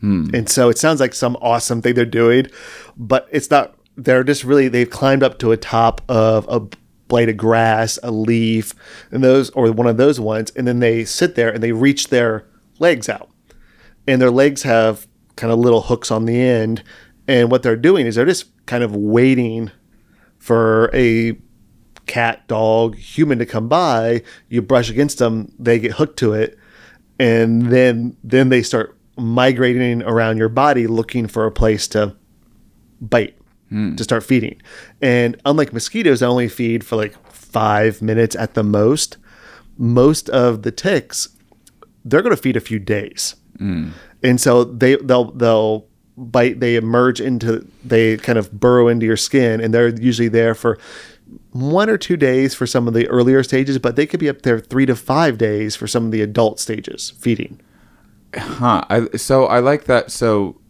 Hmm. 0.00 0.28
And 0.34 0.48
so 0.48 0.68
it 0.68 0.78
sounds 0.78 1.00
like 1.00 1.14
some 1.14 1.36
awesome 1.40 1.82
thing 1.82 1.94
they're 1.94 2.04
doing, 2.04 2.46
but 2.96 3.28
it's 3.32 3.50
not 3.50 3.74
they're 3.98 4.24
just 4.24 4.44
really 4.44 4.68
they've 4.68 4.88
climbed 4.88 5.22
up 5.22 5.38
to 5.40 5.52
a 5.52 5.56
top 5.56 6.00
of 6.08 6.46
a 6.48 6.60
blade 7.08 7.28
of 7.28 7.36
grass, 7.36 7.98
a 8.02 8.10
leaf, 8.10 8.74
and 9.10 9.24
those 9.24 9.50
or 9.50 9.72
one 9.72 9.86
of 9.86 9.96
those 9.96 10.20
ones 10.20 10.50
and 10.56 10.66
then 10.66 10.78
they 10.78 11.04
sit 11.04 11.34
there 11.34 11.50
and 11.50 11.62
they 11.62 11.72
reach 11.72 12.08
their 12.08 12.46
legs 12.78 13.08
out 13.08 13.28
and 14.06 14.22
their 14.22 14.30
legs 14.30 14.62
have 14.62 15.06
kind 15.36 15.52
of 15.52 15.58
little 15.58 15.82
hooks 15.82 16.10
on 16.10 16.24
the 16.24 16.40
end. 16.40 16.82
And 17.26 17.50
what 17.50 17.62
they're 17.62 17.76
doing 17.76 18.06
is 18.06 18.14
they're 18.14 18.24
just 18.24 18.46
kind 18.66 18.82
of 18.82 18.96
waiting 18.96 19.70
for 20.38 20.90
a 20.94 21.36
cat, 22.06 22.46
dog, 22.48 22.96
human 22.96 23.38
to 23.38 23.46
come 23.46 23.68
by. 23.68 24.22
You 24.48 24.62
brush 24.62 24.88
against 24.88 25.18
them, 25.18 25.52
they 25.58 25.78
get 25.78 25.92
hooked 25.92 26.18
to 26.20 26.32
it, 26.32 26.58
and 27.18 27.70
then 27.70 28.16
then 28.22 28.48
they 28.48 28.62
start 28.62 28.96
migrating 29.16 30.02
around 30.02 30.38
your 30.38 30.48
body 30.48 30.86
looking 30.86 31.26
for 31.26 31.44
a 31.44 31.52
place 31.52 31.88
to 31.88 32.16
bite 33.00 33.37
Hmm. 33.70 33.96
to 33.96 34.04
start 34.04 34.24
feeding. 34.24 34.60
And 35.02 35.38
unlike 35.44 35.74
mosquitoes, 35.74 36.20
that 36.20 36.26
only 36.26 36.48
feed 36.48 36.84
for 36.84 36.96
like 36.96 37.14
five 37.30 38.00
minutes 38.00 38.34
at 38.34 38.54
the 38.54 38.62
most. 38.62 39.18
Most 39.76 40.30
of 40.30 40.62
the 40.62 40.70
ticks, 40.70 41.28
they're 42.04 42.22
going 42.22 42.34
to 42.34 42.40
feed 42.40 42.56
a 42.56 42.60
few 42.60 42.78
days, 42.78 43.36
hmm. 43.58 43.90
and 44.22 44.40
so 44.40 44.64
they 44.64 44.96
they'll 44.96 45.30
they'll 45.32 45.86
bite. 46.16 46.60
They 46.60 46.76
emerge 46.76 47.20
into 47.20 47.64
they 47.84 48.16
kind 48.16 48.38
of 48.38 48.50
burrow 48.50 48.88
into 48.88 49.06
your 49.06 49.16
skin, 49.16 49.60
and 49.60 49.72
they're 49.72 49.90
usually 49.90 50.28
there 50.28 50.54
for 50.54 50.78
one 51.52 51.90
or 51.90 51.98
two 51.98 52.16
days 52.16 52.54
for 52.54 52.66
some 52.66 52.88
of 52.88 52.94
the 52.94 53.06
earlier 53.08 53.42
stages, 53.42 53.78
but 53.78 53.96
they 53.96 54.06
could 54.06 54.20
be 54.20 54.28
up 54.28 54.42
there 54.42 54.58
three 54.58 54.86
to 54.86 54.96
five 54.96 55.38
days 55.38 55.76
for 55.76 55.86
some 55.86 56.06
of 56.06 56.10
the 56.10 56.22
adult 56.22 56.58
stages 56.58 57.10
feeding. 57.10 57.60
huh 58.34 58.84
I, 58.90 59.16
so 59.16 59.46
i 59.46 59.58
like 59.58 59.84
that 59.84 60.10
so 60.10 60.60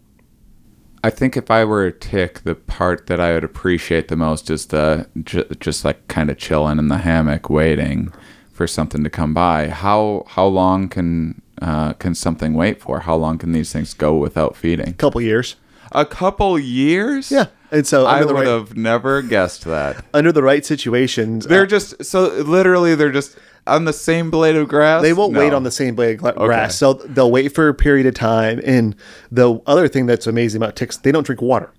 i 1.05 1.11
think 1.11 1.37
if 1.37 1.51
i 1.51 1.65
were 1.65 1.85
a 1.87 1.93
tick 1.93 2.41
the 2.45 2.55
part 2.55 3.07
that 3.07 3.21
i 3.21 3.33
would 3.33 3.45
appreciate 3.45 4.09
the 4.09 4.17
most 4.17 4.51
is 4.51 4.67
the 4.67 5.07
j- 5.23 5.45
just 5.61 5.85
like 5.85 6.07
kind 6.09 6.31
of 6.31 6.39
chilling 6.39 6.79
in 6.79 6.89
the 6.89 6.99
hammock 6.99 7.49
waiting 7.51 8.13
for 8.53 8.67
something 8.67 9.05
to 9.05 9.11
come 9.11 9.33
by. 9.33 9.69
How 9.69 10.25
how 10.31 10.45
long 10.47 10.89
can 10.89 11.41
uh, 11.63 11.93
can 11.93 12.13
something 12.17 12.55
wait 12.55 12.81
for? 12.81 13.01
How 13.01 13.15
long 13.15 13.39
can 13.39 13.53
these 13.53 13.73
things 13.73 13.95
go 13.95 14.17
without 14.17 14.57
feeding? 14.57 14.89
A 14.89 14.93
couple 14.95 15.21
years. 15.21 15.55
a 15.93 16.05
couple 16.05 16.59
years? 16.59 17.31
Yeah, 17.31 17.47
and 17.71 17.87
so 17.87 18.05
I 18.07 18.25
would 18.25 18.35
right 18.35 18.47
have 18.49 18.77
never 18.77 19.23
guessed 19.23 19.65
that. 19.65 20.05
under 20.13 20.33
the 20.33 20.43
right 20.43 20.67
situations, 20.67 21.47
They're 21.47 21.63
uh, 21.63 21.67
just 21.67 22.05
so 22.05 22.27
literally 22.43 22.97
they're 22.97 23.13
just 23.13 23.39
on 23.69 23.85
the 23.85 23.93
same 23.93 24.31
blade 24.31 24.57
of 24.57 24.69
grass. 24.69 25.03
They 25.03 25.13
won't 25.13 25.35
wait 25.35 25.53
on 25.53 25.63
the 25.63 25.71
same 25.71 25.95
blade 25.95 26.15
of 26.15 26.19
gla- 26.19 26.47
grass, 26.47 26.77
so 26.77 26.95
they'll 26.95 27.31
wait 27.31 27.55
for 27.55 27.69
a 27.69 27.75
period 27.75 28.07
of 28.07 28.15
time. 28.15 28.61
And 28.65 28.97
the 29.31 29.61
other 29.67 29.89
thing 29.89 30.07
that's 30.07 30.27
amazing 30.27 30.61
about 30.61 30.77
ticks, 30.77 30.97
they 30.97 31.13
don't 31.13 31.25
drink 31.25 31.43
water, 31.43 31.73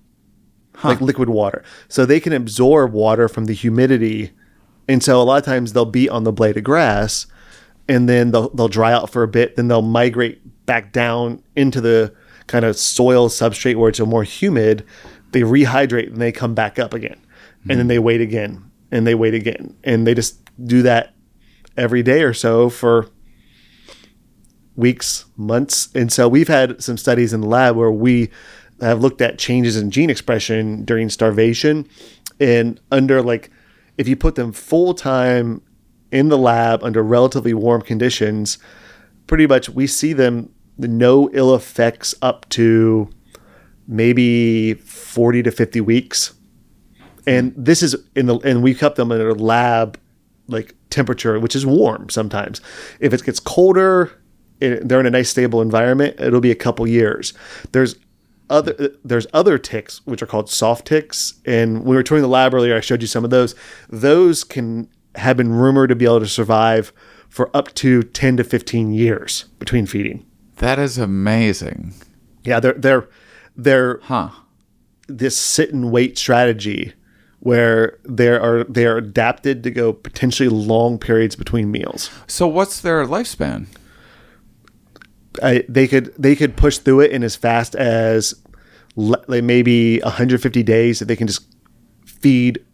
like 0.82 1.00
liquid 1.00 1.28
water, 1.28 1.62
so 1.88 2.06
they 2.06 2.20
can 2.20 2.32
absorb 2.32 2.92
water 2.92 3.28
from 3.28 3.46
the 3.46 3.52
humidity. 3.52 4.32
And 4.88 5.02
so 5.02 5.20
a 5.20 5.24
lot 5.24 5.38
of 5.38 5.44
times 5.44 5.72
they'll 5.72 5.84
be 5.84 6.08
on 6.08 6.24
the 6.24 6.32
blade 6.32 6.56
of 6.56 6.64
grass, 6.64 7.26
and 7.88 8.08
then 8.08 8.30
they'll 8.30 8.50
they'll 8.50 8.68
dry 8.68 8.92
out 8.92 9.10
for 9.10 9.22
a 9.22 9.28
bit, 9.28 9.56
then 9.56 9.68
they'll 9.68 9.82
migrate 9.82 10.40
back 10.66 10.92
down 10.92 11.42
into 11.56 11.80
the 11.80 12.14
kind 12.46 12.64
of 12.64 12.76
soil 12.76 13.28
substrate 13.28 13.76
where 13.76 13.90
it's 13.90 14.00
more 14.00 14.24
humid. 14.24 14.84
They 15.32 15.42
rehydrate 15.42 16.08
and 16.08 16.20
they 16.20 16.32
come 16.32 16.54
back 16.54 16.78
up 16.78 16.94
again, 16.94 17.20
and 17.68 17.78
then 17.78 17.86
hmm. 17.86 17.88
they 17.88 17.98
wait 17.98 18.20
again 18.20 18.70
and 18.92 19.06
they 19.06 19.14
wait 19.14 19.34
again, 19.34 19.76
and 19.84 20.06
they 20.06 20.14
just 20.14 20.38
do 20.66 20.82
that 20.82 21.14
every 21.80 22.02
day 22.02 22.22
or 22.22 22.34
so 22.34 22.68
for 22.68 23.08
weeks, 24.76 25.24
months. 25.36 25.88
And 25.94 26.12
so 26.12 26.28
we've 26.28 26.48
had 26.48 26.82
some 26.82 26.96
studies 26.96 27.32
in 27.32 27.40
the 27.40 27.46
lab 27.46 27.74
where 27.76 27.90
we 27.90 28.30
have 28.80 29.00
looked 29.00 29.20
at 29.20 29.38
changes 29.38 29.76
in 29.76 29.90
gene 29.90 30.10
expression 30.10 30.84
during 30.84 31.10
starvation 31.10 31.88
and 32.38 32.80
under 32.90 33.22
like 33.22 33.50
if 33.98 34.08
you 34.08 34.16
put 34.16 34.34
them 34.34 34.52
full 34.52 34.94
time 34.94 35.62
in 36.10 36.28
the 36.28 36.38
lab 36.38 36.82
under 36.82 37.02
relatively 37.02 37.54
warm 37.54 37.82
conditions, 37.82 38.58
pretty 39.26 39.46
much 39.46 39.68
we 39.68 39.86
see 39.86 40.12
them 40.12 40.52
the 40.78 40.88
no 40.88 41.28
ill 41.32 41.54
effects 41.54 42.14
up 42.22 42.48
to 42.48 43.10
maybe 43.86 44.74
40 44.74 45.42
to 45.42 45.50
50 45.50 45.80
weeks. 45.82 46.34
And 47.26 47.52
this 47.56 47.82
is 47.82 47.94
in 48.16 48.26
the 48.26 48.38
and 48.38 48.62
we 48.62 48.74
kept 48.74 48.96
them 48.96 49.12
in 49.12 49.20
a 49.20 49.34
lab 49.34 49.98
like 50.48 50.74
temperature, 50.90 51.38
which 51.40 51.56
is 51.56 51.64
warm 51.64 52.08
sometimes. 52.10 52.60
If 53.00 53.12
it 53.12 53.24
gets 53.24 53.40
colder, 53.40 54.12
it, 54.60 54.86
they're 54.88 55.00
in 55.00 55.06
a 55.06 55.10
nice 55.10 55.30
stable 55.30 55.62
environment. 55.62 56.20
It'll 56.20 56.40
be 56.40 56.50
a 56.50 56.56
couple 56.56 56.86
years. 56.86 57.32
There's 57.72 57.96
other 58.50 58.90
there's 59.04 59.26
other 59.32 59.58
ticks 59.58 60.04
which 60.06 60.22
are 60.22 60.26
called 60.26 60.50
soft 60.50 60.86
ticks, 60.86 61.34
and 61.46 61.78
when 61.78 61.90
we 61.90 61.96
were 61.96 62.02
touring 62.02 62.22
the 62.22 62.28
lab 62.28 62.52
earlier, 62.52 62.76
I 62.76 62.80
showed 62.80 63.00
you 63.00 63.06
some 63.06 63.24
of 63.24 63.30
those. 63.30 63.54
Those 63.88 64.42
can 64.44 64.88
have 65.14 65.36
been 65.36 65.52
rumored 65.52 65.88
to 65.90 65.96
be 65.96 66.04
able 66.04 66.20
to 66.20 66.26
survive 66.26 66.92
for 67.28 67.54
up 67.56 67.72
to 67.74 68.02
ten 68.02 68.36
to 68.36 68.44
fifteen 68.44 68.92
years 68.92 69.44
between 69.60 69.86
feeding. 69.86 70.26
That 70.56 70.78
is 70.80 70.98
amazing. 70.98 71.94
Yeah, 72.42 72.58
they're 72.60 72.72
they're 72.74 73.08
they're 73.56 74.00
Huh. 74.02 74.30
this 75.06 75.36
sit 75.36 75.72
and 75.72 75.90
wait 75.92 76.18
strategy 76.18 76.92
where 77.40 77.98
they 78.04 78.28
are 78.28 78.64
they 78.64 78.86
are 78.86 78.98
adapted 78.98 79.62
to 79.64 79.70
go 79.70 79.92
potentially 79.92 80.48
long 80.48 80.98
periods 80.98 81.36
between 81.36 81.70
meals. 81.70 82.10
So 82.26 82.46
what's 82.46 82.80
their 82.80 83.04
lifespan? 83.06 83.66
I, 85.42 85.64
they 85.68 85.88
could 85.88 86.14
they 86.18 86.36
could 86.36 86.56
push 86.56 86.78
through 86.78 87.00
it 87.00 87.12
in 87.12 87.22
as 87.22 87.36
fast 87.36 87.74
as 87.74 88.34
le- 88.96 89.24
like 89.26 89.44
maybe 89.44 90.00
150 90.00 90.62
days 90.62 90.98
that 90.98 91.06
they 91.06 91.16
can 91.16 91.26
just 91.26 91.46
feed, 92.04 92.64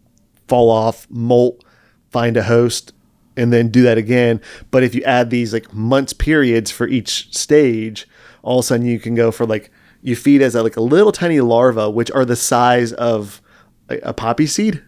fall 0.49 0.71
off, 0.71 1.07
molt, 1.11 1.65
find 2.11 2.37
a 2.37 2.43
host, 2.43 2.93
and 3.37 3.53
then 3.53 3.69
do 3.69 3.83
that 3.83 3.99
again. 3.99 4.41
But 4.71 4.83
if 4.83 4.95
you 4.95 5.03
add 5.05 5.31
these 5.31 5.53
like 5.53 5.73
months 5.73 6.13
periods 6.13 6.71
for 6.71 6.89
each 6.89 7.33
stage, 7.37 8.09
all 8.43 8.59
of 8.59 8.65
a 8.65 8.67
sudden 8.67 8.87
you 8.87 8.99
can 8.99 9.15
go 9.15 9.31
for 9.31 9.47
like 9.47 9.71
you 10.03 10.17
feed 10.17 10.43
as 10.43 10.55
a, 10.55 10.63
like 10.63 10.77
a 10.77 10.83
little 10.83 11.13
tiny 11.13 11.41
larva, 11.41 11.89
which 11.89 12.11
are 12.11 12.25
the 12.25 12.37
size 12.37 12.93
of 12.95 13.41
a, 13.89 13.99
a 13.99 14.13
poppy 14.13 14.47
seed, 14.47 14.83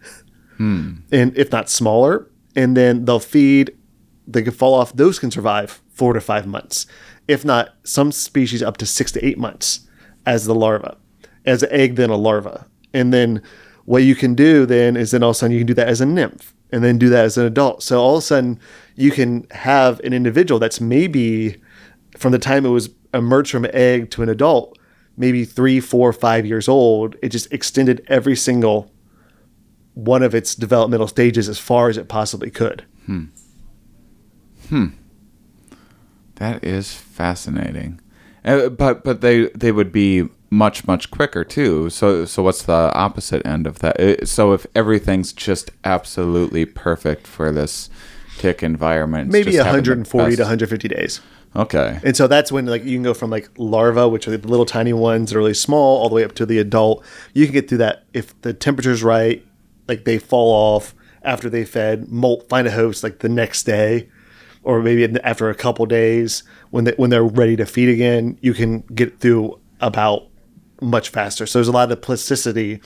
hmm. 0.57 0.95
and 1.11 1.37
if 1.37 1.51
not 1.51 1.69
smaller, 1.69 2.29
and 2.55 2.75
then 2.75 3.05
they'll 3.05 3.19
feed. 3.19 3.75
They 4.27 4.43
can 4.43 4.53
fall 4.53 4.75
off. 4.75 4.93
Those 4.93 5.17
can 5.17 5.31
survive 5.31 5.81
four 5.89 6.13
to 6.13 6.21
five 6.21 6.45
months, 6.45 6.85
if 7.27 7.43
not 7.43 7.69
some 7.83 8.11
species 8.11 8.61
up 8.61 8.77
to 8.77 8.85
six 8.85 9.11
to 9.13 9.25
eight 9.25 9.37
months 9.37 9.87
as 10.25 10.45
the 10.45 10.55
larva. 10.55 10.97
as 11.45 11.63
an 11.63 11.71
egg, 11.71 11.95
then 11.95 12.09
a 12.09 12.15
larva. 12.15 12.67
And 12.93 13.13
then 13.13 13.41
what 13.85 14.03
you 14.03 14.15
can 14.15 14.35
do 14.35 14.65
then 14.65 14.95
is 14.95 15.11
then 15.11 15.23
all 15.23 15.31
of 15.31 15.35
a 15.35 15.39
sudden 15.39 15.53
you 15.53 15.59
can 15.59 15.67
do 15.67 15.73
that 15.73 15.87
as 15.87 16.01
a 16.01 16.05
nymph 16.05 16.53
and 16.71 16.83
then 16.83 16.97
do 16.97 17.09
that 17.09 17.25
as 17.25 17.37
an 17.37 17.45
adult. 17.45 17.83
So 17.83 17.99
all 17.99 18.17
of 18.17 18.19
a 18.19 18.21
sudden 18.25 18.59
you 18.95 19.11
can 19.11 19.47
have 19.51 19.99
an 20.01 20.13
individual 20.13 20.59
that's 20.59 20.79
maybe 20.79 21.61
from 22.17 22.31
the 22.31 22.39
time 22.39 22.65
it 22.65 22.69
was 22.69 22.89
emerged 23.13 23.51
from 23.51 23.65
an 23.65 23.71
egg 23.73 24.11
to 24.11 24.23
an 24.23 24.29
adult, 24.29 24.77
maybe 25.19 25.45
three, 25.45 25.79
four, 25.79 26.11
five 26.11 26.45
years 26.47 26.67
old. 26.67 27.15
It 27.21 27.29
just 27.29 27.51
extended 27.53 28.03
every 28.07 28.35
single 28.35 28.91
one 29.93 30.23
of 30.23 30.33
its 30.33 30.55
developmental 30.55 31.07
stages 31.07 31.47
as 31.49 31.59
far 31.59 31.89
as 31.89 31.97
it 31.97 32.07
possibly 32.07 32.49
could. 32.49 32.85
Hmm. 33.05 33.25
That 36.35 36.63
is 36.63 36.93
fascinating. 36.93 37.99
Uh, 38.45 38.69
but 38.69 39.03
but 39.03 39.21
they 39.21 39.49
they 39.49 39.71
would 39.71 39.91
be 39.91 40.29
much 40.49 40.87
much 40.87 41.11
quicker 41.11 41.43
too. 41.43 41.89
So 41.89 42.23
so 42.25 42.41
what's 42.43 42.63
the 42.63 42.91
opposite 42.95 43.45
end 43.45 43.67
of 43.67 43.79
that? 43.79 43.99
Uh, 43.99 44.25
So 44.25 44.53
if 44.53 44.65
everything's 44.73 45.33
just 45.33 45.71
absolutely 45.83 46.65
perfect 46.65 47.27
for 47.27 47.51
this 47.51 47.89
tick 48.37 48.63
environment, 48.63 49.31
Maybe 49.31 49.51
just 49.51 49.65
having 49.65 49.83
the 49.83 49.91
140 49.91 50.35
to 50.37 50.41
150 50.43 50.87
days. 50.87 51.19
Okay. 51.55 51.99
And 52.03 52.15
so 52.15 52.27
that's 52.27 52.51
when 52.51 52.65
like 52.65 52.83
you 52.83 52.95
can 52.95 53.03
go 53.03 53.13
from 53.13 53.29
like 53.29 53.49
larva, 53.57 54.07
which 54.07 54.27
are 54.27 54.37
the 54.37 54.47
little 54.47 54.65
tiny 54.65 54.93
ones 54.93 55.33
are 55.33 55.39
really 55.39 55.53
small, 55.53 55.97
all 55.97 56.09
the 56.09 56.15
way 56.15 56.23
up 56.23 56.33
to 56.35 56.45
the 56.45 56.59
adult. 56.59 57.03
You 57.33 57.45
can 57.45 57.53
get 57.53 57.69
through 57.69 57.79
that 57.79 58.03
if 58.13 58.39
the 58.41 58.53
temperature's 58.53 59.03
right, 59.03 59.45
like 59.87 60.05
they 60.05 60.19
fall 60.19 60.51
off 60.51 60.93
after 61.23 61.49
they 61.49 61.65
fed, 61.65 62.09
molt, 62.09 62.47
find 62.49 62.67
a 62.67 62.71
host 62.71 63.03
like 63.03 63.19
the 63.19 63.29
next 63.29 63.63
day, 63.63 64.09
or 64.63 64.81
maybe 64.81 65.19
after 65.21 65.49
a 65.49 65.55
couple 65.55 65.85
days 65.85 66.43
when 66.69 66.85
they, 66.85 66.93
when 66.93 67.09
they're 67.09 67.23
ready 67.23 67.55
to 67.55 67.65
feed 67.65 67.89
again, 67.89 68.37
you 68.41 68.53
can 68.53 68.79
get 68.93 69.19
through 69.19 69.59
about 69.81 70.27
much 70.81 71.09
faster. 71.09 71.45
So 71.45 71.59
there's 71.59 71.67
a 71.67 71.73
lot 71.73 71.91
of 71.91 72.01
plasticity 72.01 72.79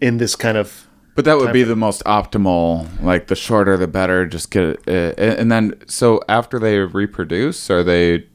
in 0.00 0.18
this 0.18 0.36
kind 0.36 0.56
of 0.56 0.87
But 1.18 1.24
that 1.24 1.36
would 1.38 1.52
be 1.52 1.64
the 1.64 1.74
most 1.74 2.04
optimal. 2.04 2.86
Like 3.02 3.26
the 3.26 3.34
shorter, 3.34 3.76
the 3.76 3.88
better. 3.88 4.24
Just 4.24 4.52
get 4.52 4.62
it, 4.62 4.80
uh, 4.86 5.20
and 5.20 5.50
then 5.50 5.74
so 5.88 6.20
after 6.28 6.60
they 6.60 6.78
reproduce, 6.78 7.68
or 7.68 7.82
they 7.82 8.28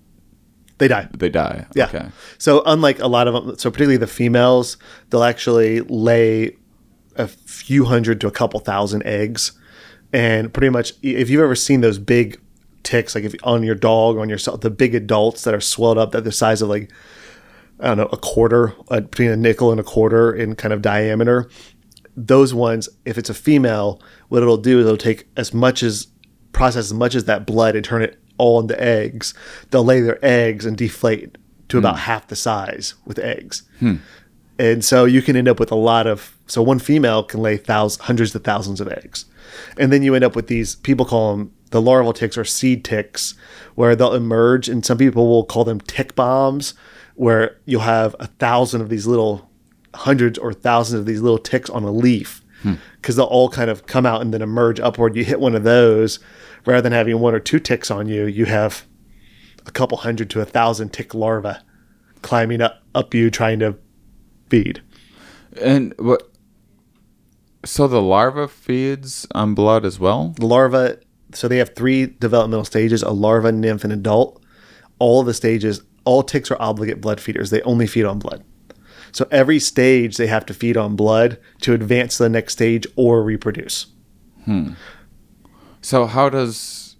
they 0.79 0.89
die. 0.89 1.07
they 1.13 1.29
die. 1.29 1.65
Yeah. 1.75 1.86
Okay. 1.86 2.09
So 2.39 2.61
unlike 2.65 2.99
a 2.99 3.07
lot 3.07 3.29
of 3.29 3.34
them, 3.36 3.57
so 3.57 3.71
particularly 3.71 3.95
the 3.95 4.05
females, 4.05 4.75
they'll 5.09 5.23
actually 5.23 5.79
lay 5.79 6.57
a 7.15 7.29
few 7.29 7.86
hundred 7.86 8.19
to 8.19 8.27
a 8.27 8.31
couple 8.31 8.59
thousand 8.59 9.03
eggs, 9.05 9.53
and 10.11 10.53
pretty 10.53 10.69
much 10.69 10.91
if 11.01 11.29
you've 11.29 11.41
ever 11.41 11.55
seen 11.55 11.79
those 11.79 11.99
big 11.99 12.38
ticks, 12.84 13.15
like 13.15 13.23
if 13.23 13.34
on 13.43 13.63
your 13.63 13.75
dog, 13.75 14.17
on 14.17 14.27
yourself, 14.27 14.59
the 14.59 14.69
big 14.69 14.93
adults 14.93 15.45
that 15.45 15.53
are 15.53 15.61
swelled 15.61 15.97
up, 15.97 16.11
that 16.11 16.25
the 16.25 16.34
size 16.34 16.61
of 16.61 16.67
like 16.67 16.91
I 17.79 17.88
don't 17.88 17.97
know 17.97 18.09
a 18.11 18.17
quarter, 18.17 18.73
uh, 18.89 18.99
between 18.99 19.29
a 19.29 19.38
nickel 19.38 19.71
and 19.71 19.79
a 19.79 19.84
quarter 19.84 20.34
in 20.34 20.55
kind 20.55 20.73
of 20.73 20.81
diameter. 20.81 21.49
Those 22.16 22.53
ones, 22.53 22.89
if 23.05 23.18
it's 23.18 23.30
a 23.30 23.34
female, 23.34 24.01
what 24.30 24.43
it'll 24.43 24.57
do 24.57 24.80
is 24.80 24.86
it'll 24.86 24.97
take 24.97 25.28
as 25.36 25.53
much 25.53 25.82
as 25.84 26.07
process 26.51 26.86
as 26.86 26.93
much 26.93 27.16
as 27.16 27.26
that 27.26 27.45
blood 27.45 27.76
and 27.76 27.84
turn 27.84 28.01
it 28.01 28.20
all 28.38 28.59
into 28.59 28.80
eggs. 28.82 29.34
They'll 29.72 29.84
lay 29.84 30.01
their 30.01 30.24
eggs 30.24 30.66
and 30.66 30.78
deflate 30.78 31.38
to 31.70 31.78
about 31.78 31.95
hmm. 31.95 32.01
half 32.01 32.28
the 32.28 32.36
size 32.36 32.93
with 33.05 33.20
eggs. 33.20 33.64
Hmm. 33.80 33.95
And 34.59 34.86
so 34.86 35.05
you 35.05 35.22
can 35.22 35.36
end 35.36 35.47
up 35.47 35.59
with 35.59 35.72
a 35.72 35.76
lot 35.76 36.05
of 36.05 36.38
so 36.45 36.61
one 36.61 36.80
female 36.80 37.24
can 37.24 37.41
lay 37.41 37.57
thousands, 37.57 38.05
hundreds 38.05 38.36
of 38.36 38.43
thousands 38.43 38.80
of 38.80 38.88
eggs, 38.88 39.26
and 39.78 39.91
then 39.91 40.03
you 40.03 40.14
end 40.14 40.24
up 40.24 40.36
with 40.36 40.47
these 40.47 40.76
people 40.76 41.05
call 41.05 41.36
them 41.36 41.53
the 41.72 41.82
larval 41.82 42.14
ticks 42.14 42.38
or 42.38 42.45
seed 42.45 42.86
ticks, 42.86 43.34
where 43.74 43.95
they'll 43.95 44.14
emerge, 44.14 44.70
and 44.70 44.86
some 44.86 44.97
people 44.97 45.28
will 45.28 45.43
call 45.43 45.64
them 45.64 45.82
tick 45.82 46.14
bombs, 46.14 46.76
where 47.16 47.57
you'll 47.66 47.82
have 47.82 48.16
a 48.20 48.28
thousand 48.28 48.82
of 48.82 48.89
these 48.89 49.07
little 49.07 49.49
hundreds 49.94 50.38
or 50.38 50.54
thousands 50.54 51.00
of 51.00 51.06
these 51.06 51.22
little 51.22 51.38
ticks 51.38 51.70
on 51.70 51.84
a 51.84 51.91
leaf, 51.91 52.44
hmm. 52.62 52.76
because 52.96 53.16
they'll 53.16 53.26
all 53.26 53.50
kind 53.50 53.70
of 53.70 53.86
come 53.86 54.06
out 54.06 54.22
and 54.22 54.34
then 54.34 54.41
emerge 54.41 54.80
upward. 54.80 55.16
You 55.16 55.24
hit 55.24 55.39
one 55.39 55.56
of 55.56 55.64
those, 55.64 56.20
rather 56.66 56.82
than 56.82 56.94
having 56.94 57.20
one 57.20 57.36
or 57.36 57.39
two 57.39 57.60
ticks 57.60 57.91
on 57.91 58.08
you, 58.08 58.26
you 58.26 58.46
have 58.46 58.86
a 59.66 59.72
couple 59.72 59.98
hundred 60.00 60.30
to 60.32 60.41
a 60.41 60.46
thousand 60.46 60.91
tick 60.91 61.14
larvae 61.14 61.56
climbing 62.22 62.62
up 62.62 62.82
up 62.96 63.14
you 63.14 63.30
trying 63.30 63.60
to 63.60 63.78
feed. 64.50 64.82
And 65.62 65.94
what? 65.98 66.30
So 67.66 67.88
the 67.88 68.02
larva 68.02 68.48
feeds 68.48 69.28
on 69.34 69.54
blood 69.54 69.86
as 69.86 70.00
well. 70.00 70.34
The 70.38 70.46
larva, 70.46 70.98
so 71.34 71.48
they 71.48 71.58
have 71.58 71.76
three 71.76 72.08
developmental 72.08 72.66
stages: 72.66 73.04
a 73.04 73.12
larva, 73.12 73.52
nymph, 73.52 73.84
and 73.84 73.94
adult. 73.94 74.44
All 75.00 75.22
of 75.22 75.26
the 75.26 75.34
stages, 75.34 75.82
all 76.06 76.24
ticks 76.24 76.50
are 76.52 76.62
obligate 76.62 77.02
blood 77.02 77.20
feeders. 77.20 77.50
They 77.50 77.62
only 77.62 77.88
feed 77.88 78.06
on 78.06 78.20
blood. 78.20 78.44
So 79.14 79.28
every 79.32 79.59
stage 79.59 80.18
they 80.18 80.28
have 80.28 80.45
to 80.47 80.53
feed 80.53 80.76
on 80.76 80.95
blood 80.95 81.39
to 81.61 81.74
advance 81.74 82.18
to 82.18 82.24
the 82.24 82.30
next 82.30 82.53
stage 82.53 82.86
or 82.95 83.24
reproduce. 83.24 83.88
Hmm. 84.45 84.72
So 85.82 86.07
how 86.07 86.30
does? 86.30 86.95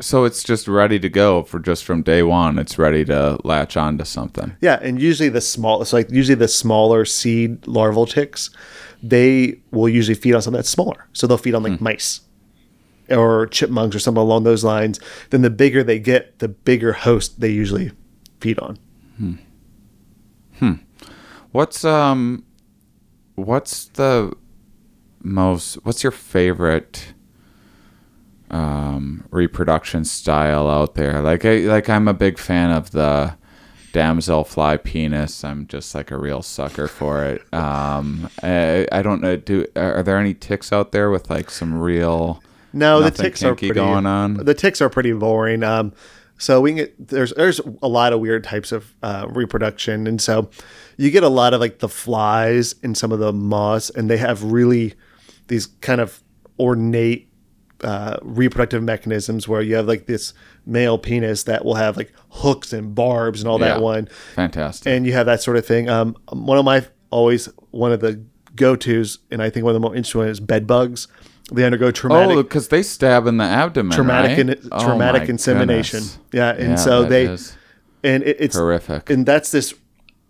So 0.00 0.24
it's 0.24 0.42
just 0.42 0.66
ready 0.66 0.98
to 0.98 1.08
go 1.08 1.44
for 1.44 1.60
just 1.60 1.84
from 1.84 2.02
day 2.02 2.24
one. 2.24 2.58
It's 2.58 2.78
ready 2.78 3.04
to 3.04 3.38
latch 3.44 3.76
on 3.76 3.96
to 3.98 4.04
something. 4.04 4.56
Yeah, 4.60 4.80
and 4.82 5.00
usually 5.00 5.28
the 5.28 5.40
small, 5.40 5.80
it's 5.80 5.92
like 5.92 6.10
usually 6.10 6.34
the 6.34 6.48
smaller 6.48 7.04
seed 7.04 7.64
larval 7.68 8.06
ticks, 8.06 8.50
they 9.02 9.60
will 9.70 9.88
usually 9.88 10.16
feed 10.16 10.34
on 10.34 10.42
something 10.42 10.58
that's 10.58 10.68
smaller. 10.68 11.06
So 11.12 11.28
they'll 11.28 11.38
feed 11.38 11.54
on 11.54 11.62
like 11.62 11.78
hmm. 11.78 11.84
mice 11.84 12.20
or 13.08 13.46
chipmunks 13.46 13.94
or 13.94 14.00
something 14.00 14.20
along 14.20 14.42
those 14.42 14.64
lines. 14.64 14.98
Then 15.30 15.42
the 15.42 15.50
bigger 15.50 15.84
they 15.84 16.00
get, 16.00 16.40
the 16.40 16.48
bigger 16.48 16.92
host 16.92 17.40
they 17.40 17.50
usually 17.50 17.92
feed 18.40 18.58
on. 18.58 18.78
Hmm. 20.58 20.74
What's 21.54 21.84
um, 21.84 22.44
what's 23.36 23.84
the 23.84 24.32
most? 25.22 25.76
What's 25.84 26.02
your 26.02 26.10
favorite 26.10 27.14
um 28.50 29.24
reproduction 29.30 30.04
style 30.04 30.68
out 30.68 30.96
there? 30.96 31.20
Like 31.20 31.44
I 31.44 31.58
like 31.58 31.88
I'm 31.88 32.08
a 32.08 32.12
big 32.12 32.40
fan 32.40 32.72
of 32.72 32.90
the 32.90 33.36
damselfly 33.92 34.46
fly 34.48 34.76
penis. 34.78 35.44
I'm 35.44 35.68
just 35.68 35.94
like 35.94 36.10
a 36.10 36.18
real 36.18 36.42
sucker 36.42 36.88
for 36.88 37.22
it. 37.22 37.54
Um, 37.54 38.28
I, 38.42 38.88
I 38.90 39.02
don't 39.02 39.20
know. 39.20 39.36
Do 39.36 39.64
are 39.76 40.02
there 40.02 40.18
any 40.18 40.34
ticks 40.34 40.72
out 40.72 40.90
there 40.90 41.08
with 41.08 41.30
like 41.30 41.50
some 41.50 41.72
real? 41.72 42.42
No, 42.72 43.00
the 43.00 43.12
ticks 43.12 43.44
are 43.44 43.54
pretty 43.54 43.72
going 43.72 44.06
on? 44.06 44.34
The 44.34 44.54
ticks 44.54 44.80
are 44.80 44.90
pretty 44.90 45.12
boring. 45.12 45.62
Um, 45.62 45.92
so 46.36 46.60
we 46.60 46.70
can 46.70 46.76
get 46.78 47.08
there's 47.08 47.32
there's 47.34 47.60
a 47.80 47.86
lot 47.86 48.12
of 48.12 48.18
weird 48.18 48.42
types 48.42 48.72
of 48.72 48.92
uh, 49.04 49.28
reproduction, 49.30 50.08
and 50.08 50.20
so 50.20 50.50
you 50.96 51.10
get 51.10 51.22
a 51.22 51.28
lot 51.28 51.54
of 51.54 51.60
like 51.60 51.78
the 51.80 51.88
flies 51.88 52.74
and 52.82 52.96
some 52.96 53.12
of 53.12 53.18
the 53.18 53.32
moths, 53.32 53.90
and 53.90 54.08
they 54.10 54.16
have 54.18 54.42
really 54.44 54.94
these 55.48 55.66
kind 55.66 56.00
of 56.00 56.22
ornate 56.58 57.28
uh, 57.82 58.16
reproductive 58.22 58.82
mechanisms 58.82 59.46
where 59.46 59.60
you 59.60 59.74
have 59.74 59.86
like 59.86 60.06
this 60.06 60.32
male 60.64 60.96
penis 60.96 61.42
that 61.42 61.64
will 61.64 61.74
have 61.74 61.96
like 61.96 62.12
hooks 62.30 62.72
and 62.72 62.94
barbs 62.94 63.40
and 63.42 63.48
all 63.48 63.60
Yeah. 63.60 63.68
that 63.74 63.82
one, 63.82 64.08
Fantastic. 64.34 64.90
and 64.90 65.04
you 65.06 65.12
have 65.12 65.26
that 65.26 65.42
sort 65.42 65.56
of 65.56 65.66
thing. 65.66 65.88
Um, 65.88 66.16
one 66.32 66.56
of 66.56 66.64
my 66.64 66.86
always 67.10 67.46
one 67.72 67.92
of 67.92 68.00
the 68.00 68.22
go 68.56 68.74
tos, 68.76 69.18
and 69.30 69.42
I 69.42 69.50
think 69.50 69.64
one 69.64 69.74
of 69.74 69.80
the 69.80 69.86
more 69.86 69.94
interesting 69.94 70.20
ones 70.20 70.30
is 70.38 70.40
bed 70.40 70.66
bugs. 70.66 71.08
They 71.52 71.64
undergo 71.64 71.90
traumatic 71.90 72.36
oh, 72.38 72.42
because 72.42 72.68
they 72.68 72.82
stab 72.82 73.26
in 73.26 73.36
the 73.36 73.44
abdomen. 73.44 73.94
traumatic 73.94 74.38
right? 74.38 74.56
in, 74.58 74.68
Oh 74.72 74.82
traumatic 74.82 75.22
my 75.24 75.28
insemination. 75.28 75.98
goodness. 76.00 76.18
Yeah, 76.32 76.50
and 76.52 76.68
Yeah, 76.70 76.76
so 76.76 77.04
they 77.04 77.24
is 77.26 77.54
and 78.02 78.22
it, 78.22 78.36
it's 78.40 78.56
horrific. 78.56 79.10
and 79.10 79.26
that's 79.26 79.50
this 79.50 79.74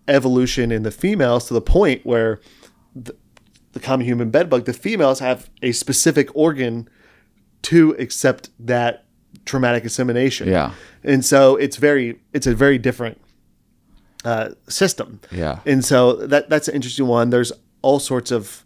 evolution 0.08 0.70
in 0.70 0.82
the 0.82 0.90
females 0.90 1.48
to 1.48 1.54
the 1.54 1.60
point 1.60 2.04
where 2.04 2.40
the, 2.94 3.14
the 3.72 3.80
common 3.80 4.06
human 4.06 4.30
bedbug, 4.30 4.64
the 4.64 4.72
females 4.72 5.18
have 5.20 5.50
a 5.62 5.72
specific 5.72 6.34
organ 6.34 6.88
to 7.62 7.92
accept 7.98 8.50
that 8.58 9.04
traumatic 9.44 9.82
insemination. 9.84 10.48
Yeah. 10.48 10.72
and 11.02 11.24
so 11.24 11.56
it's 11.56 11.76
very 11.76 12.20
it's 12.32 12.46
a 12.46 12.54
very 12.54 12.78
different 12.78 13.20
uh, 14.24 14.50
system. 14.68 15.20
Yeah. 15.30 15.60
and 15.66 15.84
so 15.84 16.14
that 16.14 16.48
that's 16.48 16.68
an 16.68 16.74
interesting 16.74 17.06
one. 17.06 17.30
There's 17.30 17.52
all 17.82 17.98
sorts 17.98 18.30
of 18.30 18.64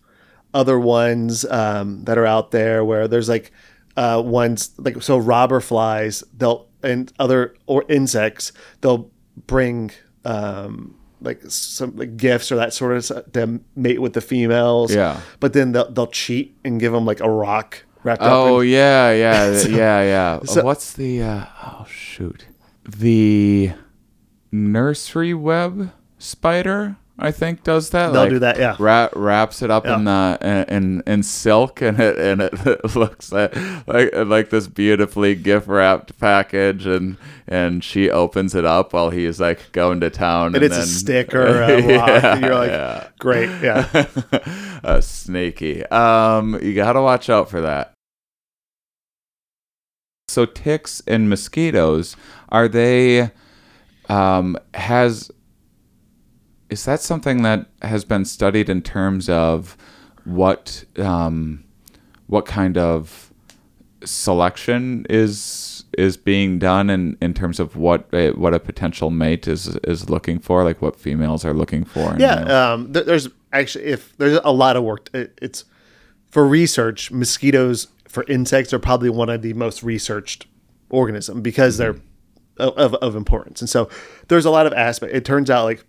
other 0.54 0.78
ones 0.78 1.44
um, 1.46 2.04
that 2.04 2.18
are 2.18 2.26
out 2.26 2.50
there 2.50 2.84
where 2.84 3.08
there's 3.08 3.28
like 3.28 3.52
uh, 3.96 4.22
ones 4.24 4.72
like 4.78 5.02
so 5.02 5.18
robber 5.18 5.60
flies 5.60 6.22
they'll 6.36 6.68
and 6.82 7.12
other 7.18 7.54
or 7.66 7.84
insects 7.88 8.52
they'll 8.80 9.10
bring 9.46 9.90
um, 10.24 10.97
like 11.20 11.40
some 11.48 11.96
like 11.96 12.16
gifts 12.16 12.50
or 12.52 12.56
that 12.56 12.72
sort 12.72 12.96
of 12.96 13.04
stuff 13.04 13.24
to 13.32 13.60
mate 13.76 14.00
with 14.00 14.12
the 14.12 14.20
females. 14.20 14.94
Yeah. 14.94 15.20
but 15.40 15.52
then 15.52 15.72
they'll 15.72 15.90
they'll 15.90 16.06
cheat 16.06 16.56
and 16.64 16.78
give 16.80 16.92
them 16.92 17.04
like 17.04 17.20
a 17.20 17.28
rock 17.30 17.84
wrapped 18.04 18.22
up. 18.22 18.30
Oh 18.32 18.60
in, 18.60 18.68
yeah, 18.68 19.12
yeah, 19.12 19.62
yeah, 19.68 20.02
yeah. 20.02 20.40
so- 20.44 20.62
What's 20.64 20.92
the? 20.92 21.22
Uh, 21.22 21.44
oh 21.64 21.86
shoot, 21.88 22.46
the 22.88 23.72
nursery 24.52 25.34
web 25.34 25.92
spider. 26.18 26.96
I 27.20 27.32
think 27.32 27.64
does 27.64 27.90
that. 27.90 28.12
They'll 28.12 28.28
do 28.28 28.38
that, 28.38 28.58
yeah. 28.58 28.76
Wrap, 28.78 29.12
wraps 29.16 29.60
it 29.62 29.70
up 29.72 29.84
in 29.86 30.04
the 30.04 30.38
in, 30.68 31.02
in 31.06 31.22
silk, 31.24 31.82
and 31.82 31.98
it 31.98 32.16
and 32.16 32.42
it 32.42 32.94
looks 32.96 33.32
like 33.32 33.56
like 33.88 34.14
like 34.14 34.50
this 34.50 34.68
beautifully 34.68 35.34
gift 35.34 35.66
wrapped 35.66 36.16
package, 36.20 36.86
and 36.86 37.16
and 37.48 37.82
she 37.82 38.08
opens 38.08 38.54
it 38.54 38.64
up 38.64 38.92
while 38.92 39.10
he's 39.10 39.40
like 39.40 39.72
going 39.72 39.98
to 40.00 40.10
town, 40.10 40.54
and 40.54 40.62
it's 40.62 40.76
a 40.76 40.78
then- 40.78 40.86
stick 40.86 41.34
or 41.34 41.46
a 41.62 41.82
Yeah, 41.82 42.34
and 42.34 42.44
you're 42.44 42.54
like, 42.54 42.70
yeah. 42.70 43.08
great, 43.18 43.50
yeah. 43.62 44.06
uh, 44.84 45.00
snaky. 45.00 45.84
Um, 45.86 46.58
you 46.62 46.74
gotta 46.74 47.02
watch 47.02 47.28
out 47.28 47.50
for 47.50 47.60
that. 47.62 47.94
So 50.28 50.44
ticks 50.46 51.02
and 51.06 51.28
mosquitoes 51.28 52.14
are 52.50 52.68
they? 52.68 53.30
Um, 54.08 54.56
has 54.74 55.30
is 56.70 56.84
that 56.84 57.00
something 57.00 57.42
that 57.42 57.66
has 57.82 58.04
been 58.04 58.24
studied 58.24 58.68
in 58.68 58.82
terms 58.82 59.28
of 59.28 59.76
what 60.24 60.84
um, 60.96 61.64
what 62.26 62.44
kind 62.46 62.76
of 62.76 63.32
selection 64.04 65.06
is 65.08 65.84
is 65.96 66.16
being 66.16 66.58
done 66.58 66.90
in, 66.90 67.16
in 67.20 67.34
terms 67.34 67.58
of 67.58 67.74
what 67.74 68.08
a, 68.12 68.30
what 68.32 68.54
a 68.54 68.60
potential 68.60 69.10
mate 69.10 69.48
is 69.48 69.76
is 69.84 70.10
looking 70.10 70.38
for, 70.38 70.62
like 70.64 70.80
what 70.82 70.96
females 70.96 71.44
are 71.44 71.54
looking 71.54 71.84
for. 71.84 72.14
Yeah, 72.18 72.72
um, 72.72 72.92
th- 72.92 73.06
there's 73.06 73.28
actually 73.52 73.86
if 73.86 74.16
there's 74.18 74.38
a 74.44 74.52
lot 74.52 74.76
of 74.76 74.84
work. 74.84 75.08
It, 75.14 75.38
it's 75.40 75.64
for 76.30 76.46
research. 76.46 77.10
Mosquitoes 77.10 77.88
for 78.06 78.24
insects 78.24 78.72
are 78.72 78.78
probably 78.78 79.10
one 79.10 79.28
of 79.28 79.42
the 79.42 79.54
most 79.54 79.82
researched 79.82 80.46
organism 80.90 81.42
because 81.42 81.78
they're 81.78 81.96
of, 82.58 82.94
of 82.94 83.16
importance. 83.16 83.60
And 83.60 83.68
so 83.70 83.88
there's 84.28 84.44
a 84.44 84.50
lot 84.50 84.66
of 84.66 84.72
aspect. 84.72 85.14
It 85.14 85.24
turns 85.24 85.50
out 85.50 85.64
like 85.64 85.84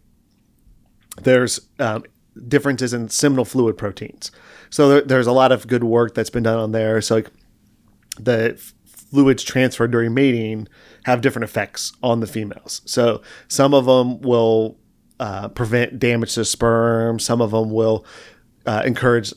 there's 1.23 1.59
um, 1.79 2.03
differences 2.47 2.93
in 2.93 3.09
seminal 3.09 3.45
fluid 3.45 3.77
proteins. 3.77 4.31
So 4.69 4.89
there, 4.89 5.01
there's 5.01 5.27
a 5.27 5.31
lot 5.31 5.51
of 5.51 5.67
good 5.67 5.83
work 5.83 6.13
that's 6.13 6.29
been 6.29 6.43
done 6.43 6.59
on 6.59 6.71
there. 6.71 7.01
So 7.01 7.15
like 7.15 7.31
the 8.19 8.61
fluids 8.85 9.43
transferred 9.43 9.91
during 9.91 10.13
mating 10.13 10.67
have 11.05 11.21
different 11.21 11.43
effects 11.43 11.93
on 12.03 12.19
the 12.19 12.27
females. 12.27 12.81
So 12.85 13.21
some 13.47 13.73
of 13.73 13.85
them 13.85 14.21
will 14.21 14.77
uh, 15.19 15.49
prevent 15.49 15.99
damage 15.99 16.35
to 16.35 16.45
sperm. 16.45 17.19
Some 17.19 17.41
of 17.41 17.51
them 17.51 17.71
will 17.71 18.05
uh, 18.65 18.83
encourage 18.85 19.33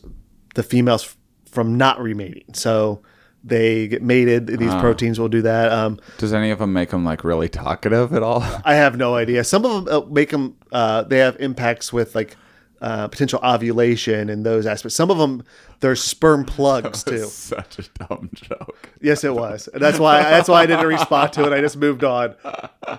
the 0.55 0.62
females 0.62 1.16
from 1.51 1.76
not 1.76 2.01
remating. 2.01 2.55
So 2.55 3.03
they 3.45 3.88
get 3.88 4.03
mated. 4.03 4.47
These 4.47 4.74
proteins 4.74 5.18
will 5.18 5.28
do 5.28 5.43
that. 5.43 5.72
Um, 5.72 5.99
Does 6.18 6.32
any 6.32 6.51
of 6.51 6.59
them 6.59 6.72
make 6.72 6.90
them 6.90 7.05
like 7.05 7.24
really 7.24 7.49
talkative 7.49 8.12
at 8.14 8.22
all? 8.22 8.43
I 8.64 8.74
have 8.74 8.97
no 8.97 9.14
idea. 9.16 9.45
Some 9.45 9.64
of 9.64 9.84
them 9.84 10.03
uh, 10.03 10.07
make 10.07 10.30
them. 10.30 10.57
Uh, 10.70 11.03
they 11.03 11.18
have 11.18 11.36
impacts 11.40 11.93
with 11.93 12.14
like 12.14 12.36
uh, 12.80 13.09
potential 13.09 13.40
ovulation 13.45 14.28
and 14.28 14.45
those 14.45 14.66
aspects. 14.66 14.95
Some 14.95 15.11
of 15.11 15.18
them, 15.18 15.45
they're 15.80 15.97
sperm 15.97 16.45
plugs 16.47 17.05
too. 17.05 17.24
Such 17.26 17.78
a 17.78 18.07
dumb 18.07 18.30
joke. 18.34 18.90
Yes, 19.01 19.24
it 19.24 19.34
was. 19.34 19.68
And 19.68 19.82
that's 19.82 19.99
why. 19.99 20.22
That's 20.22 20.49
why 20.49 20.62
I 20.62 20.66
didn't 20.66 20.86
respond 20.86 21.32
to 21.34 21.47
it. 21.47 21.53
I 21.53 21.61
just 21.61 21.76
moved 21.76 22.05
on. 22.05 22.34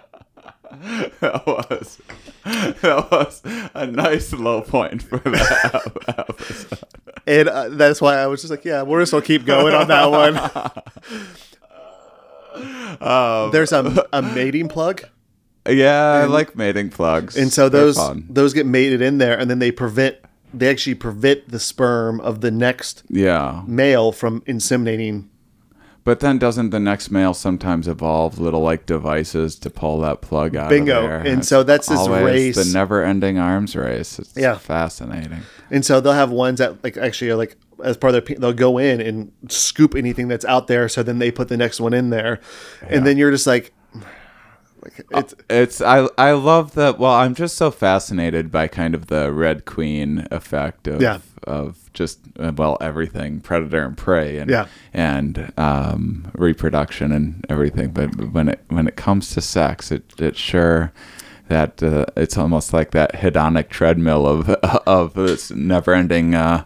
That 1.19 1.45
was 1.45 2.01
that 2.43 3.07
was 3.11 3.41
a 3.73 3.87
nice 3.87 4.33
low 4.33 4.61
point 4.61 5.01
for 5.03 5.17
that 5.17 5.81
episode. 6.07 6.79
And 7.25 7.47
uh, 7.47 7.69
that's 7.69 8.01
why 8.01 8.17
I 8.17 8.27
was 8.27 8.41
just 8.41 8.51
like, 8.51 8.65
yeah, 8.65 8.83
we're 8.83 9.01
just 9.01 9.11
gonna 9.11 9.23
keep 9.23 9.45
going 9.45 9.73
on 9.73 9.87
that 9.87 10.11
one. 10.11 10.37
Um, 13.01 13.51
There's 13.51 13.71
a, 13.71 14.07
a 14.13 14.21
mating 14.21 14.67
plug, 14.67 15.03
Yeah, 15.67 16.21
I 16.23 16.25
like 16.25 16.55
mating 16.55 16.89
plugs, 16.89 17.35
and 17.35 17.51
so 17.51 17.69
those 17.69 17.97
those 18.29 18.53
get 18.53 18.65
mated 18.65 19.01
in 19.01 19.17
there, 19.17 19.37
and 19.37 19.49
then 19.49 19.59
they 19.59 19.71
prevent. 19.71 20.17
They 20.53 20.69
actually 20.69 20.95
prevent 20.95 21.49
the 21.49 21.59
sperm 21.59 22.19
of 22.21 22.41
the 22.41 22.51
next 22.51 23.01
yeah. 23.09 23.63
male 23.65 24.11
from 24.11 24.41
inseminating. 24.41 25.29
But 26.05 26.19
then 26.19 26.37
doesn't 26.37 26.71
the 26.71 26.79
next 26.81 27.11
male 27.11 27.33
sometimes 27.33 27.87
evolve 27.87 28.37
little 28.37 28.59
like 28.61 28.85
devices 28.85 29.55
to 29.59 29.69
pull 29.69 30.01
that 30.01 30.21
plug 30.21 30.55
out? 30.55 30.69
Bingo. 30.69 30.97
Of 30.97 31.03
there? 31.03 31.17
And 31.19 31.39
It's 31.39 31.47
so 31.47 31.63
that's 31.63 31.87
this 31.87 32.07
race. 32.09 32.55
the 32.55 32.73
never-ending 32.77 33.37
arms 33.37 33.73
race. 33.75 34.19
It's 34.19 34.33
Yeah. 34.35 34.57
fascinating. 34.57 35.43
And 35.71 35.85
so 35.85 36.01
they'll 36.01 36.11
have 36.13 36.29
ones 36.29 36.59
that 36.59 36.83
like 36.83 36.97
actually 36.97 37.31
are 37.31 37.35
like 37.37 37.55
as 37.83 37.95
part 37.97 38.13
of 38.15 38.25
their 38.25 38.35
they'll 38.37 38.51
go 38.53 38.77
in 38.77 38.99
and 39.01 39.31
scoop 39.49 39.95
anything 39.95 40.27
that's 40.27 40.45
out 40.45 40.67
there. 40.67 40.89
So 40.89 41.03
then 41.03 41.19
they 41.19 41.31
put 41.31 41.47
the 41.47 41.57
next 41.57 41.79
one 41.79 41.93
in 41.93 42.09
there, 42.09 42.39
and 42.87 43.05
then 43.07 43.17
you're 43.17 43.31
just 43.31 43.47
like, 43.47 43.73
like 44.83 44.99
uh, 45.13 45.19
it's 45.19 45.35
It's 45.49 45.81
I 45.81 46.07
I 46.17 46.31
love 46.33 46.75
that. 46.75 46.99
Well, 46.99 47.13
I'm 47.13 47.33
just 47.33 47.55
so 47.57 47.71
fascinated 47.71 48.51
by 48.51 48.67
kind 48.67 48.93
of 48.93 49.07
the 49.07 49.31
Red 49.31 49.65
Queen 49.65 50.27
effect 50.31 50.87
of 50.87 51.01
Yeah. 51.01 51.19
of 51.45 51.82
just 51.93 52.19
uh, 52.39 52.51
well 52.55 52.77
everything 52.81 53.39
predator 53.41 53.83
and 53.85 53.97
prey 53.97 54.37
and 54.37 54.49
Yeah. 54.49 54.65
and 54.93 55.51
um, 55.57 56.31
reproduction 56.35 57.11
and 57.11 57.45
everything. 57.49 57.91
But 57.91 58.31
when 58.31 58.49
it 58.49 58.59
when 58.69 58.87
it 58.87 58.95
comes 58.95 59.31
to 59.33 59.41
sex, 59.41 59.91
it 59.91 60.13
it 60.19 60.35
sure 60.35 60.91
that 61.49 61.83
uh, 61.83 62.05
it's 62.15 62.37
almost 62.37 62.73
like 62.73 62.91
that 62.91 63.13
hedonic 63.15 63.69
treadmill 63.69 64.25
of 64.25 64.49
of 64.87 65.13
this 65.13 65.51
never 65.51 65.93
ending. 65.93 66.35
Uh, 66.35 66.65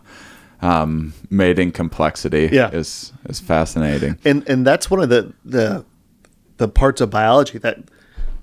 um, 0.59 1.13
mating 1.29 1.71
complexity 1.71 2.49
Yeah. 2.51 2.71
is 2.71 3.13
is 3.29 3.39
fascinating. 3.39 4.17
and 4.25 4.47
and 4.49 4.65
that's 4.65 4.89
one 4.89 4.99
of 5.01 5.09
the 5.09 5.31
the 5.45 5.85
the 6.57 6.67
parts 6.67 6.99
of 6.99 7.11
biology 7.11 7.59
that 7.59 7.77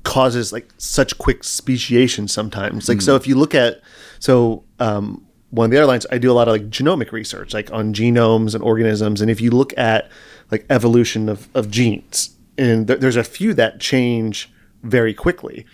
causes 0.05 0.53
like 0.53 0.69
such 0.79 1.19
quick 1.19 1.43
speciation 1.43 2.29
sometimes 2.29 2.89
like 2.89 3.01
so 3.03 3.17
if 3.17 3.27
you 3.27 3.35
look 3.35 3.53
at 3.55 3.81
so 4.21 4.63
um 4.79 5.27
one 5.55 5.67
of 5.67 5.71
the 5.71 5.77
airlines 5.79 6.07
i 6.11 6.19
do 6.19 6.31
a 6.31 6.35
lot 6.35 6.49
of 6.49 6.53
like 6.53 6.69
genomic 6.71 7.13
research 7.13 7.55
like 7.55 7.73
on 7.73 7.93
genomes 7.95 8.55
and 8.55 8.63
organisms 8.63 9.21
and 9.21 9.31
if 9.31 9.41
you 9.41 9.51
look 9.51 9.77
at 9.79 10.11
like 10.51 10.67
evolution 10.71 11.29
of, 11.29 11.49
of 11.55 11.71
genes 11.71 12.37
and 12.59 12.87
th- 12.87 13.01
there's 13.01 13.17
a 13.17 13.25
few 13.25 13.55
that 13.55 13.81
change 13.81 14.51
very 14.83 15.15
quickly 15.15 15.65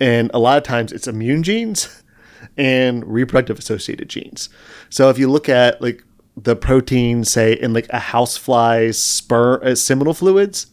and 0.00 0.30
a 0.34 0.38
lot 0.38 0.58
of 0.58 0.64
times 0.64 0.92
it's 0.92 1.06
immune 1.08 1.42
genes 1.42 2.02
and 2.56 3.04
reproductive 3.06 3.58
associated 3.58 4.08
genes. 4.08 4.48
So 4.90 5.08
if 5.10 5.18
you 5.18 5.30
look 5.30 5.48
at 5.48 5.80
like 5.80 6.04
the 6.36 6.54
protein, 6.56 7.24
say 7.24 7.52
in 7.52 7.72
like 7.72 7.88
a 7.90 7.98
housefly's 7.98 8.98
sperm 8.98 9.60
uh, 9.64 9.74
seminal 9.74 10.14
fluids, 10.14 10.66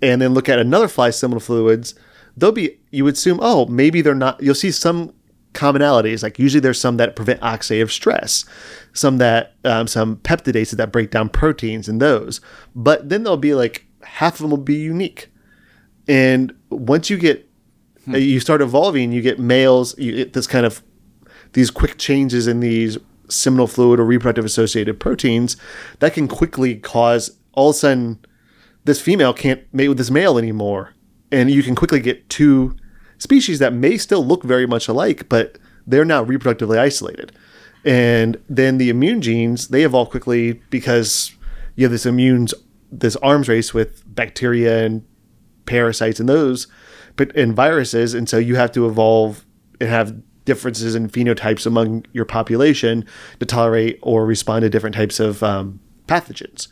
and 0.00 0.22
then 0.22 0.34
look 0.34 0.48
at 0.48 0.58
another 0.58 0.88
fly's 0.88 1.18
seminal 1.18 1.40
fluids, 1.40 1.94
they'll 2.36 2.52
be 2.52 2.78
you 2.90 3.04
would 3.04 3.14
assume 3.14 3.38
oh 3.42 3.66
maybe 3.66 4.00
they're 4.02 4.14
not. 4.14 4.42
You'll 4.42 4.54
see 4.54 4.70
some 4.70 5.12
commonalities 5.52 6.22
like 6.22 6.38
usually 6.38 6.60
there's 6.60 6.80
some 6.80 6.96
that 6.96 7.16
prevent 7.16 7.40
oxidative 7.40 7.90
stress, 7.90 8.44
some 8.92 9.18
that 9.18 9.54
um, 9.64 9.86
some 9.86 10.16
peptidases 10.16 10.76
that 10.76 10.92
break 10.92 11.10
down 11.10 11.28
proteins 11.28 11.88
in 11.88 11.98
those, 11.98 12.40
but 12.74 13.08
then 13.08 13.22
there'll 13.22 13.36
be 13.36 13.54
like 13.54 13.86
half 14.02 14.34
of 14.34 14.40
them 14.40 14.50
will 14.50 14.58
be 14.58 14.76
unique, 14.76 15.30
and 16.08 16.54
once 16.70 17.10
you 17.10 17.16
get 17.16 17.48
uh, 18.08 18.16
you 18.16 18.40
start 18.40 18.60
evolving, 18.60 19.12
you 19.12 19.22
get 19.22 19.38
males, 19.38 19.96
you 19.98 20.16
get 20.16 20.32
this 20.32 20.46
kind 20.46 20.66
of 20.66 20.82
these 21.52 21.70
quick 21.70 21.98
changes 21.98 22.46
in 22.46 22.60
these 22.60 22.98
seminal 23.28 23.66
fluid 23.66 24.00
or 24.00 24.04
reproductive 24.04 24.44
associated 24.44 25.00
proteins 25.00 25.56
that 26.00 26.12
can 26.12 26.28
quickly 26.28 26.76
cause 26.76 27.38
all 27.52 27.70
of 27.70 27.76
a 27.76 27.78
sudden 27.78 28.18
this 28.84 29.00
female 29.00 29.32
can't 29.32 29.62
mate 29.72 29.88
with 29.88 29.98
this 29.98 30.10
male 30.10 30.38
anymore. 30.38 30.94
And 31.30 31.50
you 31.50 31.62
can 31.62 31.74
quickly 31.74 32.00
get 32.00 32.28
two 32.28 32.76
species 33.22 33.60
that 33.60 33.72
may 33.72 33.96
still 33.96 34.26
look 34.26 34.42
very 34.42 34.66
much 34.66 34.88
alike, 34.88 35.28
but 35.28 35.56
they're 35.86 36.04
now 36.04 36.24
reproductively 36.24 36.76
isolated. 36.76 37.32
And 37.84 38.36
then 38.48 38.78
the 38.78 38.90
immune 38.90 39.22
genes, 39.22 39.68
they 39.68 39.84
evolve 39.84 40.10
quickly 40.10 40.54
because 40.70 41.32
you 41.76 41.84
have 41.84 41.92
this 41.92 42.06
immune, 42.06 42.48
this 42.90 43.16
arms 43.16 43.48
race 43.48 43.72
with 43.72 44.02
bacteria 44.12 44.84
and 44.84 45.04
parasites 45.66 46.18
and 46.18 46.28
those, 46.28 46.66
but 47.16 47.34
and 47.36 47.54
viruses, 47.54 48.14
and 48.14 48.28
so 48.28 48.38
you 48.38 48.56
have 48.56 48.72
to 48.72 48.86
evolve 48.86 49.44
and 49.80 49.88
have 49.88 50.14
differences 50.44 50.94
in 50.94 51.08
phenotypes 51.08 51.66
among 51.66 52.04
your 52.12 52.24
population 52.24 53.04
to 53.38 53.46
tolerate 53.46 53.98
or 54.02 54.26
respond 54.26 54.62
to 54.62 54.70
different 54.70 54.96
types 54.96 55.20
of 55.20 55.42
um, 55.42 55.78
pathogens. 56.06 56.68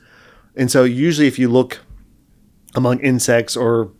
And 0.57 0.71
so 0.71 0.83
usually, 0.83 1.29
if 1.29 1.39
you 1.39 1.49
look 1.49 1.81
among 2.75 3.01
insects 3.01 3.57
or 3.57 3.93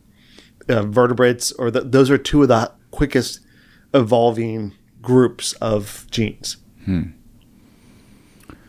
uh, 0.71 0.83
vertebrates, 0.85 1.53
or 1.53 1.71
the, 1.71 1.81
those 1.83 2.11
are 2.11 2.19
two 2.19 2.43
of 2.43 2.49
the 2.49 2.71
quickest 2.91 3.41
evolving 3.93 4.73
groups 5.03 5.53
of 5.55 6.07
genes. 6.11 6.57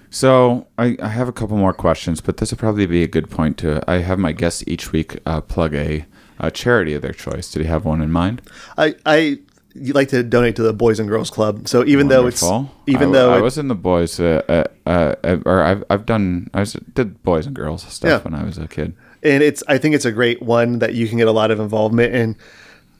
So 0.10 0.68
I, 0.78 0.97
I 1.02 1.08
have 1.08 1.30
a 1.30 1.32
couple 1.32 1.56
more 1.58 1.74
questions, 1.74 2.20
but 2.20 2.38
this 2.38 2.52
would 2.52 2.60
probably 2.60 2.86
be 2.86 3.02
a 3.04 3.08
good 3.08 3.30
point 3.30 3.58
to. 3.60 3.82
I 3.89 3.99
have 3.99 4.20
my 4.20 4.34
guests 4.34 4.64
each 4.68 4.91
week 4.91 5.20
uh, 5.26 5.39
plug 5.41 5.74
a, 5.74 6.06
a 6.39 6.52
charity 6.52 6.93
of 6.93 7.02
their 7.02 7.14
choice. 7.14 7.49
Do 7.49 7.62
you 7.62 7.68
have 7.68 7.86
one 7.86 8.02
in 8.02 8.12
mind? 8.12 8.41
I 8.78 8.95
I 9.06 9.39
you 9.74 9.93
like 9.93 10.10
to 10.10 10.22
donate 10.22 10.58
to 10.58 10.64
the 10.64 10.74
Boys 10.74 10.99
and 10.99 11.08
Girls 11.08 11.30
Club. 11.30 11.66
So 11.70 11.86
even 11.86 12.10
though 12.10 12.28
it's 12.28 12.41
Wonderful. 12.41 12.76
even 12.88 13.10
I, 13.10 13.12
though 13.14 13.34
I 13.34 13.38
it- 13.38 13.41
was 13.41 13.58
in 13.58 13.70
the 13.70 13.76
boys, 13.76 14.20
uh, 14.20 14.41
uh, 14.86 14.89
uh, 15.24 15.38
or 15.45 15.64
I've 15.64 15.84
I've 15.89 16.06
done 16.06 16.49
I 16.54 16.60
was, 16.60 16.74
did 16.93 17.24
boys 17.24 17.45
and 17.47 17.56
girls 17.56 17.84
stuff 17.84 18.10
Yeah. 18.10 18.20
when 18.30 18.34
I 18.39 18.43
was 18.43 18.58
a 18.58 18.68
kid. 18.68 18.93
And 19.24 19.44
it's 19.44 19.64
I 19.68 19.78
think 19.78 19.96
it's 19.96 20.06
a 20.06 20.12
great 20.12 20.42
one 20.42 20.80
that 20.80 20.94
you 20.94 21.08
can 21.08 21.18
get 21.18 21.28
a 21.28 21.32
lot 21.32 21.52
of 21.52 21.60
involvement 21.60 22.14
in. 22.14 22.38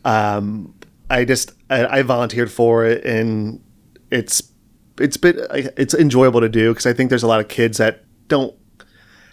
Um, 0.06 0.74
I 1.10 1.26
just 1.26 1.54
I, 1.70 2.00
I 2.00 2.02
volunteered 2.04 2.52
for 2.52 2.86
it, 2.86 3.06
and 3.06 3.64
it's 4.10 4.42
it's 5.00 5.18
been 5.18 5.40
it's 5.52 5.94
enjoyable 5.94 6.42
to 6.42 6.50
do 6.50 6.72
because 6.72 6.86
I 6.86 6.94
think 6.94 7.10
there's 7.10 7.24
a 7.24 7.28
lot 7.28 7.40
of 7.40 7.48
kids 7.48 7.78
that 7.78 8.04
don't 8.28 8.56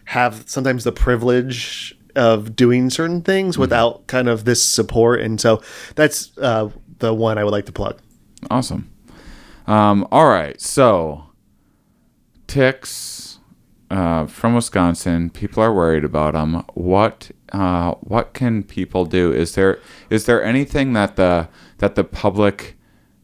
have 0.06 0.44
sometimes 0.46 0.84
the 0.84 0.92
privilege 0.92 1.94
of 2.16 2.56
doing 2.56 2.90
certain 2.90 3.20
things 3.22 3.54
Mm-hmm. 3.54 3.60
without 3.60 4.06
kind 4.06 4.28
of 4.28 4.44
this 4.44 4.62
support, 4.62 5.20
and 5.20 5.40
so 5.40 5.62
that's 5.94 6.36
uh, 6.38 6.68
the 6.98 7.14
one 7.14 7.38
I 7.38 7.44
would 7.44 7.52
like 7.52 7.66
to 7.66 7.72
plug. 7.72 8.00
Awesome. 8.50 8.90
Um, 9.66 10.06
all 10.10 10.26
right. 10.28 10.58
So, 10.60 11.24
ticks 12.46 12.88
uh, 13.90 14.26
from 14.26 14.54
Wisconsin. 14.54 15.30
People 15.30 15.62
are 15.62 15.72
worried 15.72 16.04
about 16.04 16.34
them. 16.34 16.64
What 16.74 17.30
uh, 17.52 17.94
what 18.00 18.34
can 18.34 18.62
people 18.62 19.04
do? 19.04 19.32
Is 19.32 19.54
there 19.54 19.78
is 20.10 20.26
there 20.26 20.42
anything 20.42 20.92
that 20.92 21.16
the 21.16 21.48
that 21.78 21.94
the 21.94 22.04
public 22.04 22.76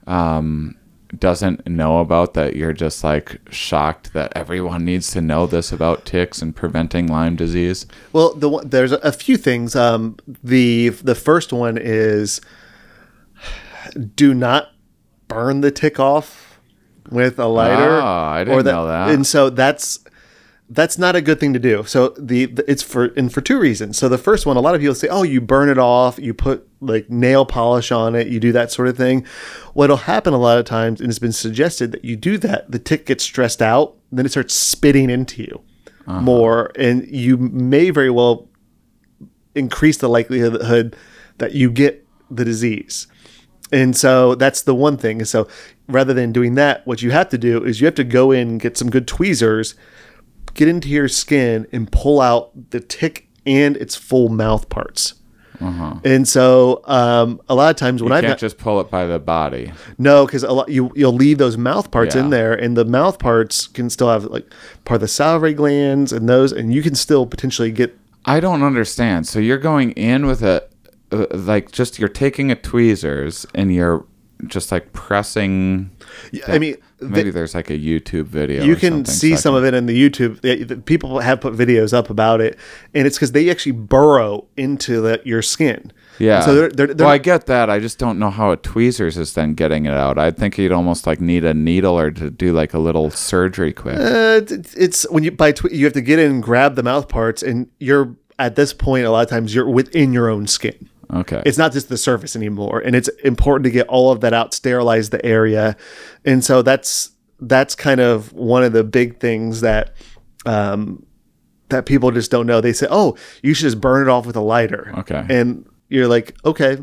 um, 0.07 0.77
doesn't 1.19 1.67
know 1.67 1.99
about 2.01 2.35
that 2.35 2.57
you're 2.57 2.73
just 2.73 3.05
like 3.05 3.41
shocked 3.51 4.13
that 4.13 4.33
everyone 4.35 4.85
needs 4.85 5.11
to 5.13 5.21
know 5.21 5.47
this 5.47 5.73
about 5.73 6.05
ticks 6.05 6.43
and 6.43 6.55
preventing 6.57 7.07
Lyme 7.07 7.37
disease? 7.37 7.87
Well, 8.13 8.35
the 8.35 8.61
there's 8.65 8.93
a, 8.93 9.13
few 9.13 9.37
things. 9.37 9.77
Um, 9.77 10.17
the 10.43 10.91
the 10.91 11.15
first 11.15 11.53
one 11.53 11.79
is 11.79 12.41
do 14.15 14.35
not 14.35 14.71
burn 15.29 15.61
the 15.61 15.71
tick 15.71 16.01
off 16.01 16.59
with 17.11 17.39
a 17.39 17.47
lighter. 17.47 18.01
Ah, 18.01 18.33
I 18.33 18.45
didn't 18.45 18.65
know 18.65 18.87
that. 18.87 19.11
And 19.11 19.27
so 19.27 19.51
that's 19.51 20.01
that's 20.71 20.97
not 20.97 21.15
a 21.15 21.21
good 21.21 21.39
thing 21.39 21.53
to 21.53 21.59
do. 21.59 21.85
So 21.85 22.09
the, 22.19 22.47
the 22.47 22.71
it's 22.71 22.83
for 22.83 23.07
and 23.17 23.33
for 23.33 23.41
two 23.41 23.59
reasons. 23.59 23.99
So 23.99 24.09
the 24.09 24.19
first 24.19 24.47
one, 24.47 24.57
a 24.57 24.61
lot 24.61 24.75
of 24.75 24.81
people 24.81 24.95
say, 24.95 25.09
"Oh, 25.09 25.23
you 25.23 25.41
burn 25.41 25.69
it 25.69 25.79
off, 25.79 26.19
you 26.19 26.33
put 26.33 26.67
like 26.81 27.11
nail 27.11 27.45
polish 27.45 27.93
on 27.93 28.15
it, 28.15 28.29
you 28.29 28.41
do 28.41 28.53
that 28.53 28.73
sort 28.73 28.89
of 28.89 28.97
thing." 28.97 29.27
What'll 29.75 29.99
happen 29.99 30.33
a 30.33 30.39
lot 30.39 30.59
of 30.59 30.65
times, 30.65 31.01
and 31.01 31.11
it's 31.11 31.19
been 31.19 31.33
suggested 31.33 31.93
that 31.93 32.05
you 32.05 32.17
do 32.17 32.39
that, 32.39 32.71
the 32.71 32.79
tick 32.79 33.07
gets 33.07 33.25
stressed 33.25 33.61
out, 33.61 33.97
then 34.11 34.25
it 34.25 34.31
starts 34.31 34.55
spitting 34.55 35.11
into 35.11 35.43
you 35.43 35.63
uh-huh. 36.07 36.21
more, 36.21 36.73
and 36.79 37.07
you 37.09 37.37
may 37.37 37.91
very 37.91 38.11
well 38.11 38.49
increase 39.55 39.99
the 39.99 40.09
likelihood 40.09 40.97
that 41.39 41.53
you 41.53 41.71
get 41.71 42.07
the 42.31 42.45
disease. 42.45 43.07
And 43.73 43.97
so 43.97 44.35
that's 44.35 44.63
the 44.63 44.75
one 44.75 44.97
thing. 44.97 45.25
So 45.25 45.49
rather 45.89 46.15
than 46.15 46.33
doing 46.33 46.55
that, 46.55 46.87
what 46.87 47.03
you 47.03 47.11
have 47.11 47.29
to 47.31 47.39
do 47.39 47.65
is 47.65 47.81
you 47.81 47.87
have 47.87 47.95
to 47.97 48.05
go 48.05 48.31
in 48.31 48.49
and 48.49 48.61
get 48.61 48.77
some 48.77 48.91
good 48.91 49.09
tweezers, 49.09 49.75
get 50.55 50.69
into 50.69 50.89
your 50.89 51.09
skin 51.09 51.67
and 51.73 51.91
pull 51.93 52.21
out 52.21 52.71
the 52.71 52.81
tick 52.81 53.29
and 53.47 53.77
its 53.77 53.95
full 53.97 54.29
mouth 54.29 54.69
parts. 54.69 55.15
And 56.05 56.29
so 56.29 56.83
um, 56.85 57.41
a 57.49 57.55
lot 57.55 57.71
of 57.71 57.77
times 57.77 58.03
when 58.03 58.13
I've 58.13 58.21
can't 58.23 58.33
got, 58.33 58.39
just 58.39 58.59
pull 58.59 58.81
it 58.81 58.91
by 58.91 59.07
the 59.07 59.19
body. 59.19 59.73
no, 59.97 60.27
because 60.27 60.43
a 60.43 60.53
lot 60.53 60.69
you 60.69 60.93
you'll 60.95 61.15
leave 61.15 61.39
those 61.39 61.57
mouth 61.57 61.91
parts 61.91 62.15
Yeah. 62.15 62.25
in 62.25 62.31
there, 62.31 62.53
and 62.53 62.77
the 62.77 62.85
mouth 62.85 63.19
parts 63.19 63.67
can 63.69 63.89
still 63.89 64.11
have 64.11 64.25
like 64.25 64.47
part 64.85 64.97
of 64.97 65.01
the 65.01 65.09
salivary 65.09 65.55
glands 65.55 66.13
and 66.13 66.29
those, 66.29 66.53
and 66.53 66.75
you 66.75 66.83
can 66.83 66.95
still 66.95 67.25
potentially 67.25 67.71
get 67.71 67.97
I 68.27 68.41
don't 68.41 68.63
understand. 68.63 69.27
So 69.27 69.39
you're 69.39 69.57
going 69.57 69.93
in 69.93 70.27
with 70.27 70.43
a 70.43 70.65
uh, 71.13 71.27
like 71.33 71.73
just 71.73 71.99
you're 71.99 72.09
taking 72.11 72.51
a 72.51 72.57
tweezers 72.57 73.47
and 73.55 73.73
you're 73.73 74.05
just 74.47 74.71
like 74.73 74.93
pressing. 74.93 75.91
I 76.49 76.59
mean, 76.59 76.77
Maybe 77.01 77.31
there's 77.31 77.55
like 77.55 77.69
a 77.71 77.79
YouTube 77.79 78.25
video. 78.27 78.65
you 78.65 78.77
can 78.77 79.05
see 79.05 79.31
so 79.33 79.37
some 79.37 79.53
can- 79.55 79.59
of 79.59 79.65
it 79.67 79.75
in 79.75 79.87
the 79.87 80.11
YouTube. 80.11 80.41
The, 80.41 80.65
the 80.65 80.77
people 80.77 81.19
have 81.21 81.41
put 81.41 81.55
videos 81.55 81.93
up 81.93 82.09
about 82.11 82.41
it, 82.41 82.59
and 82.95 83.07
it's 83.07 83.17
because 83.17 83.33
they 83.33 83.51
actually 83.51 83.73
burrow 83.73 84.47
into 84.57 85.01
the, 85.03 85.21
your 85.25 85.43
skin. 85.43 85.93
Yeah. 86.19 86.41
So 86.43 86.55
they're, 86.55 86.69
they're, 86.71 86.95
they're 86.95 87.05
well, 87.07 87.15
I 87.15 87.19
get 87.19 87.47
that. 87.47 87.69
I 87.69 87.79
just 87.81 87.99
don't 87.99 88.19
know 88.19 88.31
how 88.31 88.53
a 88.53 88.57
tweezers 88.57 89.19
is 89.19 89.35
then 89.35 89.55
getting 89.55 89.85
it 89.87 89.93
out. 89.93 90.17
I 90.19 90.31
think 90.31 90.57
you'd 90.57 90.73
almost 90.73 91.07
like 91.07 91.21
need 91.21 91.45
a 91.45 91.53
needle 91.53 91.99
or 91.99 92.11
to 92.13 92.31
do 92.31 92.53
like 92.53 92.73
a 92.73 92.79
little 92.79 93.11
surgery 93.11 93.73
quick. 93.73 93.97
Uh, 93.99 94.41
it's- 94.43 94.75
it's 94.75 95.11
when 95.11 95.25
you 95.25 95.31
by 95.33 95.53
tw- 95.53 95.73
you 95.73 95.85
have 95.85 95.93
to 95.95 96.01
get 96.01 96.19
in 96.19 96.31
and 96.31 96.43
grab 96.43 96.77
the 96.77 96.83
mouth 96.83 97.09
parts, 97.09 97.43
and 97.43 97.69
you're 97.81 98.15
at 98.39 98.57
this 98.57 98.73
point 98.73 99.05
a 99.05 99.11
lot 99.11 99.23
of 99.25 99.29
times 99.31 99.55
you're 99.55 99.69
within 99.69 100.13
your 100.13 100.29
own 100.31 100.47
skin. 100.47 100.89
Okay. 101.15 101.43
It's 101.47 101.59
not 101.59 101.73
just 101.73 101.89
the 101.89 101.97
surface 101.97 102.35
anymore, 102.35 102.81
and 102.81 102.97
it's 102.97 103.09
important 103.23 103.65
to 103.65 103.71
get 103.71 103.87
all 103.89 104.11
of 104.11 104.21
that 104.21 104.33
out, 104.33 104.53
sterilize 104.55 105.11
the 105.11 105.25
area, 105.25 105.77
and 106.25 106.45
so 106.45 106.63
that's 106.63 107.11
that's 107.41 107.75
kind 107.75 108.01
of 108.01 108.33
one 108.33 108.65
of 108.65 108.73
the 108.73 108.85
big 108.85 109.21
things 109.21 109.61
that 109.61 109.95
um, 110.47 111.05
that 111.69 111.87
people 111.87 112.11
just 112.11 112.31
don't 112.31 112.47
know. 112.47 112.61
They 112.61 112.73
say, 112.73 112.87
"Oh, 112.91 113.17
you 113.43 113.55
should 113.55 113.65
just 113.65 113.81
burn 113.81 114.07
it 114.07 114.11
off 114.11 114.27
with 114.27 114.37
a 114.37 114.41
lighter." 114.41 114.93
Okay. 114.99 115.25
and 115.29 115.67
you're 115.89 116.09
like, 116.09 116.37
"Okay," 116.45 116.79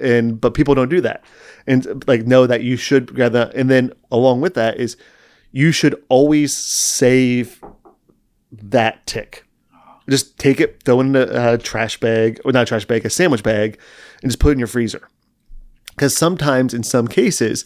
and 0.00 0.40
but 0.40 0.54
people 0.54 0.74
don't 0.74 0.88
do 0.88 1.00
that, 1.02 1.24
and 1.66 2.06
like 2.08 2.26
know 2.26 2.46
that 2.46 2.62
you 2.62 2.76
should 2.76 3.14
grab 3.14 3.32
that, 3.32 3.54
and 3.54 3.70
then 3.70 3.92
along 4.10 4.40
with 4.40 4.54
that 4.54 4.78
is 4.78 4.96
you 5.52 5.72
should 5.72 6.02
always 6.08 6.54
save 6.54 7.62
that 8.52 9.06
tick. 9.06 9.45
Just 10.08 10.38
take 10.38 10.60
it, 10.60 10.82
throw 10.84 11.00
it 11.00 11.04
in 11.04 11.16
a, 11.16 11.58
trash 11.58 11.98
bag, 11.98 12.40
or 12.44 12.52
not 12.52 12.62
a 12.62 12.66
trash 12.66 12.84
bag, 12.84 13.04
a 13.04 13.10
sandwich 13.10 13.42
bag, 13.42 13.78
and 14.22 14.30
just 14.30 14.38
put 14.38 14.50
it 14.50 14.52
in 14.52 14.58
your 14.58 14.68
freezer. 14.68 15.08
Because 15.88 16.16
sometimes, 16.16 16.72
in 16.74 16.82
some 16.82 17.08
cases, 17.08 17.64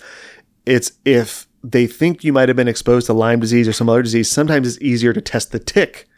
it's 0.64 0.92
if 1.04 1.46
they 1.62 1.86
think 1.86 2.24
you 2.24 2.32
might 2.32 2.48
have 2.48 2.56
been 2.56 2.68
exposed 2.68 3.06
to 3.06 3.12
Lyme 3.12 3.40
disease 3.40 3.68
or 3.68 3.72
some 3.72 3.88
other 3.88 4.02
disease, 4.02 4.30
sometimes 4.30 4.66
it's 4.66 4.82
easier 4.82 5.12
to 5.12 5.20
test 5.20 5.52
the 5.52 5.58
tick 5.58 6.08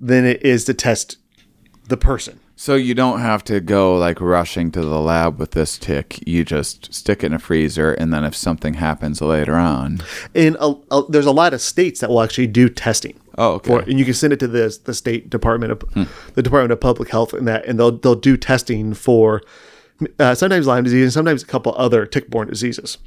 than 0.00 0.24
it 0.24 0.42
is 0.42 0.64
to 0.64 0.74
test 0.74 1.18
the 1.88 1.96
person. 1.96 2.40
So 2.60 2.74
you 2.74 2.92
don't 2.92 3.20
have 3.20 3.42
to 3.42 3.58
go 3.58 3.96
like 3.96 4.20
rushing 4.20 4.70
to 4.70 4.82
the 4.82 5.00
lab 5.00 5.38
with 5.38 5.52
this 5.52 5.78
tick. 5.78 6.22
You 6.26 6.44
just 6.44 6.92
stick 6.92 7.24
it 7.24 7.28
in 7.28 7.32
a 7.32 7.38
freezer, 7.38 7.94
and 7.94 8.12
then 8.12 8.22
if 8.22 8.36
something 8.36 8.74
happens 8.74 9.22
later 9.22 9.54
on, 9.54 10.02
And 10.34 10.56
a, 10.60 10.74
a, 10.90 11.02
there's 11.08 11.24
a 11.24 11.32
lot 11.32 11.54
of 11.54 11.62
states 11.62 12.00
that 12.00 12.10
will 12.10 12.20
actually 12.20 12.48
do 12.48 12.68
testing. 12.68 13.18
Oh, 13.38 13.52
okay. 13.52 13.66
For, 13.68 13.80
and 13.80 13.98
you 13.98 14.04
can 14.04 14.12
send 14.12 14.34
it 14.34 14.40
to 14.40 14.46
the 14.46 14.78
the 14.84 14.92
state 14.92 15.30
department 15.30 15.72
of 15.72 15.80
the 16.34 16.42
Department 16.42 16.70
of 16.70 16.80
Public 16.80 17.08
Health 17.08 17.32
and 17.32 17.48
that, 17.48 17.64
and 17.64 17.78
they'll 17.78 17.96
they'll 17.96 18.14
do 18.14 18.36
testing 18.36 18.92
for 18.92 19.40
uh, 20.18 20.34
sometimes 20.34 20.66
Lyme 20.66 20.84
disease 20.84 21.04
and 21.04 21.12
sometimes 21.14 21.42
a 21.42 21.46
couple 21.46 21.74
other 21.78 22.04
tick-borne 22.04 22.48
diseases, 22.48 22.98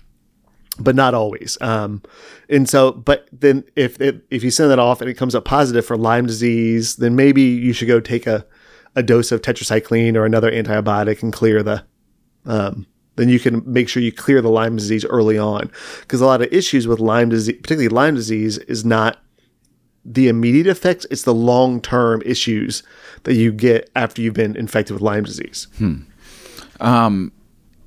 but 0.80 0.96
not 0.96 1.14
always. 1.14 1.60
Um, 1.62 2.02
and 2.50 2.68
so, 2.68 2.92
but 2.92 3.28
then 3.32 3.66
if 3.76 4.02
it, 4.02 4.26
if 4.32 4.44
you 4.44 4.50
send 4.50 4.72
that 4.72 4.80
off 4.80 5.00
and 5.00 5.12
it 5.12 5.14
comes 5.14 5.36
up 5.36 5.46
positive 5.46 5.86
for 5.86 5.96
Lyme 5.96 6.26
disease, 6.26 6.96
then 6.96 7.16
maybe 7.16 7.44
you 7.44 7.72
should 7.72 7.88
go 7.88 8.00
take 8.00 8.26
a 8.26 8.48
a 8.96 9.04
dose 9.04 9.32
of 9.32 9.42
tetracycline 9.42 10.16
or 10.16 10.26
another 10.26 10.52
antibiotic 10.52 11.24
and 11.24 11.34
clear 11.34 11.64
the 11.64 11.84
um, 12.46 12.86
then 13.16 13.30
you 13.30 13.40
can 13.40 13.62
make 13.72 13.90
sure 13.90 14.02
you 14.02 14.12
clear 14.12 14.42
the 14.42 14.50
Lyme 14.50 14.76
disease 14.76 15.06
early 15.06 15.38
on. 15.38 15.72
Because 16.02 16.20
a 16.20 16.26
lot 16.26 16.42
of 16.42 16.52
issues 16.52 16.88
with 16.88 17.00
Lyme 17.00 17.30
disease, 17.30 17.56
particularly 17.58 17.90
Lyme 17.90 18.16
disease, 18.16 18.58
is 18.60 18.84
not 18.84 19.20
the 20.06 20.28
immediate 20.28 20.68
effects, 20.68 21.06
it's 21.12 21.24
the 21.24 21.34
long 21.34 21.80
term 21.80 22.22
issues 22.26 22.84
that 23.24 23.36
you 23.36 23.52
get 23.52 23.90
after 23.96 24.22
you've 24.22 24.34
been 24.34 24.56
infected 24.56 24.94
with 24.94 25.02
Lyme 25.02 25.24
disease. 25.24 25.68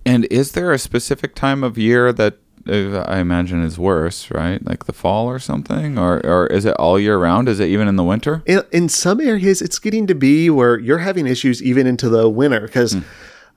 and 0.07 0.25
is 0.27 0.53
there 0.53 0.73
a 0.73 0.79
specific 0.79 1.35
time 1.35 1.65
of 1.65 1.77
year 1.77 2.13
that 2.13 2.39
I 2.69 3.19
imagine 3.19 3.63
is 3.63 3.79
worse, 3.79 4.31
right? 4.31 4.65
Like 4.65 4.85
the 4.85 4.93
fall 4.93 5.27
or 5.27 5.39
something, 5.39 5.99
or 5.99 6.25
or 6.25 6.47
is 6.49 6.65
it 6.65 6.75
all 6.75 6.99
year 6.99 7.19
round? 7.19 7.49
Is 7.49 7.61
it 7.61 7.69
even 7.69 7.89
in 7.89 7.97
the 7.97 8.05
winter? 8.05 8.43
In, 8.47 8.63
in 8.73 8.89
some 8.89 9.21
areas, 9.21 9.63
it's 9.63 9.79
getting 9.79 10.07
to 10.07 10.15
be 10.15 10.51
where 10.51 10.79
you're 10.79 10.99
having 10.99 11.27
issues 11.27 11.63
even 11.63 11.87
into 11.87 12.09
the 12.09 12.29
winter. 12.29 12.61
Because 12.61 12.97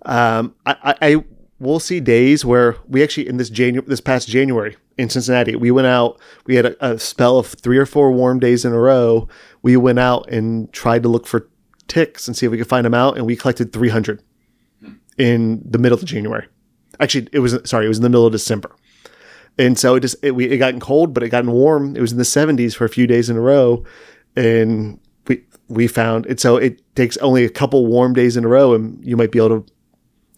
um, 0.06 0.56
I, 0.66 0.76
I, 0.84 0.96
I 1.02 1.24
will 1.60 1.80
see 1.80 2.00
days 2.00 2.46
where 2.46 2.78
we 2.88 3.04
actually 3.04 3.28
in 3.28 3.38
this 3.38 3.50
Janu- 3.50 3.86
this 3.86 4.02
past 4.02 4.28
January 4.28 4.78
in 4.98 5.10
Cincinnati, 5.10 5.56
we 5.56 5.72
went 5.72 5.88
out. 5.88 6.20
We 6.46 6.56
had 6.56 6.66
a, 6.66 6.94
a 6.94 7.00
spell 7.00 7.38
of 7.38 7.48
three 7.48 7.78
or 7.78 7.86
four 7.86 8.12
warm 8.12 8.40
days 8.40 8.66
in 8.66 8.74
a 8.74 8.80
row. 8.80 9.28
We 9.62 9.78
went 9.78 10.00
out 10.00 10.30
and 10.30 10.72
tried 10.72 11.04
to 11.04 11.10
look 11.10 11.28
for 11.28 11.50
ticks 11.88 12.28
and 12.28 12.38
see 12.38 12.46
if 12.46 12.52
we 12.52 12.58
could 12.58 12.68
find 12.68 12.86
them 12.86 12.94
out, 12.94 13.18
and 13.18 13.26
we 13.26 13.36
collected 13.36 13.74
300 13.74 14.22
in 15.18 15.62
the 15.66 15.78
middle 15.78 15.98
of 15.98 16.06
January. 16.06 16.48
Actually, 17.00 17.28
it 17.32 17.40
was 17.40 17.58
sorry, 17.66 17.86
it 17.86 17.90
was 17.90 17.98
in 17.98 18.04
the 18.04 18.10
middle 18.10 18.26
of 18.26 18.32
December. 18.32 18.76
And 19.60 19.78
so 19.78 19.96
it 19.96 20.00
just 20.00 20.16
it, 20.24 20.32
we, 20.32 20.46
it 20.46 20.58
gotten 20.58 20.80
cold, 20.80 21.14
but 21.14 21.22
it 21.22 21.30
gotten 21.30 21.52
warm. 21.52 21.96
It 21.96 22.02
was 22.02 22.14
in 22.14 22.18
the 22.18 22.24
70s 22.24 22.74
for 22.74 22.86
a 22.86 22.90
few 22.90 23.06
days 23.06 23.30
in 23.30 23.36
a 23.36 23.42
row, 23.42 23.84
and 24.38 25.00
we 25.28 25.44
we 25.68 25.86
found 25.86 26.26
it. 26.28 26.40
So 26.40 26.56
it 26.56 26.82
takes 26.96 27.18
only 27.18 27.44
a 27.44 27.50
couple 27.50 27.86
warm 27.86 28.14
days 28.14 28.38
in 28.38 28.46
a 28.46 28.48
row, 28.48 28.74
and 28.74 29.06
you 29.06 29.18
might 29.18 29.32
be 29.34 29.38
able 29.38 29.62
to 29.62 29.66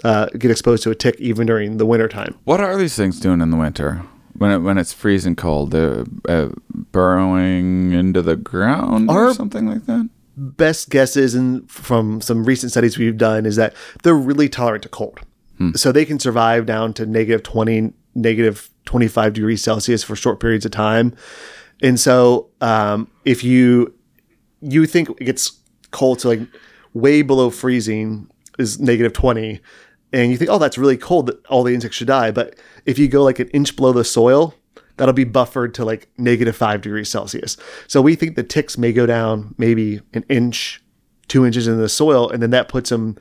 uh, 0.03 0.26
get 0.38 0.49
exposed 0.49 0.82
to 0.84 0.89
a 0.89 0.95
tick 0.95 1.15
even 1.19 1.45
during 1.45 1.78
the 1.78 1.86
winter 1.86 2.07
time. 2.07 2.36
What 2.45 2.61
are 2.61 2.76
these 2.76 2.95
things 2.95 3.19
doing 3.19 3.41
in 3.41 3.51
the 3.51 3.57
winter 3.57 4.03
when 4.34 4.51
it, 4.51 4.57
when 4.57 4.80
it's 4.80 4.91
freezing 4.91 5.36
cold? 5.36 5.76
Uh, 5.76 6.03
uh, 6.28 6.49
burrowing 6.91 7.91
into 7.91 8.24
the 8.24 8.36
ground 8.36 9.09
or 9.09 9.36
something 9.36 9.67
like 9.67 9.86
that? 9.86 10.09
Best 10.36 10.89
guesses 10.89 11.36
and 11.36 11.69
from 11.69 12.22
some 12.22 12.43
recent 12.43 12.72
studies 12.72 12.97
we've 12.97 13.17
done 13.17 13.45
is 13.45 13.55
that 13.57 13.76
they're 14.01 14.15
really 14.15 14.49
tolerant 14.49 14.82
to 14.82 14.89
cold, 14.89 15.19
so 15.76 15.91
they 15.91 16.05
can 16.05 16.17
survive 16.17 16.65
down 16.65 16.91
to 16.93 17.05
negative 17.05 17.43
20, 17.43 17.93
negative 18.16 18.70
25 18.86 19.34
degrees 19.34 19.64
Celsius 19.64 20.03
for 20.03 20.16
short 20.16 20.39
periods 20.39 20.66
of 20.66 20.72
time. 20.72 21.16
And 21.82 21.99
so, 21.99 22.49
um, 22.62 23.09
if 23.26 23.43
you 23.43 23.93
you 24.62 24.86
think 24.86 25.09
it 25.09 25.26
gets 25.26 25.59
cold 25.89 26.20
to 26.20 26.28
like 26.28 26.39
way 26.93 27.22
below 27.22 27.49
freezing 27.49 28.30
is 28.59 28.80
negative 28.80 29.14
20 29.14 29.59
and 30.14 30.32
you 30.32 30.38
think, 30.38 30.49
oh, 30.49 30.59
that's 30.59 30.78
really 30.78 30.97
cold 30.97 31.28
that 31.28 31.45
all 31.47 31.64
the 31.64 31.74
insects 31.74 31.97
should 31.97 32.07
die. 32.07 32.32
But 32.32 32.55
if 32.86 32.99
you 32.99 33.07
go 33.07 33.24
like 33.24 33.39
an 33.39 33.47
inch 33.49 33.76
below 33.76 33.93
the 33.93 34.03
soil, 34.03 34.53
that'll 34.97 35.14
be 35.14 35.24
buffered 35.24 35.74
to 35.76 35.86
like 35.86 36.09
negative 36.18 36.55
five 36.55 36.82
degrees 36.82 37.09
Celsius. 37.09 37.57
So 37.88 38.01
we 38.01 38.16
think 38.16 38.36
the 38.36 38.43
ticks 38.43 38.78
may 38.78 38.91
go 38.91 39.05
down 39.05 39.55
maybe 39.57 40.01
an 40.14 40.24
inch, 40.30 40.84
two 41.28 41.45
inches 41.45 41.68
in 41.68 41.78
the 41.78 41.89
soil, 41.89 42.30
and 42.30 42.43
then 42.43 42.49
that 42.51 42.68
puts 42.68 42.89
them 42.89 43.18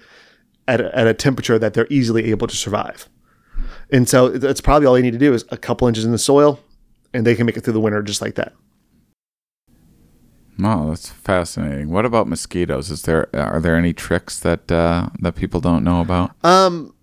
at 0.67 0.81
a, 0.81 0.97
at 0.99 1.07
a 1.07 1.15
temperature 1.15 1.59
that 1.59 1.75
they're 1.75 1.87
easily 1.91 2.31
able 2.31 2.49
to 2.49 2.57
survive. 2.57 3.09
And 3.93 4.09
so 4.09 4.29
that's 4.29 4.61
probably 4.61 4.87
all 4.87 4.95
they 4.95 5.03
need 5.03 5.13
to 5.13 5.19
do 5.19 5.33
is 5.33 5.45
a 5.51 5.57
couple 5.57 5.89
inches 5.89 6.05
in 6.05 6.13
the 6.13 6.19
soil, 6.19 6.61
and 7.13 7.27
they 7.27 7.35
can 7.35 7.47
make 7.47 7.57
it 7.57 7.63
through 7.63 7.73
the 7.73 7.81
winter 7.81 8.03
just 8.03 8.23
like 8.23 8.37
that. 8.37 8.53
Wow, 10.59 10.91
that's 10.91 11.09
fascinating. 11.09 11.89
What 11.91 12.05
about 12.05 12.29
mosquitoes? 12.29 12.91
Is 12.91 13.03
there 13.03 13.29
are 13.35 13.61
there 13.61 13.77
any 13.77 13.93
tricks 13.93 14.39
that 14.41 14.71
uh, 14.71 15.09
that 15.21 15.35
people 15.35 15.61
don't 15.61 15.83
know 15.83 16.01
about? 16.01 16.33
Um, 16.45 16.95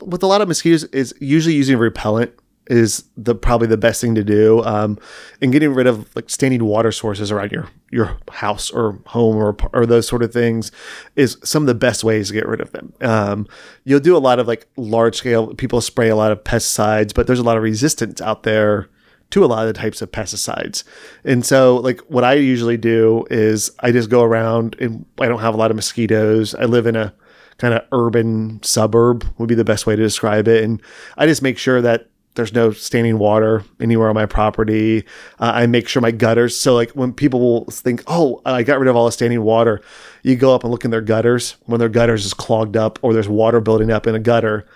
with 0.00 0.22
a 0.22 0.26
lot 0.26 0.40
of 0.42 0.48
mosquitoes, 0.48 0.84
is 0.84 1.14
usually 1.20 1.54
using 1.54 1.76
a 1.76 1.78
repellent 1.78 2.32
is 2.68 3.04
the 3.16 3.34
probably 3.34 3.66
the 3.66 3.76
best 3.76 4.00
thing 4.00 4.14
to 4.14 4.24
do. 4.24 4.62
Um, 4.64 4.98
and 5.40 5.52
getting 5.52 5.72
rid 5.72 5.86
of 5.86 6.14
like 6.16 6.30
standing 6.30 6.64
water 6.64 6.92
sources 6.92 7.30
around 7.30 7.52
your 7.52 7.68
your 7.90 8.16
house 8.30 8.70
or 8.70 8.98
home 9.06 9.36
or 9.36 9.56
or 9.72 9.86
those 9.86 10.08
sort 10.08 10.22
of 10.22 10.32
things 10.32 10.72
is 11.14 11.38
some 11.44 11.62
of 11.62 11.66
the 11.66 11.74
best 11.74 12.04
ways 12.04 12.28
to 12.28 12.34
get 12.34 12.46
rid 12.46 12.60
of 12.60 12.72
them. 12.72 12.92
Um, 13.00 13.46
you'll 13.84 14.00
do 14.00 14.16
a 14.16 14.18
lot 14.18 14.38
of 14.38 14.46
like 14.46 14.66
large 14.76 15.16
scale. 15.16 15.54
People 15.54 15.80
spray 15.80 16.08
a 16.08 16.16
lot 16.16 16.32
of 16.32 16.44
pesticides, 16.44 17.14
but 17.14 17.26
there's 17.26 17.38
a 17.38 17.44
lot 17.44 17.56
of 17.56 17.62
resistance 17.62 18.20
out 18.20 18.42
there 18.42 18.88
to 19.30 19.44
a 19.44 19.46
lot 19.46 19.66
of 19.66 19.74
the 19.74 19.80
types 19.80 20.02
of 20.02 20.12
pesticides. 20.12 20.84
And 21.24 21.44
so, 21.44 21.76
like, 21.76 22.00
what 22.02 22.24
I 22.24 22.34
usually 22.34 22.76
do 22.76 23.26
is 23.30 23.70
I 23.80 23.90
just 23.90 24.08
go 24.08 24.22
around 24.22 24.76
and 24.80 25.04
I 25.20 25.26
don't 25.26 25.40
have 25.40 25.54
a 25.54 25.56
lot 25.56 25.70
of 25.70 25.76
mosquitoes. 25.76 26.54
I 26.54 26.64
live 26.64 26.86
in 26.86 26.94
a 26.94 27.12
kind 27.58 27.74
of 27.74 27.82
urban 27.92 28.62
suburb, 28.62 29.24
would 29.38 29.48
be 29.48 29.54
the 29.54 29.64
best 29.64 29.86
way 29.86 29.96
to 29.96 30.02
describe 30.02 30.46
it. 30.46 30.62
And 30.62 30.80
I 31.16 31.26
just 31.26 31.42
make 31.42 31.58
sure 31.58 31.80
that 31.80 32.08
there's 32.36 32.52
no 32.52 32.70
standing 32.70 33.18
water 33.18 33.64
anywhere 33.80 34.08
on 34.08 34.14
my 34.14 34.26
property. 34.26 35.04
Uh, 35.40 35.52
I 35.54 35.66
make 35.66 35.88
sure 35.88 36.00
my 36.00 36.10
gutters. 36.12 36.58
So, 36.58 36.74
like, 36.74 36.90
when 36.92 37.12
people 37.12 37.40
will 37.40 37.64
think, 37.66 38.02
oh, 38.06 38.40
I 38.44 38.62
got 38.62 38.78
rid 38.78 38.88
of 38.88 38.96
all 38.96 39.06
the 39.06 39.12
standing 39.12 39.42
water, 39.42 39.80
you 40.22 40.36
go 40.36 40.54
up 40.54 40.62
and 40.62 40.70
look 40.70 40.84
in 40.84 40.90
their 40.90 41.00
gutters. 41.00 41.56
When 41.64 41.80
their 41.80 41.88
gutters 41.88 42.24
is 42.24 42.34
clogged 42.34 42.76
up 42.76 42.98
or 43.02 43.12
there's 43.12 43.28
water 43.28 43.60
building 43.60 43.90
up 43.90 44.06
in 44.06 44.14
a 44.14 44.20
gutter, 44.20 44.66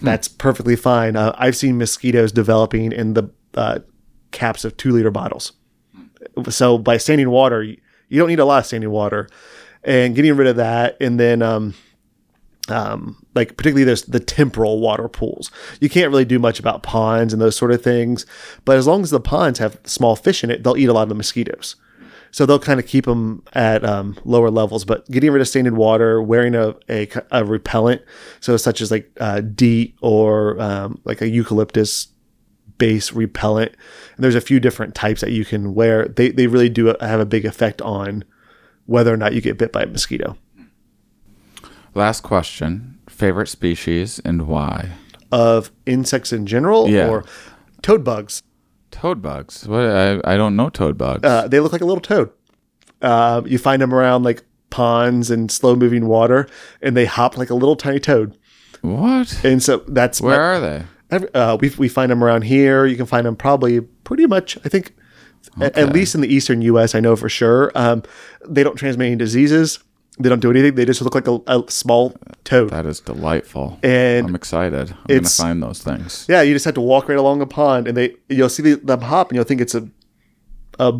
that's 0.00 0.28
perfectly 0.28 0.76
fine. 0.76 1.16
Uh, 1.16 1.34
I've 1.38 1.56
seen 1.56 1.78
mosquitoes 1.78 2.32
developing 2.32 2.92
in 2.92 3.14
the 3.14 3.30
uh, 3.54 3.80
caps 4.30 4.64
of 4.64 4.76
two 4.76 4.92
liter 4.92 5.10
bottles. 5.10 5.52
So 6.50 6.78
by 6.78 6.96
standing 6.96 7.30
water, 7.30 7.62
you, 7.62 7.78
you 8.08 8.18
don't 8.18 8.28
need 8.28 8.40
a 8.40 8.44
lot 8.44 8.58
of 8.58 8.66
standing 8.66 8.90
water, 8.90 9.28
and 9.84 10.14
getting 10.14 10.36
rid 10.36 10.48
of 10.48 10.56
that, 10.56 10.96
and 11.00 11.18
then 11.18 11.42
um, 11.42 11.74
um, 12.68 13.24
like 13.34 13.56
particularly 13.56 13.84
there's 13.84 14.02
the 14.02 14.20
temporal 14.20 14.80
water 14.80 15.08
pools. 15.08 15.50
You 15.80 15.88
can't 15.88 16.10
really 16.10 16.24
do 16.24 16.38
much 16.38 16.58
about 16.58 16.82
ponds 16.82 17.32
and 17.32 17.40
those 17.40 17.56
sort 17.56 17.72
of 17.72 17.82
things, 17.82 18.26
but 18.64 18.76
as 18.76 18.86
long 18.86 19.02
as 19.02 19.10
the 19.10 19.20
ponds 19.20 19.58
have 19.58 19.78
small 19.84 20.16
fish 20.16 20.42
in 20.44 20.50
it, 20.50 20.62
they'll 20.62 20.76
eat 20.76 20.88
a 20.88 20.92
lot 20.92 21.04
of 21.04 21.08
the 21.08 21.14
mosquitoes. 21.14 21.76
So 22.30 22.44
they'll 22.44 22.58
kind 22.58 22.78
of 22.78 22.86
keep 22.86 23.06
them 23.06 23.42
at 23.54 23.84
um, 23.84 24.18
lower 24.24 24.50
levels. 24.50 24.84
But 24.84 25.10
getting 25.10 25.30
rid 25.30 25.40
of 25.40 25.48
stained 25.48 25.74
water, 25.76 26.20
wearing 26.20 26.54
a, 26.54 26.74
a, 26.88 27.08
a 27.30 27.44
repellent, 27.44 28.02
so 28.40 28.56
such 28.58 28.80
as 28.80 28.90
like 28.90 29.10
uh, 29.20 29.40
DEET 29.40 29.96
or 30.02 30.60
um, 30.60 31.00
like 31.04 31.22
a 31.22 31.28
eucalyptus 31.28 32.08
base 32.78 33.12
repellent. 33.12 33.72
And 34.16 34.24
there's 34.24 34.34
a 34.34 34.40
few 34.40 34.60
different 34.60 34.94
types 34.94 35.22
that 35.22 35.32
you 35.32 35.44
can 35.44 35.74
wear. 35.74 36.08
They, 36.08 36.30
they 36.30 36.46
really 36.46 36.68
do 36.68 36.94
have 37.00 37.20
a 37.20 37.24
big 37.26 37.46
effect 37.46 37.80
on 37.80 38.24
whether 38.84 39.12
or 39.12 39.16
not 39.16 39.32
you 39.32 39.40
get 39.40 39.58
bit 39.58 39.72
by 39.72 39.82
a 39.82 39.86
mosquito. 39.86 40.36
Last 41.96 42.22
question: 42.22 42.98
favorite 43.08 43.48
species 43.48 44.20
and 44.24 44.46
why? 44.46 44.90
Of 45.32 45.70
insects 45.86 46.32
in 46.32 46.46
general 46.46 46.88
Yeah. 46.88 47.08
or 47.08 47.24
toad 47.82 48.04
bugs. 48.04 48.42
Toad 48.90 49.20
bugs. 49.22 49.66
What? 49.66 49.84
I, 49.86 50.20
I 50.24 50.36
don't 50.36 50.56
know 50.56 50.68
toad 50.68 50.96
bugs. 50.98 51.24
Uh, 51.24 51.48
they 51.48 51.58
look 51.60 51.72
like 51.72 51.80
a 51.80 51.86
little 51.86 52.00
toad. 52.02 52.30
Uh, 53.02 53.42
you 53.46 53.58
find 53.58 53.82
them 53.82 53.92
around 53.92 54.22
like 54.22 54.44
ponds 54.70 55.30
and 55.30 55.50
slow 55.50 55.74
moving 55.74 56.06
water, 56.06 56.46
and 56.82 56.96
they 56.96 57.04
hop 57.06 57.36
like 57.36 57.50
a 57.50 57.54
little 57.54 57.76
tiny 57.76 57.98
toad. 57.98 58.36
what? 58.82 59.42
And 59.44 59.62
so 59.62 59.78
that's 59.88 60.20
Where 60.20 60.40
are 60.40 60.60
they? 60.60 60.84
every, 61.10 61.32
uh, 61.34 61.56
we 61.56 61.70
we 61.78 61.88
find 61.88 62.10
them 62.10 62.22
around 62.22 62.42
here. 62.42 62.86
You 62.86 62.96
can 62.96 63.06
find 63.06 63.26
them 63.26 63.36
probably 63.36 63.80
pretty 63.80 64.26
much. 64.26 64.58
I 64.64 64.68
think 64.68 64.94
a- 65.60 65.76
at 65.78 65.92
least 65.92 66.14
in 66.14 66.20
the 66.20 66.32
eastern 66.32 66.62
U.S. 66.62 66.94
I 66.94 67.00
know 67.00 67.16
for 67.16 67.28
sure. 67.28 67.72
Um, 67.74 68.02
they 68.46 68.62
don't 68.62 68.76
transmit 68.76 69.06
any 69.06 69.16
diseases. 69.16 69.78
They 70.18 70.28
don't 70.30 70.40
do 70.40 70.50
anything. 70.50 70.74
They 70.76 70.84
just 70.86 71.02
look 71.02 71.14
like 71.14 71.28
a, 71.28 71.38
a 71.46 71.62
small 71.70 72.14
toad. 72.44 72.70
That 72.70 72.86
is 72.86 73.00
delightful. 73.00 73.78
And 73.82 74.28
I'm 74.28 74.34
excited. 74.34 74.90
I'm 74.90 74.96
gonna 75.08 75.16
it's- 75.18 75.36
find 75.36 75.62
those 75.62 75.82
things. 75.82 76.24
Yeah, 76.28 76.40
you 76.42 76.54
just 76.54 76.64
have 76.64 76.74
to 76.74 76.80
walk 76.80 77.08
right 77.08 77.18
along 77.18 77.42
a 77.42 77.46
pond, 77.46 77.86
and 77.86 77.96
they 77.96 78.16
you'll 78.28 78.48
see 78.48 78.62
the- 78.62 78.76
them 78.76 79.02
hop, 79.02 79.28
and 79.30 79.36
you'll 79.36 79.44
think 79.44 79.60
it's 79.60 79.74
a, 79.74 79.88
a, 80.78 80.94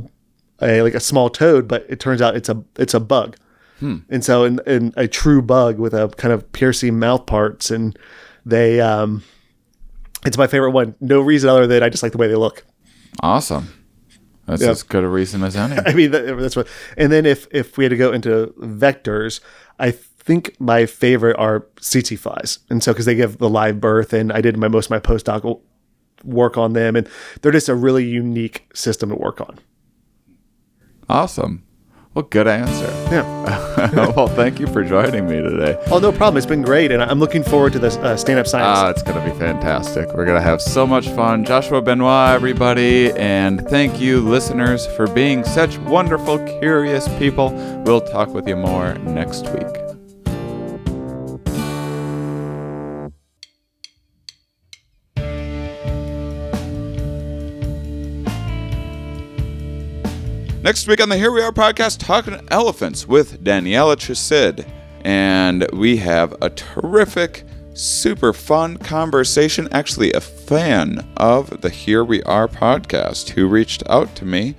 a 0.61 0.83
like 0.83 0.95
a 0.95 1.01
small 1.01 1.31
toad, 1.31 1.67
but 1.67 1.87
it 1.89 1.99
turns 1.99 2.21
out 2.21 2.37
it's 2.37 2.49
a 2.51 2.63
it's 2.79 2.93
a 2.95 3.01
bug. 3.01 3.37
And 3.79 4.25
so, 4.25 4.45
in, 4.45 4.59
in 4.67 4.95
a 4.97 5.07
true 5.07 5.43
bug 5.43 5.79
with 5.79 5.93
a 5.93 6.09
kind 6.17 6.33
of 6.33 6.51
piercing 6.53 6.99
mouth 6.99 7.27
parts, 7.27 7.71
and 7.71 7.95
they, 8.47 8.81
um, 8.81 9.23
it's 10.25 10.39
my 10.39 10.47
favorite 10.47 10.71
one. 10.71 10.95
No 10.99 11.21
reason 11.21 11.51
other 11.51 11.67
than 11.67 11.83
I 11.83 11.91
just 11.91 12.03
like 12.03 12.13
the 12.13 12.17
way 12.19 12.27
they 12.27 12.37
look. 12.37 12.65
Awesome. 13.21 13.69
That's 14.47 14.63
Yeah. 14.63 14.71
as 14.71 14.83
good 14.83 15.05
a 15.05 15.09
reason 15.09 15.43
as 15.43 15.57
any. 15.57 15.77
I 15.87 15.93
mean, 15.93 16.11
that, 16.13 16.37
that's 16.39 16.57
what. 16.57 16.69
And 16.97 17.11
then 17.13 17.27
if 17.27 17.47
if 17.51 17.77
we 17.77 17.85
had 17.85 17.91
to 17.91 17.97
go 17.97 18.13
into 18.13 18.55
vectors, 18.61 19.41
I 19.79 19.91
think 19.91 20.55
my 20.61 20.87
favorite 20.87 21.37
are 21.39 21.67
tsetse 21.81 22.17
flies, 22.19 22.61
and 22.71 22.83
so 22.83 22.93
because 22.93 23.07
they 23.07 23.15
give 23.15 23.39
the 23.39 23.49
live 23.49 23.81
birth, 23.81 24.13
and 24.13 24.33
I 24.33 24.41
did 24.41 24.57
my 24.57 24.69
most 24.69 24.87
of 24.87 24.91
my 24.91 25.01
postdoc 25.01 25.61
work 26.25 26.57
on 26.57 26.73
them, 26.73 26.97
and 26.97 27.09
they're 27.43 27.53
just 27.53 27.69
a 27.69 27.75
really 27.75 28.05
unique 28.05 28.69
system 28.75 29.11
to 29.11 29.17
work 29.17 29.41
on. 29.41 29.59
awesome. 31.09 31.63
Well, 32.17 32.27
good 32.31 32.49
answer. 32.49 32.87
Yeah. 33.13 33.91
well, 34.17 34.27
thank 34.27 34.59
you 34.59 34.67
for 34.69 34.83
joining 34.83 35.29
me 35.29 35.37
today. 35.37 35.79
Oh, 35.91 35.99
no 35.99 36.11
problem. 36.11 36.39
It's 36.39 36.47
been 36.47 36.63
great, 36.63 36.91
and 36.91 37.03
I'm 37.03 37.21
looking 37.21 37.45
forward 37.45 37.75
to 37.75 37.79
this 37.79 37.99
uh, 37.99 38.17
stand 38.17 38.39
up 38.39 38.47
science. 38.47 38.79
Ah, 38.79 38.89
it's 38.89 39.03
going 39.03 39.23
to 39.23 39.31
be 39.31 39.39
fantastic. 39.39 40.07
We're 40.15 40.25
going 40.25 40.39
to 40.39 40.43
have 40.43 40.63
so 40.63 40.87
much 40.87 41.11
fun. 41.11 41.45
Joshua 41.45 41.83
Benoit, 41.83 42.35
everybody. 42.35 43.13
And 43.13 43.69
thank 43.69 44.01
you, 44.01 44.23
listeners, 44.23 44.87
for 44.87 45.07
being 45.09 45.45
such 45.45 45.77
wonderful, 45.81 46.39
curious 46.59 47.07
people. 47.19 47.51
We'll 47.85 48.01
talk 48.01 48.33
with 48.33 48.49
you 48.49 48.57
more 48.57 48.95
next 48.95 49.51
week. 49.51 49.86
Next 60.67 60.89
week 60.89 61.01
on 61.01 61.09
the 61.09 61.17
Here 61.17 61.31
We 61.31 61.43
Are 61.43 61.53
podcast, 61.53 61.99
talking 61.99 62.41
elephants 62.51 63.07
with 63.07 63.45
Daniela 63.45 63.95
Chusyd. 63.95 64.69
And 65.05 65.65
we 65.71 65.97
have 65.99 66.35
a 66.43 66.51
terrific, 66.51 67.45
super 67.75 68.33
fun 68.33 68.77
conversation. 68.77 69.69
Actually, 69.71 70.13
a 70.13 70.21
fan 70.21 71.09
of 71.19 71.61
the 71.61 71.71
Here 71.71 72.05
We 72.05 72.21
Are 72.25 72.49
podcast 72.49 73.29
who 73.29 73.47
reached 73.47 73.85
out 73.89 74.17
to 74.17 74.25
me, 74.25 74.57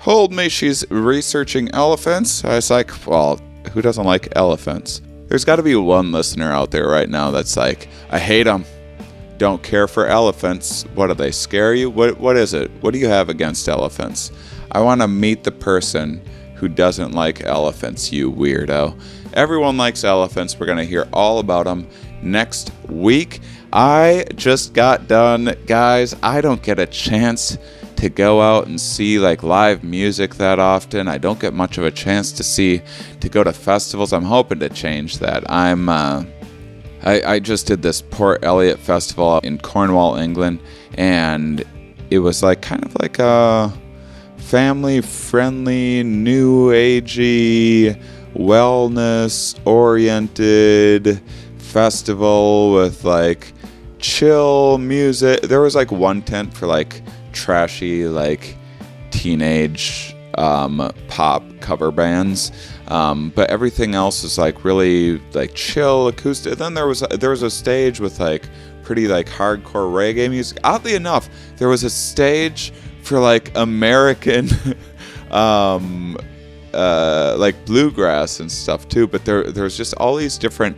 told 0.00 0.32
me 0.32 0.48
she's 0.48 0.88
researching 0.88 1.68
elephants. 1.74 2.44
I 2.44 2.54
was 2.54 2.70
like, 2.70 3.04
well, 3.04 3.40
who 3.72 3.82
doesn't 3.82 4.06
like 4.06 4.28
elephants? 4.36 5.02
There's 5.26 5.44
got 5.44 5.56
to 5.56 5.64
be 5.64 5.74
one 5.74 6.12
listener 6.12 6.52
out 6.52 6.70
there 6.70 6.86
right 6.86 7.08
now 7.08 7.32
that's 7.32 7.56
like, 7.56 7.88
I 8.10 8.20
hate 8.20 8.44
them 8.44 8.64
don't 9.38 9.62
care 9.62 9.86
for 9.86 10.06
elephants. 10.06 10.82
What 10.94 11.06
do 11.06 11.14
they 11.14 11.30
scare 11.30 11.72
you? 11.72 11.90
What 11.90 12.18
what 12.18 12.36
is 12.36 12.54
it? 12.54 12.70
What 12.80 12.92
do 12.92 12.98
you 12.98 13.06
have 13.06 13.28
against 13.28 13.68
elephants? 13.68 14.32
I 14.72 14.80
want 14.80 15.00
to 15.00 15.08
meet 15.08 15.44
the 15.44 15.52
person 15.52 16.22
who 16.54 16.68
doesn't 16.68 17.12
like 17.12 17.44
elephants, 17.44 18.12
you 18.12 18.32
weirdo. 18.32 19.00
Everyone 19.34 19.76
likes 19.76 20.04
elephants. 20.04 20.58
We're 20.58 20.66
going 20.66 20.78
to 20.78 20.84
hear 20.84 21.08
all 21.12 21.38
about 21.38 21.66
them 21.66 21.88
next 22.22 22.72
week. 22.88 23.40
I 23.72 24.24
just 24.34 24.74
got 24.74 25.06
done, 25.06 25.54
guys. 25.66 26.16
I 26.22 26.40
don't 26.40 26.62
get 26.62 26.78
a 26.78 26.86
chance 26.86 27.58
to 27.96 28.08
go 28.08 28.40
out 28.40 28.66
and 28.66 28.80
see 28.80 29.18
like 29.18 29.42
live 29.42 29.82
music 29.82 30.36
that 30.36 30.58
often. 30.58 31.08
I 31.08 31.18
don't 31.18 31.40
get 31.40 31.52
much 31.52 31.78
of 31.78 31.84
a 31.84 31.90
chance 31.90 32.32
to 32.32 32.44
see 32.44 32.80
to 33.20 33.28
go 33.28 33.42
to 33.42 33.52
festivals. 33.52 34.12
I'm 34.12 34.24
hoping 34.24 34.60
to 34.60 34.68
change 34.68 35.18
that. 35.18 35.50
I'm 35.50 35.88
uh 35.88 36.24
I, 37.02 37.22
I 37.34 37.38
just 37.38 37.66
did 37.66 37.82
this 37.82 38.02
Port 38.02 38.44
Eliot 38.44 38.78
Festival 38.78 39.38
in 39.40 39.58
Cornwall, 39.58 40.16
England, 40.16 40.60
and 40.96 41.64
it 42.10 42.18
was 42.18 42.42
like 42.42 42.60
kind 42.60 42.84
of 42.84 42.94
like 43.00 43.18
a 43.18 43.72
family 44.48 45.02
friendly, 45.02 46.02
new 46.02 46.70
agey, 46.70 48.02
wellness 48.32 49.54
oriented 49.66 51.20
festival 51.58 52.72
with 52.72 53.04
like 53.04 53.52
chill 53.98 54.78
music. 54.78 55.42
There 55.42 55.60
was 55.60 55.74
like 55.74 55.92
one 55.92 56.22
tent 56.22 56.54
for 56.54 56.66
like 56.66 57.02
trashy, 57.32 58.08
like 58.08 58.56
teenage 59.10 60.16
um, 60.38 60.94
pop 61.08 61.44
cover 61.60 61.90
bands. 61.90 62.50
Um, 62.86 63.30
but 63.36 63.50
everything 63.50 63.94
else 63.94 64.24
is 64.24 64.38
like 64.38 64.64
really 64.64 65.18
like 65.34 65.54
chill 65.54 66.08
acoustic. 66.08 66.56
Then 66.56 66.72
there 66.72 66.86
was 66.86 67.00
there 67.00 67.30
was 67.30 67.42
a 67.42 67.50
stage 67.50 68.00
with 68.00 68.18
like 68.18 68.48
pretty 68.82 69.08
like 69.08 69.26
hardcore 69.26 69.92
reggae 69.92 70.30
music. 70.30 70.56
Oddly 70.64 70.94
enough, 70.94 71.28
there 71.58 71.68
was 71.68 71.84
a 71.84 71.90
stage 71.90 72.72
for 73.08 73.18
like 73.18 73.50
American 73.56 74.48
um, 75.30 76.16
uh, 76.74 77.34
like 77.38 77.64
bluegrass 77.64 78.38
and 78.38 78.52
stuff 78.52 78.86
too. 78.88 79.06
But 79.06 79.24
there 79.24 79.50
there's 79.50 79.76
just 79.76 79.94
all 79.94 80.14
these 80.14 80.36
different 80.36 80.76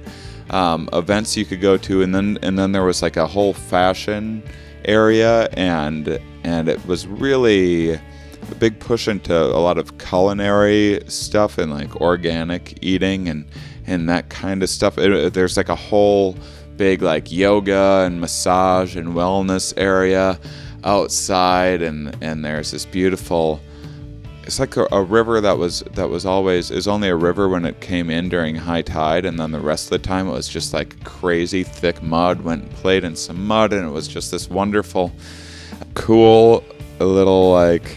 um, 0.50 0.88
events 0.92 1.36
you 1.36 1.44
could 1.44 1.60
go 1.60 1.76
to, 1.78 2.02
and 2.02 2.14
then 2.14 2.38
and 2.42 2.58
then 2.58 2.72
there 2.72 2.84
was 2.84 3.02
like 3.02 3.16
a 3.16 3.26
whole 3.26 3.52
fashion 3.52 4.42
area, 4.84 5.48
and 5.54 6.20
and 6.44 6.68
it 6.68 6.84
was 6.86 7.06
really 7.06 7.94
a 7.94 8.54
big 8.58 8.78
push 8.78 9.08
into 9.08 9.34
a 9.34 9.60
lot 9.60 9.76
of 9.76 9.98
culinary 9.98 11.00
stuff 11.08 11.58
and 11.58 11.72
like 11.72 11.96
organic 11.96 12.78
eating 12.80 13.28
and 13.28 13.44
and 13.86 14.08
that 14.08 14.30
kind 14.30 14.62
of 14.62 14.70
stuff. 14.70 14.98
It, 14.98 15.34
there's 15.34 15.56
like 15.56 15.68
a 15.68 15.74
whole 15.74 16.36
big 16.76 17.02
like 17.02 17.30
yoga 17.32 18.04
and 18.06 18.20
massage 18.20 18.96
and 18.96 19.08
wellness 19.08 19.74
area 19.76 20.38
outside, 20.84 21.82
and 21.82 22.16
and 22.20 22.44
there's 22.44 22.70
this 22.70 22.84
beautiful. 22.84 23.60
It's 24.44 24.58
like 24.58 24.76
a, 24.76 24.86
a 24.90 25.02
river 25.02 25.40
that 25.40 25.58
was 25.58 25.80
that 25.94 26.08
was 26.08 26.26
always 26.26 26.70
is 26.70 26.88
only 26.88 27.08
a 27.08 27.16
river 27.16 27.48
when 27.48 27.64
it 27.64 27.80
came 27.80 28.10
in 28.10 28.28
during 28.28 28.56
high 28.56 28.82
tide, 28.82 29.24
and 29.24 29.38
then 29.38 29.52
the 29.52 29.60
rest 29.60 29.86
of 29.86 29.90
the 29.90 30.06
time 30.06 30.28
it 30.28 30.32
was 30.32 30.48
just 30.48 30.72
like 30.72 31.02
crazy 31.04 31.62
thick 31.62 32.02
mud. 32.02 32.40
Went 32.40 32.64
and 32.64 32.72
played 32.72 33.04
in 33.04 33.14
some 33.14 33.46
mud, 33.46 33.72
and 33.72 33.86
it 33.86 33.90
was 33.90 34.08
just 34.08 34.30
this 34.30 34.48
wonderful, 34.50 35.12
cool 35.94 36.64
little 36.98 37.52
like 37.52 37.96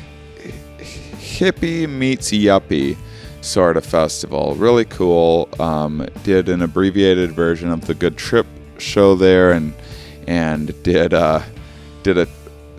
hippie 0.78 1.90
meets 1.90 2.32
yuppie 2.32 2.96
sort 3.42 3.78
of 3.78 3.86
festival. 3.86 4.56
Really 4.56 4.86
cool. 4.86 5.50
Um, 5.60 6.08
did 6.24 6.50
an 6.50 6.62
abbreviated 6.62 7.32
version 7.32 7.70
of 7.70 7.86
the 7.86 7.94
Good 7.94 8.18
Trip 8.18 8.48
show 8.78 9.16
there, 9.16 9.52
and 9.52 9.74
and 10.28 10.82
did 10.84 11.14
uh, 11.14 11.42
did 12.04 12.18
a 12.18 12.28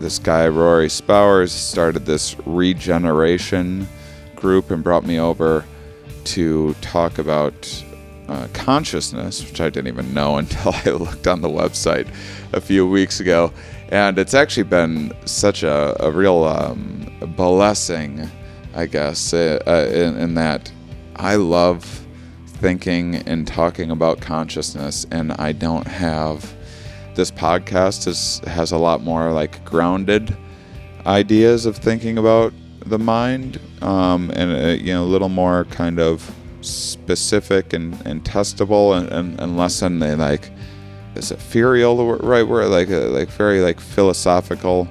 this 0.04 0.18
guy 0.18 0.46
Rory 0.46 0.88
Spowers 0.88 1.48
started 1.48 2.04
this 2.04 2.36
regeneration 2.44 3.88
group 4.36 4.70
and 4.70 4.84
brought 4.84 5.06
me 5.06 5.18
over 5.18 5.64
to 6.24 6.74
talk 6.82 7.16
about 7.16 7.84
uh, 8.28 8.46
consciousness, 8.52 9.42
which 9.42 9.62
I 9.62 9.70
didn't 9.70 9.88
even 9.88 10.12
know 10.12 10.36
until 10.42 10.74
I 10.74 10.90
looked 10.90 11.26
on 11.26 11.40
the 11.40 11.48
website 11.48 12.06
a 12.52 12.60
few 12.60 12.86
weeks 12.86 13.20
ago. 13.20 13.50
And 13.88 14.18
it's 14.18 14.34
actually 14.34 14.64
been 14.64 15.10
such 15.24 15.62
a, 15.62 15.96
a 16.04 16.10
real 16.10 16.44
um, 16.44 17.10
blessing, 17.34 18.30
I 18.74 18.84
guess, 18.84 19.32
uh, 19.32 19.62
uh, 19.66 19.90
in, 19.90 20.18
in 20.18 20.34
that 20.34 20.70
I 21.16 21.36
love 21.36 22.06
thinking 22.44 23.14
and 23.26 23.48
talking 23.48 23.90
about 23.90 24.20
consciousness, 24.20 25.06
and 25.10 25.32
I 25.32 25.52
don't 25.52 25.86
have 25.86 26.54
this 27.14 27.30
podcast 27.30 28.06
is, 28.06 28.40
has 28.46 28.72
a 28.72 28.78
lot 28.78 29.02
more 29.02 29.32
like 29.32 29.64
grounded 29.64 30.36
ideas 31.06 31.66
of 31.66 31.76
thinking 31.76 32.18
about 32.18 32.52
the 32.86 32.98
mind 32.98 33.60
um, 33.82 34.30
and 34.34 34.52
uh, 34.52 34.68
you 34.82 34.92
know 34.92 35.04
a 35.04 35.06
little 35.06 35.28
more 35.28 35.64
kind 35.66 35.98
of 35.98 36.34
specific 36.60 37.72
and, 37.72 37.94
and 38.06 38.24
testable 38.24 38.96
and, 38.96 39.10
and, 39.10 39.40
and 39.40 39.56
less 39.56 39.80
than 39.80 39.98
the 39.98 40.16
like 40.16 40.50
is 41.14 41.30
ethereal 41.30 41.96
the 41.96 42.04
right 42.26 42.46
word? 42.46 42.68
Like 42.68 42.88
a, 42.88 43.06
like 43.08 43.28
very 43.28 43.60
like 43.60 43.80
philosophical 43.80 44.88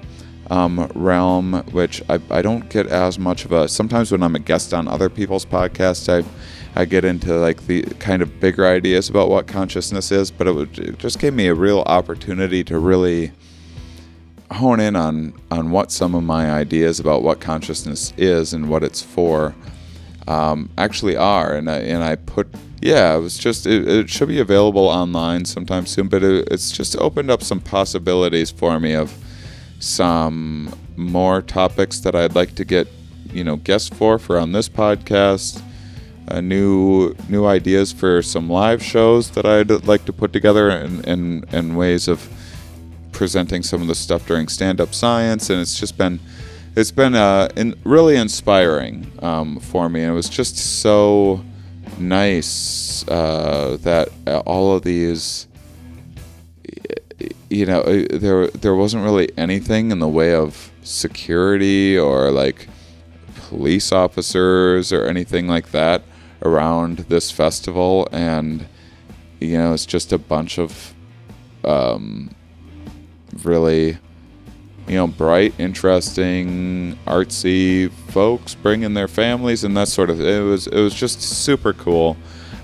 um, 0.50 0.90
realm 0.94 1.54
which 1.72 2.04
I, 2.10 2.20
I 2.30 2.42
don't 2.42 2.70
get 2.70 2.88
as 2.88 3.18
much 3.18 3.46
of 3.46 3.52
a 3.54 3.68
sometimes 3.68 4.12
when 4.12 4.22
i'm 4.22 4.36
a 4.36 4.40
guest 4.40 4.74
on 4.74 4.88
other 4.88 5.10
people's 5.10 5.46
podcasts 5.46 6.10
i 6.10 6.28
I 6.76 6.86
get 6.86 7.06
into 7.06 7.36
like 7.36 7.68
the 7.68 7.84
kind 8.00 8.22
of 8.22 8.40
bigger 8.40 8.66
ideas 8.66 9.10
about 9.10 9.30
what 9.30 9.48
consciousness 9.48 10.12
is, 10.12 10.32
but 10.32 10.48
it, 10.48 10.54
would, 10.54 10.80
it 10.80 10.98
just 10.98 11.20
gave 11.20 11.34
me 11.34 11.48
a 11.48 11.54
real 11.54 11.82
opportunity 11.86 12.64
to 12.64 12.80
really 12.80 13.32
hone 14.52 14.80
in 14.80 14.96
on 14.96 15.34
on 15.50 15.72
what 15.72 15.92
some 15.92 16.14
of 16.14 16.24
my 16.24 16.52
ideas 16.52 17.00
about 17.00 17.24
what 17.24 17.40
consciousness 17.40 18.14
is 18.18 18.54
and 18.54 18.70
what 18.70 18.84
it's 18.84 19.02
for 19.02 19.56
um, 20.28 20.70
actually 20.78 21.16
are, 21.16 21.54
and 21.54 21.70
I 21.70 21.80
and 21.80 22.04
I 22.04 22.16
put 22.16 22.48
yeah, 22.82 23.16
it 23.16 23.20
was 23.20 23.38
just 23.38 23.66
it, 23.68 23.88
it 23.88 24.10
should 24.10 24.28
be 24.28 24.40
available 24.40 24.88
online 24.88 25.46
sometime 25.46 25.86
soon, 25.86 26.08
but 26.08 26.24
it, 26.24 26.48
it's 26.52 26.72
just 26.72 26.98
opened 26.98 27.30
up 27.30 27.44
some 27.44 27.60
possibilities 27.60 28.52
for 28.52 28.80
me 28.80 28.94
of 28.94 29.14
some 29.80 30.74
more 30.96 31.42
topics 31.42 32.00
that 32.00 32.16
I'd 32.16 32.36
like 32.36 32.56
to 32.56 32.66
get 32.66 32.88
you 33.32 33.44
know 33.44 33.58
guests 33.58 33.90
for 33.90 34.18
for 34.18 34.38
on 34.38 34.54
this 34.54 34.70
podcast 34.70 35.62
uh, 36.28 36.42
new 36.42 37.16
new 37.30 37.46
ideas 37.46 37.92
for 37.92 38.22
some 38.22 38.50
live 38.50 38.82
shows 38.82 39.32
that 39.32 39.46
I'd 39.46 39.86
like 39.86 40.06
to 40.06 40.14
put 40.14 40.34
together 40.34 40.70
and 40.70 41.06
and, 41.08 41.46
and 41.54 41.78
ways 41.78 42.08
of 42.08 42.28
presenting 43.12 43.64
some 43.64 43.82
of 43.82 43.88
the 43.88 43.96
stuff 43.96 44.26
during 44.26 44.48
stand 44.48 44.82
up 44.82 44.94
science. 44.94 45.50
And 45.50 45.62
it's 45.62 45.80
just 45.80 45.98
been 45.98 46.20
it's 46.76 46.92
been 46.92 47.16
uh, 47.16 47.50
in, 47.56 47.76
really 47.84 48.16
inspiring 48.16 49.12
um, 49.22 49.60
for 49.60 49.90
me. 49.90 50.02
And 50.02 50.12
it 50.12 50.16
was 50.16 50.30
just 50.30 50.58
so 50.58 51.44
nice 52.00 53.08
uh, 53.08 53.78
that 53.82 54.10
all 54.46 54.76
of 54.76 54.84
these 54.84 55.48
you 57.50 57.66
know 57.66 57.84
there 57.84 58.48
there 58.48 58.76
wasn't 58.76 59.04
really 59.04 59.30
anything 59.38 59.92
in 59.92 60.00
the 60.00 60.08
way 60.08 60.34
of 60.34 60.72
security 60.82 61.98
or 61.98 62.32
like 62.32 62.68
police 63.48 63.92
officers 63.92 64.92
or 64.92 65.06
anything 65.06 65.48
like 65.48 65.72
that 65.72 66.02
around 66.44 67.00
this 67.10 67.32
festival, 67.32 68.08
and 68.12 68.68
you 69.40 69.58
know, 69.58 69.74
it's 69.74 69.86
just 69.86 70.14
a 70.14 70.18
bunch 70.18 70.60
of 70.60 70.94
um, 71.64 72.34
really, 73.44 73.98
you 74.88 74.96
know, 74.96 75.08
bright, 75.08 75.54
interesting, 75.58 76.98
artsy 77.08 77.92
folks 77.92 78.56
bringing 78.56 78.94
their 78.94 79.08
families 79.08 79.64
and 79.64 79.76
that 79.78 79.88
sort 79.88 80.10
of. 80.10 80.22
It 80.22 80.42
was 80.42 80.68
it 80.68 80.80
was 80.80 80.94
just 80.94 81.22
super 81.22 81.74
cool. 81.74 82.18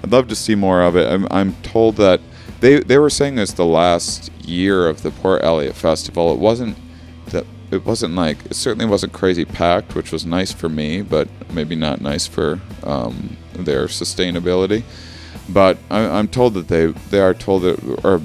I'd 0.03 0.11
love 0.11 0.27
to 0.29 0.35
see 0.35 0.55
more 0.55 0.81
of 0.81 0.95
it. 0.95 1.11
I'm 1.11 1.27
I'm 1.31 1.55
told 1.61 1.95
that 1.97 2.21
they 2.59 2.79
they 2.79 2.97
were 2.97 3.09
saying 3.09 3.35
this 3.35 3.53
the 3.53 3.65
last 3.65 4.31
year 4.41 4.87
of 4.87 5.01
the 5.01 5.11
Port 5.11 5.43
Eliot 5.43 5.75
Festival. 5.75 6.33
It 6.33 6.39
wasn't 6.39 6.77
that 7.27 7.45
it 7.71 7.85
wasn't 7.85 8.15
like 8.15 8.45
it 8.45 8.55
certainly 8.55 8.85
wasn't 8.85 9.13
crazy 9.13 9.45
packed, 9.45 9.95
which 9.95 10.11
was 10.11 10.25
nice 10.25 10.51
for 10.51 10.69
me, 10.69 11.01
but 11.01 11.27
maybe 11.51 11.75
not 11.75 12.01
nice 12.01 12.27
for 12.27 12.59
um, 12.83 13.37
their 13.53 13.85
sustainability. 13.85 14.83
But 15.47 15.77
I, 15.89 16.19
am 16.19 16.27
told 16.27 16.53
that 16.55 16.67
they 16.67 16.87
they 16.87 17.19
are 17.19 17.33
told 17.33 17.63
that 17.63 18.03
or 18.03 18.21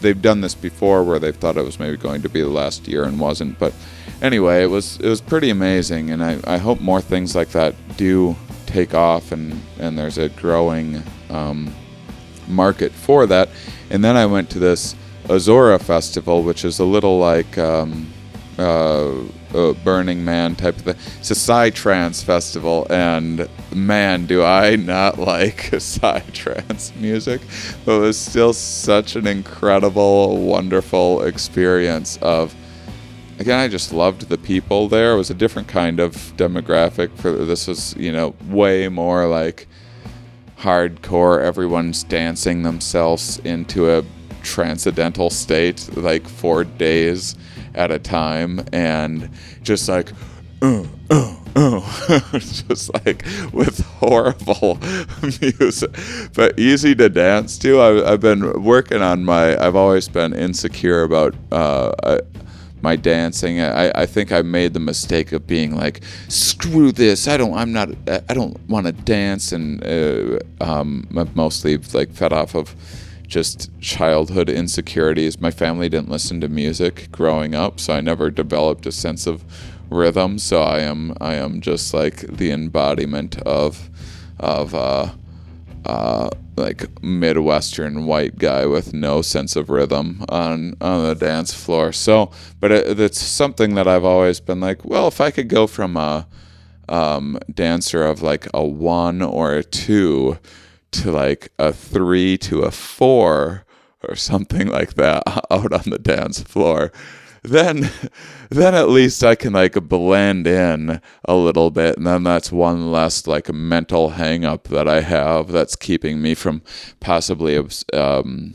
they've 0.00 0.20
done 0.20 0.40
this 0.40 0.54
before 0.54 1.04
where 1.04 1.18
they've 1.18 1.36
thought 1.36 1.56
it 1.56 1.64
was 1.64 1.78
maybe 1.78 1.96
going 1.96 2.22
to 2.22 2.28
be 2.28 2.40
the 2.40 2.48
last 2.48 2.88
year 2.88 3.04
and 3.04 3.20
wasn't. 3.20 3.58
But 3.58 3.74
anyway, 4.22 4.62
it 4.62 4.70
was 4.70 4.98
it 5.00 5.08
was 5.08 5.20
pretty 5.20 5.50
amazing, 5.50 6.10
and 6.10 6.22
I, 6.22 6.38
I 6.44 6.58
hope 6.58 6.80
more 6.80 7.00
things 7.00 7.34
like 7.34 7.50
that 7.50 7.74
do 7.96 8.36
take 8.66 8.94
off 8.94 9.32
and 9.32 9.60
and 9.78 9.98
there's 9.98 10.18
a 10.18 10.28
growing 10.30 11.02
um, 11.30 11.74
market 12.48 12.92
for 12.92 13.26
that. 13.26 13.48
And 13.90 14.02
then 14.02 14.16
I 14.16 14.26
went 14.26 14.50
to 14.50 14.58
this 14.58 14.94
Ozora 15.24 15.80
festival, 15.80 16.42
which 16.42 16.64
is 16.64 16.78
a 16.78 16.84
little 16.84 17.18
like 17.18 17.58
um, 17.58 18.12
uh, 18.58 19.12
uh, 19.54 19.72
Burning 19.84 20.24
Man 20.24 20.56
type 20.56 20.76
of 20.76 20.82
thing. 20.82 20.96
It's 21.18 21.30
a 21.30 21.34
Psytrance 21.34 22.22
festival, 22.22 22.86
and 22.90 23.48
man, 23.74 24.26
do 24.26 24.42
I 24.42 24.76
not 24.76 25.18
like 25.32 25.56
Psytrance 25.72 26.94
music. 26.96 27.40
But 27.84 27.98
it 27.98 28.00
was 28.00 28.18
still 28.18 28.52
such 28.52 29.16
an 29.16 29.26
incredible, 29.26 30.38
wonderful 30.38 31.22
experience 31.22 32.18
of. 32.18 32.54
Again, 33.38 33.58
I 33.58 33.68
just 33.68 33.92
loved 33.92 34.30
the 34.30 34.38
people 34.38 34.88
there. 34.88 35.12
It 35.12 35.18
was 35.18 35.28
a 35.28 35.34
different 35.34 35.68
kind 35.68 36.00
of 36.00 36.14
demographic. 36.38 37.14
For 37.18 37.32
this 37.32 37.68
was, 37.68 37.94
you 37.96 38.10
know, 38.10 38.34
way 38.48 38.88
more 38.88 39.26
like 39.26 39.68
hardcore. 40.60 41.42
Everyone's 41.42 42.02
dancing 42.02 42.62
themselves 42.62 43.38
into 43.40 43.90
a 43.90 44.02
transcendental 44.42 45.28
state, 45.28 45.94
like 45.98 46.26
for 46.26 46.64
days 46.64 47.36
at 47.76 47.90
a 47.90 47.98
time 47.98 48.64
and 48.72 49.30
just 49.62 49.88
like, 49.88 50.10
uh, 50.62 50.84
uh, 51.10 51.36
uh, 51.54 52.38
just 52.38 52.92
like 52.94 53.24
with 53.52 53.84
horrible 53.98 54.78
music, 55.40 55.90
but 56.34 56.58
easy 56.58 56.94
to 56.94 57.08
dance 57.08 57.58
to. 57.58 57.80
I, 57.80 58.10
have 58.10 58.20
been 58.20 58.62
working 58.62 59.02
on 59.02 59.24
my, 59.24 59.56
I've 59.64 59.76
always 59.76 60.08
been 60.08 60.32
insecure 60.32 61.02
about, 61.02 61.34
uh, 61.52 62.18
my 62.82 62.94
dancing. 62.94 63.60
I, 63.60 64.02
I 64.02 64.06
think 64.06 64.32
I 64.32 64.42
made 64.42 64.74
the 64.74 64.80
mistake 64.80 65.32
of 65.32 65.46
being 65.46 65.74
like, 65.74 66.02
screw 66.28 66.92
this. 66.92 67.26
I 67.26 67.36
don't. 67.36 67.54
I'm 67.54 67.72
not. 67.72 67.88
I 68.06 68.34
don't 68.34 68.56
want 68.68 68.86
to 68.86 68.92
dance. 68.92 69.52
And 69.52 69.82
uh, 69.84 70.38
um, 70.60 71.08
I'm 71.16 71.30
mostly 71.34 71.78
like 71.92 72.12
fed 72.12 72.32
off 72.32 72.54
of 72.54 72.74
just 73.26 73.70
childhood 73.80 74.48
insecurities. 74.48 75.40
My 75.40 75.50
family 75.50 75.88
didn't 75.88 76.10
listen 76.10 76.40
to 76.40 76.48
music 76.48 77.08
growing 77.10 77.54
up, 77.54 77.80
so 77.80 77.94
I 77.94 78.00
never 78.00 78.30
developed 78.30 78.86
a 78.86 78.92
sense 78.92 79.26
of 79.26 79.44
rhythm. 79.90 80.38
So 80.38 80.62
I 80.62 80.80
am 80.80 81.14
I 81.20 81.34
am 81.34 81.60
just 81.60 81.92
like 81.94 82.18
the 82.18 82.50
embodiment 82.50 83.40
of 83.42 83.90
of 84.38 84.74
uh, 84.74 85.12
uh, 85.84 86.30
like 86.56 87.02
midwestern 87.02 88.06
white 88.06 88.38
guy 88.38 88.66
with 88.66 88.94
no 88.94 89.22
sense 89.22 89.56
of 89.56 89.70
rhythm 89.70 90.24
on 90.28 90.74
on 90.80 91.06
the 91.06 91.14
dance 91.14 91.52
floor. 91.52 91.92
So, 91.92 92.30
but 92.60 92.72
it, 92.72 92.98
it's 93.00 93.20
something 93.20 93.74
that 93.74 93.86
I've 93.86 94.04
always 94.04 94.40
been 94.40 94.60
like, 94.60 94.84
well, 94.84 95.08
if 95.08 95.20
I 95.20 95.30
could 95.30 95.48
go 95.48 95.66
from 95.66 95.96
a 95.96 96.26
um, 96.88 97.38
dancer 97.52 98.04
of 98.04 98.22
like 98.22 98.46
a 98.54 98.64
one 98.64 99.22
or 99.22 99.54
a 99.54 99.64
two 99.64 100.38
to 101.02 101.12
like 101.12 101.52
a 101.58 101.72
three 101.72 102.36
to 102.38 102.62
a 102.62 102.70
four 102.70 103.64
or 104.08 104.14
something 104.14 104.68
like 104.68 104.94
that 104.94 105.22
out 105.50 105.72
on 105.72 105.90
the 105.90 105.98
dance 105.98 106.42
floor 106.42 106.92
then 107.42 107.90
then 108.50 108.74
at 108.74 108.88
least 108.88 109.22
I 109.22 109.34
can 109.34 109.52
like 109.52 109.74
blend 109.88 110.46
in 110.46 111.00
a 111.24 111.34
little 111.34 111.70
bit 111.70 111.96
and 111.96 112.06
then 112.06 112.24
that's 112.24 112.50
one 112.50 112.90
less 112.90 113.26
like 113.26 113.52
mental 113.52 114.10
hang 114.10 114.44
up 114.44 114.68
that 114.68 114.88
I 114.88 115.00
have 115.00 115.52
that's 115.52 115.76
keeping 115.76 116.20
me 116.20 116.34
from 116.34 116.62
possibly 117.00 117.56
um, 117.92 118.54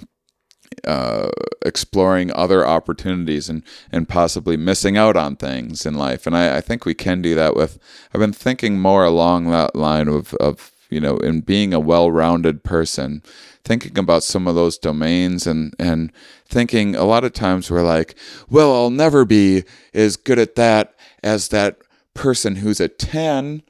uh, 0.86 1.30
exploring 1.64 2.32
other 2.34 2.66
opportunities 2.66 3.50
and, 3.50 3.64
and 3.92 4.08
possibly 4.08 4.58
missing 4.58 4.98
out 4.98 5.16
on 5.16 5.36
things 5.36 5.86
in 5.86 5.94
life. 5.94 6.26
And 6.26 6.36
I, 6.36 6.58
I 6.58 6.62
think 6.62 6.86
we 6.86 6.94
can 6.94 7.22
do 7.22 7.36
that 7.36 7.56
with, 7.56 7.78
I've 8.14 8.22
been 8.22 8.34
thinking 8.34 8.80
more 8.80 9.04
along 9.04 9.50
that 9.52 9.76
line 9.76 10.08
of, 10.08 10.34
of 10.36 10.70
you 10.92 11.00
know, 11.00 11.18
in 11.18 11.42
being 11.42 11.74
a 11.74 11.80
well 11.80 12.12
rounded 12.12 12.64
person 12.64 13.24
thinking 13.64 13.98
about 13.98 14.24
some 14.24 14.48
of 14.48 14.54
those 14.54 14.78
domains 14.78 15.48
and 15.48 15.74
and 15.80 16.12
thinking 16.46 16.96
a 16.96 17.06
lot 17.06 17.24
of 17.24 17.34
times 17.34 17.72
we're 17.72 17.82
like, 17.82 18.16
well, 18.50 18.76
I'll 18.76 18.90
never 18.92 19.26
be 19.26 19.64
as 19.94 20.18
good 20.18 20.38
at 20.38 20.56
that 20.56 20.94
as 21.24 21.48
that 21.48 21.78
person 22.14 22.58
who's 22.58 22.80
a 22.80 22.90
10 22.90 23.64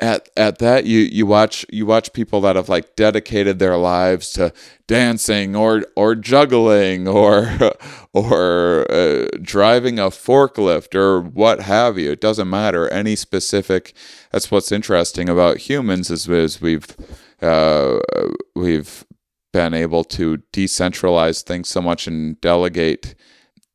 at 0.00 0.28
at 0.36 0.58
that 0.58 0.84
you 0.86 1.00
you 1.00 1.26
watch 1.26 1.66
you 1.70 1.84
watch 1.84 2.12
people 2.12 2.40
that 2.40 2.56
have 2.56 2.68
like 2.68 2.94
dedicated 2.94 3.58
their 3.58 3.76
lives 3.76 4.30
to 4.30 4.52
dancing 4.86 5.56
or 5.56 5.82
or 5.96 6.14
juggling 6.14 7.08
or 7.08 7.72
or 8.12 8.86
uh, 8.90 9.26
driving 9.42 9.98
a 9.98 10.04
forklift 10.04 10.94
or 10.94 11.20
what 11.20 11.62
have 11.62 11.98
you. 11.98 12.12
It 12.12 12.20
doesn't 12.20 12.48
matter. 12.48 12.88
Any 12.88 13.16
specific 13.16 13.92
that's 14.30 14.50
what's 14.50 14.72
interesting 14.72 15.28
about 15.28 15.58
humans 15.58 16.10
is, 16.10 16.28
is 16.28 16.60
we've 16.60 16.96
uh, 17.42 17.98
we've 18.54 19.04
been 19.52 19.74
able 19.74 20.04
to 20.04 20.38
decentralize 20.52 21.42
things 21.42 21.68
so 21.68 21.80
much 21.80 22.06
and 22.06 22.40
delegate 22.40 23.14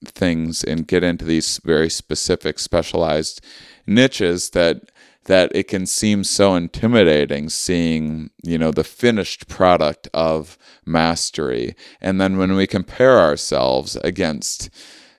things 0.05 0.63
and 0.63 0.87
get 0.87 1.03
into 1.03 1.25
these 1.25 1.59
very 1.63 1.89
specific 1.89 2.59
specialized 2.59 3.43
niches 3.87 4.51
that 4.51 4.91
that 5.25 5.51
it 5.55 5.67
can 5.67 5.85
seem 5.85 6.23
so 6.23 6.55
intimidating 6.55 7.49
seeing 7.49 8.29
you 8.43 8.57
know 8.57 8.71
the 8.71 8.83
finished 8.83 9.47
product 9.47 10.07
of 10.13 10.57
mastery 10.85 11.75
and 12.01 12.19
then 12.19 12.37
when 12.37 12.55
we 12.55 12.67
compare 12.67 13.19
ourselves 13.19 13.95
against 13.97 14.69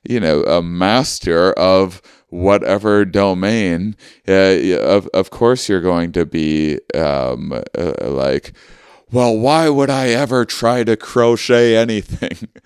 you 0.02 0.20
know 0.20 0.42
a 0.44 0.62
master 0.62 1.52
of 1.54 2.02
whatever 2.28 3.04
domain 3.04 3.96
uh, 4.28 4.56
of 4.80 5.08
of 5.14 5.30
course 5.30 5.68
you're 5.68 5.80
going 5.80 6.12
to 6.12 6.26
be 6.26 6.78
um, 6.94 7.52
uh, 7.52 7.92
like 8.02 8.52
well, 9.14 9.38
why 9.38 9.68
would 9.68 9.90
I 9.90 10.08
ever 10.08 10.44
try 10.44 10.82
to 10.82 10.96
crochet 10.96 11.76
anything? 11.76 12.48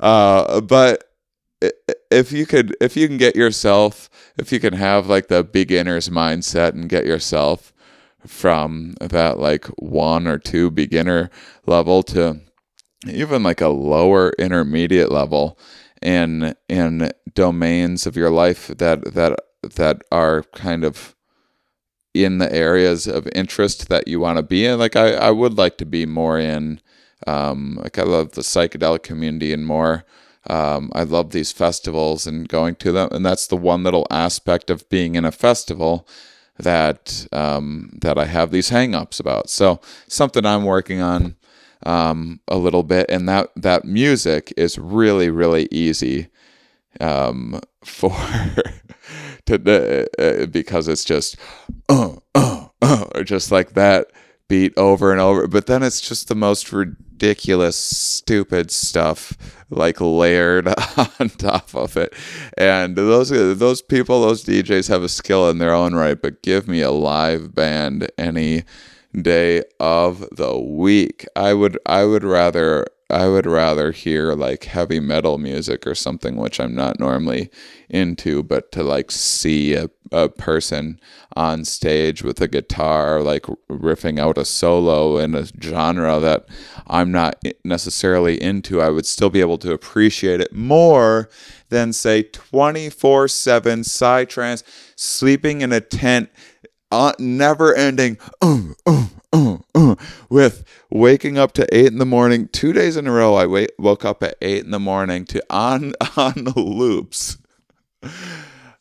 Uh, 0.00 0.60
but 0.60 1.10
if 2.08 2.30
you 2.30 2.46
could, 2.46 2.76
if 2.80 2.96
you 2.96 3.08
can 3.08 3.16
get 3.16 3.34
yourself, 3.34 4.08
if 4.38 4.52
you 4.52 4.60
can 4.60 4.74
have 4.74 5.06
like 5.06 5.28
the 5.28 5.44
beginner's 5.44 6.08
mindset 6.08 6.70
and 6.70 6.88
get 6.88 7.06
yourself 7.06 7.72
from 8.26 8.94
that 9.00 9.38
like 9.38 9.66
one 9.78 10.26
or 10.26 10.38
two 10.38 10.70
beginner 10.70 11.30
level 11.66 12.02
to 12.02 12.40
even 13.06 13.42
like 13.42 13.60
a 13.60 13.68
lower 13.68 14.32
intermediate 14.38 15.10
level 15.10 15.58
in 16.02 16.54
in 16.68 17.10
domains 17.34 18.06
of 18.06 18.16
your 18.16 18.30
life 18.30 18.68
that 18.68 19.14
that 19.14 19.38
that 19.62 20.02
are 20.12 20.42
kind 20.54 20.84
of 20.84 21.14
in 22.14 22.38
the 22.38 22.52
areas 22.52 23.06
of 23.06 23.28
interest 23.34 23.88
that 23.88 24.08
you 24.08 24.18
want 24.20 24.36
to 24.36 24.42
be 24.42 24.64
in. 24.66 24.78
Like 24.78 24.96
I, 24.96 25.12
I 25.12 25.30
would 25.30 25.56
like 25.56 25.78
to 25.78 25.86
be 25.86 26.06
more 26.06 26.38
in 26.38 26.80
um, 27.26 27.78
like 27.82 27.98
I 27.98 28.02
love 28.02 28.32
the 28.32 28.42
psychedelic 28.42 29.02
community 29.02 29.52
and 29.52 29.66
more. 29.66 30.04
Um, 30.48 30.90
I 30.94 31.02
love 31.02 31.30
these 31.30 31.52
festivals 31.52 32.26
and 32.26 32.48
going 32.48 32.76
to 32.76 32.92
them, 32.92 33.10
and 33.12 33.24
that's 33.24 33.46
the 33.46 33.56
one 33.56 33.82
little 33.82 34.06
aspect 34.10 34.70
of 34.70 34.88
being 34.88 35.14
in 35.14 35.24
a 35.24 35.32
festival 35.32 36.08
that 36.58 37.26
um, 37.32 37.90
that 38.00 38.18
I 38.18 38.24
have 38.24 38.50
these 38.50 38.70
hangups 38.70 39.20
about. 39.20 39.50
So 39.50 39.80
something 40.08 40.44
I'm 40.44 40.64
working 40.64 41.00
on 41.00 41.36
um, 41.84 42.40
a 42.48 42.56
little 42.56 42.82
bit, 42.82 43.06
and 43.08 43.28
that 43.28 43.50
that 43.56 43.84
music 43.84 44.52
is 44.56 44.78
really 44.78 45.30
really 45.30 45.68
easy 45.70 46.28
um, 47.00 47.60
for 47.84 48.16
to 49.46 50.08
uh, 50.18 50.46
because 50.46 50.88
it's 50.88 51.04
just 51.04 51.36
uh, 51.88 52.16
uh, 52.34 52.68
uh, 52.82 53.04
or 53.14 53.24
just 53.24 53.50
like 53.52 53.74
that 53.74 54.08
beat 54.48 54.72
over 54.76 55.12
and 55.12 55.20
over. 55.20 55.46
But 55.46 55.66
then 55.66 55.82
it's 55.82 56.00
just 56.00 56.28
the 56.28 56.34
most 56.34 56.72
ridiculous, 57.18 57.74
stupid 57.76 58.70
stuff 58.70 59.36
like 59.70 60.00
layered 60.00 60.68
on 61.18 61.28
top 61.30 61.74
of 61.74 61.96
it. 61.96 62.14
And 62.56 62.94
those 62.94 63.30
those 63.30 63.82
people, 63.82 64.22
those 64.22 64.44
DJs 64.44 64.88
have 64.88 65.02
a 65.02 65.08
skill 65.08 65.50
in 65.50 65.58
their 65.58 65.74
own 65.74 65.96
right. 65.96 66.20
But 66.20 66.42
give 66.42 66.68
me 66.68 66.80
a 66.80 66.92
live 66.92 67.54
band 67.56 68.08
any 68.16 68.62
day 69.20 69.64
of 69.80 70.24
the 70.30 70.56
week. 70.60 71.26
I 71.34 71.54
would 71.54 71.76
I 71.86 72.04
would 72.04 72.22
rather 72.22 72.86
I 73.10 73.26
would 73.28 73.46
rather 73.46 73.90
hear 73.92 74.34
like 74.34 74.64
heavy 74.64 75.00
metal 75.00 75.38
music 75.38 75.86
or 75.86 75.94
something 75.94 76.36
which 76.36 76.60
I'm 76.60 76.74
not 76.74 77.00
normally 77.00 77.50
into, 77.88 78.42
but 78.42 78.70
to 78.72 78.82
like 78.82 79.10
see 79.10 79.72
a, 79.74 79.88
a 80.12 80.28
person 80.28 81.00
on 81.34 81.64
stage 81.64 82.22
with 82.22 82.38
a 82.42 82.48
guitar, 82.48 83.22
like 83.22 83.44
riffing 83.70 84.18
out 84.18 84.36
a 84.36 84.44
solo 84.44 85.16
in 85.16 85.34
a 85.34 85.46
genre 85.62 86.20
that 86.20 86.46
I'm 86.86 87.10
not 87.10 87.42
necessarily 87.64 88.40
into, 88.42 88.82
I 88.82 88.90
would 88.90 89.06
still 89.06 89.30
be 89.30 89.40
able 89.40 89.58
to 89.58 89.72
appreciate 89.72 90.42
it 90.42 90.52
more 90.52 91.30
than 91.70 91.94
say 91.94 92.24
24 92.24 93.28
7 93.28 93.80
psytrance, 93.80 94.62
sleeping 94.96 95.62
in 95.62 95.72
a 95.72 95.80
tent, 95.80 96.28
uh, 96.90 97.12
never 97.18 97.74
ending. 97.74 98.18
Uh, 98.40 98.72
uh, 99.32 99.94
with 100.30 100.64
waking 100.90 101.38
up 101.38 101.52
to 101.52 101.66
eight 101.76 101.86
in 101.86 101.98
the 101.98 102.06
morning 102.06 102.48
two 102.48 102.72
days 102.72 102.96
in 102.96 103.06
a 103.06 103.12
row. 103.12 103.34
I 103.34 103.46
wait, 103.46 103.70
woke 103.78 104.04
up 104.04 104.22
at 104.22 104.36
eight 104.40 104.64
in 104.64 104.70
the 104.70 104.80
morning 104.80 105.24
to 105.26 105.42
on 105.50 105.94
on 106.16 106.44
the 106.44 106.58
loops. 106.58 107.38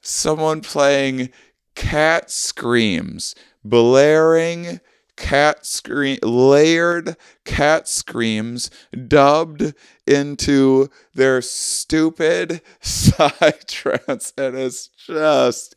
Someone 0.01 0.61
playing 0.61 1.29
cat 1.75 2.31
screams, 2.31 3.35
blaring 3.63 4.79
cat 5.17 5.65
scream, 5.65 6.19
layered 6.23 7.17
cat 7.43 7.87
screams, 7.87 8.69
dubbed 9.07 9.73
into 10.05 10.89
their 11.13 11.41
stupid 11.41 12.61
psytrance, 12.81 14.31
and 14.37 14.55
it's 14.55 14.87
just 14.87 15.75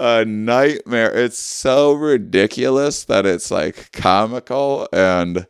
a 0.00 0.24
nightmare. 0.24 1.14
It's 1.14 1.38
so 1.38 1.92
ridiculous 1.92 3.04
that 3.04 3.26
it's 3.26 3.50
like 3.50 3.92
comical 3.92 4.88
and 4.92 5.46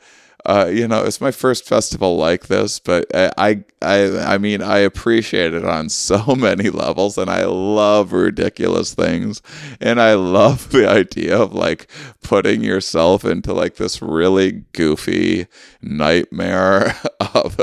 uh, 0.47 0.71
you 0.73 0.89
know, 0.89 1.05
it's 1.05 1.21
my 1.21 1.31
first 1.31 1.67
festival 1.67 2.17
like 2.17 2.47
this, 2.47 2.79
but 2.79 3.07
I, 3.15 3.65
I, 3.83 4.35
I 4.35 4.39
mean, 4.39 4.63
I 4.63 4.79
appreciate 4.79 5.55
it 5.55 5.65
on 5.65 5.89
so 5.91 6.35
many 6.35 6.71
levels, 6.71 7.19
and 7.19 7.31
I 7.31 7.45
love 7.45 8.13
ridiculous 8.13 8.95
things, 8.95 9.43
and 9.81 10.01
I 10.01 10.15
love 10.15 10.71
the 10.71 10.89
idea 10.89 11.39
of 11.39 11.53
like 11.53 11.91
putting 12.23 12.63
yourself 12.63 13.25
into 13.25 13.53
like 13.53 13.77
this 13.77 14.01
really 14.01 14.65
goofy 14.73 15.47
nightmare 15.83 16.95
of 17.35 17.61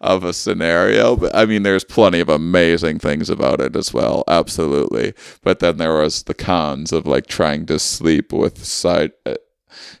of 0.00 0.24
a 0.24 0.32
scenario. 0.32 1.16
But 1.16 1.34
I 1.34 1.46
mean, 1.46 1.62
there's 1.62 1.84
plenty 1.84 2.20
of 2.20 2.28
amazing 2.28 2.98
things 2.98 3.30
about 3.30 3.60
it 3.60 3.76
as 3.76 3.92
well, 3.92 4.24
absolutely. 4.28 5.14
But 5.42 5.60
then 5.60 5.76
there 5.76 5.96
was 5.96 6.24
the 6.24 6.34
cons 6.34 6.92
of 6.92 7.06
like 7.06 7.26
trying 7.26 7.66
to 7.66 7.78
sleep 7.78 8.32
with 8.32 8.64
side 8.64 9.12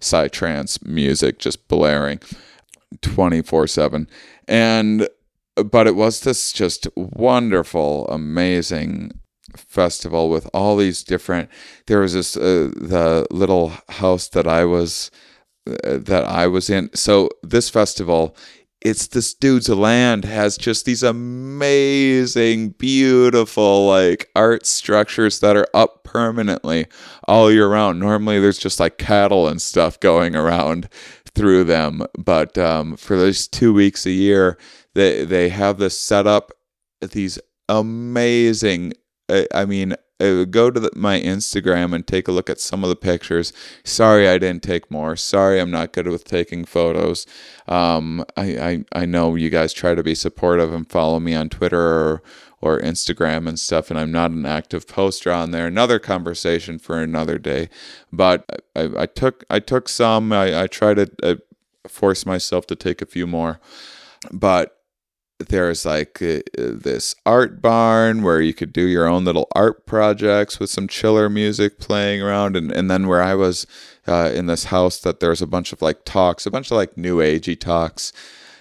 psytrance 0.00 0.84
music 0.84 1.38
just 1.38 1.68
blaring 1.68 2.20
24 3.02 3.66
7. 3.66 4.08
And, 4.48 5.08
but 5.56 5.86
it 5.86 5.96
was 5.96 6.20
this 6.20 6.52
just 6.52 6.86
wonderful, 6.96 8.06
amazing 8.08 9.12
festival 9.56 10.28
with 10.28 10.48
all 10.52 10.76
these 10.76 11.02
different, 11.02 11.48
there 11.86 12.00
was 12.00 12.12
this, 12.12 12.36
uh, 12.36 12.70
the 12.76 13.26
little 13.30 13.72
house 13.88 14.28
that 14.28 14.46
I 14.46 14.64
was, 14.64 15.10
uh, 15.66 15.98
that 15.98 16.24
I 16.24 16.46
was 16.46 16.68
in. 16.68 16.90
So 16.94 17.30
this 17.42 17.70
festival, 17.70 18.36
it's 18.82 19.08
this 19.08 19.34
dude's 19.34 19.68
land 19.68 20.24
has 20.24 20.56
just 20.56 20.84
these 20.84 21.02
amazing, 21.02 22.70
beautiful 22.70 23.86
like 23.86 24.30
art 24.36 24.66
structures 24.66 25.40
that 25.40 25.56
are 25.56 25.66
up 25.74 26.04
permanently 26.04 26.86
all 27.26 27.50
year 27.50 27.68
round. 27.68 28.00
Normally, 28.00 28.40
there's 28.40 28.58
just 28.58 28.80
like 28.80 28.98
cattle 28.98 29.48
and 29.48 29.60
stuff 29.60 29.98
going 30.00 30.36
around 30.36 30.88
through 31.34 31.64
them, 31.64 32.02
but 32.18 32.56
um, 32.58 32.96
for 32.96 33.16
those 33.16 33.46
two 33.48 33.72
weeks 33.74 34.06
a 34.06 34.10
year, 34.10 34.58
they 34.94 35.24
they 35.24 35.48
have 35.50 35.78
this 35.78 35.98
set 35.98 36.26
up 36.26 36.52
these 37.00 37.38
amazing. 37.68 38.94
uh, 39.28 39.42
I 39.54 39.64
mean, 39.66 39.94
uh, 40.18 40.44
go 40.44 40.70
to 40.70 40.80
the, 40.80 40.90
my 40.96 41.20
Instagram 41.20 41.94
and 41.94 42.06
take 42.06 42.26
a 42.28 42.32
look 42.32 42.48
at 42.48 42.60
some 42.60 42.82
of 42.82 42.88
the 42.88 42.96
pictures. 42.96 43.52
Sorry, 43.84 44.28
I 44.28 44.38
didn't 44.38 44.62
take 44.62 44.90
more. 44.90 45.14
Sorry, 45.16 45.60
I'm 45.60 45.70
not 45.70 45.92
good 45.92 46.08
with 46.08 46.24
taking 46.24 46.64
photos. 46.64 47.26
Um, 47.68 48.24
I, 48.36 48.84
I 48.92 49.02
I 49.02 49.06
know 49.06 49.34
you 49.34 49.50
guys 49.50 49.72
try 49.72 49.94
to 49.94 50.02
be 50.02 50.14
supportive 50.14 50.72
and 50.72 50.88
follow 50.90 51.20
me 51.20 51.34
on 51.34 51.48
Twitter 51.50 51.80
or 51.80 52.22
or 52.66 52.80
Instagram 52.80 53.48
and 53.48 53.58
stuff, 53.58 53.90
and 53.90 53.98
I'm 53.98 54.12
not 54.12 54.30
an 54.30 54.46
active 54.46 54.86
poster 54.86 55.32
on 55.32 55.50
there. 55.50 55.66
Another 55.66 55.98
conversation 55.98 56.78
for 56.78 57.00
another 57.00 57.38
day. 57.38 57.68
But 58.12 58.62
I, 58.74 58.90
I 58.96 59.06
took 59.06 59.44
I 59.50 59.60
took 59.60 59.88
some. 59.88 60.32
I, 60.32 60.62
I 60.62 60.66
try 60.66 60.94
to 60.94 61.10
uh, 61.22 61.36
force 61.88 62.26
myself 62.26 62.66
to 62.66 62.76
take 62.76 63.00
a 63.00 63.06
few 63.06 63.26
more, 63.26 63.60
but 64.32 64.76
there's 65.38 65.84
like 65.84 66.22
uh, 66.22 66.40
this 66.56 67.14
art 67.26 67.60
barn 67.60 68.22
where 68.22 68.40
you 68.40 68.54
could 68.54 68.72
do 68.72 68.86
your 68.86 69.06
own 69.06 69.24
little 69.24 69.48
art 69.52 69.84
projects 69.86 70.58
with 70.58 70.70
some 70.70 70.88
chiller 70.88 71.28
music 71.28 71.78
playing 71.78 72.22
around 72.22 72.56
and, 72.56 72.72
and 72.72 72.90
then 72.90 73.06
where 73.06 73.22
i 73.22 73.34
was 73.34 73.66
uh, 74.06 74.30
in 74.34 74.46
this 74.46 74.64
house 74.64 74.98
that 75.00 75.20
there's 75.20 75.42
a 75.42 75.46
bunch 75.46 75.72
of 75.74 75.82
like 75.82 76.04
talks 76.04 76.46
a 76.46 76.50
bunch 76.50 76.70
of 76.70 76.76
like 76.76 76.96
new 76.96 77.18
agey 77.18 77.58
talks 77.58 78.12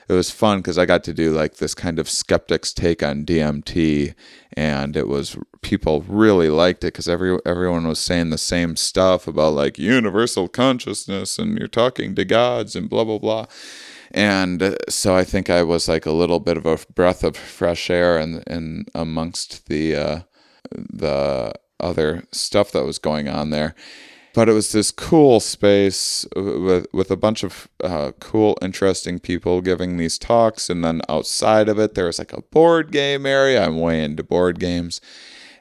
it 0.08 0.14
was 0.14 0.32
fun 0.32 0.60
because 0.60 0.78
i 0.78 0.86
got 0.86 1.04
to 1.04 1.14
do 1.14 1.32
like 1.32 1.56
this 1.56 1.76
kind 1.76 2.00
of 2.00 2.10
skeptics 2.10 2.74
take 2.74 3.02
on 3.04 3.26
dmt 3.26 4.14
and 4.54 4.96
it 4.96 5.08
was 5.08 5.38
people 5.62 6.02
really 6.08 6.50
liked 6.50 6.84
it 6.84 6.88
because 6.88 7.08
every 7.08 7.38
everyone 7.46 7.88
was 7.88 8.00
saying 8.00 8.30
the 8.30 8.38
same 8.38 8.76
stuff 8.76 9.28
about 9.28 9.54
like 9.54 9.78
universal 9.78 10.48
consciousness 10.48 11.38
and 11.40 11.58
you're 11.58 11.68
talking 11.68 12.16
to 12.16 12.26
gods 12.26 12.76
and 12.76 12.90
blah 12.90 13.04
blah 13.04 13.20
blah 13.20 13.46
and 14.12 14.64
uh, 14.64 14.76
so 14.88 15.14
I 15.14 15.26
think 15.26 15.50
I 15.50 15.62
was 15.62 15.90
like 15.90 16.06
a 16.06 16.12
little 16.12 16.40
bit 16.40 16.56
of 16.56 16.66
a 16.66 16.78
breath 16.94 17.22
of 17.24 17.36
fresh 17.36 17.90
air 17.90 18.18
and 18.18 18.44
in 18.48 18.86
amongst 18.96 19.68
the 19.68 19.96
uh, 19.96 20.20
the 20.72 21.54
other 21.82 22.24
stuff 22.32 22.72
that 22.72 22.86
was 22.86 22.98
going 22.98 23.28
on 23.28 23.50
there. 23.50 23.76
But 24.36 24.50
it 24.50 24.54
was 24.54 24.74
this 24.74 24.92
cool 24.92 25.40
space 25.40 26.26
with 26.36 26.88
with 26.92 27.10
a 27.10 27.16
bunch 27.16 27.44
of 27.44 27.70
uh, 27.82 28.12
cool, 28.20 28.58
interesting 28.62 29.18
people 29.18 29.62
giving 29.62 29.96
these 29.96 30.18
talks, 30.18 30.70
and 30.70 30.84
then 30.84 31.02
outside 31.08 31.70
of 31.70 31.80
it, 31.80 31.96
there 31.96 32.08
was 32.08 32.20
like 32.20 32.34
a 32.34 32.42
board 32.42 32.92
game 32.92 33.26
area. 33.26 33.66
I'm 33.66 33.80
way 33.80 34.04
into 34.04 34.24
board 34.24 34.60
games, 34.60 35.00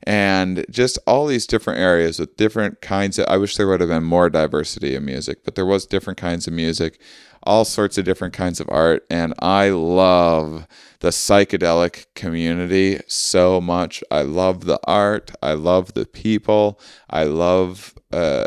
and 0.02 0.66
just 0.68 0.98
all 1.06 1.26
these 1.26 1.46
different 1.46 1.78
areas 1.78 2.18
with 2.18 2.36
different 2.36 2.80
kinds 2.80 3.16
of. 3.20 3.26
I 3.28 3.36
wish 3.36 3.56
there 3.56 3.68
would 3.68 3.80
have 3.80 3.90
been 3.90 4.02
more 4.02 4.28
diversity 4.28 4.96
in 4.96 5.04
music, 5.04 5.44
but 5.44 5.54
there 5.54 5.66
was 5.66 5.86
different 5.86 6.18
kinds 6.18 6.48
of 6.48 6.52
music 6.52 6.98
all 7.44 7.64
sorts 7.64 7.98
of 7.98 8.04
different 8.04 8.34
kinds 8.34 8.58
of 8.58 8.68
art. 8.70 9.04
And 9.10 9.34
I 9.38 9.68
love 9.68 10.66
the 11.00 11.10
psychedelic 11.10 12.06
community 12.14 13.00
so 13.06 13.60
much. 13.60 14.02
I 14.10 14.22
love 14.22 14.64
the 14.64 14.80
art. 14.84 15.30
I 15.42 15.52
love 15.52 15.94
the 15.94 16.06
people. 16.06 16.80
I 17.08 17.24
love 17.24 17.94
uh, 18.12 18.46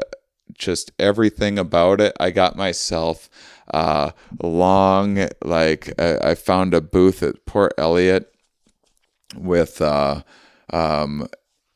just 0.57 0.91
everything 0.99 1.57
about 1.59 2.01
it. 2.01 2.15
I 2.19 2.31
got 2.31 2.55
myself 2.55 3.29
uh, 3.73 4.11
long, 4.41 5.27
like, 5.43 5.93
I, 5.99 6.31
I 6.31 6.35
found 6.35 6.73
a 6.73 6.81
booth 6.81 7.23
at 7.23 7.45
Port 7.45 7.73
Eliot 7.77 8.33
with. 9.35 9.81
Uh, 9.81 10.23
um, 10.71 11.27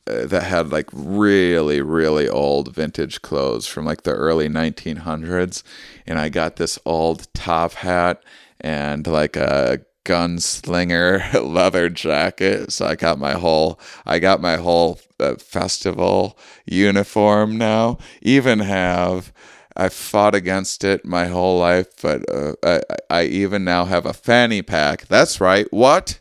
that 0.06 0.44
had 0.44 0.72
like 0.72 0.90
really 0.92 1.80
really 1.80 2.28
old 2.28 2.74
vintage 2.74 3.22
clothes 3.22 3.68
from 3.68 3.86
like 3.86 4.02
the 4.02 4.12
early 4.12 4.50
1900s 4.50 5.64
and 6.08 6.20
i 6.20 6.28
got 6.28 6.56
this 6.56 6.80
old 6.86 7.32
top 7.34 7.74
hat 7.74 8.22
and 8.60 9.06
like 9.08 9.36
a 9.36 9.80
gunslinger 10.06 11.34
leather 11.44 11.90
jacket 11.90 12.72
so 12.72 12.86
i 12.86 12.96
got 12.96 13.20
my 13.20 13.34
whole 13.34 13.80
i 14.06 14.20
got 14.20 14.42
my 14.42 14.58
whole 14.58 15.00
uh, 15.20 15.36
festival 15.36 16.38
uniform 16.66 17.58
now 17.58 17.98
even 18.22 18.60
have 18.60 19.32
I 19.74 19.88
fought 19.88 20.36
against 20.36 20.84
it 20.84 21.06
my 21.06 21.28
whole 21.28 21.58
life, 21.58 21.88
but 22.02 22.30
uh, 22.30 22.56
I, 22.62 22.82
I 23.10 23.24
even 23.24 23.64
now 23.64 23.86
have 23.86 24.06
a 24.06 24.12
fanny 24.12 24.62
pack. 24.62 25.08
That's 25.08 25.40
right. 25.40 25.66
What? 25.72 26.20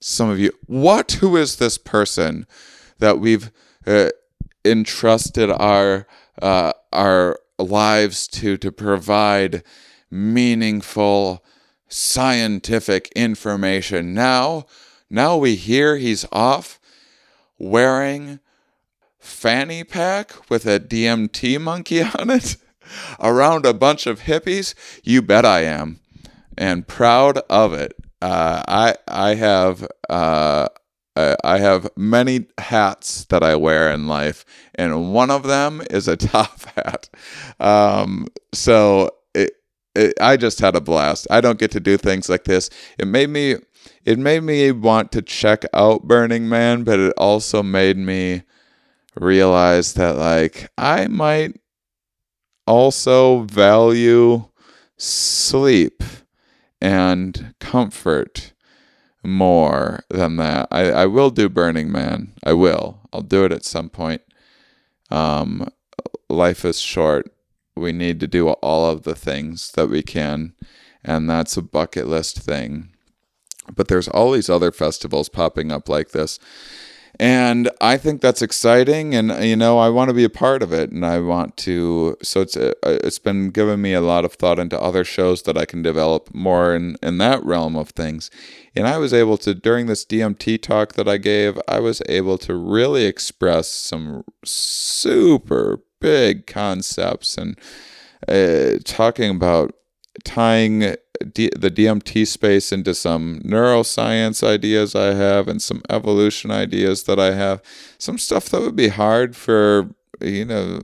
Some 0.00 0.30
of 0.30 0.38
you, 0.38 0.52
what? 0.64 1.12
Who 1.20 1.36
is 1.36 1.56
this 1.56 1.76
person? 1.76 2.46
that 2.98 3.18
we've 3.18 3.50
uh, 3.86 4.10
entrusted 4.64 5.50
our 5.50 6.06
uh, 6.40 6.72
our 6.92 7.38
lives 7.58 8.26
to 8.28 8.56
to 8.58 8.70
provide 8.70 9.62
meaningful 10.10 11.44
scientific 11.88 13.08
information. 13.14 14.14
Now, 14.14 14.66
now 15.08 15.36
we 15.36 15.54
hear 15.56 15.96
he's 15.96 16.26
off 16.32 16.80
wearing 17.58 18.40
fanny 19.18 19.84
pack 19.84 20.50
with 20.50 20.66
a 20.66 20.80
DMT 20.80 21.60
monkey 21.60 22.02
on 22.18 22.30
it 22.30 22.56
around 23.20 23.66
a 23.66 23.74
bunch 23.74 24.06
of 24.06 24.22
hippies. 24.22 24.74
You 25.02 25.22
bet 25.22 25.44
I 25.44 25.60
am, 25.64 26.00
and 26.56 26.86
proud 26.86 27.38
of 27.50 27.72
it. 27.72 27.94
Uh, 28.22 28.62
I 28.66 28.94
I 29.08 29.34
have 29.34 29.86
uh, 30.08 30.68
I 31.16 31.58
have 31.58 31.88
many 31.96 32.46
hats 32.58 33.24
that 33.26 33.42
I 33.42 33.56
wear 33.56 33.90
in 33.90 34.06
life, 34.06 34.44
and 34.74 35.12
one 35.12 35.30
of 35.30 35.44
them 35.44 35.82
is 35.90 36.08
a 36.08 36.16
top 36.16 36.64
hat. 36.76 37.08
Um, 37.58 38.26
so 38.52 39.15
I 40.20 40.36
just 40.36 40.60
had 40.60 40.76
a 40.76 40.80
blast. 40.80 41.26
I 41.30 41.40
don't 41.40 41.58
get 41.58 41.70
to 41.72 41.80
do 41.80 41.96
things 41.96 42.28
like 42.28 42.44
this. 42.44 42.70
It 42.98 43.06
made 43.06 43.30
me, 43.30 43.56
it 44.04 44.18
made 44.18 44.42
me 44.42 44.72
want 44.72 45.12
to 45.12 45.22
check 45.22 45.64
out 45.72 46.06
Burning 46.06 46.48
Man, 46.48 46.84
but 46.84 46.98
it 46.98 47.14
also 47.16 47.62
made 47.62 47.96
me 47.96 48.42
realize 49.14 49.94
that 49.94 50.16
like 50.16 50.68
I 50.76 51.08
might 51.08 51.58
also 52.66 53.42
value 53.42 54.44
sleep 54.98 56.02
and 56.80 57.54
comfort 57.60 58.52
more 59.22 60.04
than 60.10 60.36
that. 60.36 60.68
I, 60.70 60.90
I 60.90 61.06
will 61.06 61.30
do 61.30 61.48
Burning 61.48 61.90
Man. 61.90 62.32
I 62.44 62.52
will. 62.52 63.00
I'll 63.12 63.22
do 63.22 63.44
it 63.44 63.52
at 63.52 63.64
some 63.64 63.88
point. 63.88 64.22
Um, 65.10 65.68
life 66.28 66.64
is 66.64 66.78
short. 66.78 67.32
We 67.76 67.92
need 67.92 68.20
to 68.20 68.26
do 68.26 68.48
all 68.48 68.90
of 68.90 69.02
the 69.02 69.14
things 69.14 69.72
that 69.72 69.88
we 69.88 70.02
can, 70.02 70.54
and 71.04 71.28
that's 71.28 71.56
a 71.56 71.62
bucket 71.62 72.06
list 72.06 72.38
thing. 72.38 72.90
But 73.74 73.88
there's 73.88 74.08
all 74.08 74.32
these 74.32 74.48
other 74.48 74.72
festivals 74.72 75.28
popping 75.28 75.72
up 75.72 75.88
like 75.88 76.10
this 76.10 76.38
and 77.18 77.70
I 77.80 77.96
think 77.96 78.20
that's 78.20 78.42
exciting, 78.42 79.14
and 79.14 79.32
you 79.42 79.56
know 79.56 79.78
I 79.78 79.88
want 79.88 80.08
to 80.08 80.14
be 80.14 80.24
a 80.24 80.30
part 80.30 80.62
of 80.62 80.72
it, 80.72 80.90
and 80.90 81.04
I 81.04 81.18
want 81.20 81.56
to. 81.58 82.16
So 82.22 82.42
it's 82.42 82.56
uh, 82.56 82.74
it's 82.84 83.18
been 83.18 83.50
giving 83.50 83.80
me 83.80 83.94
a 83.94 84.02
lot 84.02 84.26
of 84.26 84.34
thought 84.34 84.58
into 84.58 84.78
other 84.78 85.02
shows 85.02 85.42
that 85.42 85.56
I 85.56 85.64
can 85.64 85.80
develop 85.80 86.34
more 86.34 86.74
in 86.74 86.96
in 87.02 87.16
that 87.18 87.42
realm 87.42 87.74
of 87.74 87.90
things, 87.90 88.30
and 88.74 88.86
I 88.86 88.98
was 88.98 89.14
able 89.14 89.38
to 89.38 89.54
during 89.54 89.86
this 89.86 90.04
DMT 90.04 90.60
talk 90.60 90.92
that 90.94 91.08
I 91.08 91.16
gave, 91.16 91.58
I 91.66 91.80
was 91.80 92.02
able 92.06 92.36
to 92.38 92.54
really 92.54 93.06
express 93.06 93.68
some 93.68 94.24
super 94.44 95.80
big 96.00 96.46
concepts 96.46 97.36
and 97.38 97.58
uh, 98.28 98.78
talking 98.84 99.30
about 99.30 99.74
tying 100.24 100.96
D- 101.32 101.50
the 101.56 101.70
DMT 101.70 102.26
space 102.26 102.72
into 102.72 102.94
some 102.94 103.40
neuroscience 103.40 104.46
ideas 104.46 104.94
I 104.94 105.14
have 105.14 105.48
and 105.48 105.60
some 105.62 105.82
evolution 105.88 106.50
ideas 106.50 107.04
that 107.04 107.18
I 107.18 107.32
have. 107.34 107.62
Some 107.98 108.18
stuff 108.18 108.48
that 108.50 108.60
would 108.60 108.76
be 108.76 108.88
hard 108.88 109.36
for, 109.36 109.90
you 110.20 110.44
know, 110.44 110.80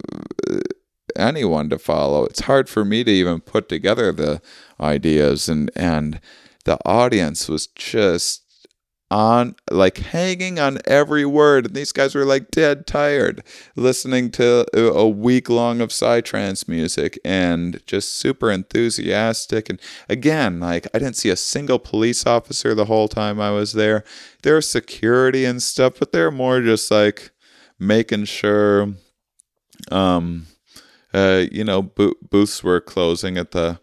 anyone 1.17 1.69
to 1.71 1.79
follow. 1.79 2.25
It's 2.25 2.41
hard 2.41 2.69
for 2.69 2.85
me 2.85 3.05
to 3.05 3.11
even 3.11 3.41
put 3.41 3.69
together 3.69 4.13
the 4.13 4.41
ideas 4.81 5.49
and 5.49 5.71
and 5.77 6.21
the 6.65 6.79
audience 6.87 7.49
was 7.49 7.67
just 7.67 8.42
on 9.13 9.55
like 9.71 9.99
hanging 9.99 10.59
on 10.59 10.79
every 10.87 11.27
word. 11.27 11.67
And 11.67 11.75
these 11.77 11.93
guys 11.93 12.15
were 12.15 12.25
like 12.25 12.51
dead 12.51 12.87
tired 12.87 13.43
listening 13.77 14.31
to 14.33 14.67
a 14.75 15.07
week 15.07 15.51
long 15.51 15.83
of 15.83 15.91
psytrance 15.91 16.67
music 16.67 17.19
and 17.23 17.83
just 17.87 18.15
super 18.15 18.51
enthusiastic. 18.51 19.69
And 19.69 19.79
again 20.09 20.61
like 20.61 20.87
i 20.95 20.99
didn't 20.99 21.17
see 21.17 21.29
a 21.29 21.37
single 21.37 21.79
police 21.79 22.27
officer 22.27 22.75
the 22.75 22.87
whole 22.87 23.09
time 23.09 23.39
i 23.39 23.51
was 23.51 23.75
there. 23.75 24.03
There's 24.43 24.69
security 24.69 25.45
and 25.45 25.63
stuff 25.63 25.99
but 25.99 26.13
they're 26.13 26.31
more 26.31 26.63
just 26.63 26.91
like 26.91 27.31
making 27.79 28.25
sure 28.25 28.95
um 29.91 30.47
uh 31.13 31.45
you 31.51 31.65
know 31.65 31.83
bo- 31.83 32.15
booths 32.31 32.63
were 32.63 32.81
closing 32.81 33.37
at 33.37 33.51
the 33.51 33.79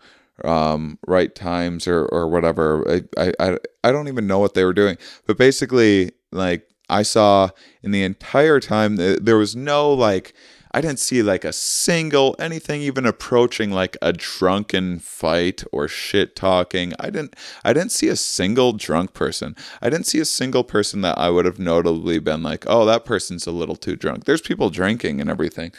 um, 0.47 0.99
right 1.07 1.33
times 1.33 1.87
or 1.87 2.05
or 2.05 2.27
whatever. 2.27 3.01
I, 3.17 3.33
I 3.39 3.57
I 3.83 3.91
don't 3.91 4.07
even 4.07 4.27
know 4.27 4.39
what 4.39 4.53
they 4.53 4.63
were 4.63 4.73
doing, 4.73 4.97
but 5.25 5.37
basically, 5.37 6.11
like 6.31 6.67
I 6.89 7.03
saw 7.03 7.49
in 7.83 7.91
the 7.91 8.03
entire 8.03 8.59
time 8.59 8.95
there 8.97 9.37
was 9.37 9.55
no 9.55 9.93
like 9.93 10.33
I 10.71 10.81
didn't 10.81 10.99
see 10.99 11.23
like 11.23 11.43
a 11.43 11.53
single 11.53 12.35
anything 12.37 12.81
even 12.81 13.05
approaching 13.05 13.71
like 13.71 13.97
a 14.01 14.13
drunken 14.13 14.99
fight 14.99 15.63
or 15.71 15.87
shit 15.87 16.35
talking. 16.35 16.93
I 16.99 17.09
didn't 17.09 17.35
I 17.63 17.73
didn't 17.73 17.91
see 17.91 18.07
a 18.07 18.15
single 18.15 18.73
drunk 18.73 19.13
person. 19.13 19.55
I 19.81 19.89
didn't 19.89 20.07
see 20.07 20.19
a 20.19 20.25
single 20.25 20.63
person 20.63 21.01
that 21.01 21.17
I 21.17 21.29
would 21.29 21.45
have 21.45 21.59
notably 21.59 22.19
been 22.19 22.43
like, 22.43 22.65
"Oh, 22.67 22.85
that 22.85 23.05
person's 23.05 23.47
a 23.47 23.51
little 23.51 23.75
too 23.75 23.95
drunk." 23.95 24.25
There's 24.25 24.41
people 24.41 24.69
drinking 24.69 25.21
and 25.21 25.29
everything. 25.29 25.71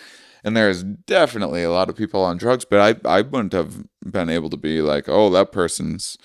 And 0.45 0.57
there's 0.57 0.83
definitely 0.83 1.62
a 1.62 1.71
lot 1.71 1.89
of 1.89 1.97
people 1.97 2.23
on 2.23 2.39
drugs, 2.39 2.65
but 2.65 2.81
I 3.05 3.09
I 3.19 3.23
wouldn't 3.23 3.53
have 3.53 3.85
been 4.05 4.31
able 4.31 4.51
to 4.51 4.57
be 4.57 4.81
like, 4.83 5.09
"Oh, 5.09 5.31
that 5.31 5.53
person's 5.53 6.17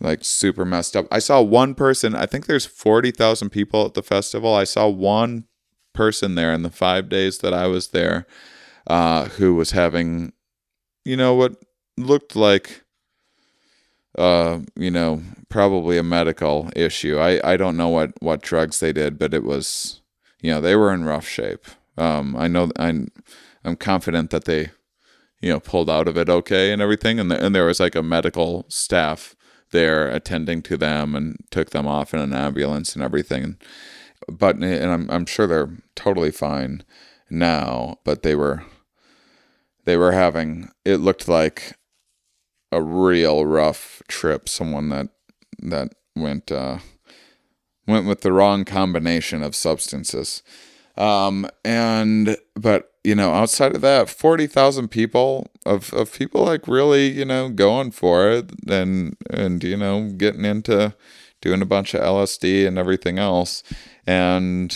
like 0.00 0.24
super 0.24 0.64
messed 0.64 0.96
up." 0.96 1.06
I 1.10 1.18
saw 1.20 1.40
one 1.40 1.74
person, 1.74 2.14
I 2.14 2.26
think 2.26 2.46
there's 2.46 2.66
40,000 2.66 3.50
people 3.50 3.86
at 3.86 3.94
the 3.94 4.02
festival. 4.02 4.54
I 4.54 4.64
saw 4.64 4.88
one 4.88 5.44
person 5.92 6.34
there 6.34 6.52
in 6.52 6.62
the 6.62 6.70
five 6.70 7.08
days 7.08 7.38
that 7.38 7.54
I 7.54 7.66
was 7.66 7.88
there 7.88 8.26
uh, 8.86 9.26
who 9.26 9.54
was 9.54 9.70
having, 9.70 10.32
you 11.04 11.16
know, 11.16 11.34
what 11.34 11.56
looked 11.96 12.36
like, 12.36 12.82
uh, 14.18 14.60
you 14.76 14.90
know, 14.90 15.22
probably 15.48 15.96
a 15.96 16.02
medical 16.02 16.70
issue. 16.76 17.18
I, 17.18 17.40
I 17.52 17.56
don't 17.56 17.76
know 17.76 17.88
what, 17.88 18.12
what 18.20 18.42
drugs 18.42 18.80
they 18.80 18.92
did, 18.92 19.18
but 19.18 19.32
it 19.32 19.44
was, 19.44 20.02
you 20.40 20.50
know, 20.50 20.60
they 20.60 20.76
were 20.76 20.92
in 20.92 21.04
rough 21.04 21.26
shape. 21.26 21.64
Um, 21.96 22.36
I 22.36 22.48
know 22.48 22.70
I'm, 22.76 23.08
I'm 23.64 23.76
confident 23.76 24.30
that 24.30 24.44
they, 24.44 24.70
you 25.40 25.50
know, 25.50 25.60
pulled 25.60 25.90
out 25.90 26.08
of 26.08 26.16
it 26.16 26.28
okay 26.28 26.72
and 26.72 26.82
everything. 26.82 27.18
And, 27.18 27.30
the, 27.30 27.44
and 27.44 27.54
there 27.54 27.66
was 27.66 27.80
like 27.80 27.94
a 27.94 28.02
medical 28.02 28.66
staff 28.68 29.34
there 29.70 30.08
attending 30.08 30.62
to 30.62 30.76
them 30.76 31.14
and 31.14 31.36
took 31.50 31.70
them 31.70 31.86
off 31.86 32.14
in 32.14 32.20
an 32.20 32.32
ambulance 32.32 32.94
and 32.94 33.02
everything 33.02 33.56
but 34.28 34.56
and 34.56 34.90
I'm 34.90 35.10
I'm 35.10 35.26
sure 35.26 35.46
they're 35.46 35.70
totally 35.94 36.30
fine 36.30 36.84
now, 37.30 37.98
but 38.04 38.22
they 38.22 38.34
were 38.34 38.64
they 39.84 39.96
were 39.96 40.12
having 40.12 40.70
it 40.84 40.98
looked 40.98 41.28
like 41.28 41.78
a 42.72 42.82
real 42.82 43.44
rough 43.44 44.02
trip. 44.08 44.48
Someone 44.48 44.88
that 44.90 45.08
that 45.58 45.94
went 46.16 46.50
uh, 46.50 46.78
went 47.86 48.06
with 48.06 48.22
the 48.22 48.32
wrong 48.32 48.64
combination 48.64 49.42
of 49.42 49.54
substances. 49.54 50.42
Um, 50.96 51.48
and 51.64 52.36
but 52.54 52.92
you 53.02 53.14
know, 53.14 53.32
outside 53.32 53.74
of 53.74 53.82
that, 53.82 54.08
forty 54.08 54.46
thousand 54.46 54.88
people 54.88 55.50
of 55.66 55.92
of 55.92 56.12
people 56.12 56.44
like 56.44 56.68
really 56.68 57.08
you 57.08 57.24
know 57.24 57.48
going 57.48 57.90
for 57.90 58.30
it 58.30 58.50
and 58.68 59.16
and 59.30 59.62
you 59.62 59.76
know 59.76 60.10
getting 60.16 60.44
into 60.44 60.94
doing 61.40 61.60
a 61.60 61.66
bunch 61.66 61.94
of 61.94 62.00
LSD 62.00 62.66
and 62.66 62.78
everything 62.78 63.18
else. 63.18 63.62
And 64.06 64.74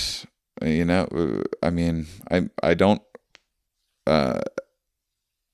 you 0.62 0.84
know 0.84 1.42
i 1.62 1.70
mean 1.70 2.06
i 2.30 2.48
i 2.62 2.74
don't 2.74 3.02
uh 4.06 4.40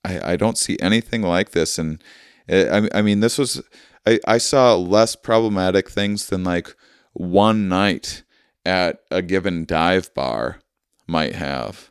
i 0.04 0.32
i 0.32 0.36
don't 0.36 0.58
see 0.58 0.76
anything 0.80 1.22
like 1.22 1.50
this. 1.50 1.78
And 1.78 2.02
i 2.48 2.88
i 2.92 3.02
mean 3.02 3.20
this 3.20 3.38
was 3.38 3.62
i 4.06 4.18
i 4.26 4.38
saw 4.38 4.74
less 4.74 5.16
problematic 5.16 5.90
things 5.90 6.26
than 6.26 6.44
like 6.44 6.74
one 7.12 7.68
night 7.68 8.23
at 8.64 9.00
a 9.10 9.22
given 9.22 9.64
dive 9.64 10.12
bar 10.14 10.60
might 11.06 11.34
have 11.34 11.90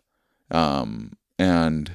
um 0.51 1.13
and 1.37 1.91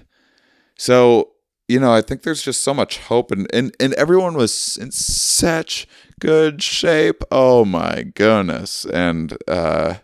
so 0.76 1.30
you 1.66 1.80
know 1.80 1.92
i 1.92 2.00
think 2.00 2.22
there's 2.22 2.42
just 2.42 2.62
so 2.62 2.72
much 2.72 2.98
hope 2.98 3.30
and 3.30 3.52
and, 3.52 3.74
and 3.80 3.94
everyone 3.94 4.34
was 4.34 4.76
in 4.76 4.90
such 4.90 5.86
good 6.18 6.62
shape. 6.62 7.22
Oh 7.30 7.64
my 7.64 8.04
goodness. 8.14 8.84
And 8.84 9.36
uh, 9.46 9.96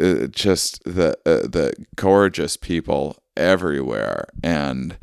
uh 0.00 0.26
just 0.28 0.82
the 0.84 1.18
uh, 1.26 1.46
the 1.46 1.74
gorgeous 1.96 2.56
people 2.56 3.18
everywhere 3.36 4.26
and 4.42 4.98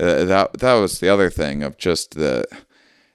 uh, 0.00 0.24
that 0.24 0.58
that 0.58 0.74
was 0.74 1.00
the 1.00 1.08
other 1.08 1.30
thing 1.30 1.62
of 1.62 1.76
just 1.76 2.14
the 2.14 2.46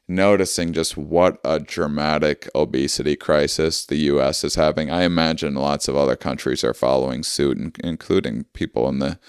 noticing 0.09 0.73
just 0.73 0.97
what 0.97 1.39
a 1.45 1.59
dramatic 1.59 2.49
obesity 2.55 3.15
crisis 3.15 3.85
the 3.85 3.97
US 3.97 4.43
is 4.43 4.55
having. 4.55 4.89
I 4.89 5.03
imagine 5.03 5.53
lots 5.55 5.87
of 5.87 5.95
other 5.95 6.15
countries 6.15 6.63
are 6.63 6.73
following 6.73 7.23
suit 7.23 7.77
including 7.83 8.45
people 8.53 8.89
in 8.89 8.99
the 8.99 9.19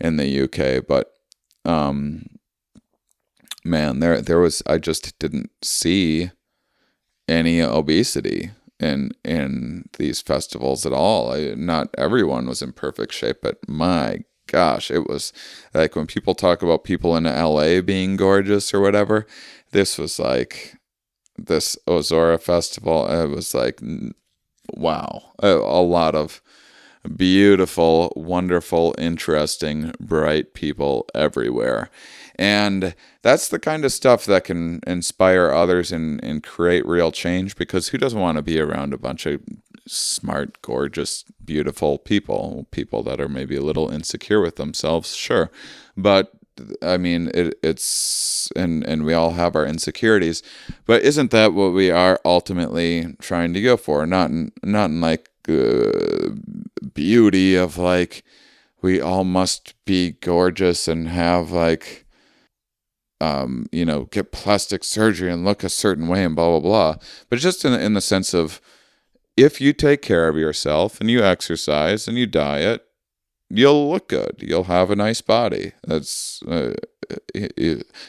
in 0.00 0.16
the 0.16 0.42
UK, 0.42 0.86
but 0.86 1.12
um 1.64 2.24
man, 3.64 4.00
there 4.00 4.20
there 4.20 4.40
was 4.40 4.62
I 4.66 4.78
just 4.78 5.18
didn't 5.18 5.50
see 5.62 6.30
any 7.28 7.60
obesity 7.60 8.50
in 8.78 9.12
in 9.24 9.84
these 9.98 10.20
festivals 10.20 10.86
at 10.86 10.92
all. 10.92 11.32
I, 11.32 11.54
not 11.54 11.88
everyone 11.98 12.46
was 12.46 12.62
in 12.62 12.72
perfect 12.72 13.12
shape, 13.12 13.38
but 13.42 13.58
my 13.68 14.20
gosh, 14.50 14.90
it 14.90 15.08
was 15.08 15.32
like 15.72 15.96
when 15.96 16.06
people 16.06 16.34
talk 16.34 16.62
about 16.62 16.84
people 16.84 17.16
in 17.16 17.24
LA 17.24 17.80
being 17.80 18.16
gorgeous 18.16 18.74
or 18.74 18.80
whatever. 18.80 19.26
This 19.72 19.98
was 19.98 20.18
like 20.18 20.74
this 21.36 21.78
Ozora 21.86 22.40
festival. 22.40 23.06
It 23.06 23.28
was 23.28 23.54
like 23.54 23.80
wow, 24.74 25.32
a, 25.38 25.48
a 25.48 25.82
lot 25.82 26.14
of 26.14 26.42
beautiful, 27.16 28.12
wonderful, 28.14 28.94
interesting, 28.98 29.92
bright 30.00 30.52
people 30.54 31.06
everywhere. 31.14 31.90
And 32.36 32.94
that's 33.22 33.48
the 33.48 33.58
kind 33.58 33.84
of 33.84 33.92
stuff 33.92 34.24
that 34.26 34.44
can 34.44 34.80
inspire 34.86 35.50
others 35.50 35.92
and, 35.92 36.22
and 36.24 36.42
create 36.42 36.86
real 36.86 37.12
change 37.12 37.56
because 37.56 37.88
who 37.88 37.98
doesn't 37.98 38.20
want 38.20 38.36
to 38.36 38.42
be 38.42 38.58
around 38.58 38.92
a 38.92 38.98
bunch 38.98 39.26
of 39.26 39.40
smart, 39.90 40.60
gorgeous, 40.62 41.24
beautiful 41.44 41.98
people? 41.98 42.66
People 42.70 43.02
that 43.04 43.20
are 43.20 43.28
maybe 43.28 43.56
a 43.56 43.62
little 43.62 43.90
insecure 43.90 44.40
with 44.40 44.56
themselves, 44.56 45.14
sure. 45.14 45.50
But 45.96 46.32
I 46.82 46.96
mean, 46.96 47.30
it, 47.34 47.58
it's 47.62 48.50
and 48.56 48.84
and 48.84 49.04
we 49.04 49.14
all 49.14 49.32
have 49.32 49.56
our 49.56 49.66
insecurities, 49.66 50.42
but 50.86 51.02
isn't 51.02 51.30
that 51.30 51.54
what 51.54 51.72
we 51.72 51.90
are 51.90 52.20
ultimately 52.24 53.16
trying 53.20 53.54
to 53.54 53.62
go 53.62 53.76
for? 53.76 54.06
Not 54.06 54.30
in, 54.30 54.52
not 54.62 54.90
in 54.90 55.00
like 55.00 55.28
uh, 55.48 56.30
beauty 56.94 57.54
of 57.54 57.78
like 57.78 58.24
we 58.82 59.00
all 59.00 59.24
must 59.24 59.74
be 59.84 60.12
gorgeous 60.12 60.88
and 60.88 61.08
have 61.08 61.50
like 61.50 62.06
um, 63.20 63.66
you 63.70 63.84
know, 63.84 64.04
get 64.04 64.32
plastic 64.32 64.82
surgery 64.82 65.30
and 65.30 65.44
look 65.44 65.62
a 65.62 65.68
certain 65.68 66.08
way 66.08 66.24
and 66.24 66.34
blah 66.34 66.48
blah 66.48 66.60
blah. 66.60 66.96
But 67.28 67.38
just 67.38 67.64
in 67.64 67.72
in 67.74 67.94
the 67.94 68.00
sense 68.00 68.34
of 68.34 68.60
if 69.44 69.60
you 69.60 69.72
take 69.72 70.02
care 70.02 70.28
of 70.28 70.36
yourself 70.36 71.00
and 71.00 71.10
you 71.10 71.22
exercise 71.22 72.06
and 72.06 72.18
you 72.18 72.26
diet, 72.26 72.86
you'll 73.48 73.90
look 73.90 74.08
good. 74.08 74.36
You'll 74.38 74.64
have 74.64 74.90
a 74.90 74.96
nice 74.96 75.22
body. 75.22 75.72
That's 75.82 76.42
uh, 76.42 76.74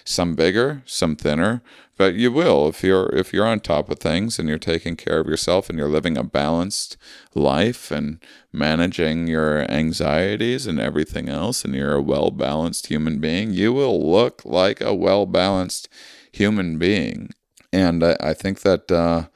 some 0.03 0.35
bigger, 0.35 0.83
some 0.85 1.15
thinner, 1.15 1.61
but 1.97 2.15
you 2.15 2.31
will 2.31 2.67
if 2.67 2.83
you're 2.83 3.09
if 3.15 3.33
you're 3.33 3.47
on 3.47 3.59
top 3.59 3.89
of 3.89 3.99
things 3.99 4.37
and 4.37 4.49
you're 4.49 4.57
taking 4.57 4.95
care 4.95 5.19
of 5.19 5.27
yourself 5.27 5.69
and 5.69 5.79
you're 5.79 5.87
living 5.89 6.17
a 6.17 6.23
balanced 6.23 6.97
life 7.33 7.91
and 7.91 8.19
managing 8.51 9.27
your 9.27 9.71
anxieties 9.71 10.67
and 10.67 10.79
everything 10.79 11.29
else 11.29 11.63
and 11.63 11.73
you're 11.73 11.95
a 11.95 12.01
well-balanced 12.01 12.87
human 12.87 13.19
being, 13.19 13.53
you 13.53 13.71
will 13.71 14.11
look 14.11 14.43
like 14.43 14.81
a 14.81 14.93
well-balanced 14.93 15.87
human 16.31 16.77
being. 16.77 17.29
And 17.71 18.03
I, 18.03 18.17
I 18.19 18.33
think 18.33 18.61
that 18.61 18.91
uh, 18.91 19.27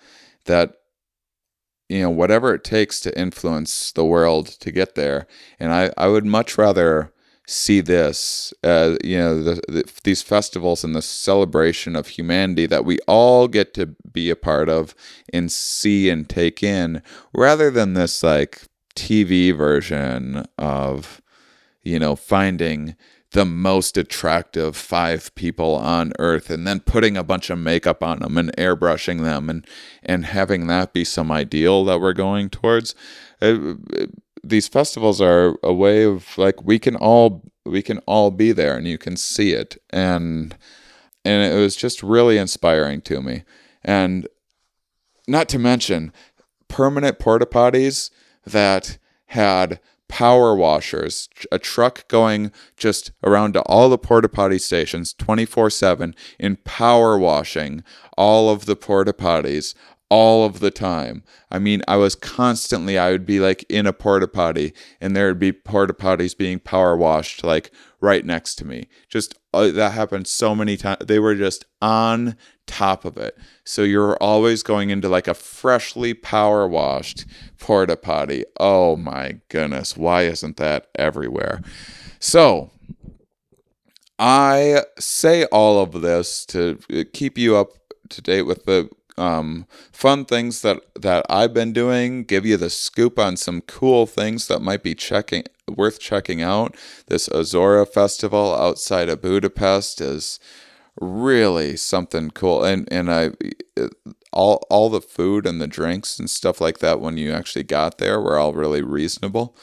that 0.45 0.75
you 1.89 2.01
know 2.01 2.09
whatever 2.09 2.53
it 2.53 2.63
takes 2.63 2.99
to 3.01 3.19
influence 3.19 3.91
the 3.91 4.05
world 4.05 4.47
to 4.47 4.71
get 4.71 4.95
there, 4.95 5.27
and 5.59 5.71
I 5.71 5.91
I 5.97 6.07
would 6.07 6.25
much 6.25 6.57
rather 6.57 7.11
see 7.47 7.79
this 7.79 8.53
as 8.63 8.97
you 9.03 9.17
know 9.17 9.43
the, 9.43 9.61
the, 9.67 9.91
these 10.03 10.21
festivals 10.21 10.83
and 10.83 10.95
the 10.95 11.01
celebration 11.01 11.95
of 11.95 12.07
humanity 12.07 12.65
that 12.65 12.85
we 12.85 12.97
all 13.07 13.47
get 13.47 13.73
to 13.75 13.95
be 14.11 14.29
a 14.29 14.35
part 14.35 14.67
of 14.67 14.95
and 15.31 15.51
see 15.51 16.09
and 16.09 16.27
take 16.27 16.63
in 16.63 17.01
rather 17.33 17.69
than 17.69 17.93
this 17.93 18.23
like 18.23 18.63
tv 18.95 19.55
version 19.55 20.43
of 20.57 21.21
you 21.83 21.99
know 21.99 22.15
finding 22.15 22.95
the 23.35 23.45
most 23.45 23.97
attractive 23.97 24.75
five 24.75 25.33
people 25.35 25.75
on 25.75 26.11
earth 26.19 26.49
and 26.49 26.65
then 26.65 26.79
putting 26.79 27.15
a 27.17 27.23
bunch 27.23 27.49
of 27.49 27.59
makeup 27.59 28.01
on 28.01 28.19
them 28.19 28.37
and 28.37 28.55
airbrushing 28.57 29.21
them 29.21 29.49
and 29.49 29.67
and 30.03 30.25
having 30.25 30.67
that 30.67 30.93
be 30.93 31.03
some 31.03 31.31
ideal 31.31 31.85
that 31.85 31.99
we're 31.99 32.13
going 32.13 32.49
towards 32.49 32.95
uh, 33.41 33.73
these 34.43 34.67
festivals 34.67 35.19
are 35.19 35.57
a 35.63 35.73
way 35.73 36.03
of 36.03 36.37
like 36.37 36.63
we 36.63 36.77
can 36.77 36.95
all 36.95 37.43
we 37.65 37.81
can 37.81 37.97
all 37.99 38.31
be 38.31 38.51
there 38.51 38.77
and 38.77 38.87
you 38.87 38.97
can 38.97 39.17
see 39.17 39.51
it. 39.51 39.77
And 39.89 40.55
and 41.23 41.53
it 41.53 41.57
was 41.57 41.75
just 41.75 42.03
really 42.03 42.37
inspiring 42.37 43.01
to 43.01 43.21
me. 43.21 43.43
And 43.83 44.27
not 45.27 45.49
to 45.49 45.59
mention 45.59 46.13
permanent 46.67 47.17
porta 47.17 47.47
potties 47.47 48.11
that 48.45 48.99
had 49.27 49.79
power 50.07 50.55
washers, 50.55 51.29
a 51.51 51.59
truck 51.59 52.07
going 52.07 52.51
just 52.77 53.11
around 53.23 53.53
to 53.53 53.61
all 53.63 53.89
the 53.89 53.97
porta 53.97 54.29
potty 54.29 54.59
stations 54.59 55.13
24 55.13 55.69
7 55.69 56.15
in 56.39 56.57
power 56.57 57.17
washing 57.17 57.83
all 58.17 58.49
of 58.49 58.65
the 58.65 58.75
porta 58.75 59.13
potties 59.13 59.73
all 60.09 60.45
of 60.45 60.59
the 60.59 60.71
time. 60.71 61.23
I 61.49 61.59
mean, 61.59 61.81
I 61.87 61.95
was 61.97 62.15
constantly, 62.15 62.97
I 62.97 63.11
would 63.11 63.25
be 63.25 63.39
like 63.39 63.65
in 63.69 63.87
a 63.87 63.93
porta 63.93 64.27
potty 64.27 64.73
and 65.01 65.15
there 65.15 65.27
would 65.27 65.39
be 65.39 65.51
porta 65.51 65.93
potties 65.93 66.37
being 66.37 66.59
power 66.59 66.95
washed 66.95 67.43
like 67.43 67.71
right 68.05 68.23
next 68.23 68.55
to 68.55 68.65
me. 68.65 68.87
Just 69.09 69.35
uh, 69.53 69.71
that 69.71 69.93
happened 69.93 70.27
so 70.27 70.53
many 70.53 70.77
times. 70.77 71.05
They 71.05 71.17
were 71.17 71.35
just 71.35 71.65
on 71.81 72.37
top 72.67 73.03
of 73.03 73.17
it. 73.17 73.35
So 73.63 73.81
you're 73.81 74.15
always 74.17 74.61
going 74.63 74.91
into 74.91 75.09
like 75.09 75.27
a 75.27 75.33
freshly 75.33 76.13
power 76.13 76.67
washed 76.67 77.25
porta 77.59 77.97
potty. 77.97 78.45
Oh 78.59 78.95
my 78.95 79.39
goodness. 79.49 79.97
Why 79.97 80.23
isn't 80.23 80.57
that 80.57 80.87
everywhere? 80.95 81.61
So 82.19 82.69
I 84.19 84.83
say 84.99 85.45
all 85.45 85.81
of 85.81 86.01
this 86.01 86.45
to 86.47 86.77
keep 87.13 87.37
you 87.37 87.57
up 87.57 87.69
to 88.09 88.21
date 88.21 88.43
with 88.43 88.65
the 88.65 88.89
um, 89.17 89.65
fun 89.91 90.25
things 90.25 90.61
that 90.61 90.81
that 90.95 91.25
I've 91.29 91.53
been 91.53 91.73
doing. 91.73 92.23
Give 92.23 92.45
you 92.45 92.57
the 92.57 92.69
scoop 92.69 93.17
on 93.17 93.37
some 93.37 93.61
cool 93.61 94.05
things 94.05 94.47
that 94.47 94.61
might 94.61 94.83
be 94.83 94.95
checking 94.95 95.43
worth 95.67 95.99
checking 95.99 96.41
out. 96.41 96.75
This 97.07 97.29
Ozora 97.29 97.87
Festival 97.87 98.53
outside 98.55 99.09
of 99.09 99.21
Budapest 99.21 100.01
is 100.01 100.39
really 100.99 101.75
something 101.77 102.31
cool, 102.31 102.63
and 102.63 102.87
and 102.91 103.11
I 103.11 103.31
all 104.31 104.65
all 104.69 104.89
the 104.89 105.01
food 105.01 105.45
and 105.45 105.61
the 105.61 105.67
drinks 105.67 106.19
and 106.19 106.29
stuff 106.29 106.59
like 106.59 106.79
that 106.79 106.99
when 106.99 107.17
you 107.17 107.31
actually 107.31 107.63
got 107.63 107.97
there 107.97 108.19
were 108.19 108.37
all 108.37 108.53
really 108.53 108.81
reasonable. 108.81 109.55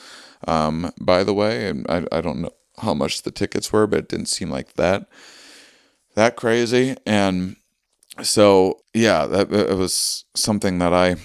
Um, 0.46 0.92
by 1.00 1.22
the 1.24 1.34
way, 1.34 1.68
and 1.68 1.86
I 1.88 2.04
I 2.10 2.20
don't 2.20 2.40
know 2.40 2.52
how 2.78 2.94
much 2.94 3.22
the 3.22 3.30
tickets 3.30 3.72
were, 3.72 3.86
but 3.86 3.98
it 4.00 4.08
didn't 4.08 4.26
seem 4.26 4.50
like 4.50 4.74
that 4.74 5.08
that 6.14 6.36
crazy 6.36 6.96
and 7.06 7.56
so 8.20 8.80
yeah, 8.92 9.26
that 9.26 9.52
it 9.52 9.76
was 9.76 10.24
something 10.34 10.78
that 10.78 10.92
I 10.92 11.16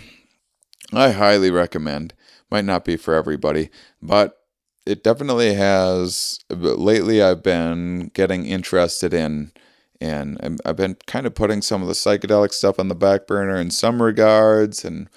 I 0.93 1.11
highly 1.11 1.51
recommend. 1.51 2.13
Might 2.49 2.65
not 2.65 2.85
be 2.85 2.95
for 2.95 3.13
everybody, 3.13 3.69
but 4.01 4.37
it 4.85 5.03
definitely 5.03 5.53
has. 5.55 6.39
Lately, 6.49 7.21
I've 7.21 7.43
been 7.43 8.09
getting 8.13 8.45
interested 8.45 9.13
in, 9.13 9.51
and 9.99 10.61
I've 10.65 10.77
been 10.77 10.95
kind 11.07 11.25
of 11.25 11.35
putting 11.35 11.61
some 11.61 11.81
of 11.81 11.89
the 11.89 11.93
psychedelic 11.93 12.53
stuff 12.53 12.79
on 12.79 12.87
the 12.87 12.95
back 12.95 13.27
burner 13.27 13.57
in 13.57 13.69
some 13.69 14.01
regards, 14.01 14.85
and 14.85 15.09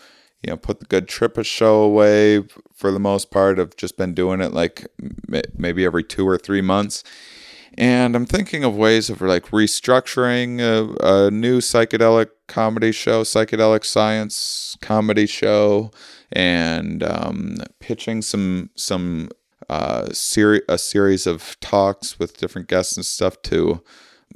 you 0.42 0.50
know, 0.50 0.56
put 0.56 0.80
the 0.80 0.86
good 0.86 1.06
trip 1.06 1.38
a 1.38 1.44
show 1.44 1.82
away 1.82 2.42
for 2.74 2.90
the 2.90 2.98
most 2.98 3.30
part. 3.30 3.60
I've 3.60 3.76
just 3.76 3.96
been 3.96 4.14
doing 4.14 4.40
it 4.40 4.52
like 4.52 4.88
maybe 5.56 5.84
every 5.84 6.02
two 6.02 6.26
or 6.26 6.38
three 6.38 6.62
months 6.62 7.04
and 7.78 8.16
I'm 8.16 8.26
thinking 8.26 8.64
of 8.64 8.76
ways 8.76 9.10
of 9.10 9.20
like 9.20 9.46
restructuring 9.46 10.60
a, 10.60 11.26
a 11.26 11.30
new 11.30 11.58
psychedelic 11.58 12.30
comedy 12.48 12.92
show, 12.92 13.22
psychedelic 13.22 13.84
science 13.84 14.76
comedy 14.80 15.26
show, 15.26 15.90
and 16.32 17.02
um, 17.02 17.56
pitching 17.78 18.22
some 18.22 18.70
some 18.74 19.30
uh, 19.68 20.08
a 20.68 20.78
series 20.78 21.26
of 21.26 21.56
talks 21.60 22.18
with 22.18 22.38
different 22.38 22.68
guests 22.68 22.96
and 22.96 23.06
stuff 23.06 23.40
to 23.42 23.82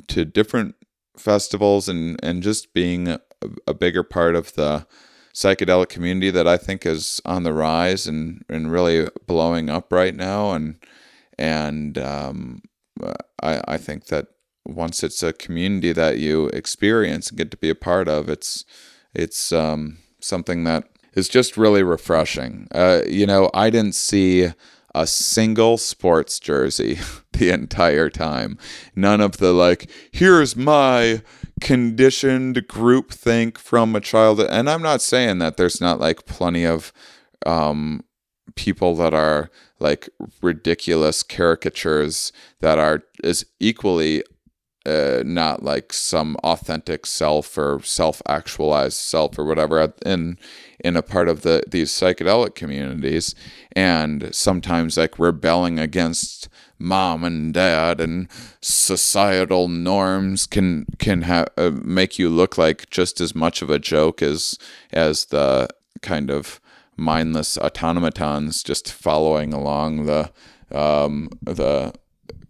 to 0.09 0.25
different 0.25 0.77
festivals 1.17 1.89
and 1.89 2.19
and 2.23 2.43
just 2.43 2.73
being 2.73 3.09
a, 3.09 3.21
a 3.67 3.75
bigger 3.75 4.03
part 4.03 4.37
of 4.37 4.55
the 4.55 4.87
psychedelic 5.35 5.89
community 5.89 6.31
that 6.31 6.47
I 6.47 6.57
think 6.57 6.87
is 6.87 7.21
on 7.25 7.43
the 7.43 7.53
rise 7.53 8.07
and 8.07 8.45
and 8.49 8.71
really 8.71 9.09
blowing 9.27 9.69
up 9.69 9.93
right 9.93 10.15
now. 10.15 10.53
And 10.53 10.77
and 11.37 11.99
um, 11.99 12.63
I, 13.43 13.61
I 13.67 13.77
think 13.77 14.07
that 14.07 14.27
once 14.67 15.03
it's 15.03 15.23
a 15.23 15.33
community 15.33 15.93
that 15.93 16.19
you 16.19 16.47
experience 16.49 17.29
and 17.29 17.39
get 17.39 17.51
to 17.51 17.57
be 17.57 17.71
a 17.71 17.75
part 17.75 18.09
of, 18.09 18.29
it's 18.29 18.65
it's 19.15 19.53
um, 19.53 19.99
something 20.21 20.65
that 20.65 20.85
is 21.15 21.29
just 21.29 21.57
really 21.57 21.83
refreshing. 21.83 22.67
Uh, 22.75 23.03
you 23.07 23.27
know, 23.27 23.51
I 23.55 23.71
didn't 23.71 23.95
see 23.95 24.49
a 24.95 25.07
single 25.07 25.77
sports 25.77 26.39
jersey 26.39 26.99
the 27.33 27.51
entire 27.51 28.09
time. 28.09 28.59
None 28.95 29.21
of 29.21 29.39
the 29.39 29.53
like, 29.53 29.91
here's 30.13 30.57
my 30.57 31.23
conditioned 31.61 32.67
group 32.69 33.13
think 33.13 33.59
from 33.59 33.95
a 33.97 34.01
child. 34.01 34.41
And 34.41 34.71
I'm 34.71 34.83
not 34.83 35.03
saying 35.03 35.39
that 35.39 35.57
there's 35.57 35.81
not 35.81 36.01
like 36.01 36.27
plenty 36.27 36.65
of 36.65 36.93
um, 37.45 38.05
people 38.55 38.95
that 38.97 39.15
are 39.15 39.51
like 39.79 40.09
ridiculous 40.43 41.23
caricatures 41.23 42.33
that 42.61 42.79
are 42.79 43.03
is 43.23 43.47
equally 43.61 44.23
uh, 44.87 45.23
not 45.25 45.63
like 45.63 45.93
some 45.93 46.37
authentic 46.45 47.07
self 47.07 47.57
or 47.57 47.81
self-actualized 47.83 48.97
self 48.97 49.39
or 49.39 49.45
whatever 49.45 49.93
in 50.05 50.39
in 50.81 50.95
a 50.95 51.03
part 51.03 51.27
of 51.29 51.41
the 51.41 51.63
these 51.67 51.91
psychedelic 51.91 52.55
communities 52.55 53.35
and 53.73 54.35
sometimes 54.35 54.99
like 54.99 55.19
rebelling 55.19 55.79
against 55.79 56.49
mom 56.79 57.25
and 57.25 57.55
dad 57.55 57.99
and 57.99 58.29
societal 58.61 59.69
norms 59.69 60.47
can 60.47 60.85
can 60.99 61.23
ha- 61.23 61.47
uh, 61.57 61.71
make 61.83 62.19
you 62.19 62.29
look 62.29 62.59
like 62.59 62.89
just 62.91 63.23
as 63.23 63.35
much 63.35 63.63
of 63.63 63.71
a 63.71 63.79
joke 63.79 64.21
as 64.21 64.59
as 64.93 65.27
the 65.27 65.67
kind 66.03 66.31
of 66.31 66.61
mindless 66.97 67.59
automatons 67.59 68.63
just 68.63 68.93
following 68.93 69.53
along 69.53 70.07
the 70.07 70.31
um, 70.71 71.29
the 71.43 71.93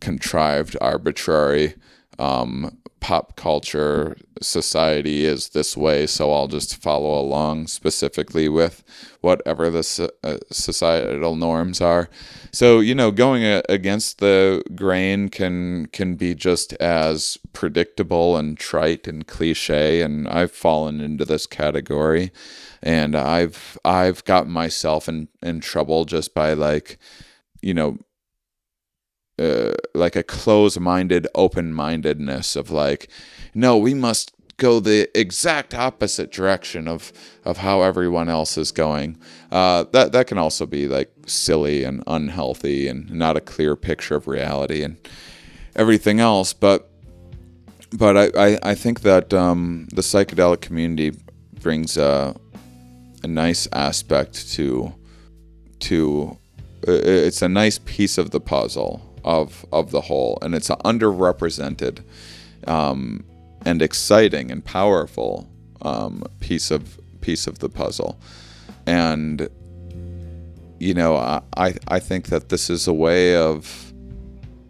contrived 0.01 0.77
arbitrary 0.81 1.75
um, 2.19 2.79
pop 3.01 3.37
culture 3.37 4.17
society 4.41 5.25
is 5.25 5.51
this 5.51 5.77
way 5.77 6.07
so 6.07 6.33
i'll 6.33 6.49
just 6.49 6.77
follow 6.77 7.21
along 7.21 7.67
specifically 7.67 8.49
with 8.49 8.83
whatever 9.25 9.71
the 9.71 10.13
uh, 10.23 10.37
societal 10.51 11.35
norms 11.35 11.81
are. 11.81 12.09
So 12.53 12.79
you 12.81 12.95
know 12.95 13.11
going 13.11 13.43
against 13.69 14.19
the 14.19 14.63
grain 14.77 15.31
can 15.31 15.87
can 15.87 16.15
be 16.15 16.35
just 16.35 16.75
as 16.75 17.39
predictable 17.53 18.37
and 18.37 18.57
trite 18.57 19.09
and 19.09 19.27
cliche 19.27 20.03
and 20.03 20.29
i've 20.29 20.53
fallen 20.53 21.01
into 21.01 21.25
this 21.25 21.47
category 21.47 22.31
and 22.85 23.17
I've 23.17 23.79
I've 23.85 24.23
gotten 24.25 24.53
myself 24.53 25.09
in 25.09 25.29
in 25.43 25.61
trouble 25.61 26.05
just 26.05 26.35
by 26.35 26.53
like 26.53 26.99
you 27.63 27.75
know 27.75 27.99
uh, 29.37 29.73
like 29.95 30.15
a 30.15 30.23
close-minded 30.23 31.27
open-mindedness 31.35 32.55
of 32.55 32.71
like 32.71 33.09
no 33.53 33.77
we 33.77 33.95
must 33.95 34.33
go 34.57 34.79
the 34.79 35.11
exact 35.19 35.75
opposite 35.75 36.31
direction 36.31 36.87
of 36.87 37.13
of 37.45 37.57
how 37.57 37.83
everyone 37.83 38.29
else 38.29 38.57
is 38.57 38.71
going. 38.71 39.19
Uh, 39.51 39.85
that 39.93 40.13
that 40.13 40.27
can 40.27 40.39
also 40.39 40.67
be 40.67 40.87
like 40.87 41.11
silly 41.27 41.85
and 41.85 42.05
unhealthy 42.07 42.87
and 42.87 43.11
not 43.11 43.37
a 43.37 43.41
clear 43.41 43.75
picture 43.75 44.15
of 44.15 44.29
reality 44.29 44.83
and 44.83 44.97
everything 45.75 46.21
else. 46.21 46.53
But 46.53 46.89
but 47.93 48.17
I, 48.17 48.53
I, 48.53 48.59
I 48.63 48.75
think 48.75 49.01
that 49.01 49.33
um, 49.33 49.89
the 49.93 50.03
psychedelic 50.03 50.61
community 50.61 51.17
brings 51.61 51.97
a 53.25 53.27
nice 53.27 53.67
aspect 53.73 54.53
to 54.53 54.95
to 55.81 56.39
it's 56.87 57.41
a 57.43 57.49
nice 57.49 57.79
piece 57.79 58.19
of 58.19 58.31
the 58.31 58.41
puzzle 58.41 59.01
of 59.25 59.65
of 59.73 59.91
the 59.91 60.03
whole, 60.03 60.39
and 60.43 60.55
it's 60.55 60.71
an 60.71 60.77
underrepresented 60.85 62.05
um, 62.67 63.25
and 63.65 63.81
exciting 63.81 64.51
and 64.51 64.65
powerful 64.65 65.49
um, 65.83 66.23
piece 66.41 66.71
of 66.71 66.99
piece 67.23 67.47
of 67.47 67.59
the 67.59 67.69
puzzle, 67.69 68.19
and 68.87 69.49
you 70.79 70.95
know 70.95 71.17
I 71.17 71.75
I 71.89 71.99
think 71.99 72.27
that 72.27 72.51
this 72.51 72.69
is 72.69 72.87
a 72.87 72.93
way 72.93 73.35
of 73.35 73.93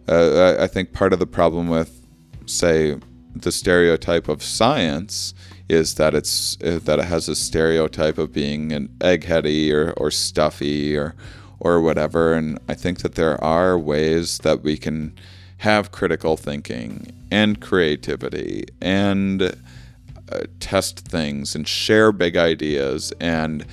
uh, 0.07 0.55
I 0.59 0.67
think 0.67 0.93
part 0.93 1.11
of 1.11 1.19
the 1.19 1.27
problem 1.27 1.67
with 1.67 2.01
say 2.45 2.97
the 3.35 3.51
stereotype 3.51 4.29
of 4.29 4.41
science 4.41 5.33
is 5.67 5.95
that 5.95 6.13
it's 6.13 6.57
uh, 6.63 6.79
that 6.83 6.99
it 6.99 7.05
has 7.05 7.27
a 7.27 7.35
stereotype 7.35 8.17
of 8.17 8.31
being 8.31 8.71
an 8.71 8.89
eggheady 8.99 9.71
or, 9.71 9.93
or 9.97 10.11
stuffy 10.11 10.95
or 10.95 11.15
or 11.59 11.81
whatever. 11.81 12.33
And 12.33 12.59
I 12.67 12.73
think 12.73 12.99
that 12.99 13.15
there 13.15 13.41
are 13.43 13.77
ways 13.77 14.39
that 14.39 14.61
we 14.61 14.77
can 14.77 15.15
have 15.57 15.91
critical 15.91 16.37
thinking 16.37 17.11
and 17.31 17.59
creativity 17.61 18.65
and 18.81 19.41
uh, 19.41 20.41
test 20.59 20.99
things 20.99 21.55
and 21.55 21.67
share 21.67 22.11
big 22.11 22.35
ideas 22.35 23.13
and 23.19 23.65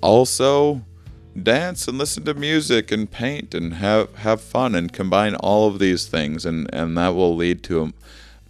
also 0.00 0.82
dance 1.42 1.86
and 1.86 1.98
listen 1.98 2.24
to 2.24 2.34
music 2.34 2.90
and 2.90 3.10
paint 3.10 3.54
and 3.54 3.74
have 3.74 4.14
have 4.16 4.40
fun 4.40 4.74
and 4.74 4.92
combine 4.92 5.34
all 5.36 5.68
of 5.68 5.78
these 5.78 6.06
things. 6.06 6.44
And 6.44 6.72
and 6.74 6.96
that 6.98 7.14
will 7.14 7.36
lead 7.36 7.62
to 7.64 7.92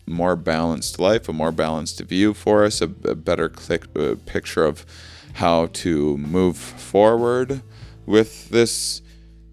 more 0.07 0.37
balanced 0.37 0.99
life, 0.99 1.29
a 1.29 1.33
more 1.33 1.53
balanced 1.53 2.01
view 2.01 2.35
for 2.35 2.65
us, 2.65 2.81
a, 2.81 2.85
a 3.05 3.15
better 3.15 3.49
click, 3.49 3.85
uh, 3.97 4.15
picture 4.25 4.65
of 4.65 4.87
how 5.35 5.67
to 5.67 6.17
move 6.17 6.57
forward 6.57 7.63
with 8.07 8.49
this 8.51 9.03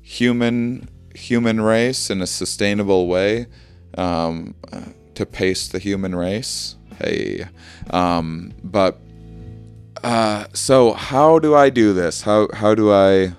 human 0.02 0.88
human 1.16 1.62
race 1.62 2.10
in 2.10 2.22
a 2.22 2.28
sustainable 2.28 3.08
way 3.08 3.46
um, 3.98 4.56
to 5.16 5.26
pace 5.26 5.68
the 5.68 5.80
human 5.80 6.16
race. 6.16 6.76
Hey, 7.00 7.46
um, 7.90 8.54
but 8.64 9.00
uh, 10.04 10.46
so 10.54 10.94
how 10.94 11.40
do 11.40 11.56
I 11.56 11.70
do 11.70 11.94
this? 11.94 12.22
How 12.22 12.48
how 12.54 12.76
do 12.76 12.92
I 12.92 13.34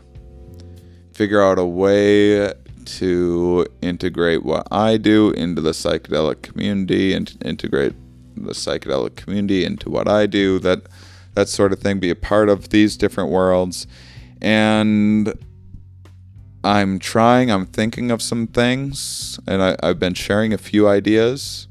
figure 1.13 1.43
out 1.43 1.59
a 1.59 1.65
way 1.65 2.53
to 2.87 3.67
integrate 3.83 4.45
what 4.45 4.67
I 4.71 4.97
do 4.97 5.31
into 5.31 5.61
the 5.61 5.73
psychedelic 5.73 6.43
community 6.43 7.13
and 7.13 7.37
integrate 7.45 7.95
the 8.37 8.53
psychedelic 8.53 9.17
community 9.17 9.65
into 9.65 9.91
what 9.91 10.09
I 10.09 10.27
do? 10.27 10.59
That 10.59 10.83
that 11.35 11.49
sort 11.49 11.73
of 11.73 11.81
thing. 11.81 11.99
Be 11.99 12.11
a 12.11 12.17
part 12.17 12.49
of 12.49 12.71
these 12.71 12.97
different 12.97 13.31
worlds, 13.31 13.87
and 14.41 15.33
I'm 16.63 16.99
trying. 16.99 17.51
I'm 17.51 17.67
thinking 17.67 18.11
of 18.11 18.23
some 18.23 18.47
things, 18.47 19.39
and 19.47 19.63
I, 19.63 19.77
have 19.83 19.99
been 19.99 20.15
sharing 20.15 20.53
a 20.53 20.59
few 20.59 20.89
ideas 20.89 21.69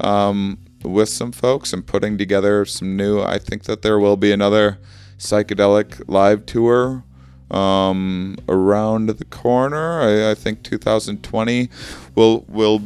um, 0.00 0.58
with 0.82 1.08
some 1.08 1.32
folks 1.32 1.72
and 1.72 1.86
putting 1.86 2.18
together 2.18 2.64
some 2.64 2.96
new. 2.96 3.20
I 3.20 3.38
think 3.38 3.64
that 3.64 3.82
there 3.82 3.98
will 3.98 4.16
be 4.16 4.32
another 4.32 4.78
psychedelic 5.18 6.02
live 6.08 6.46
tour 6.46 7.04
um, 7.50 8.36
around 8.48 9.08
the 9.08 9.24
corner. 9.24 10.00
I, 10.00 10.30
I, 10.30 10.34
think 10.34 10.62
2020 10.62 11.68
will 12.14 12.44
will 12.48 12.82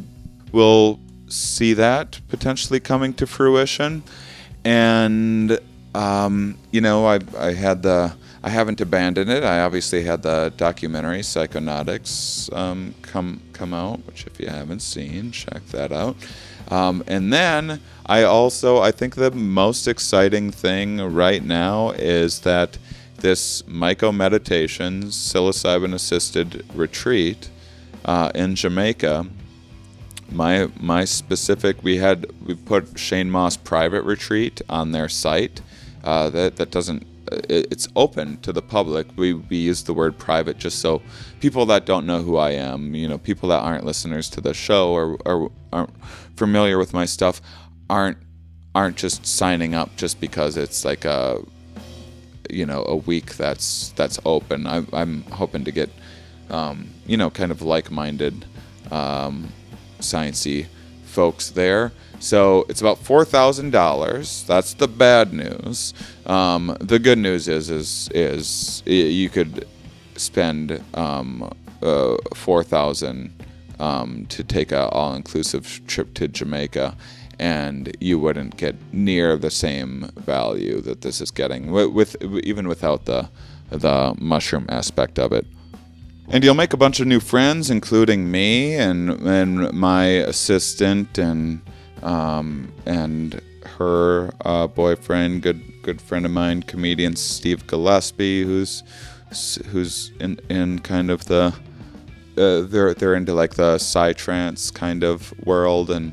will 0.52 1.00
see 1.28 1.72
that 1.74 2.20
potentially 2.28 2.80
coming 2.80 3.14
to 3.14 3.26
fruition, 3.26 4.02
and 4.64 5.58
um, 5.94 6.58
you 6.70 6.80
know 6.80 7.06
I 7.06 7.20
I 7.38 7.52
had 7.52 7.82
the 7.82 8.14
I 8.42 8.48
haven't 8.48 8.80
abandoned 8.80 9.30
it. 9.30 9.44
I 9.44 9.60
obviously 9.60 10.04
had 10.04 10.22
the 10.22 10.52
documentary 10.56 11.20
Psychonautics 11.20 12.54
um, 12.56 12.94
come 13.02 13.42
come 13.52 13.74
out, 13.74 14.06
which 14.06 14.26
if 14.26 14.40
you 14.40 14.48
haven't 14.48 14.80
seen, 14.80 15.32
check 15.32 15.64
that 15.66 15.92
out. 15.92 16.16
Um, 16.70 17.02
and 17.06 17.32
then 17.32 17.80
I 18.06 18.22
also 18.22 18.78
I 18.78 18.92
think 18.92 19.14
the 19.14 19.30
most 19.30 19.86
exciting 19.86 20.50
thing 20.50 21.00
right 21.00 21.42
now 21.42 21.90
is 21.90 22.40
that 22.40 22.78
this 23.20 23.62
Myco 23.62 24.14
Meditations 24.14 25.16
psilocybin 25.16 25.94
assisted 25.94 26.64
retreat 26.74 27.50
uh, 28.04 28.30
in 28.34 28.54
Jamaica. 28.54 29.26
My 30.30 30.68
my 30.78 31.04
specific 31.04 31.82
we 31.82 31.96
had 31.96 32.26
we 32.44 32.54
put 32.54 32.98
Shane 32.98 33.30
Mauss 33.30 33.56
private 33.56 34.02
retreat 34.02 34.62
on 34.68 34.92
their 34.92 35.08
site. 35.08 35.60
Uh, 36.04 36.30
that 36.30 36.56
that 36.56 36.70
doesn't 36.70 37.06
it's 37.48 37.88
open 37.94 38.38
to 38.40 38.52
the 38.52 38.62
public. 38.62 39.06
We, 39.16 39.34
we 39.34 39.56
use 39.56 39.84
the 39.84 39.94
word 39.94 40.18
private 40.18 40.58
just 40.58 40.80
so 40.80 41.00
people 41.40 41.66
that 41.66 41.86
don't 41.86 42.06
know 42.06 42.22
who 42.22 42.36
I 42.36 42.50
am, 42.50 42.94
you 42.94 43.06
know, 43.08 43.18
people 43.18 43.48
that 43.50 43.60
aren't 43.60 43.84
listeners 43.84 44.28
to 44.30 44.40
the 44.40 44.52
show 44.52 44.90
or, 44.90 45.16
or 45.24 45.52
aren't 45.72 46.04
familiar 46.36 46.78
with 46.78 46.92
my 46.92 47.04
stuff, 47.04 47.40
aren't 47.88 48.18
aren't 48.74 48.96
just 48.96 49.26
signing 49.26 49.74
up 49.74 49.96
just 49.96 50.20
because 50.20 50.56
it's 50.56 50.84
like 50.84 51.04
a 51.04 51.40
you 52.52 52.66
know 52.66 52.84
a 52.84 52.96
week 52.96 53.36
that's 53.36 53.90
that's 53.96 54.18
open. 54.24 54.66
I, 54.66 54.84
I'm 54.92 55.22
hoping 55.24 55.64
to 55.64 55.72
get 55.72 55.90
um, 56.50 56.88
you 57.06 57.16
know 57.16 57.30
kind 57.30 57.50
of 57.50 57.62
like-minded 57.62 58.44
um, 58.90 59.52
sciency 60.00 60.66
folks 61.04 61.50
there. 61.50 61.92
So 62.18 62.66
it's 62.68 62.80
about 62.80 62.98
four 62.98 63.24
thousand 63.24 63.70
dollars. 63.70 64.44
That's 64.44 64.74
the 64.74 64.88
bad 64.88 65.32
news. 65.32 65.94
Um, 66.26 66.76
the 66.80 66.98
good 66.98 67.18
news 67.18 67.48
is 67.48 67.70
is 67.70 68.10
is 68.14 68.82
you 68.86 69.28
could 69.30 69.66
spend 70.16 70.82
um, 70.94 71.50
uh, 71.82 72.16
four 72.34 72.62
thousand 72.62 73.32
um, 73.78 74.26
to 74.26 74.44
take 74.44 74.70
a 74.72 74.88
all-inclusive 74.88 75.80
trip 75.86 76.12
to 76.14 76.28
Jamaica, 76.28 76.94
and 77.40 77.96
you 78.00 78.18
wouldn't 78.18 78.58
get 78.58 78.76
near 78.92 79.34
the 79.38 79.50
same 79.50 80.10
value 80.14 80.82
that 80.82 81.00
this 81.00 81.22
is 81.22 81.30
getting 81.30 81.72
with, 81.72 81.88
with 81.88 82.22
even 82.44 82.68
without 82.68 83.06
the 83.06 83.28
the 83.70 84.14
mushroom 84.18 84.66
aspect 84.68 85.18
of 85.18 85.32
it. 85.32 85.46
And 86.28 86.44
you'll 86.44 86.54
make 86.54 86.72
a 86.72 86.76
bunch 86.76 87.00
of 87.00 87.06
new 87.06 87.20
friends, 87.20 87.70
including 87.70 88.30
me 88.30 88.74
and 88.74 89.10
and 89.26 89.72
my 89.72 90.04
assistant 90.04 91.18
and 91.18 91.62
um, 92.02 92.72
and 92.84 93.40
her 93.78 94.32
uh, 94.44 94.66
boyfriend, 94.66 95.42
good 95.42 95.62
good 95.82 96.00
friend 96.02 96.26
of 96.26 96.32
mine, 96.32 96.62
comedian 96.64 97.16
Steve 97.16 97.66
Gillespie, 97.66 98.44
who's 98.44 98.82
who's 99.68 100.12
in 100.20 100.38
in 100.50 100.80
kind 100.80 101.10
of 101.10 101.24
the 101.24 101.54
uh, 102.36 102.60
they're 102.62 102.92
they're 102.92 103.14
into 103.14 103.32
like 103.32 103.54
the 103.54 103.76
psytrance 103.76 104.72
kind 104.72 105.02
of 105.02 105.32
world 105.46 105.90
and 105.90 106.12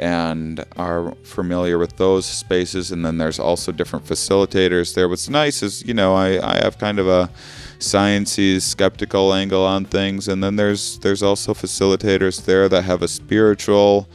and 0.00 0.64
are 0.76 1.12
familiar 1.22 1.78
with 1.78 1.98
those 1.98 2.24
spaces. 2.24 2.90
And 2.90 3.04
then 3.04 3.18
there's 3.18 3.38
also 3.38 3.70
different 3.70 4.06
facilitators 4.06 4.94
there. 4.94 5.08
What's 5.08 5.28
nice 5.28 5.62
is 5.62 5.86
you 5.86 5.94
know 5.94 6.14
i, 6.14 6.28
I 6.42 6.56
have 6.64 6.78
kind 6.78 6.98
of 6.98 7.06
a 7.06 7.30
sciencey 7.78 8.60
skeptical 8.60 9.32
angle 9.32 9.64
on 9.64 9.84
things. 9.84 10.26
And 10.26 10.42
then 10.42 10.56
there's 10.56 10.98
there's 11.00 11.22
also 11.22 11.52
facilitators 11.52 12.44
there 12.46 12.68
that 12.68 12.82
have 12.82 13.02
a 13.02 13.08
spiritual 13.08 14.08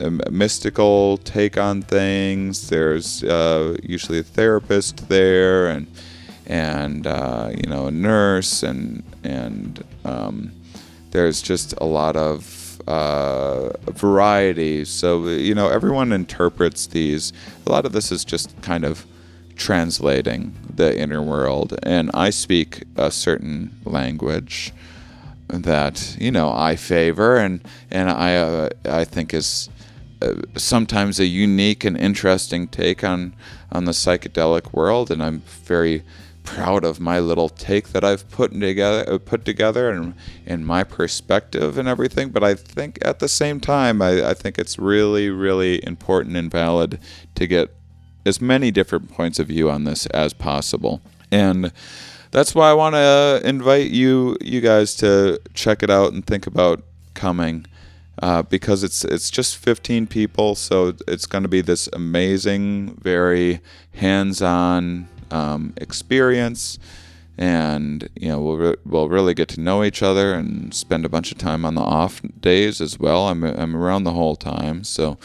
a 0.00 0.10
mystical 0.30 1.18
take 1.18 1.56
on 1.56 1.80
things. 1.80 2.68
There's 2.68 3.22
uh, 3.24 3.76
usually 3.82 4.18
a 4.18 4.24
therapist 4.24 5.08
there, 5.08 5.68
and 5.68 5.86
and 6.46 7.06
uh, 7.06 7.50
you 7.54 7.70
know 7.70 7.86
a 7.86 7.90
nurse, 7.90 8.62
and 8.62 9.02
and 9.22 9.84
um, 10.04 10.52
there's 11.12 11.40
just 11.40 11.74
a 11.78 11.84
lot 11.84 12.16
of 12.16 12.63
uh, 12.86 13.70
variety. 13.90 14.84
So 14.84 15.26
you 15.28 15.54
know 15.54 15.68
everyone 15.68 16.12
interprets 16.12 16.86
these. 16.86 17.32
A 17.66 17.70
lot 17.70 17.86
of 17.86 17.92
this 17.92 18.12
is 18.12 18.24
just 18.24 18.60
kind 18.62 18.84
of 18.84 19.06
translating 19.56 20.54
the 20.74 20.96
inner 20.98 21.22
world, 21.22 21.78
and 21.82 22.10
I 22.14 22.30
speak 22.30 22.84
a 22.96 23.10
certain 23.10 23.78
language 23.84 24.72
that 25.48 26.16
you 26.18 26.30
know 26.30 26.52
I 26.52 26.76
favor 26.76 27.36
and 27.36 27.60
and 27.90 28.10
I 28.10 28.36
uh, 28.36 28.68
I 28.84 29.04
think 29.04 29.34
is 29.34 29.68
sometimes 30.56 31.20
a 31.20 31.26
unique 31.26 31.84
and 31.84 31.96
interesting 31.96 32.68
take 32.68 33.04
on 33.04 33.34
on 33.72 33.84
the 33.84 33.92
psychedelic 33.92 34.72
world, 34.72 35.10
and 35.10 35.22
I'm 35.22 35.40
very 35.64 36.02
proud 36.44 36.84
of 36.84 37.00
my 37.00 37.18
little 37.18 37.48
take 37.48 37.88
that 37.88 38.04
I've 38.04 38.30
put 38.30 38.52
together, 38.52 39.04
uh, 39.12 39.18
put 39.18 39.44
together, 39.44 39.90
and 39.90 40.14
in 40.46 40.64
my 40.64 40.84
perspective 40.84 41.76
and 41.76 41.88
everything. 41.88 42.28
But 42.28 42.44
I 42.44 42.54
think 42.54 42.98
at 43.02 43.18
the 43.18 43.28
same 43.28 43.58
time, 43.58 44.00
I, 44.00 44.30
I 44.30 44.34
think 44.34 44.58
it's 44.58 44.78
really, 44.78 45.30
really 45.30 45.84
important 45.84 46.36
and 46.36 46.50
valid 46.50 47.00
to 47.34 47.46
get 47.48 47.74
as 48.24 48.40
many 48.40 48.70
different 48.70 49.10
points 49.10 49.38
of 49.38 49.48
view 49.48 49.68
on 49.68 49.84
this 49.84 50.06
as 50.06 50.32
possible, 50.32 51.02
and 51.32 51.72
that's 52.30 52.54
why 52.54 52.70
I 52.70 52.74
want 52.74 52.94
to 52.94 53.42
invite 53.44 53.90
you, 53.90 54.36
you 54.40 54.60
guys, 54.60 54.94
to 54.96 55.40
check 55.54 55.82
it 55.82 55.90
out 55.90 56.12
and 56.12 56.26
think 56.26 56.46
about 56.46 56.82
coming 57.14 57.66
uh, 58.22 58.42
because 58.42 58.82
it's 58.84 59.04
it's 59.04 59.30
just 59.30 59.56
15 59.56 60.06
people, 60.06 60.54
so 60.54 60.94
it's 61.08 61.26
going 61.26 61.42
to 61.42 61.48
be 61.48 61.60
this 61.60 61.88
amazing, 61.92 62.96
very 63.02 63.60
hands-on 63.94 65.08
um, 65.30 65.74
experience, 65.76 66.78
and 67.36 68.08
you 68.14 68.28
know 68.28 68.40
we'll 68.40 68.56
re- 68.56 68.76
we'll 68.84 69.08
really 69.08 69.34
get 69.34 69.48
to 69.50 69.60
know 69.60 69.82
each 69.84 70.02
other 70.02 70.34
and 70.34 70.72
spend 70.74 71.04
a 71.04 71.08
bunch 71.08 71.32
of 71.32 71.38
time 71.38 71.64
on 71.64 71.74
the 71.74 71.80
off 71.82 72.20
days 72.40 72.80
as 72.80 72.98
well. 72.98 73.28
I'm 73.28 73.42
I'm 73.44 73.76
around 73.76 74.04
the 74.04 74.12
whole 74.12 74.36
time, 74.36 74.84
so 74.84 75.18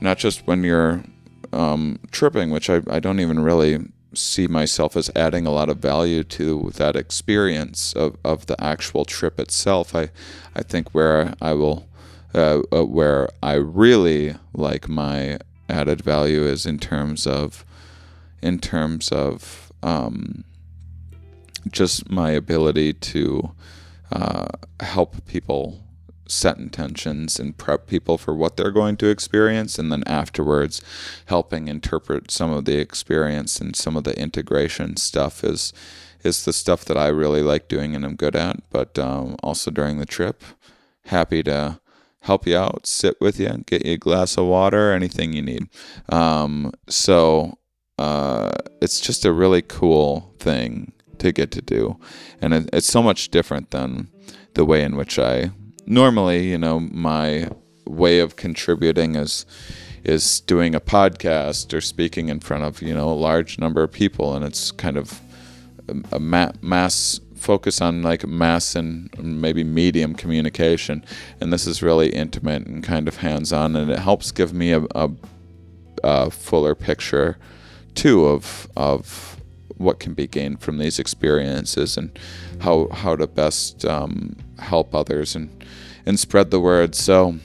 not 0.00 0.18
just 0.18 0.46
when 0.46 0.62
you're 0.64 1.04
um, 1.52 1.98
tripping, 2.10 2.50
which 2.50 2.70
I 2.70 2.82
I 2.88 3.00
don't 3.00 3.20
even 3.20 3.40
really 3.40 3.78
see 4.14 4.46
myself 4.46 4.96
as 4.96 5.10
adding 5.14 5.46
a 5.46 5.50
lot 5.50 5.68
of 5.68 5.78
value 5.78 6.24
to 6.24 6.70
that 6.76 6.96
experience 6.96 7.92
of, 7.92 8.16
of 8.24 8.46
the 8.46 8.62
actual 8.62 9.04
trip 9.04 9.38
itself. 9.38 9.94
I 9.94 10.10
I 10.54 10.62
think 10.62 10.94
where 10.94 11.34
I 11.40 11.52
will 11.52 11.88
uh, 12.34 12.60
uh, 12.72 12.84
where 12.84 13.28
I 13.42 13.54
really 13.54 14.36
like 14.52 14.88
my 14.88 15.38
added 15.68 16.02
value 16.02 16.44
is 16.44 16.66
in 16.66 16.78
terms 16.78 17.26
of 17.26 17.64
in 18.42 18.58
terms 18.58 19.10
of 19.10 19.72
um, 19.82 20.44
just 21.70 22.10
my 22.10 22.30
ability 22.30 22.92
to 22.92 23.50
uh, 24.12 24.48
help 24.80 25.24
people 25.26 25.84
set 26.26 26.58
intentions 26.58 27.40
and 27.40 27.56
prep 27.56 27.86
people 27.86 28.18
for 28.18 28.34
what 28.34 28.56
they're 28.56 28.70
going 28.70 28.96
to 28.98 29.08
experience 29.08 29.78
and 29.78 29.90
then 29.90 30.04
afterwards 30.06 30.82
helping 31.26 31.68
interpret 31.68 32.30
some 32.30 32.52
of 32.52 32.66
the 32.66 32.78
experience 32.78 33.60
and 33.60 33.74
some 33.74 33.96
of 33.96 34.04
the 34.04 34.18
integration 34.20 34.94
stuff 34.96 35.42
is 35.42 35.72
is 36.22 36.44
the 36.44 36.52
stuff 36.52 36.84
that 36.84 36.98
I 36.98 37.06
really 37.06 37.42
like 37.42 37.66
doing 37.68 37.94
and 37.94 38.04
I'm 38.04 38.14
good 38.14 38.36
at 38.36 38.60
but 38.68 38.98
um, 38.98 39.36
also 39.42 39.70
during 39.70 39.98
the 39.98 40.04
trip 40.04 40.44
happy 41.06 41.42
to 41.44 41.80
help 42.20 42.46
you 42.46 42.56
out, 42.56 42.86
sit 42.86 43.16
with 43.20 43.38
you, 43.40 43.64
get 43.66 43.84
you 43.84 43.94
a 43.94 43.96
glass 43.96 44.36
of 44.36 44.46
water, 44.46 44.92
anything 44.92 45.32
you 45.32 45.42
need. 45.42 45.68
Um, 46.08 46.72
so 46.88 47.58
uh, 47.98 48.52
it's 48.80 49.00
just 49.00 49.24
a 49.24 49.32
really 49.32 49.62
cool 49.62 50.34
thing 50.38 50.92
to 51.18 51.32
get 51.32 51.50
to 51.52 51.62
do, 51.62 51.98
and 52.40 52.54
it, 52.54 52.70
it's 52.72 52.86
so 52.86 53.02
much 53.02 53.30
different 53.30 53.70
than 53.70 54.08
the 54.54 54.64
way 54.64 54.82
in 54.82 54.96
which 54.96 55.18
I 55.18 55.50
normally, 55.86 56.50
you 56.50 56.58
know, 56.58 56.80
my 56.80 57.48
way 57.86 58.20
of 58.20 58.36
contributing 58.36 59.16
is 59.16 59.46
is 60.04 60.40
doing 60.40 60.74
a 60.74 60.80
podcast 60.80 61.74
or 61.74 61.80
speaking 61.80 62.28
in 62.28 62.40
front 62.40 62.62
of 62.62 62.80
you 62.80 62.94
know 62.94 63.08
a 63.08 63.14
large 63.14 63.58
number 63.58 63.82
of 63.82 63.92
people, 63.92 64.34
and 64.34 64.44
it's 64.44 64.70
kind 64.70 64.96
of 64.96 65.20
a, 66.12 66.20
ma- 66.20 66.52
mass 66.60 67.20
focus 67.34 67.80
on 67.80 68.02
like 68.02 68.26
mass 68.26 68.74
and 68.74 69.10
maybe 69.18 69.64
medium 69.64 70.14
communication, 70.14 71.04
and 71.40 71.52
this 71.52 71.66
is 71.66 71.82
really 71.82 72.10
intimate 72.10 72.66
and 72.66 72.84
kind 72.84 73.08
of 73.08 73.16
hands-on, 73.16 73.74
and 73.74 73.90
it 73.90 73.98
helps 73.98 74.30
give 74.30 74.52
me 74.52 74.72
a, 74.72 74.82
a, 74.94 75.10
a 76.04 76.30
fuller 76.30 76.74
picture 76.74 77.38
too 77.98 78.26
of 78.26 78.68
of 78.76 79.36
what 79.76 79.98
can 79.98 80.14
be 80.14 80.26
gained 80.26 80.60
from 80.60 80.78
these 80.78 80.98
experiences 81.00 81.96
and 81.96 82.16
how 82.60 82.88
how 82.92 83.16
to 83.16 83.26
best 83.26 83.84
um, 83.84 84.36
help 84.58 84.94
others 84.94 85.34
and 85.34 85.50
and 86.06 86.18
spread 86.18 86.50
the 86.50 86.60
word. 86.60 86.94
So 86.94 87.36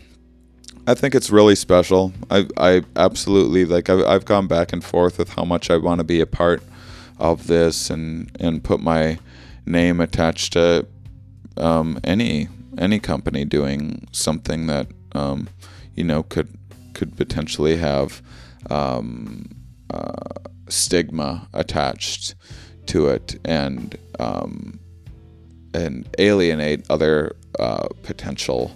I 0.86 0.94
think 0.94 1.16
it's 1.16 1.32
really 1.32 1.56
special. 1.56 2.14
I 2.30 2.48
I 2.58 2.84
absolutely 2.96 3.66
like 3.66 3.90
I've, 3.90 4.06
I've 4.06 4.26
gone 4.26 4.48
back 4.48 4.72
and 4.72 4.84
forth 4.84 5.18
with 5.18 5.30
how 5.30 5.44
much 5.44 5.72
I 5.72 5.78
want 5.78 6.00
to 6.00 6.04
be 6.04 6.22
a 6.22 6.28
part 6.28 6.62
of 7.18 7.48
this 7.48 7.90
and 7.90 8.32
and 8.40 8.64
put 8.64 8.80
my 8.80 9.18
name 9.66 10.00
attached 10.00 10.54
to 10.54 10.86
um, 11.58 12.00
any 12.04 12.48
any 12.78 13.00
company 13.00 13.44
doing 13.44 14.08
something 14.12 14.68
that 14.68 14.88
um, 15.14 15.48
you 15.96 16.04
know 16.04 16.22
could 16.22 16.50
could 16.94 17.18
potentially 17.18 17.78
have 17.78 18.22
um, 18.70 19.53
uh, 19.94 20.50
stigma 20.70 21.48
attached 21.54 22.36
to 22.88 23.08
it 23.08 23.40
and 23.46 23.98
um, 24.20 24.80
and 25.74 26.08
alienate 26.20 26.86
other 26.90 27.36
uh, 27.60 27.88
potential 28.04 28.72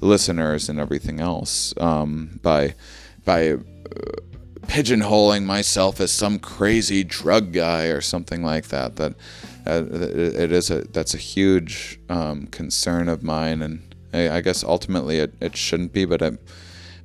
listeners 0.00 0.68
and 0.68 0.80
everything 0.80 1.20
else 1.20 1.74
um, 1.78 2.40
by 2.42 2.74
by 3.24 3.52
uh, 3.52 3.58
pigeonholing 4.66 5.44
myself 5.44 6.00
as 6.00 6.10
some 6.10 6.38
crazy 6.38 7.04
drug 7.04 7.52
guy 7.52 7.84
or 7.86 8.00
something 8.00 8.42
like 8.42 8.68
that. 8.68 8.96
That 8.96 9.14
uh, 9.66 9.84
it 9.92 10.52
is 10.52 10.70
a 10.70 10.82
that's 10.82 11.14
a 11.14 11.18
huge 11.18 12.00
um, 12.08 12.46
concern 12.46 13.08
of 13.08 13.22
mine, 13.22 13.62
and 13.62 13.94
I, 14.12 14.40
guess 14.40 14.64
ultimately 14.64 15.18
it, 15.18 15.34
it 15.40 15.56
shouldn't 15.56 15.92
be. 15.92 16.04
But 16.04 16.22
I, 16.22 16.32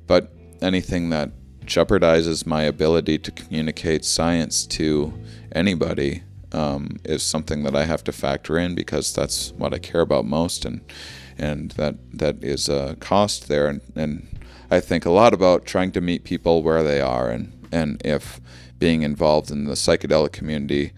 but 0.06 0.32
anything 0.60 1.10
that 1.10 1.30
jeopardizes 1.68 2.46
my 2.46 2.62
ability 2.62 3.18
to 3.18 3.30
communicate 3.30 4.04
science 4.04 4.66
to 4.66 5.12
anybody 5.52 6.22
um, 6.52 6.96
is 7.04 7.22
something 7.22 7.62
that 7.62 7.76
I 7.76 7.84
have 7.84 8.02
to 8.04 8.12
factor 8.12 8.58
in 8.58 8.74
because 8.74 9.12
that's 9.12 9.52
what 9.52 9.74
I 9.74 9.78
care 9.78 10.00
about 10.00 10.24
most, 10.24 10.64
and 10.64 10.80
and 11.36 11.72
that 11.72 11.96
that 12.12 12.42
is 12.42 12.68
a 12.68 12.96
cost 13.00 13.48
there. 13.48 13.68
And, 13.68 13.80
and 13.94 14.26
I 14.70 14.80
think 14.80 15.04
a 15.04 15.10
lot 15.10 15.34
about 15.34 15.66
trying 15.66 15.92
to 15.92 16.00
meet 16.00 16.24
people 16.24 16.62
where 16.62 16.82
they 16.82 17.00
are, 17.00 17.28
and 17.28 17.52
and 17.70 18.00
if 18.04 18.40
being 18.78 19.02
involved 19.02 19.50
in 19.50 19.64
the 19.64 19.74
psychedelic 19.74 20.32
community 20.32 20.92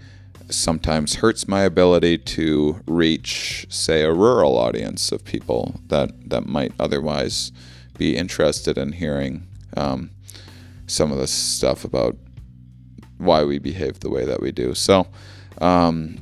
sometimes 0.50 1.16
hurts 1.16 1.46
my 1.46 1.62
ability 1.62 2.18
to 2.18 2.80
reach, 2.86 3.66
say, 3.70 4.02
a 4.02 4.12
rural 4.12 4.56
audience 4.56 5.12
of 5.12 5.24
people 5.24 5.80
that 5.88 6.30
that 6.30 6.46
might 6.46 6.72
otherwise 6.78 7.50
be 7.98 8.16
interested 8.16 8.78
in 8.78 8.92
hearing 8.92 9.46
um, 9.76 10.10
some 10.90 11.12
of 11.12 11.18
the 11.18 11.26
stuff 11.26 11.84
about 11.84 12.16
why 13.18 13.44
we 13.44 13.58
behave 13.58 14.00
the 14.00 14.10
way 14.10 14.24
that 14.24 14.40
we 14.40 14.50
do. 14.50 14.74
So, 14.74 15.06
um, 15.60 16.18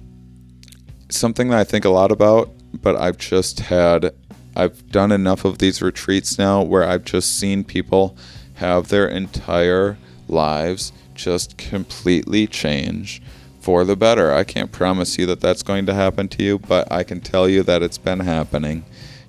something 1.11 1.49
that 1.49 1.59
I 1.59 1.65
think 1.65 1.85
a 1.85 1.91
lot 1.91 2.13
about 2.13 2.51
but 2.73 2.97
I've 2.97 3.19
just 3.19 3.61
had 3.61 4.15
I've 4.57 4.91
done 4.91 5.13
enough 5.13 5.45
of 5.45 5.59
these 5.59 5.81
retreats 5.81 6.39
now 6.39 6.63
where 6.63 6.85
I've 6.85 7.05
just 7.05 7.39
seen 7.39 7.63
people 7.65 8.17
have 8.55 8.89
their 8.89 9.07
entire 9.07 9.97
lives 10.27 10.93
just 11.15 11.57
completely 11.57 12.47
change 12.47 13.23
for 13.61 13.85
the 13.85 13.95
better. 13.97 14.33
I 14.33 14.45
can't 14.45 14.73
promise 14.73 15.17
you 15.17 15.27
that 15.27 15.41
that's 15.41 15.63
going 15.63 15.87
to 15.87 15.95
happen 15.95 16.29
to 16.29 16.43
you, 16.43 16.59
but 16.59 16.91
I 16.91 17.05
can 17.05 17.21
tell 17.21 17.49
you 17.49 17.63
that 17.65 17.83
it's 17.83 17.99
been 17.99 18.21
happening 18.21 18.85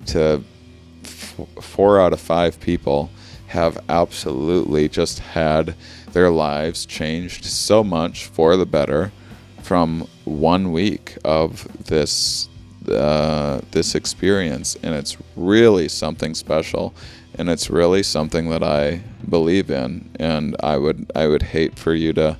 to 0.06 0.42
f- 1.04 1.40
four 1.60 2.00
out 2.00 2.12
of 2.12 2.20
five 2.20 2.58
people 2.58 3.10
have 3.50 3.76
absolutely 3.88 4.88
just 4.88 5.18
had 5.18 5.74
their 6.12 6.30
lives 6.30 6.86
changed 6.86 7.44
so 7.44 7.82
much 7.82 8.26
for 8.26 8.56
the 8.56 8.64
better 8.64 9.10
from 9.60 10.06
one 10.24 10.70
week 10.70 11.18
of 11.24 11.66
this 11.86 12.48
uh, 12.88 13.60
this 13.72 13.94
experience, 13.96 14.76
and 14.84 14.94
it's 14.94 15.16
really 15.36 15.88
something 15.88 16.32
special, 16.32 16.94
and 17.34 17.50
it's 17.50 17.68
really 17.68 18.04
something 18.04 18.50
that 18.50 18.62
I 18.62 19.02
believe 19.28 19.68
in, 19.68 20.08
and 20.20 20.54
I 20.62 20.76
would 20.76 21.10
I 21.16 21.26
would 21.26 21.42
hate 21.42 21.76
for 21.76 21.92
you 21.92 22.12
to 22.12 22.38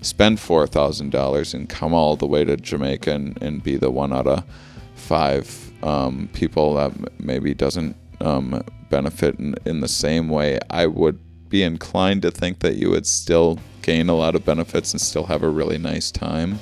spend 0.00 0.38
four 0.38 0.68
thousand 0.68 1.10
dollars 1.10 1.54
and 1.54 1.68
come 1.68 1.92
all 1.92 2.14
the 2.14 2.26
way 2.26 2.44
to 2.44 2.56
Jamaica 2.56 3.10
and, 3.12 3.42
and 3.42 3.62
be 3.64 3.76
the 3.76 3.90
one 3.90 4.12
out 4.12 4.28
of 4.28 4.44
five 4.94 5.72
um, 5.82 6.28
people 6.32 6.74
that 6.74 6.92
maybe 7.18 7.52
doesn't 7.52 7.96
um, 8.20 8.62
benefit 8.92 9.38
in, 9.38 9.54
in 9.64 9.80
the 9.80 9.88
same 9.88 10.28
way. 10.28 10.60
I 10.68 10.86
would 10.86 11.18
be 11.48 11.62
inclined 11.62 12.22
to 12.22 12.30
think 12.30 12.60
that 12.60 12.76
you 12.76 12.90
would 12.90 13.06
still 13.06 13.58
gain 13.80 14.08
a 14.10 14.14
lot 14.14 14.34
of 14.36 14.44
benefits 14.44 14.92
and 14.92 15.00
still 15.00 15.24
have 15.24 15.42
a 15.42 15.48
really 15.48 15.78
nice 15.78 16.10
time. 16.12 16.60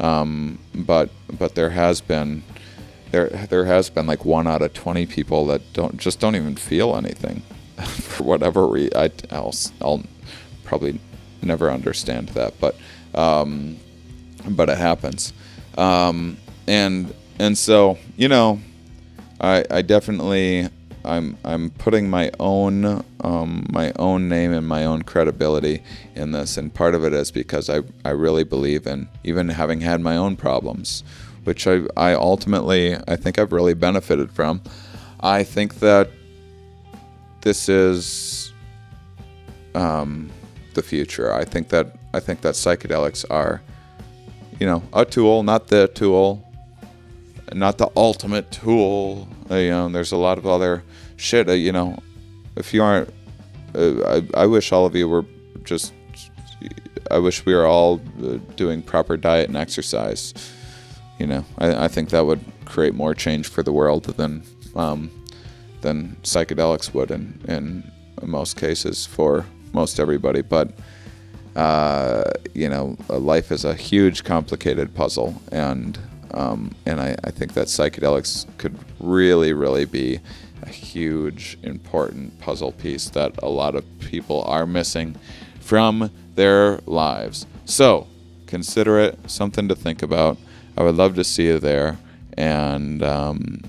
Um, 0.00 0.58
but 0.74 1.10
but 1.38 1.54
there 1.54 1.70
has 1.70 2.00
been 2.00 2.42
there 3.10 3.28
there 3.28 3.66
has 3.66 3.90
been 3.90 4.06
like 4.06 4.24
one 4.24 4.46
out 4.46 4.62
of 4.62 4.72
20 4.72 5.06
people 5.06 5.46
that 5.46 5.60
don't 5.72 5.98
just 5.98 6.20
don't 6.20 6.36
even 6.36 6.56
feel 6.56 6.96
anything 6.96 7.42
for 7.84 8.22
whatever 8.24 8.66
reason 8.66 8.96
I, 8.96 9.10
I'll, 9.30 9.54
I'll 9.80 10.02
probably 10.64 11.00
never 11.42 11.70
understand 11.70 12.28
that 12.30 12.54
but 12.60 12.76
um, 13.14 13.76
but 14.50 14.68
it 14.68 14.78
happens 14.78 15.32
um, 15.76 16.36
and 16.68 17.12
and 17.40 17.58
so 17.58 17.98
you 18.16 18.28
know 18.28 18.60
I, 19.40 19.64
I 19.70 19.82
definitely 19.82 20.68
I'm 21.04 21.36
I'm 21.44 21.70
putting 21.70 22.10
my 22.10 22.30
own 22.38 23.04
um, 23.20 23.66
my 23.70 23.92
own 23.96 24.28
name 24.28 24.52
and 24.52 24.66
my 24.66 24.84
own 24.84 25.02
credibility 25.02 25.82
in 26.14 26.32
this, 26.32 26.56
and 26.56 26.72
part 26.72 26.94
of 26.94 27.04
it 27.04 27.12
is 27.12 27.30
because 27.30 27.70
I, 27.70 27.82
I 28.04 28.10
really 28.10 28.44
believe 28.44 28.86
in 28.86 29.08
even 29.24 29.48
having 29.48 29.80
had 29.80 30.00
my 30.00 30.16
own 30.16 30.36
problems 30.36 31.04
which 31.48 31.66
I, 31.66 31.80
I 31.96 32.12
ultimately 32.12 32.94
I 32.94 33.16
think 33.16 33.38
I've 33.38 33.52
really 33.52 33.72
benefited 33.72 34.30
from. 34.30 34.60
I 35.20 35.44
think 35.44 35.76
that 35.76 36.10
this 37.40 37.70
is 37.70 38.52
um, 39.74 40.30
the 40.74 40.82
future. 40.82 41.32
I 41.32 41.46
think 41.46 41.70
that 41.70 41.96
I 42.12 42.20
think 42.20 42.42
that 42.42 42.52
psychedelics 42.52 43.24
are, 43.30 43.62
you 44.60 44.66
know, 44.66 44.82
a 44.92 45.06
tool, 45.06 45.42
not 45.42 45.68
the 45.68 45.88
tool, 45.88 46.46
not 47.52 47.78
the 47.78 47.90
ultimate 47.96 48.50
tool. 48.50 49.28
Uh, 49.50 49.56
you 49.56 49.70
know, 49.70 49.88
there's 49.88 50.12
a 50.12 50.16
lot 50.16 50.38
of 50.38 50.46
other 50.46 50.82
shit. 51.16 51.48
Uh, 51.48 51.52
you 51.52 51.72
know, 51.72 51.98
if 52.56 52.74
you 52.74 52.82
aren't, 52.82 53.08
uh, 53.74 54.22
I, 54.34 54.42
I 54.42 54.46
wish 54.46 54.72
all 54.72 54.86
of 54.86 54.94
you 54.94 55.08
were 55.08 55.24
just. 55.64 55.92
I 57.10 57.18
wish 57.18 57.46
we 57.46 57.54
were 57.54 57.66
all 57.66 58.00
uh, 58.22 58.36
doing 58.56 58.82
proper 58.82 59.16
diet 59.16 59.48
and 59.48 59.56
exercise 59.56 60.34
you 61.18 61.26
know, 61.26 61.44
I, 61.58 61.84
I 61.84 61.88
think 61.88 62.10
that 62.10 62.24
would 62.24 62.40
create 62.64 62.94
more 62.94 63.14
change 63.14 63.48
for 63.48 63.62
the 63.62 63.72
world 63.72 64.04
than 64.04 64.42
um, 64.76 65.10
than 65.80 66.16
psychedelics 66.22 66.94
would 66.94 67.10
in, 67.10 67.40
in 67.48 67.92
most 68.22 68.56
cases 68.56 69.06
for 69.06 69.46
most 69.72 69.98
everybody. 70.00 70.42
But 70.42 70.72
uh, 71.56 72.30
you 72.54 72.68
know, 72.68 72.96
life 73.08 73.50
is 73.50 73.64
a 73.64 73.74
huge, 73.74 74.24
complicated 74.24 74.94
puzzle, 74.94 75.42
and 75.50 75.98
um, 76.32 76.74
and 76.86 77.00
I, 77.00 77.16
I 77.24 77.30
think 77.30 77.54
that 77.54 77.66
psychedelics 77.66 78.46
could 78.58 78.78
really, 79.00 79.52
really 79.52 79.84
be 79.84 80.20
a 80.62 80.68
huge, 80.68 81.58
important 81.62 82.38
puzzle 82.40 82.72
piece 82.72 83.08
that 83.10 83.40
a 83.42 83.48
lot 83.48 83.74
of 83.74 83.84
people 84.00 84.42
are 84.42 84.66
missing 84.66 85.16
from 85.60 86.10
their 86.34 86.80
lives. 86.86 87.46
So 87.64 88.06
consider 88.46 88.98
it 88.98 89.30
something 89.30 89.68
to 89.68 89.74
think 89.74 90.02
about. 90.02 90.38
I 90.76 90.82
would 90.82 90.96
love 90.96 91.14
to 91.16 91.24
see 91.24 91.46
you 91.46 91.58
there. 91.58 91.98
And 92.36 93.02
um, 93.02 93.62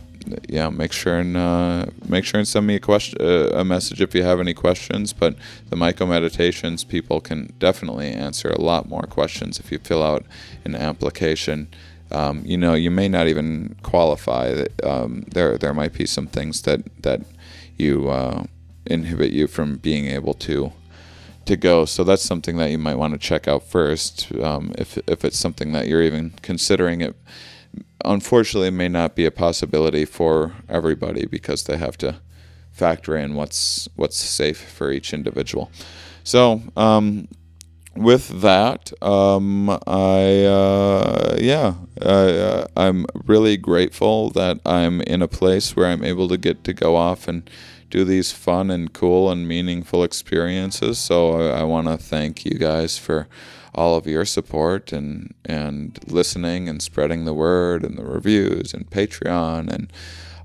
yeah, 0.48 0.70
make 0.70 0.92
sure 0.92 1.20
and 1.20 1.36
uh, 1.36 1.86
make 2.08 2.26
sure 2.26 2.40
and 2.40 2.48
send 2.48 2.68
me 2.68 2.76
a 2.76 2.80
question, 2.80 3.20
uh, 3.20 3.50
a 3.54 3.66
message 3.66 4.02
if 4.02 4.14
you 4.14 4.24
have 4.24 4.40
any 4.40 4.54
questions. 4.54 5.14
But 5.14 5.36
the 5.70 5.76
Myco 5.76 6.08
Meditations 6.08 6.84
people 6.84 7.20
can 7.20 7.54
definitely 7.60 8.12
answer 8.12 8.50
a 8.50 8.62
lot 8.62 8.88
more 8.88 9.04
questions 9.04 9.60
if 9.60 9.72
you 9.72 9.80
fill 9.80 10.04
out 10.04 10.26
an 10.66 10.76
application. 10.76 11.68
Um, 12.12 12.44
you 12.46 12.58
know, 12.58 12.74
you 12.74 12.92
may 12.92 13.08
not 13.08 13.28
even 13.28 13.76
qualify. 13.84 14.66
Um, 14.84 15.26
there, 15.32 15.58
there 15.58 15.74
might 15.74 15.94
be 15.94 16.06
some 16.06 16.28
things 16.28 16.62
that 16.64 16.82
that 17.04 17.22
you 17.78 18.10
uh, 18.10 18.44
inhibit 18.86 19.32
you 19.32 19.48
from 19.48 19.78
being 19.78 20.08
able 20.08 20.34
to 20.36 20.72
to 21.46 21.58
go. 21.58 21.86
So 21.86 22.04
that's 22.04 22.24
something 22.24 22.58
that 22.58 22.72
you 22.72 22.78
might 22.78 22.96
want 22.96 23.14
to 23.14 23.20
check 23.20 23.48
out 23.48 23.64
first, 23.64 24.32
um, 24.36 24.72
if 24.78 24.98
if 25.08 25.24
it's 25.26 25.38
something 25.38 25.72
that 25.74 25.88
you're 25.88 26.04
even 26.04 26.34
considering. 26.42 27.02
It 27.02 27.16
unfortunately 28.06 28.70
it 28.70 28.72
may 28.72 28.90
not 28.90 29.16
be 29.16 29.26
a 29.26 29.32
possibility 29.32 30.06
for 30.06 30.54
everybody 30.68 31.26
because 31.26 31.64
they 31.64 31.78
have 31.78 31.98
to 31.98 32.16
factor 32.72 33.18
in 33.18 33.36
what's 33.36 33.90
what's 33.96 34.18
safe 34.18 34.58
for 34.58 34.92
each 34.92 35.14
individual. 35.14 35.72
So 36.24 36.62
um, 36.78 37.28
with 38.00 38.42
that, 38.42 38.94
um, 39.04 39.70
I 39.70 40.46
uh, 40.46 41.38
yeah, 41.38 41.74
uh, 42.02 42.66
I'm 42.78 43.06
really 43.26 43.58
grateful 43.58 44.30
that 44.32 44.60
I'm 44.66 45.02
in 45.02 45.22
a 45.22 45.28
place 45.28 45.76
where 45.76 45.88
I'm 45.88 46.04
able 46.04 46.30
to 46.30 46.38
get 46.38 46.64
to 46.64 46.74
go 46.74 46.96
off 46.96 47.28
and 47.28 47.50
do 47.90 48.06
these 48.06 48.32
fun 48.32 48.72
and 48.72 48.94
cool 48.94 49.30
and 49.30 49.48
meaningful 49.48 50.04
experiences. 50.04 50.98
So 50.98 51.52
I, 51.52 51.62
I 51.62 51.64
want 51.64 51.88
to 51.88 51.98
thank 51.98 52.46
you 52.46 52.58
guys 52.58 52.98
for 52.98 53.28
all 53.76 53.98
of 53.98 54.08
your 54.08 54.26
support 54.26 54.94
and 54.94 55.34
and 55.46 56.00
listening 56.08 56.70
and 56.70 56.82
spreading 56.82 57.26
the 57.26 57.34
word 57.34 57.84
and 57.84 57.98
the 57.98 58.06
reviews 58.06 58.74
and 58.74 58.90
Patreon 58.90 59.70
and 59.70 59.92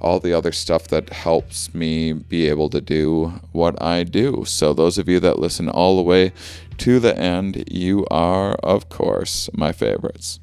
all 0.05 0.21
the 0.21 0.35
other 0.35 0.53
stuff 0.53 0.87
that 0.89 1.09
helps 1.11 1.75
me 1.75 2.13
be 2.13 2.47
able 2.49 2.69
to 2.69 2.81
do 2.81 3.41
what 3.53 3.81
I 3.83 4.05
do. 4.05 4.45
So 4.47 4.75
those 4.75 4.99
of 4.99 5.09
you 5.09 5.19
that 5.21 5.39
listen 5.39 5.69
all 5.71 5.97
the 5.97 6.03
way 6.03 6.33
to 6.79 6.99
the 7.01 7.17
end, 7.19 7.65
you 7.71 8.07
are 8.11 8.55
of 8.57 8.89
course 8.89 9.49
my 9.55 9.73
favorites. 9.73 10.41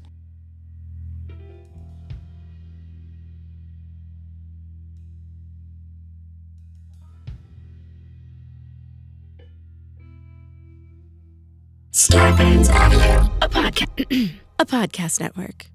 Starburns 11.92 12.70
Audio, 12.72 13.30
a 13.42 13.48
podcast, 13.48 14.32
a 14.58 14.64
podcast 14.64 15.20
network. 15.20 15.71